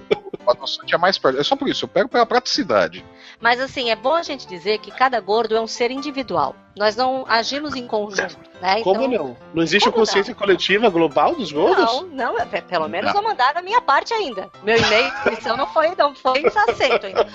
adoçante 0.69 0.95
é 0.95 0.97
mais 0.97 1.17
perto. 1.17 1.39
É 1.39 1.43
só 1.43 1.55
por 1.55 1.67
isso, 1.67 1.85
eu 1.85 1.89
pego 1.89 2.09
pela 2.09 2.25
praticidade. 2.25 3.03
Mas 3.41 3.59
assim, 3.59 3.89
é 3.89 3.95
bom 3.95 4.13
a 4.15 4.23
gente 4.23 4.47
dizer 4.47 4.79
que 4.79 4.91
cada 4.91 5.19
gordo 5.19 5.55
é 5.55 5.61
um 5.61 5.67
ser 5.67 5.91
individual. 5.91 6.55
Nós 6.77 6.95
não 6.95 7.25
agimos 7.27 7.75
em 7.75 7.85
conjunto, 7.85 8.37
né? 8.61 8.81
Como 8.83 9.03
Então, 9.03 9.25
não? 9.27 9.37
Não 9.53 9.63
existe 9.63 9.91
consciência 9.91 10.33
coletiva 10.33 10.89
global 10.89 11.35
dos 11.35 11.51
gordos? 11.51 11.85
Não, 11.85 12.03
não, 12.07 12.39
é- 12.39 12.45
pelo 12.61 12.87
menos 12.87 13.11
vou 13.11 13.21
mandar 13.23 13.57
a 13.57 13.61
minha 13.61 13.81
parte 13.81 14.13
ainda. 14.13 14.49
Meu 14.63 14.77
e-mail 14.77 15.09
de 15.09 15.17
inscrição 15.17 15.57
não 15.57 15.67
foi, 15.67 15.93
não 15.97 16.15
foi 16.15 16.43
aceito 16.69 17.05
ainda. 17.07 17.27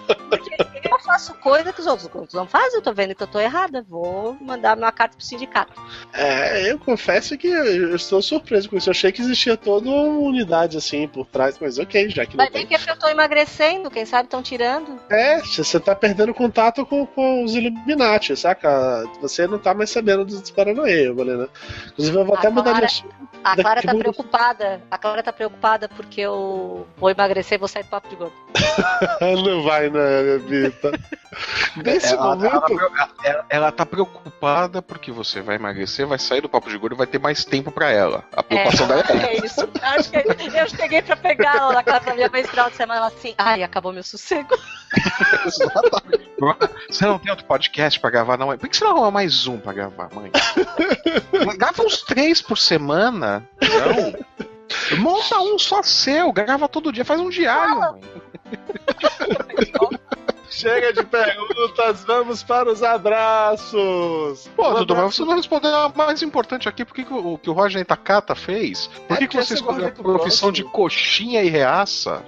Eu 0.95 1.01
faço 1.01 1.35
coisa 1.35 1.73
que 1.73 1.81
os 1.81 1.87
outros 1.87 2.33
não 2.33 2.47
fazem, 2.47 2.77
eu 2.77 2.83
tô 2.83 2.93
vendo 2.93 3.15
que 3.15 3.23
eu 3.23 3.27
tô 3.27 3.41
errada. 3.41 3.85
Vou 3.89 4.37
mandar 4.41 4.77
uma 4.77 4.93
carta 4.93 5.17
pro 5.17 5.25
sindicato. 5.27 5.73
É, 6.13 6.71
eu 6.71 6.79
confesso 6.79 7.37
que 7.37 7.49
eu 7.49 7.97
estou 7.97 8.23
surpreso 8.23 8.71
com 8.71 8.77
isso. 8.77 8.89
Eu 8.89 8.93
achei 8.93 9.11
que 9.11 9.21
existia 9.21 9.57
toda 9.57 9.89
uma 9.89 10.19
unidade 10.21 10.77
assim 10.77 11.09
por 11.09 11.27
trás, 11.27 11.59
mas 11.61 11.79
ok, 11.79 12.09
já 12.11 12.25
que 12.25 12.37
não 12.37 12.45
Vai 12.45 12.47
ver 12.53 12.59
tem. 12.61 12.67
que 12.67 12.75
é 12.75 12.93
eu 12.93 12.99
tô 12.99 13.09
emagrecendo, 13.09 13.91
quem 13.91 14.07
sabe 14.07 14.25
estão 14.27 14.43
tirando. 14.43 15.01
É, 15.11 15.41
você 15.41 15.81
tá 15.81 15.95
perdendo 15.97 16.33
contato 16.33 16.87
com, 16.87 17.05
com 17.07 17.43
os 17.43 17.55
Illuminati, 17.55 18.37
saca? 18.37 19.05
Você 19.21 19.47
não 19.49 19.59
tá 19.59 19.75
mais 19.75 19.91
sabendo 19.91 20.25
dos 20.25 20.51
Paranoia, 20.51 21.13
Valena. 21.13 21.49
Inclusive, 21.89 22.17
eu 22.19 22.25
vou 22.25 22.37
A 22.37 22.39
até 22.39 22.49
mudar 22.51 22.63
de 22.63 22.71
Clara- 22.79 22.87
assunto. 22.87 23.15
A 23.43 23.57
Clara 23.57 23.83
tá 23.83 23.95
preocupada. 23.95 24.81
A 24.91 24.97
Clara 24.97 25.23
tá 25.23 25.33
preocupada 25.33 25.89
porque 25.89 26.21
eu 26.23 26.87
vou 26.97 27.11
emagrecer 27.11 27.57
e 27.57 27.59
vou 27.59 27.69
sair 27.69 27.83
do 27.83 27.91
papo 27.91 28.09
de 28.09 28.17
gordo. 28.17 28.33
não 29.45 29.63
vai, 29.63 29.91
né, 29.91 30.39
Bita? 30.91 31.01
Nesse 31.77 32.15
Ela, 32.15 32.37
momento. 32.37 32.73
ela, 32.73 33.11
ela- 33.25 33.47
ela 33.49 33.73
tá 33.73 33.85
preocupada 33.85 34.81
porque 34.81 35.11
você 35.11 35.41
vai 35.41 35.57
emagrecer, 35.57 36.07
vai 36.07 36.19
sair 36.19 36.41
do 36.41 36.49
papo 36.49 36.71
de 36.71 36.79
gordo 36.79 36.95
e 36.95 36.99
vai 36.99 37.07
ter 37.07 37.19
mais 37.19 37.45
tempo 37.45 37.73
pra 37.73 37.91
ela. 37.91 38.25
A 38.37 38.43
preocupação 38.43 38.87
dela 38.87 39.03
é 39.09 39.13
é 39.35 39.45
isso. 39.45 39.69
Acho 39.83 40.11
que 40.11 40.19
eu 40.59 40.69
cheguei 40.69 41.03
pra 41.03 41.17
pegar 41.17 41.57
ela 41.57 41.73
na 41.73 41.83
casa 41.83 42.07
da 42.07 42.15
minha 42.15 42.29
mãe 42.29 42.45
final 42.45 42.71
de 42.71 42.77
semana 42.77 43.01
ela 43.01 43.09
assim. 43.09 43.35
Ai, 43.37 43.63
acabou 43.63 43.93
meu 43.93 44.03
sossego. 44.05 44.57
Exatamente. 45.47 46.25
Você 46.89 47.07
não 47.07 47.19
tem 47.19 47.31
outro 47.31 47.47
podcast 47.47 47.99
pra 47.99 48.11
gravar, 48.11 48.37
não? 48.37 48.57
Por 48.57 48.69
que 48.69 48.77
você 48.77 48.85
não 48.85 48.93
arruma 48.93 49.11
mais 49.11 49.47
um 49.47 49.59
pra 49.59 49.73
gravar, 49.73 50.09
mãe? 50.15 50.31
Grava 51.57 51.83
uns 51.83 52.03
três 52.03 52.41
por 52.41 52.57
semana. 52.59 53.47
Não. 53.61 54.25
Monta 54.99 55.39
um 55.41 55.59
só 55.59 55.83
seu, 55.83 56.33
grava 56.33 56.69
todo 56.69 56.93
dia, 56.93 57.05
faz 57.05 57.21
um 57.21 57.31
diário, 57.31 57.79
mãe. 57.79 58.01
Chega 60.51 60.93
de 60.93 61.03
perguntas, 61.05 62.05
vamos 62.05 62.43
para 62.43 62.71
os 62.71 62.83
abraços. 62.83 64.49
Pô, 64.55 64.71
Um 64.71 64.75
Dudu, 64.75 64.95
mas 64.97 65.15
você 65.17 65.25
não 65.25 65.35
respondeu 65.37 65.75
a 65.75 65.89
mais 65.89 66.23
importante 66.23 66.69
aqui. 66.69 66.85
Por 66.85 66.95
que, 66.95 67.05
que 67.05 67.13
o, 67.13 67.35
o 67.35 67.39
que 67.39 67.51
o 67.51 67.53
Roger 67.53 67.85
Takata 67.85 68.35
fez? 68.35 68.87
Por 69.09 69.15
É 69.15 69.19
que, 69.19 69.27
que 69.27 69.37
porque 69.37 69.45
você 69.47 69.55
escolheu 69.55 69.89
a 69.89 69.91
profissão 69.91 70.49
próximo. 70.49 70.53
de 70.53 70.65
coxinha 70.65 71.43
e 71.43 71.49
reaça? 71.49 72.23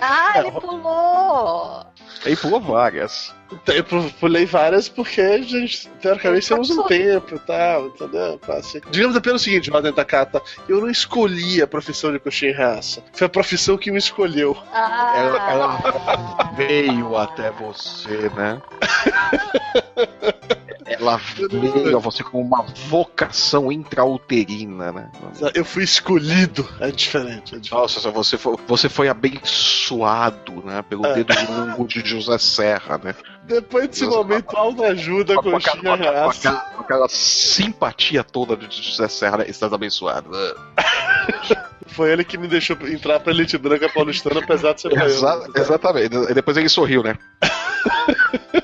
Ah, 0.00 0.40
ele 0.40 0.50
pulou. 0.52 1.86
Aí 2.26 2.36
pulou 2.36 2.60
várias. 2.60 3.34
Eu 3.66 3.82
pu- 3.84 4.10
pulei 4.20 4.46
várias 4.46 4.88
porque 4.88 5.20
a 5.20 5.38
gente, 5.42 5.88
teoricamente, 6.00 6.46
temos 6.48 6.70
um 6.70 6.84
tempo 6.84 7.34
e 7.34 7.38
tal, 7.40 7.86
entendeu? 7.86 8.38
Assim. 8.48 8.80
Digamos 8.90 9.16
apenas 9.16 9.40
o 9.40 9.44
seguinte, 9.44 9.70
Roden 9.70 9.92
Takata, 9.92 10.40
eu 10.68 10.80
não 10.80 10.88
escolhi 10.88 11.60
a 11.60 11.66
profissão 11.66 12.12
de 12.12 12.20
coxinha 12.20 12.52
e 12.52 12.54
raça. 12.54 13.02
Foi 13.12 13.26
a 13.26 13.30
profissão 13.30 13.76
que 13.76 13.90
me 13.90 13.98
escolheu. 13.98 14.56
Ah, 14.72 15.12
Ela, 15.16 15.50
ela 15.50 16.52
veio 16.56 17.16
até 17.16 17.50
você, 17.50 18.30
né? 18.36 18.62
Ela 20.86 21.16
veio 21.16 21.96
a 21.96 22.00
você 22.00 22.22
com 22.24 22.40
uma 22.40 22.62
vocação 22.88 23.70
intrauterina, 23.70 24.90
né? 24.92 25.10
Eu 25.54 25.64
fui 25.64 25.84
escolhido. 25.84 26.66
É 26.80 26.90
diferente. 26.90 27.54
É 27.54 27.58
diferente. 27.58 27.72
Nossa, 27.72 28.10
você 28.10 28.36
foi, 28.38 28.56
você 28.66 28.88
foi 28.88 29.08
abençoado, 29.08 30.62
né? 30.64 30.82
Pelo 30.88 31.04
É. 31.06 31.14
dedo 31.14 31.34
longo 31.50 31.86
de 31.86 32.00
José 32.00 32.38
Serra, 32.38 32.98
né? 33.02 33.14
Depois 33.44 33.88
desse 33.88 34.06
momento, 34.06 34.56
autoajuda, 34.56 35.34
Com, 35.36 35.50
com 35.50 35.56
aquela, 35.56 35.96
e 36.28 36.74
com 36.76 36.80
aquela- 36.82 37.08
simpatia 37.08 38.22
toda 38.22 38.56
de 38.56 38.82
José 38.82 39.08
Serra, 39.08 39.38
né? 39.38 39.44
Estás 39.48 39.72
abençoado. 39.72 40.30
Foi 41.88 42.10
ele 42.12 42.22
que 42.24 42.38
me 42.38 42.46
deixou 42.46 42.76
entrar 42.88 43.18
pra 43.20 43.32
elite 43.32 43.58
branca 43.58 43.88
paulistana, 43.88 44.40
apesar 44.40 44.72
de 44.74 44.80
ser 44.82 44.92
Exa 44.92 45.36
baiano. 45.36 45.52
exatamente. 45.56 46.34
Depois 46.34 46.56
ele 46.56 46.68
sorriu, 46.68 47.02
né? 47.02 47.18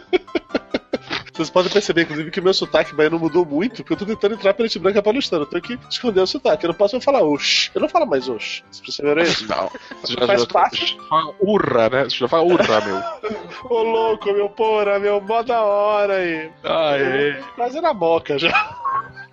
Vocês 1.37 1.51
podem 1.51 1.70
perceber, 1.70 2.03
inclusive, 2.03 2.30
que 2.30 2.41
meu 2.41 2.55
sotaque 2.55 2.95
baiano 2.95 3.18
mudou 3.18 3.45
muito, 3.45 3.84
porque 3.84 3.93
eu 3.93 3.97
tô 3.99 4.07
tentando 4.07 4.34
entrar 4.34 4.59
elite 4.59 4.78
branca 4.78 5.03
paulistana. 5.03 5.43
Eu 5.43 5.47
tenho 5.47 5.62
que 5.62 5.78
esconder 5.91 6.22
o 6.22 6.26
sotaque. 6.26 6.64
Eu 6.64 6.68
não 6.68 6.74
posso 6.74 6.99
falar 6.99 7.22
oxe. 7.22 7.70
Eu 7.74 7.82
não 7.82 7.91
falo 7.91 8.07
mais 8.07 8.26
oxe. 8.26 8.64
Vocês 8.70 8.80
perceberam 8.80 9.22
isso? 9.22 9.47
Não. 9.47 9.70
Você 10.01 10.14
já, 10.14 10.26
Faz 10.26 10.41
já, 10.41 10.47
parte. 10.47 10.97
já 10.97 11.09
fala 11.09 11.34
urra, 11.39 11.91
né? 11.91 12.05
Você 12.05 12.16
já 12.16 12.28
fala 12.28 12.43
urra, 12.43 12.80
meu. 12.80 13.03
Ô 13.68 13.82
louco, 13.82 14.32
meu 14.32 14.49
porra, 14.49 14.99
meu 14.99 15.20
mó 15.20 15.43
da 15.43 15.61
hora 15.61 16.14
aí. 16.14 16.51
Aê. 16.64 17.43
Quase 17.55 17.82
na 17.82 17.93
boca 17.93 18.39
já. 18.39 18.74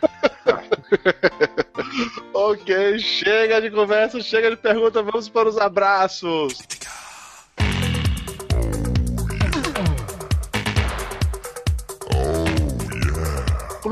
ok, 2.33 2.99
chega 2.99 3.61
de 3.61 3.71
conversa, 3.71 4.21
chega 4.21 4.49
de 4.49 4.57
pergunta, 4.57 5.01
vamos 5.01 5.29
para 5.29 5.47
os 5.47 5.57
abraços. 5.57 6.57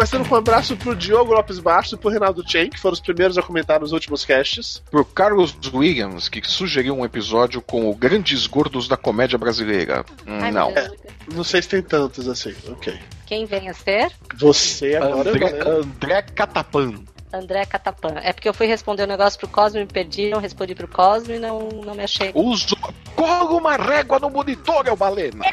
Começando 0.01 0.27
com 0.27 0.33
um 0.33 0.37
abraço 0.39 0.75
pro 0.75 0.95
Diogo 0.95 1.31
Lopes 1.31 1.59
Bastos 1.59 1.93
e 1.93 1.97
pro 2.01 2.09
Reinaldo 2.09 2.43
Chen, 2.49 2.71
que 2.71 2.79
foram 2.79 2.93
os 2.93 2.99
primeiros 2.99 3.37
a 3.37 3.43
comentar 3.43 3.79
nos 3.79 3.91
últimos 3.91 4.25
casts. 4.25 4.81
Pro 4.89 5.05
Carlos 5.05 5.55
Williams, 5.71 6.27
que 6.27 6.41
sugeriu 6.43 6.97
um 6.97 7.05
episódio 7.05 7.61
com 7.61 7.87
o 7.87 7.93
Grandes 7.93 8.47
Gordos 8.47 8.87
da 8.87 8.97
Comédia 8.97 9.37
Brasileira. 9.37 10.03
Hum, 10.25 10.39
ai, 10.41 10.51
não. 10.51 10.73
Deus. 10.73 10.91
Não 11.35 11.43
sei 11.43 11.61
se 11.61 11.69
tem 11.69 11.83
tantos 11.83 12.27
assim, 12.27 12.55
ok. 12.67 12.97
Quem 13.27 13.45
vem 13.45 13.69
a 13.69 13.75
ser? 13.75 14.11
Você 14.37 14.95
agora 14.95 15.29
André. 15.29 15.69
André 15.69 16.21
Catapan. 16.23 16.95
André 17.33 17.65
Catapan. 17.65 18.15
É 18.23 18.33
porque 18.33 18.47
eu 18.49 18.53
fui 18.53 18.67
responder 18.67 19.03
o 19.03 19.07
negócio 19.07 19.39
pro 19.39 19.47
Cosme, 19.47 19.79
me 19.81 19.85
perdi, 19.87 20.29
não 20.29 20.39
respondi 20.39 20.75
pro 20.75 20.87
Cosme 20.87 21.35
e 21.35 21.39
não, 21.39 21.69
não 21.69 21.95
me 21.95 22.03
achei. 22.03 22.31
Uso. 22.35 22.75
Cola 23.15 23.51
uma 23.51 23.75
régua 23.77 24.19
no 24.19 24.29
monitor, 24.29 24.87
é 24.87 24.91
o 24.91 24.95
balena. 24.95 25.43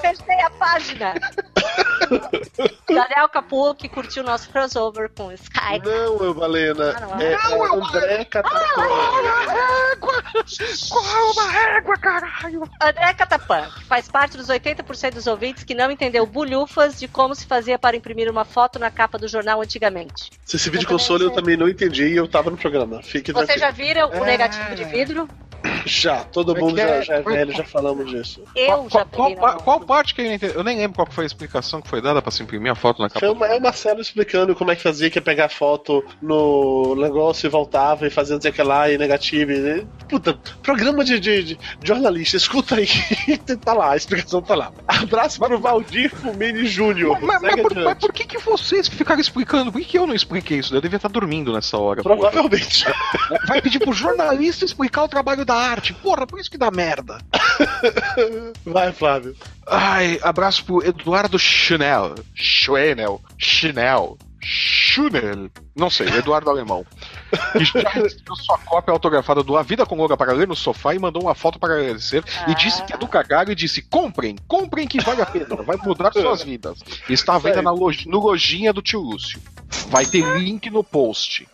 Fechei 0.00 0.40
a 0.40 0.50
página. 0.50 1.14
Daniel 2.88 3.28
Capu, 3.28 3.74
que 3.74 3.88
curtiu 3.88 4.22
o 4.22 4.26
nosso 4.26 4.48
crossover 4.50 5.10
com 5.14 5.26
o 5.26 5.32
Skype. 5.32 5.84
Não, 5.84 6.16
eu 6.24 6.34
Valena. 6.34 6.94
Ah, 6.96 7.00
não. 7.00 7.20
É, 7.20 7.36
Não, 7.36 7.64
é 7.64 7.68
eu- 7.68 7.84
André 7.84 8.24
Catapã. 8.24 8.58
régua! 9.48 10.22
Cola 10.90 11.32
uma 11.32 11.50
régua, 11.50 11.96
caralho! 11.98 12.70
André 12.80 13.14
Catapan, 13.14 13.68
que 13.70 13.84
faz 13.84 14.08
parte 14.08 14.36
dos 14.36 14.48
80% 14.48 15.14
dos 15.14 15.26
ouvintes 15.26 15.64
que 15.64 15.74
não 15.74 15.90
entendeu 15.90 16.24
bulhufas 16.26 16.98
de 16.98 17.08
como 17.08 17.34
se 17.34 17.46
fazia 17.46 17.78
para 17.78 17.96
imprimir 17.96 18.30
uma 18.30 18.44
foto 18.44 18.78
na 18.78 18.90
capa 18.90 19.18
do 19.18 19.28
jornal 19.28 19.60
antigamente. 19.60 20.30
Se 20.44 20.56
esse 20.56 20.70
vídeo 20.70 20.86
Eu 20.86 20.90
console 20.90 21.17
eu 21.24 21.30
também 21.30 21.56
não 21.56 21.68
entendi 21.68 22.06
e 22.06 22.16
eu 22.16 22.26
tava 22.28 22.50
no 22.50 22.56
programa. 22.56 23.02
Fique 23.02 23.32
Vocês 23.32 23.60
já 23.60 23.70
viram 23.70 24.08
o 24.10 24.14
É. 24.14 24.24
negativo 24.26 24.74
de 24.74 24.84
vidro? 24.84 25.28
Já, 25.84 26.24
todo 26.24 26.54
Como 26.54 26.66
mundo 26.66 26.76
já, 26.76 26.84
é? 26.84 27.02
já 27.02 27.14
é 27.14 27.22
velho, 27.22 27.52
já 27.52 27.64
falamos 27.64 28.10
disso. 28.10 28.42
Eu 28.54 28.66
qual, 28.66 28.90
já 28.90 29.04
qual, 29.04 29.28
peguei 29.28 29.36
qual, 29.36 29.56
qual 29.58 29.80
parte 29.80 30.14
que 30.14 30.20
eu 30.20 30.26
entendi? 30.32 30.54
Eu 30.54 30.62
nem 30.62 30.76
lembro 30.76 30.96
qual 30.96 31.10
foi 31.10 31.24
a 31.24 31.26
explicação 31.26 31.80
que 31.80 31.88
foi 31.88 32.00
dada 32.02 32.20
pra 32.20 32.30
se 32.30 32.42
imprimir 32.42 32.70
a 32.70 32.74
foto 32.74 33.00
na 33.00 33.08
capa. 33.08 33.20
Foi 33.20 33.28
o 33.28 33.34
Ma- 33.34 33.46
é 33.48 33.56
o 33.56 33.60
Marcelo 33.60 34.00
explicando 34.00 34.54
como 34.54 34.70
é 34.70 34.76
que 34.76 34.82
fazia, 34.82 35.10
que 35.10 35.18
ia 35.18 35.22
pegar 35.22 35.48
foto 35.48 36.04
no 36.20 36.94
negócio 36.96 37.46
e 37.46 37.50
voltava 37.50 38.06
e 38.06 38.10
fazia 38.10 38.34
não 38.34 38.42
sei 38.42 38.52
que 38.52 38.62
lá 38.62 38.90
e 38.90 38.98
negativo. 38.98 39.50
E... 39.52 39.86
Puta, 40.08 40.38
programa 40.62 41.02
de, 41.04 41.18
de, 41.18 41.42
de 41.42 41.58
jornalista, 41.82 42.36
escuta 42.36 42.76
aí. 42.76 42.88
tá 43.64 43.72
lá, 43.72 43.92
a 43.92 43.96
explicação 43.96 44.42
tá 44.42 44.54
lá. 44.54 44.72
Abraço 44.86 45.38
para 45.38 45.56
o 45.56 45.58
Valdir 45.58 46.14
Fumini 46.14 46.66
Júnior. 46.66 47.18
Mas, 47.20 47.40
mas 47.40 47.62
por, 47.62 47.74
mas 47.74 47.98
por 47.98 48.12
que, 48.12 48.24
que 48.24 48.38
vocês 48.38 48.88
ficaram 48.88 49.20
explicando? 49.20 49.72
Por 49.72 49.80
que, 49.80 49.86
que 49.86 49.98
eu 49.98 50.06
não 50.06 50.14
expliquei 50.14 50.58
isso? 50.58 50.74
Eu 50.74 50.80
devia 50.80 50.96
estar 50.96 51.08
dormindo 51.08 51.52
nessa 51.52 51.78
hora. 51.78 52.02
porra. 52.02 52.16
Provavelmente. 52.16 52.84
Vai 53.46 53.60
pedir 53.62 53.78
pro 53.78 53.92
jornalista 53.92 54.64
explicar 54.64 55.04
o 55.04 55.08
trabalho 55.08 55.44
da 55.48 55.54
arte. 55.54 55.94
Porra, 55.94 56.26
por 56.26 56.38
isso 56.38 56.50
que 56.50 56.58
dá 56.58 56.70
merda. 56.70 57.18
Vai, 58.64 58.92
Flávio. 58.92 59.34
Ai, 59.66 60.20
abraço 60.22 60.64
pro 60.64 60.84
Eduardo 60.84 61.38
Chanel. 61.38 62.14
Chanel. 62.34 63.20
Chanel. 63.38 64.18
Schunel, 64.40 65.50
não 65.76 65.90
sei, 65.90 66.08
Eduardo 66.08 66.48
Alemão, 66.50 66.86
que 67.52 67.64
já 67.64 67.88
recebeu 67.90 68.36
sua 68.36 68.58
cópia 68.58 68.92
autografada 68.92 69.42
do 69.42 69.56
A 69.56 69.62
Vida 69.62 69.84
com 69.84 69.98
Olga 69.98 70.16
para 70.16 70.32
ler 70.32 70.46
no 70.48 70.54
sofá 70.56 70.94
e 70.94 70.98
mandou 70.98 71.22
uma 71.22 71.34
foto 71.34 71.58
para 71.58 71.74
agradecer 71.74 72.24
Ah. 72.46 72.50
e 72.50 72.54
disse 72.54 72.82
que 72.84 72.92
é 72.92 72.96
do 72.96 73.08
cagalho 73.08 73.50
e 73.52 73.54
disse: 73.54 73.82
comprem, 73.82 74.36
comprem 74.46 74.86
que 74.86 75.00
vale 75.00 75.22
a 75.22 75.26
pena, 75.26 75.56
vai 75.62 75.76
mudar 75.76 76.12
suas 76.12 76.42
vidas. 76.42 76.78
Está 77.08 77.34
à 77.34 77.38
venda 77.38 77.62
na 77.62 77.70
loj 77.72 78.06
no 78.06 78.20
lojinha 78.20 78.72
do 78.72 78.80
tio 78.82 79.00
Lúcio. 79.00 79.40
Vai 79.88 80.06
ter 80.06 80.24
link 80.38 80.70
no 80.70 80.82
post. 80.84 81.46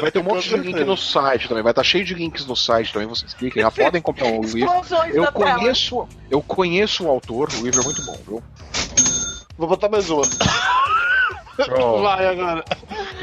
Vai 0.00 0.10
ter 0.10 0.18
um 0.20 0.22
monte 0.24 0.48
de 0.48 0.56
link 0.56 0.82
no 0.84 0.96
site 0.96 1.48
também. 1.48 1.62
Vai 1.62 1.72
estar 1.72 1.84
cheio 1.84 2.04
de 2.04 2.14
links 2.14 2.46
no 2.46 2.56
site 2.56 2.92
também. 2.92 3.08
Vocês 3.08 3.34
cliquem, 3.34 3.62
já 3.62 3.70
podem 3.70 4.00
comprar 4.00 4.26
um 4.28 4.40
livro. 4.42 4.70
Eu 5.12 5.22
na 5.24 5.32
conheço, 5.32 6.08
eu 6.30 6.40
conheço 6.42 7.04
o 7.04 7.08
autor, 7.08 7.48
o 7.54 7.62
livro 7.64 7.80
é 7.80 7.84
muito 7.84 8.04
bom, 8.04 8.18
viu? 8.26 8.42
Vou 9.58 9.68
botar 9.68 9.88
mais 9.90 10.08
uma. 10.08 10.22
Vai 12.02 12.26
agora. 12.26 12.64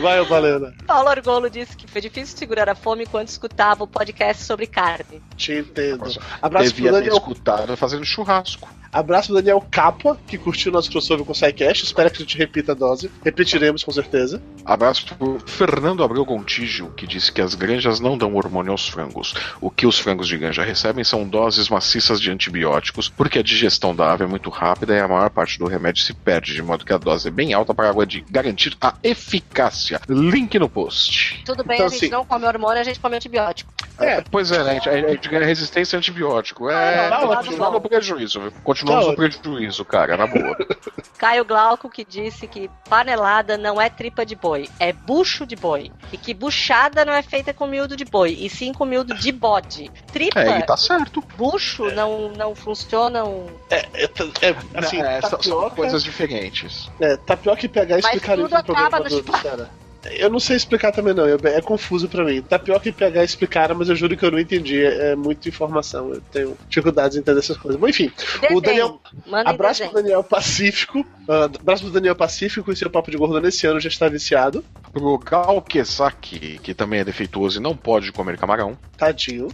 Vai, 0.02 0.20
ô 0.20 0.26
Balena. 0.26 0.74
Paulo 0.86 1.10
Argolo 1.10 1.50
disse 1.50 1.76
que 1.76 1.88
foi 1.90 2.02
difícil 2.02 2.38
segurar 2.38 2.70
a 2.70 2.76
fome 2.76 3.04
enquanto 3.04 3.30
escutava 3.30 3.84
o 3.84 3.88
podcast 3.88 4.44
sobre 4.44 4.68
carne. 4.68 5.22
Te 5.36 5.54
entendo. 5.54 6.04
Abraço 6.42 6.74
pro 6.74 6.76
Devia 6.76 6.92
ter 6.92 6.98
Daniel, 7.00 7.18
escutado 7.18 7.78
fazendo 7.78 8.06
churrasco. 8.06 8.68
abraço 8.92 9.28
pro 9.28 9.36
Daniel 9.36 9.66
Capua, 9.70 10.18
que 10.28 10.38
curtiu 10.38 10.72
nosso 10.72 10.90
crossover 10.92 11.26
com 11.26 11.32
o 11.32 11.36
SciCast. 11.36 11.84
Espero 11.86 12.10
que 12.10 12.18
a 12.18 12.20
gente 12.20 12.38
repita 12.38 12.72
a 12.72 12.76
dose. 12.76 13.10
Repetiremos 13.24 13.84
com 13.84 13.92
certeza. 13.92 14.42
Abraço 14.66 15.16
pro 15.16 15.40
Fernando 15.46 16.04
Abreu 16.04 16.26
Gontijo, 16.26 16.90
que 16.96 17.08
disse 17.08 17.32
que 17.32 17.42
as 17.42 17.56
granjas 17.56 18.00
não 18.00 18.18
dão 18.18 18.36
hormônio 18.36 18.72
aos 18.72 18.88
frangos. 18.88 19.34
O 19.62 19.70
que 19.72 19.86
os 19.88 19.98
frangos 20.00 20.28
de 20.28 20.38
granja 20.38 20.64
recebem 20.64 21.04
são 21.04 21.28
doses 21.28 21.70
maciças 21.70 22.20
de 22.20 22.32
antibióticos, 22.32 23.10
porque 23.10 23.40
a 23.40 23.44
digestão 23.44 23.96
da 23.96 24.12
ave 24.12 24.24
é 24.24 24.28
muito 24.28 24.50
rápida 24.50 24.96
e 24.96 25.00
a 25.00 25.08
maior 25.08 25.30
parte 25.30 25.58
do 25.58 25.66
remédio 25.66 26.04
se 26.04 26.14
perde, 26.14 26.54
de 26.54 26.62
modo 26.62 26.86
que 26.86 26.94
a 26.94 26.98
dose 26.98 27.28
é 27.28 27.32
bem 27.32 27.54
alta 27.54 27.74
para 27.74 27.90
água 27.90 28.06
de 28.06 28.22
garantir 28.30 28.76
a 28.82 28.94
eficácia. 29.04 30.00
Link 30.10 30.58
no 30.60 30.70
post. 30.70 31.42
Tudo 31.46 31.64
bem, 31.64 31.76
Então, 31.76 31.88
a 31.88 31.90
gente 31.90 31.98
assim- 32.06 32.12
não 32.12 32.26
come 32.26 32.46
hormônio, 32.46 32.80
a 32.82 32.84
gente 32.84 33.00
come 33.00 33.16
antibiótico. 33.16 33.74
É. 34.00 34.22
Pois 34.30 34.52
é, 34.52 34.64
né? 34.64 34.72
A 34.72 34.74
gente, 34.76 34.90
a 34.90 35.08
gente 35.10 35.30
ganha 35.30 35.46
resistência 35.46 35.96
a 35.96 36.00
antibiótico. 36.00 36.70
É, 36.70 37.10
tá 37.10 37.18
continuamos 37.20 37.60
ótimo. 37.60 37.72
no 37.72 37.82
prejuízo, 37.82 38.42
viu? 38.42 38.52
Continuamos 38.64 39.08
no 39.08 39.16
prejuízo, 39.16 39.84
cara, 39.86 40.16
na 40.18 40.28
boa. 40.28 40.56
Caio 41.18 41.44
Glauco 41.44 41.90
que 41.90 42.06
disse 42.06 42.46
que 42.48 42.70
panelada 42.88 43.58
não 43.58 43.82
é 43.82 43.90
tripa 43.90 44.24
de 44.26 44.36
boi, 44.36 44.70
é 44.80 44.94
bucho 44.94 45.46
de 45.48 45.56
boi. 45.56 45.92
E 46.12 46.18
que 46.18 46.32
buchada 46.34 47.04
não 47.04 47.12
é 47.14 47.24
feita 47.24 47.54
com 47.54 47.66
miúdo 47.66 47.96
de 47.98 48.06
boi, 48.06 48.38
e 48.40 48.48
sim 48.50 48.72
com 48.72 48.86
miúdo 48.86 49.16
de 49.16 49.32
bode. 49.32 49.90
Tripa, 50.14 50.42
É, 50.42 50.60
e 50.60 50.64
tá 50.64 50.78
certo. 50.78 51.24
bucho 51.36 51.90
não, 51.92 52.30
não 52.30 52.54
funcionam. 52.54 53.48
É, 53.72 53.78
é, 53.94 54.04
é, 54.42 54.56
assim, 54.76 55.02
É, 55.02 55.22
são- 55.22 55.30
são 55.30 55.38
tapioca, 55.40 55.76
coisas 55.76 56.04
diferentes. 56.04 56.90
é, 57.02 57.18
tapioca 57.18 57.66
e 57.66 57.70
PH 57.70 57.98
explicaram 58.18 58.44
tudo 58.44 58.56
isso 58.56 58.64
programa 58.66 58.88
acaba 58.88 59.10
no 59.10 59.24
cara. 59.24 59.70
Eu 60.12 60.30
não 60.30 60.40
sei 60.40 60.56
explicar 60.56 60.92
também, 60.94 61.14
não. 61.14 61.26
Eu- 61.28 61.40
é 61.44 61.60
confuso 61.60 62.08
pra 62.08 62.24
mim. 62.24 62.42
Tapioca 62.42 62.88
e 62.88 62.92
PH 62.94 63.24
explicaram, 63.26 63.76
mas 63.76 63.90
eu 63.90 63.96
juro 63.96 64.16
que 64.16 64.24
eu 64.24 64.32
não 64.32 64.40
entendi. 64.40 64.86
É, 64.86 65.12
é 65.12 65.16
muita 65.18 65.50
informação. 65.50 66.14
Eu 66.14 66.22
tenho 66.32 66.58
dificuldades 66.70 67.18
em 67.18 67.20
entender 67.20 67.40
essas 67.40 67.58
coisas. 67.58 67.80
Bom, 67.82 67.90
enfim. 67.90 68.10
Desenho. 68.40 68.58
O 68.58 68.62
Daniel- 68.62 69.02
Manda 69.26 69.50
Abraço 69.50 69.84
pro. 69.84 69.94
Daniel 69.96 70.24
Pacífico. 70.24 71.06
ah, 71.28 71.46
abraço 71.60 71.84
pro 71.84 71.92
Daniel 71.92 72.16
Pacífico 72.16 72.72
e 72.72 72.76
seu 72.76 72.90
papo 72.90 73.12
de 73.12 73.18
gordo 73.18 73.42
nesse 73.42 73.68
ano 73.68 73.82
já 73.82 73.90
está 73.90 74.08
viciado. 74.08 74.64
Pro 74.94 75.18
Gal 75.18 75.62
Kesaki, 75.62 76.60
que 76.64 76.74
também 76.74 77.00
é 77.02 77.04
defeituoso 77.04 77.60
e 77.60 77.62
não 77.62 77.76
pode 77.76 78.12
comer 78.14 78.38
camarão. 78.38 78.78
Tadinho. 78.98 79.50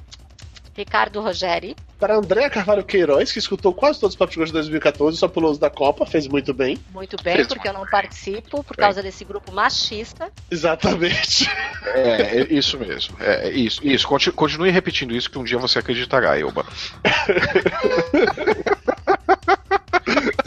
Ricardo 0.75 1.21
Rogeri. 1.21 1.75
Para 1.99 2.15
Andréa 2.17 2.49
Carvalho 2.49 2.83
Queiroz, 2.83 3.31
que 3.31 3.39
escutou 3.39 3.73
quase 3.73 3.99
todos 3.99 4.13
os 4.13 4.17
papos 4.17 4.33
de 4.33 4.39
gordo 4.39 4.47
de 4.49 4.53
2014, 4.53 5.17
só 5.17 5.27
pulou 5.27 5.51
os 5.51 5.57
da 5.57 5.69
Copa, 5.69 6.05
fez 6.05 6.27
muito 6.27 6.53
bem. 6.53 6.77
Muito 6.91 7.15
bem, 7.23 7.35
Fez. 7.35 7.47
porque 7.47 7.67
eu 7.69 7.73
não 7.73 7.85
participo 7.85 8.63
por 8.63 8.75
Bem. 8.75 8.83
causa 8.85 9.01
desse 9.01 9.23
grupo 9.23 9.51
machista. 9.53 10.29
Exatamente. 10.51 11.49
É, 11.85 12.39
é 12.39 12.47
isso 12.53 12.77
mesmo. 12.77 13.15
É, 13.21 13.47
é 13.47 13.51
isso, 13.51 13.85
isso. 13.87 14.07
Conti- 14.07 14.31
Continue 14.31 14.69
repetindo 14.71 15.15
isso 15.15 15.29
que 15.29 15.37
um 15.37 15.43
dia 15.43 15.57
você 15.57 15.79
acreditará, 15.79 16.37
Elba. 16.37 16.65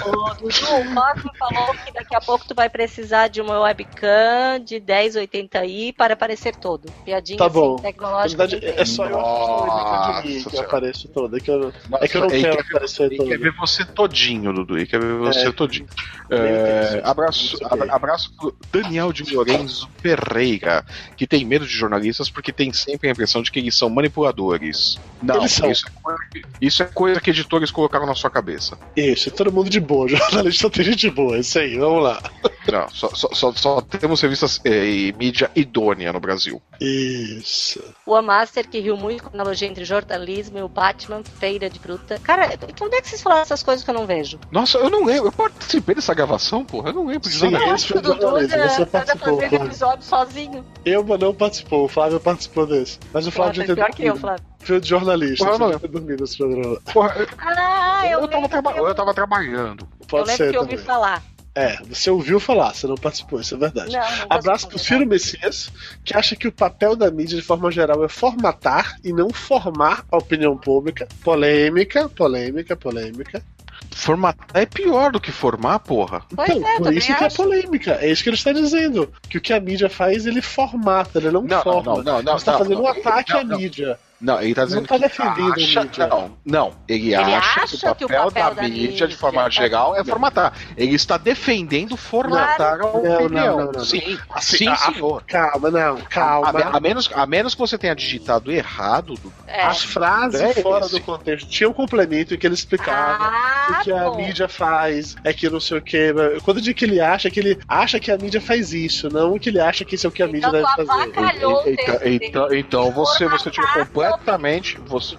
O 0.09 0.35
Dudu, 0.35 0.47
o 0.49 0.95
Cosmo 0.95 1.31
falou 1.39 1.75
que 1.85 1.93
daqui 1.93 2.15
a 2.15 2.21
pouco 2.21 2.45
tu 2.47 2.55
vai 2.55 2.69
precisar 2.69 3.29
de 3.29 3.41
uma 3.41 3.61
webcam 3.61 4.59
de 4.65 4.81
1080i 4.81 5.95
para 5.95 6.15
aparecer 6.15 6.55
todo. 6.57 6.91
Piadinha 7.05 7.39
Tá 7.39 7.49
bom. 7.49 7.75
assim, 7.75 7.83
Na 7.85 7.89
tecnológica. 7.93 8.47
verdade, 8.47 8.67
é 8.81 8.85
só 8.85 9.05
eu 9.07 9.19
Nossa 9.19 10.23
que 10.23 10.41
Senhora. 10.41 10.67
apareço 10.67 11.09
todo. 11.09 11.37
É 11.37 11.41
que 11.41 11.51
eu, 11.51 11.73
é 12.01 12.09
que 12.09 12.17
eu 12.17 12.21
não 12.23 12.29
quero 12.29 12.57
quer 12.57 12.61
aparecer 12.71 13.03
ele 13.05 13.17
todo. 13.17 13.29
quer 13.29 13.39
ver 13.39 13.53
você 13.57 13.85
todinho, 13.85 14.53
Dudu. 14.53 14.77
Ele 14.77 14.87
quer 14.87 15.01
ver 15.01 15.15
você 15.19 15.49
É. 15.49 15.53
todinho. 15.53 15.87
É, 16.31 17.01
abraço, 17.05 17.57
abraço 17.91 18.33
pro 18.37 18.55
Daniel 18.73 19.13
de 19.13 19.35
Lorenzo 19.35 19.89
Ferreira, 19.99 20.85
que 21.17 21.27
tem 21.27 21.45
medo 21.45 21.65
de 21.67 21.73
jornalistas 21.73 22.29
porque 22.29 22.53
tem 22.53 22.73
sempre 22.73 23.09
a 23.09 23.13
impressão 23.13 23.43
de 23.43 23.51
que 23.51 23.59
eles 23.61 23.75
são 23.77 23.89
manipuladores. 23.89 24.99
Não. 25.23 25.45
Isso, 25.45 25.65
é 25.65 25.73
coisa 26.03 26.19
que, 26.31 26.43
isso 26.61 26.83
é 26.83 26.87
coisa 26.87 27.21
que 27.21 27.31
editores 27.31 27.71
colocaram 27.71 28.07
na 28.07 28.15
sua 28.15 28.31
cabeça. 28.31 28.77
Isso, 28.97 29.29
é 29.29 29.33
todo 29.33 29.53
mundo 29.53 29.71
de 29.71 29.81
boa. 29.81 29.96
Jornalista 30.09 30.63
só 30.63 30.71
tem 30.71 30.85
gente 30.85 31.11
boa. 31.11 31.39
Isso 31.39 31.59
aí, 31.59 31.77
vamos 31.79 32.03
lá. 32.03 32.23
Não, 32.71 32.89
só, 32.89 33.09
só, 33.15 33.29
só, 33.33 33.53
só 33.53 33.81
temos 33.81 34.21
revistas 34.21 34.61
é, 34.65 34.85
e 34.85 35.13
mídia 35.13 35.51
idônea 35.55 36.13
no 36.13 36.21
Brasil. 36.21 36.61
Isso. 36.81 37.83
O 38.05 38.15
Amaster, 38.15 38.69
que 38.69 38.79
riu 38.81 38.97
muito 38.97 39.23
com 39.25 39.31
a 39.31 39.33
analogia 39.33 39.69
entre 39.69 39.85
jornalismo 39.85 40.59
e 40.59 40.63
o 40.63 40.69
Batman, 40.69 41.23
feira 41.39 41.69
de 41.71 41.79
fruta. 41.79 42.19
Cara, 42.23 42.51
onde 42.81 42.97
é 42.97 43.01
que 43.01 43.09
vocês 43.09 43.23
falaram 43.23 43.43
essas 43.43 43.63
coisas 43.63 43.85
que 43.85 43.91
eu 43.91 43.95
não 43.95 44.07
vejo? 44.07 44.39
Nossa, 44.51 44.79
eu 44.79 44.91
não 44.91 45.05
lembro. 45.05 45.29
Eu 45.29 45.33
participei 45.33 45.95
dessa 45.95 46.15
gravação, 46.15 46.65
porra. 46.65 46.91
Eu 46.91 46.95
não 46.95 47.07
lembro 47.07 47.29
de 47.29 47.51
nada. 47.51 47.65
Eu 47.65 47.73
acho 47.75 47.93
que 47.93 47.99
o 47.99 48.03
Dudu 48.03 48.31
você 48.31 48.55
anda 48.55 48.87
participou, 48.87 49.35
fazendo 49.37 49.49
Flávio. 49.51 49.67
episódio 49.67 50.05
sozinho. 50.05 50.65
Eu, 50.85 51.05
mas 51.05 51.19
não 51.21 51.35
participou. 51.35 51.85
O 51.85 51.89
Flávio 51.89 52.21
participou 52.21 52.67
desse. 52.67 52.99
Mas 53.13 53.27
o 53.27 53.31
Flávio 53.31 53.55
Flávio, 53.55 53.61
já 53.63 53.67
tem 53.67 53.75
pior 53.75 53.95
que 53.97 54.05
eu, 54.05 54.17
Flávio. 54.17 54.45
Foi 54.61 54.81
de 54.81 54.89
jornalista. 54.89 55.45
Porra, 55.47 55.65
eu 55.73 55.81
não 55.81 55.89
dormindo 55.91 56.21
nesse 56.21 56.37
programa. 56.39 56.81
Porra, 56.93 57.15
eu, 57.21 57.29
Ah, 57.39 58.03
eu, 58.11 58.21
eu, 58.21 58.29
tava 58.29 58.71
eu, 58.77 58.87
eu 58.89 58.95
tava 58.95 59.15
trabalhando. 59.15 59.87
eu 60.01 60.07
Pode 60.07 60.27
lembro 60.29 60.37
ser 60.45 60.51
que 60.51 60.57
eu 60.57 60.61
ouvi 60.63 60.73
também. 60.73 60.85
falar. 60.87 61.23
É, 61.57 61.79
você 61.89 62.11
ouviu 62.11 62.39
falar, 62.39 62.75
você 62.75 62.87
não 62.87 62.97
participou, 62.97 63.41
isso 63.41 63.55
é 63.55 63.59
verdade. 63.59 63.91
Não, 63.91 63.99
não 63.99 64.27
Abraço 64.29 64.69
pro. 64.69 64.79
Ciro 64.79 65.07
Messias, 65.07 65.73
que 66.05 66.15
acha 66.15 66.37
que 66.37 66.47
o 66.47 66.53
papel 66.53 66.95
da 66.95 67.11
mídia, 67.11 67.35
de 67.35 67.43
forma 67.43 67.71
geral, 67.71 68.05
é 68.05 68.09
formatar 68.11 68.99
e 69.03 69.11
não 69.11 69.31
formar 69.31 70.05
a 70.13 70.19
opinião 70.19 70.55
pública. 70.55 71.09
Polêmica, 71.25 72.11
polêmica, 72.11 72.77
polêmica. 72.77 73.43
Formatar 73.91 74.49
é 74.53 74.67
pior 74.67 75.11
do 75.11 75.19
que 75.19 75.33
formar, 75.33 75.79
porra. 75.79 76.23
Pois 76.35 76.51
então, 76.51 76.69
é, 76.69 76.77
por 76.77 76.93
isso 76.93 77.07
que 77.07 77.25
é 77.25 77.27
acho. 77.27 77.37
polêmica. 77.37 77.99
É 78.03 78.11
isso 78.11 78.23
que 78.23 78.29
ele 78.29 78.37
está 78.37 78.53
dizendo. 78.53 79.11
Que 79.27 79.39
o 79.39 79.41
que 79.41 79.55
a 79.55 79.61
mídia 79.61 79.89
faz, 79.89 80.27
ele 80.27 80.43
formata, 80.43 81.19
ele 81.19 81.31
não, 81.31 81.41
Não, 81.41 81.49
não, 81.49 81.63
forma. 81.63 81.95
não, 81.95 82.03
não, 82.03 82.23
não, 82.23 82.33
Você 82.35 82.43
está 82.43 82.59
fazendo 82.59 82.77
não, 82.77 82.83
um 82.83 82.89
ataque 82.89 83.33
não, 83.33 83.41
à 83.41 83.45
não. 83.45 83.59
mídia. 83.59 83.99
Não, 84.21 84.41
ele 84.41 84.55
tá 84.55 84.65
dizendo 84.65 84.81
Não 84.81 84.87
tá 84.87 84.99
que 84.99 85.05
a 85.23 85.27
acha, 85.27 85.85
mídia. 85.85 86.07
Não, 86.09 86.37
não. 86.45 86.73
Ele, 86.89 87.15
acha, 87.15 87.67
que, 87.67 88.05
o 88.05 88.09
papel 88.09 88.31
da, 88.31 88.63
mídia, 88.63 89.07
de 89.07 89.15
forma 89.17 89.45
é 89.47 89.51
geral, 89.51 89.95
é 89.95 90.03
formatar. 90.03 90.55
Ele 90.77 90.95
está 90.95 91.19
defendendo 91.19 91.97
formatar 91.99 92.75
a 92.75 92.77
Não, 92.79 92.87
opinião. 92.97 93.29
não, 93.31 93.65
não, 93.67 93.73
não. 93.73 93.85
Sim, 93.85 94.19
Assim, 94.31 94.57
sim, 94.57 94.69
a- 94.69 94.77
senhor. 94.77 95.23
Calma, 95.25 95.71
não, 95.71 95.99
calma. 96.09 96.49
A, 96.61 96.77
a 96.77 96.81
menos, 96.81 97.11
a 97.15 97.27
menos 97.27 97.55
que 97.55 97.61
você 97.61 97.77
tenha 97.77 97.95
digitado 97.95 98.51
errado. 98.51 99.15
É. 99.47 99.63
As 99.65 99.83
frases 99.83 100.41
É 100.41 100.55
fora 100.63 100.87
esse. 100.87 100.95
do 100.95 101.01
contexto 101.03 101.49
tinha 101.49 101.69
um 101.69 101.73
complemento 101.75 102.33
em 102.35 102.39
que 102.39 102.47
ele 102.47 102.55
explicava. 102.55 103.25
Ah, 103.25 103.79
o 103.81 103.85
que 103.85 103.93
a 103.93 104.05
bom. 104.05 104.17
mídia 104.17 104.49
faz 104.49 105.15
é 105.25 105.33
que 105.33 105.49
não 105.51 105.61
sei 105.61 105.79
o 105.79 105.83
que. 105.83 106.15
Quando 106.43 106.57
eu 106.59 106.63
digo 106.63 106.79
que 106.79 106.85
ele 106.87 107.01
acha, 107.01 107.31
que 107.31 107.39
ele 107.41 107.59
acha 107.69 108.01
que 108.01 108.11
a 108.11 108.17
mídia 108.17 108.41
faz 108.41 108.73
isso, 108.73 109.09
não 109.11 109.39
que 109.39 109.51
ele 109.51 109.61
acha 109.61 109.85
que 109.85 109.95
isso 109.95 110.07
é 110.07 110.09
o 110.09 110.13
que 110.13 110.23
a 110.23 110.27
mídia 110.27 110.49
Então 110.49 110.53
deve 110.53 110.67
fazer. 110.87 111.47
o 111.47 111.63
Então, 111.69 111.99
então, 112.05 112.55
então 112.55 112.91
você, 112.93 113.29
você 113.29 113.51
tirou 113.51 113.69
Formatar 113.69 114.06
completamente. 114.11 114.79
Você, 114.87 115.17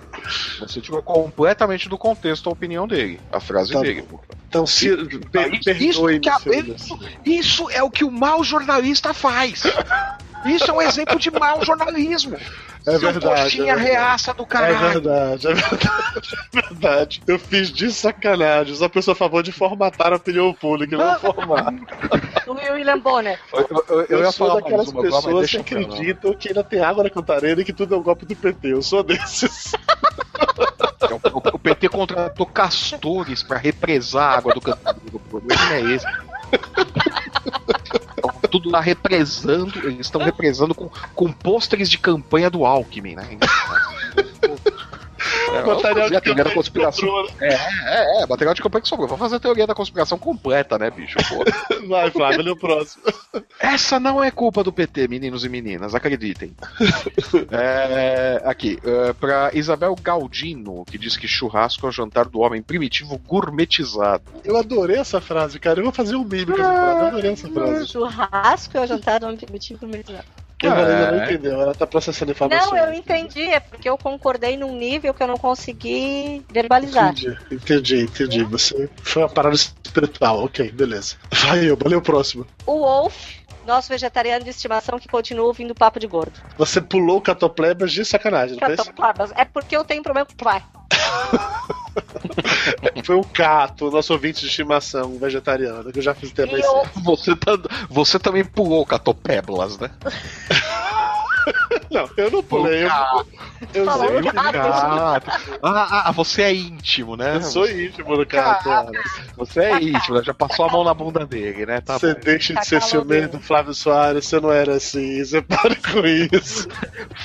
você 0.60 0.82
tirou 0.82 1.02
completamente 1.02 1.88
do 1.90 1.98
contexto 1.98 2.50
a 2.50 2.54
opinião 2.54 2.88
dele. 2.88 3.20
A 3.32 3.40
frase 3.40 3.74
Tá 3.74 3.82
dele. 3.82 4.06
Então, 4.48 4.66
se, 4.66 4.90
per, 5.32 5.54
Isso, 5.82 6.08
a- 6.08 6.12
isso, 6.66 7.00
isso 7.26 7.70
é 7.70 7.84
o 7.84 7.92
que 7.92 8.04
o 8.04 8.12
mau 8.12 8.44
jornalista 8.44 9.14
faz. 9.14 9.64
Isso 10.48 10.70
é 10.70 10.74
um 10.74 10.82
exemplo 10.82 11.20
de 11.20 11.30
mau 11.32 11.64
jornalismo. 11.64 12.36
É 12.86 12.92
Seu 12.92 13.00
verdade, 13.00 13.42
coxinha 13.44 13.74
é 13.74 13.76
verdade. 13.76 13.92
reaça 13.92 14.34
do 14.34 14.44
É 14.44 14.46
caralho. 14.46 14.78
verdade, 15.02 15.48
é 15.48 15.54
verdade, 15.54 16.38
é 16.56 16.62
verdade. 16.62 17.22
Eu 17.28 17.38
fiz 17.40 17.70
de 17.72 17.92
sacanagem. 17.92 18.76
Só 18.76 18.88
pessoa 18.88 19.14
a 19.14 19.16
favor 19.18 19.44
de 19.44 19.52
formatar 19.52 20.14
a 20.14 20.16
opinião 20.16 20.54
pública, 20.54 20.96
e 20.96 20.98
não 20.98 21.20
formar. 21.20 21.74
O 22.48 22.54
William 22.74 23.00
Bonner. 23.00 23.40
Eu, 23.54 23.60
eu- 23.70 23.86
eu 23.90 24.06
Eu, 24.10 24.20
ia 24.20 24.32
sou 24.32 24.48
falar 24.48 24.62
daquelas 24.62 24.92
mais 24.94 25.08
uma 25.10 25.22
pessoas 25.22 25.52
que 25.52 25.58
eu 25.58 25.62
acreditam 25.82 26.34
que 26.34 26.48
ainda 26.50 26.64
tem 26.64 26.80
água 26.82 27.04
na 27.04 27.10
cantareira 27.10 27.62
e 27.62 27.66
que 27.66 27.74
tudo 27.74 27.94
é 27.94 27.98
um 27.98 28.04
golpe 28.04 28.26
do 28.26 28.36
PT. 28.36 28.72
Eu 28.74 28.82
sou 28.82 29.04
desses. 29.04 29.74
É 31.02 31.14
O, 31.54 31.60
PT 31.60 31.90
contratou 31.90 32.46
castores 32.46 33.44
pra 33.44 33.58
represar 33.58 34.34
a 34.34 34.38
água 34.38 34.54
do 34.54 34.62
canteiro. 34.62 35.00
O 35.14 35.20
problema 35.20 35.74
é 35.74 35.82
esse. 35.94 36.06
Tudo 38.58 38.72
lá 38.72 38.82
represando, 38.82 39.80
eles 39.86 40.08
estão 40.08 40.22
represando 40.22 40.74
com, 40.74 40.90
com 41.14 41.32
pôsteres 41.32 41.90
de 41.90 41.98
campanha 41.98 42.50
do 42.50 42.66
Alckmin, 42.66 43.16
né? 43.16 43.28
Vamos 43.30 43.57
material 45.76 46.10
de 46.10 46.22
teoria 46.22 46.44
da 46.44 46.54
conspiração. 46.54 47.08
sobrou, 47.08 47.30
É, 47.40 47.54
é, 47.54 48.24
é, 48.24 48.26
material 48.26 48.54
de 48.54 48.62
campanha 48.62 48.82
que 48.82 48.88
sobrou. 48.88 49.08
Vamos 49.08 49.22
fazer 49.22 49.36
a 49.36 49.40
teoria 49.40 49.68
da 49.68 49.76
conspiração 49.76 50.18
completa, 50.18 50.78
né, 50.78 50.90
bicho? 50.90 51.18
Pô. 51.30 51.44
Vai, 51.88 52.12
Flávio, 52.12 52.42
lê 52.42 52.52
o 52.52 52.56
próximo. 52.56 53.04
Essa 53.60 54.00
não 54.00 54.24
é 54.24 54.32
culpa 54.32 54.64
do 54.64 54.72
PT, 54.72 55.08
meninos 55.08 55.44
e 55.46 55.50
meninas, 55.50 55.96
acreditem. 55.96 56.54
É, 57.50 58.42
aqui, 58.46 58.80
é, 58.84 59.14
pra 59.14 59.52
Isabel 59.54 59.96
Galdino, 60.02 60.84
que 60.86 60.98
diz 60.98 61.16
que 61.18 61.28
churrasco 61.28 61.86
é 61.86 61.90
o 61.90 61.92
jantar 61.92 62.26
do 62.26 62.40
homem 62.40 62.62
primitivo 62.62 63.18
gourmetizado. 63.18 64.24
Eu 64.44 64.58
adorei 64.58 64.98
essa 64.98 65.22
frase, 65.22 65.60
cara. 65.60 65.80
Eu 65.80 65.84
vou 65.84 65.94
fazer 65.94 66.16
um 66.16 66.24
meme 66.24 66.46
com 66.46 66.54
essa 66.54 66.64
frase. 66.64 67.00
Eu 67.00 67.08
adorei 67.08 67.32
essa 67.32 67.50
frase. 67.50 67.88
Churrasco 67.88 68.78
é 68.78 68.82
o 68.82 68.88
jantar 68.88 69.20
do 69.20 69.26
homem 69.26 69.38
primitivo 69.38 69.86
no 69.86 69.92
mesmo. 70.64 70.78
A 70.78 70.82
Marina 70.82 71.12
não 71.12 71.20
É. 71.20 71.24
entendeu, 71.26 71.62
ela 71.62 71.76
tá 71.76 71.86
processando 71.86 72.32
informações. 72.32 72.72
Não, 72.72 72.88
eu 72.88 72.94
entendi, 72.94 73.44
é 73.44 73.60
porque 73.60 73.88
eu 73.90 73.98
concordei 73.98 74.58
num 74.58 74.76
nível 74.78 75.14
que 75.14 75.22
eu 75.22 75.28
não 75.28 75.38
consegui 75.38 76.46
verbalizar. 76.50 77.12
Entendi, 77.12 77.38
entendi, 77.52 78.02
entendi. 78.02 78.44
Você 78.44 78.90
foi 79.02 79.22
uma 79.24 79.30
parada 79.30 79.56
espiritual, 79.56 80.44
ok, 80.44 80.72
beleza. 80.72 81.16
Vai, 81.32 81.70
eu, 81.70 81.78
valeu 81.78 82.00
o 82.00 82.02
próximo. 82.02 82.46
O 82.66 82.80
Wolf, 82.80 83.16
nosso 83.66 83.90
vegetariano 83.90 84.44
de 84.44 84.50
estimação 84.50 84.98
que 84.98 85.08
continua 85.08 85.46
ouvindo 85.46 85.76
papo 85.76 86.00
de 86.00 86.08
gordo. 86.08 86.34
Você 86.58 86.82
pulou 86.82 87.18
o 87.18 87.22
catoplebas 87.22 87.92
de 87.92 88.04
sacanagem, 88.06 88.58
não? 88.60 88.68
Catoparbas. 88.68 89.32
É 89.36 89.46
porque 89.46 89.76
eu 89.76 89.84
tenho 89.84 90.02
problema 90.02 90.26
com 90.26 90.36
pai. 90.36 90.64
Foi 93.04 93.16
o 93.16 93.24
Cato, 93.24 93.92
nosso 93.92 94.14
ouvinte 94.14 94.42
de 94.42 94.48
estimação 94.48 95.18
vegetariano, 95.18 95.92
que 95.92 96.00
eu 96.00 96.04
já 96.04 96.14
fiz 96.14 96.32
tempo 96.32 96.50
E 96.50 96.52
mais 96.54 96.66
eu. 96.66 97.04
Você, 97.04 97.36
tá, 97.36 97.58
você 97.90 98.20
também 98.20 98.44
pulou 98.44 98.86
catopéblas, 98.86 99.78
né? 99.80 99.90
Não, 101.92 102.10
eu 102.18 102.32
não 102.32 102.44
pulei. 102.44 102.84
Eu, 102.84 102.90
eu, 103.74 103.86
Falou 103.86 104.06
eu, 104.12 104.24
Cato. 104.32 104.58
Ah, 104.58 105.22
ah, 105.64 106.04
ah, 106.10 106.12
você 106.12 106.44
é 106.44 106.54
íntimo, 106.54 107.16
né? 107.16 107.36
eu 107.38 107.42
sou 107.42 107.70
íntimo 107.70 108.16
do 108.18 108.26
Cato. 108.26 108.70
Ana. 108.70 108.92
Você 109.38 109.60
é 109.62 109.82
íntimo, 109.82 110.18
né? 110.18 110.24
já 110.24 110.34
passou 110.34 110.66
a 110.66 110.72
mão 110.72 110.84
na 110.84 110.94
bunda 110.94 111.26
dele, 111.26 111.66
né? 111.66 111.82
Tá 111.82 111.98
você 111.98 112.14
bom. 112.14 112.20
deixa 112.24 112.54
de 112.54 112.60
Tá 112.60 112.66
ser 112.66 112.82
ciumento, 112.82 113.40
Flávio 113.40 113.74
Soares, 113.74 114.26
você 114.26 114.40
não 114.40 114.52
era 114.52 114.76
assim, 114.76 115.24
você 115.24 115.42
para 115.44 115.76
com 115.76 116.06
isso. 116.06 116.68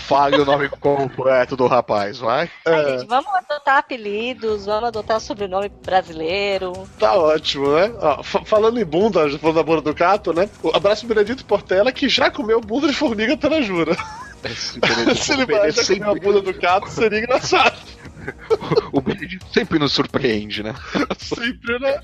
Fale 0.06 0.36
o 0.40 0.44
nome 0.44 0.68
completo 0.68 1.56
do 1.56 1.66
rapaz, 1.66 2.18
vai. 2.18 2.50
Ai, 2.66 2.74
É, 2.74 2.98
gente, 2.98 3.08
vamos 3.08 3.32
adotar 3.34 3.78
apelidos, 3.78 4.66
vamos 4.66 4.84
adotar 4.88 5.20
sobrenome 5.20 5.70
brasileiro. 5.84 6.72
tá 6.98 7.14
ótimo, 7.14 7.74
né? 7.74 7.92
Ó, 8.00 8.22
fa- 8.22 8.44
falando 8.44 8.78
em 8.80 8.84
bunda, 8.84 9.28
falando 9.38 9.56
da 9.56 9.62
bunda 9.62 9.80
do 9.82 9.94
Cato, 9.94 10.32
né? 10.32 10.48
O 10.62 10.74
abraço 10.74 11.06
Benedito 11.06 11.44
Portela, 11.44 11.92
que 11.92 12.08
já 12.08 12.30
comeu 12.30 12.60
bunda 12.60 12.86
de 12.86 12.94
formiga. 12.94 13.32
Esse 13.34 13.36
Benedito- 13.48 14.31
Se 15.16 15.32
ele 15.32 15.46
vai 15.46 15.70
já 15.70 15.84
comer 15.84 16.04
a 16.04 16.14
bunda 16.14 16.42
do 16.42 16.54
Cato, 16.54 16.90
seria 16.90 17.18
engraçado. 17.20 17.76
o 18.92 19.00
Benedito 19.00 19.46
sempre 19.52 19.78
nos 19.78 19.92
surpreende, 19.92 20.62
né? 20.62 20.74
Sempre, 21.18 21.78
né? 21.78 22.00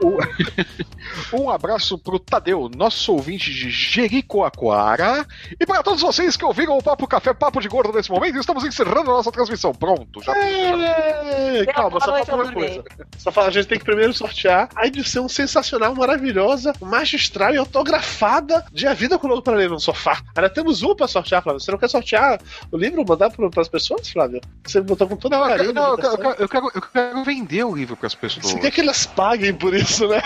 Um 1.32 1.50
abraço 1.50 1.98
pro 1.98 2.18
Tadeu, 2.18 2.68
nosso 2.74 3.12
ouvinte 3.12 3.52
de 3.52 3.70
Jericoacoara. 3.70 5.26
E 5.58 5.64
para 5.64 5.82
todos 5.82 6.02
vocês 6.02 6.36
que 6.36 6.44
ouviram 6.44 6.76
o 6.76 6.82
Papo 6.82 7.06
Café 7.06 7.32
Papo 7.32 7.60
de 7.60 7.68
Gordo 7.68 7.92
nesse 7.92 8.10
momento, 8.10 8.38
estamos 8.38 8.64
encerrando 8.64 9.10
a 9.10 9.14
nossa 9.14 9.32
transmissão. 9.32 9.72
Pronto, 9.72 10.22
já. 10.22 10.36
É, 10.36 11.64
calma, 11.66 12.00
só 12.00 12.12
falta 12.12 12.34
uma 12.34 12.52
coisa. 12.52 12.84
Só 13.18 13.32
fala, 13.32 13.48
a 13.48 13.50
gente 13.50 13.66
tem 13.66 13.78
que 13.78 13.84
primeiro 13.84 14.12
sortear 14.12 14.68
a 14.74 14.86
edição 14.86 15.28
sensacional, 15.28 15.94
maravilhosa, 15.94 16.72
magistral 16.80 17.54
e 17.54 17.56
autografada 17.56 18.64
de 18.72 18.86
A 18.86 18.94
Vida 18.94 19.18
com 19.18 19.26
o 19.26 19.30
Lobo 19.30 19.42
para 19.42 19.56
Ler 19.56 19.70
no 19.70 19.80
Sofá. 19.80 20.20
Ainda 20.36 20.50
temos 20.50 20.82
uma 20.82 20.94
pra 20.94 21.08
sortear, 21.08 21.42
Flávio. 21.42 21.60
Você 21.60 21.70
não 21.70 21.78
quer 21.78 21.88
sortear 21.88 22.40
o 22.70 22.76
livro, 22.76 23.04
mandar 23.06 23.30
pro, 23.30 23.50
pras 23.50 23.68
pessoas, 23.68 24.08
Flávio? 24.08 24.40
Você 24.64 24.80
botou 24.80 25.08
com 25.08 25.16
toda 25.16 25.36
a 25.36 25.48
Não, 25.48 25.55
quero, 25.58 25.72
não, 25.72 25.90
eu, 25.90 25.98
quero, 25.98 26.34
eu, 26.38 26.48
quero, 26.48 26.70
eu 26.74 26.82
quero 26.82 27.24
vender 27.24 27.64
o 27.64 27.74
livro 27.74 27.96
para 27.96 28.06
as 28.06 28.14
pessoas. 28.14 28.46
Você 28.46 28.58
quer 28.58 28.70
que 28.70 28.80
elas 28.80 29.06
paguem 29.06 29.54
por 29.54 29.74
isso, 29.74 30.06
né? 30.08 30.22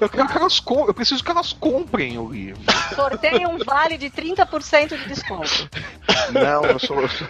Eu, 0.00 0.08
quero 0.08 0.28
que 0.28 0.36
elas 0.38 0.60
com- 0.60 0.86
eu 0.86 0.94
preciso 0.94 1.22
que 1.22 1.30
elas 1.30 1.52
comprem 1.52 2.18
o 2.18 2.30
livro. 2.30 2.60
Sorteio 2.94 3.48
um 3.48 3.58
vale 3.58 3.96
de 3.98 4.10
30% 4.10 4.96
de 4.96 5.08
desconto. 5.08 5.68
Não, 6.30 6.64
eu 6.64 6.78
sou. 6.78 7.00
eu 7.00 7.08
sou- 7.10 7.28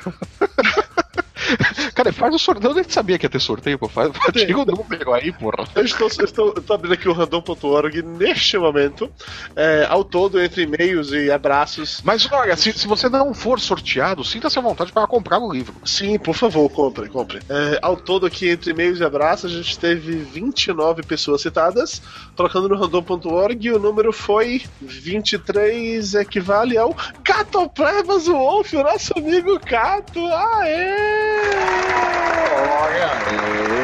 Cara, 1.94 2.12
faz 2.12 2.34
o 2.34 2.38
sorteio. 2.38 2.70
Eu 2.70 2.74
nem 2.74 2.84
sabia 2.84 3.18
que 3.18 3.26
ia 3.26 3.30
ter 3.30 3.40
sorteio, 3.40 3.78
pô. 3.78 3.88
Faz, 3.88 4.10
tira 4.32 4.58
o 4.58 4.64
número 4.64 5.12
aí, 5.12 5.32
porra. 5.32 5.64
Eu 5.74 5.84
estou, 5.84 6.08
eu 6.18 6.24
estou, 6.24 6.54
estou 6.56 6.74
abrindo 6.74 6.94
aqui 6.94 7.08
o 7.08 7.12
random.org 7.12 8.02
neste 8.02 8.58
momento. 8.58 9.10
É, 9.54 9.86
ao 9.88 10.04
todo, 10.04 10.40
entre 10.40 10.62
e-mails 10.62 11.12
e 11.12 11.30
abraços. 11.30 12.00
Mas 12.04 12.30
olha, 12.30 12.56
se, 12.56 12.72
se 12.72 12.86
você 12.86 13.08
não 13.08 13.34
for 13.34 13.60
sorteado, 13.60 14.24
sinta-se 14.24 14.58
à 14.58 14.62
vontade 14.62 14.92
para 14.92 15.06
comprar 15.06 15.38
o 15.38 15.52
livro. 15.52 15.74
Sim, 15.84 16.18
por 16.18 16.34
favor, 16.34 16.68
compre, 16.70 17.08
compre. 17.08 17.40
É, 17.48 17.78
ao 17.82 17.96
todo, 17.96 18.26
aqui, 18.26 18.48
entre 18.48 18.70
e-mails 18.70 19.00
e 19.00 19.04
abraços, 19.04 19.52
a 19.52 19.56
gente 19.56 19.78
teve 19.78 20.12
29 20.12 21.02
pessoas 21.02 21.42
citadas, 21.42 22.02
colocando 22.36 22.68
no 22.68 22.76
random.org 22.76 23.66
e 23.66 23.72
o 23.72 23.78
número 23.78 24.12
foi 24.12 24.62
23, 24.80 26.14
equivale 26.14 26.76
ao 26.76 26.94
Cato 27.24 27.68
Plebas 27.70 28.26
Wolf, 28.26 28.72
o 28.72 28.82
nosso 28.82 29.12
amigo 29.16 29.58
Cato. 29.60 30.20
Aê! 30.26 31.41
Oh, 31.44 32.88
yeah. 32.94 33.81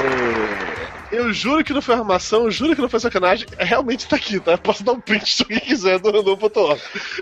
Eu 1.10 1.32
juro 1.32 1.64
que 1.64 1.72
não 1.72 1.80
foi 1.82 1.94
armação, 1.94 2.44
eu 2.44 2.50
juro 2.50 2.74
que 2.74 2.82
não 2.82 2.88
foi 2.88 3.00
sacanagem. 3.00 3.46
É, 3.56 3.64
Realmente 3.64 4.06
tá 4.08 4.16
aqui, 4.16 4.38
tá? 4.40 4.52
Eu 4.52 4.58
posso 4.58 4.82
dar 4.84 4.92
um 4.92 5.00
print 5.00 5.30
se 5.30 5.42
alguém 5.42 5.60
quiser 5.60 5.98
do 5.98 6.10
random.org. 6.10 6.80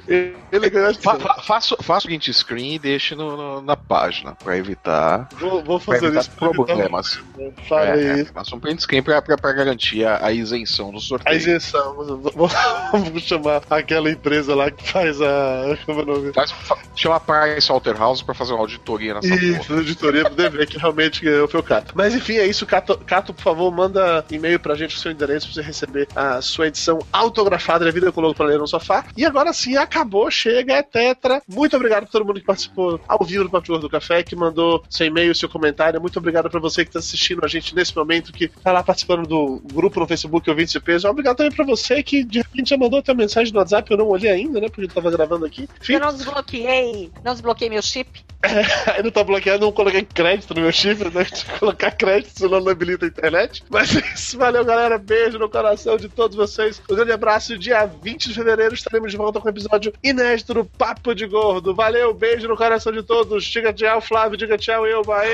Ele 0.09 0.71
ganhou. 0.71 0.95
Fa, 0.95 1.19
fa, 1.19 1.35
faça, 1.43 1.77
faça 1.83 2.07
o 2.07 2.09
print 2.09 2.33
screen 2.33 2.75
e 2.75 2.79
deixe 2.79 3.15
no, 3.15 3.37
no- 3.37 3.61
na 3.63 3.77
página, 3.77 4.35
para 4.35 4.57
evitar, 4.57 5.29
Vou, 5.39 5.63
vou 5.63 5.79
pra 5.81 5.95
fazer 5.95 6.07
evitar 6.07 6.21
isso. 6.21 6.31
pra 6.33 6.49
evitar- 6.49 6.65
problemas. 6.67 7.21
Fala 7.69 7.87
É, 7.87 8.21
é, 8.21 8.25
faça 8.25 8.55
um 8.57 8.61
print 8.61 8.83
screen 8.83 9.03
para 9.03 9.21
garantir 9.53 10.05
a, 10.05 10.25
a 10.27 10.33
isenção 10.33 10.91
do 10.91 10.99
A 10.99 11.01
sorteio. 11.01 11.37
isenção. 11.37 11.95
Vou, 11.95 12.49
vou 12.93 13.21
chamar 13.21 13.63
aquela 13.71 14.11
empresa 14.11 14.55
lá 14.55 14.71
que 14.71 14.89
faz 14.91 15.21
a. 15.21 15.77
Como 15.87 16.01
é 16.01 16.03
o 16.03 16.07
nome? 16.07 16.33
Faz, 16.33 16.51
fa, 16.51 16.77
chama 16.95 17.17
a 17.17 17.21
Price 17.21 17.71
Waterhouse 17.71 18.25
para 18.25 18.35
fazer 18.35 18.53
uma 18.53 18.61
auditoria 18.61 19.15
nessa 19.15 19.29
Isso, 19.35 19.59
porra. 19.59 19.77
na 19.77 19.83
editoria 19.83 20.31
pra 20.31 20.49
ver 20.49 20.67
que 20.67 20.79
realmente 20.79 21.25
ganhou 21.25 21.47
foi 21.49 21.61
o 21.61 21.63
Cato. 21.63 21.93
Mas 21.97 22.15
enfim, 22.15 22.35
é 22.37 22.47
isso. 22.47 22.67
Cato, 22.67 22.99
Cato, 23.07 23.33
por 23.35 23.43
favor, 23.43 23.71
manda 23.77 23.86
e-mail 24.31 24.59
pra 24.61 24.75
gente 24.75 24.95
com 24.95 25.01
seu 25.01 25.13
endereço 25.13 25.47
pra 25.47 25.55
você 25.55 25.63
receber 25.63 26.09
a 26.15 26.41
sua 26.41 26.69
edição 26.69 26.99
autografada 27.13 27.85
da 27.85 27.91
Vida 27.91 28.13
com 28.13 28.21
o 28.21 28.25
Logo 28.25 28.35
pra 28.35 28.47
Ler 28.47 28.59
no 28.59 28.67
Sofá. 28.67 29.05
E 29.17 29.25
agora 29.25 29.53
sim, 29.53 29.77
acabou, 29.77 30.31
chega, 30.31 30.75
é 30.75 30.83
tetra. 30.83 31.43
Muito 31.49 31.77
obrigado 31.77 32.03
pra 32.03 32.13
todo 32.13 32.25
mundo 32.25 32.41
que 32.41 32.47
participou 32.47 33.01
ao 33.07 33.25
vivo 33.25 33.45
do 33.45 33.51
Papo 33.51 33.79
do 33.79 33.91
Café, 33.91 34.23
que 34.23 34.37
mandou 34.37 34.83
seu 34.89 35.07
e-mail, 35.07 35.35
seu 35.35 35.49
comentário. 35.49 36.01
Muito 36.01 36.19
obrigado 36.19 36.51
pra 36.51 36.61
você 36.61 36.85
que 36.85 36.93
tá 36.93 36.99
assistindo 36.99 37.45
a 37.45 37.49
gente 37.49 37.75
nesse 37.75 37.95
momento, 37.97 38.33
que 38.33 38.49
tá 38.49 38.73
lá 38.73 38.83
participando 38.83 39.27
do 39.27 39.63
grupo 39.73 40.01
no 40.01 40.07
Facebook 40.07 40.49
Ouvintes 40.49 40.73
de 40.73 40.81
Peso. 40.81 41.09
Obrigado 41.09 41.37
também 41.37 41.53
pra 41.53 41.65
você 41.65 42.03
que 42.03 42.25
de 42.25 42.39
repente 42.39 42.71
já 42.71 42.77
mandou 42.77 42.99
até 42.99 43.15
mensagem 43.15 43.53
no 43.53 43.59
WhatsApp, 43.59 43.91
eu 43.91 43.97
não 43.97 44.09
olhei 44.09 44.31
ainda, 44.31 44.61
né? 44.61 44.69
Porque 44.69 44.85
eu 44.85 44.89
tava 44.89 45.11
gravando 45.11 45.45
aqui. 45.45 45.69
Enfim, 45.81 45.95
Eu 45.95 46.01
não 46.01 46.13
desbloqueei, 46.13 47.11
não 47.25 47.33
desbloqueei 47.33 47.71
meu 47.71 47.83
chip. 47.83 48.25
Ainda 48.97 49.11
tá 49.11 49.25
bloqueado, 49.25 49.65
não 49.65 49.73
coloquei 49.73 50.03
crédito 50.03 50.55
no 50.55 50.63
meu 50.63 50.73
chifre, 50.73 51.11
né? 51.11 51.27
Colocar 51.59 51.91
crédito, 51.91 52.39
senão 52.39 52.61
não 52.61 52.71
habilita 52.71 53.05
a 53.05 53.09
internet. 53.09 53.65
Mas 53.69 53.95
é 53.97 54.01
isso, 54.15 54.39
valeu, 54.39 54.65
galera. 54.65 54.99
Beijo 54.99 55.39
no 55.39 55.49
coração 55.49 55.97
de 55.97 56.09
todos 56.09 56.37
vocês. 56.37 56.81
Um 56.91 56.95
grande 56.95 57.13
abraço. 57.13 57.59
Dia 57.59 57.87
20 57.87 58.29
de 58.29 58.35
fevereiro 58.35 58.75
estaremos 58.75 59.11
de 59.11 59.17
volta 59.17 59.41
com 59.41 59.49
um 59.49 59.51
episódio 59.51 59.93
inédito 60.03 60.55
do 60.55 60.65
Papo 60.65 61.15
de 61.15 61.27
Gordo. 61.27 61.75
Valeu, 61.75 62.15
beijo 62.15 62.49
no 62.49 62.57
coração 62.57 62.93
de 62.93 63.03
todos. 63.03 63.45
Diga 63.45 63.73
tchau, 63.73 64.01
Flávio. 64.01 64.39
Diga 64.39 64.57
tchau, 64.57 64.87
eu. 64.87 65.03
Aê! 65.13 65.31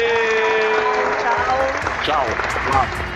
Tchau. 2.05 2.25
Tchau. 2.65 3.13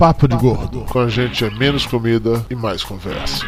Papo 0.00 0.26
de 0.26 0.34
Gordo. 0.34 0.86
Com 0.86 1.00
a 1.00 1.08
gente 1.08 1.44
é 1.44 1.50
menos 1.50 1.84
comida 1.84 2.44
e 2.48 2.54
mais 2.54 2.82
conversa. 2.82 3.44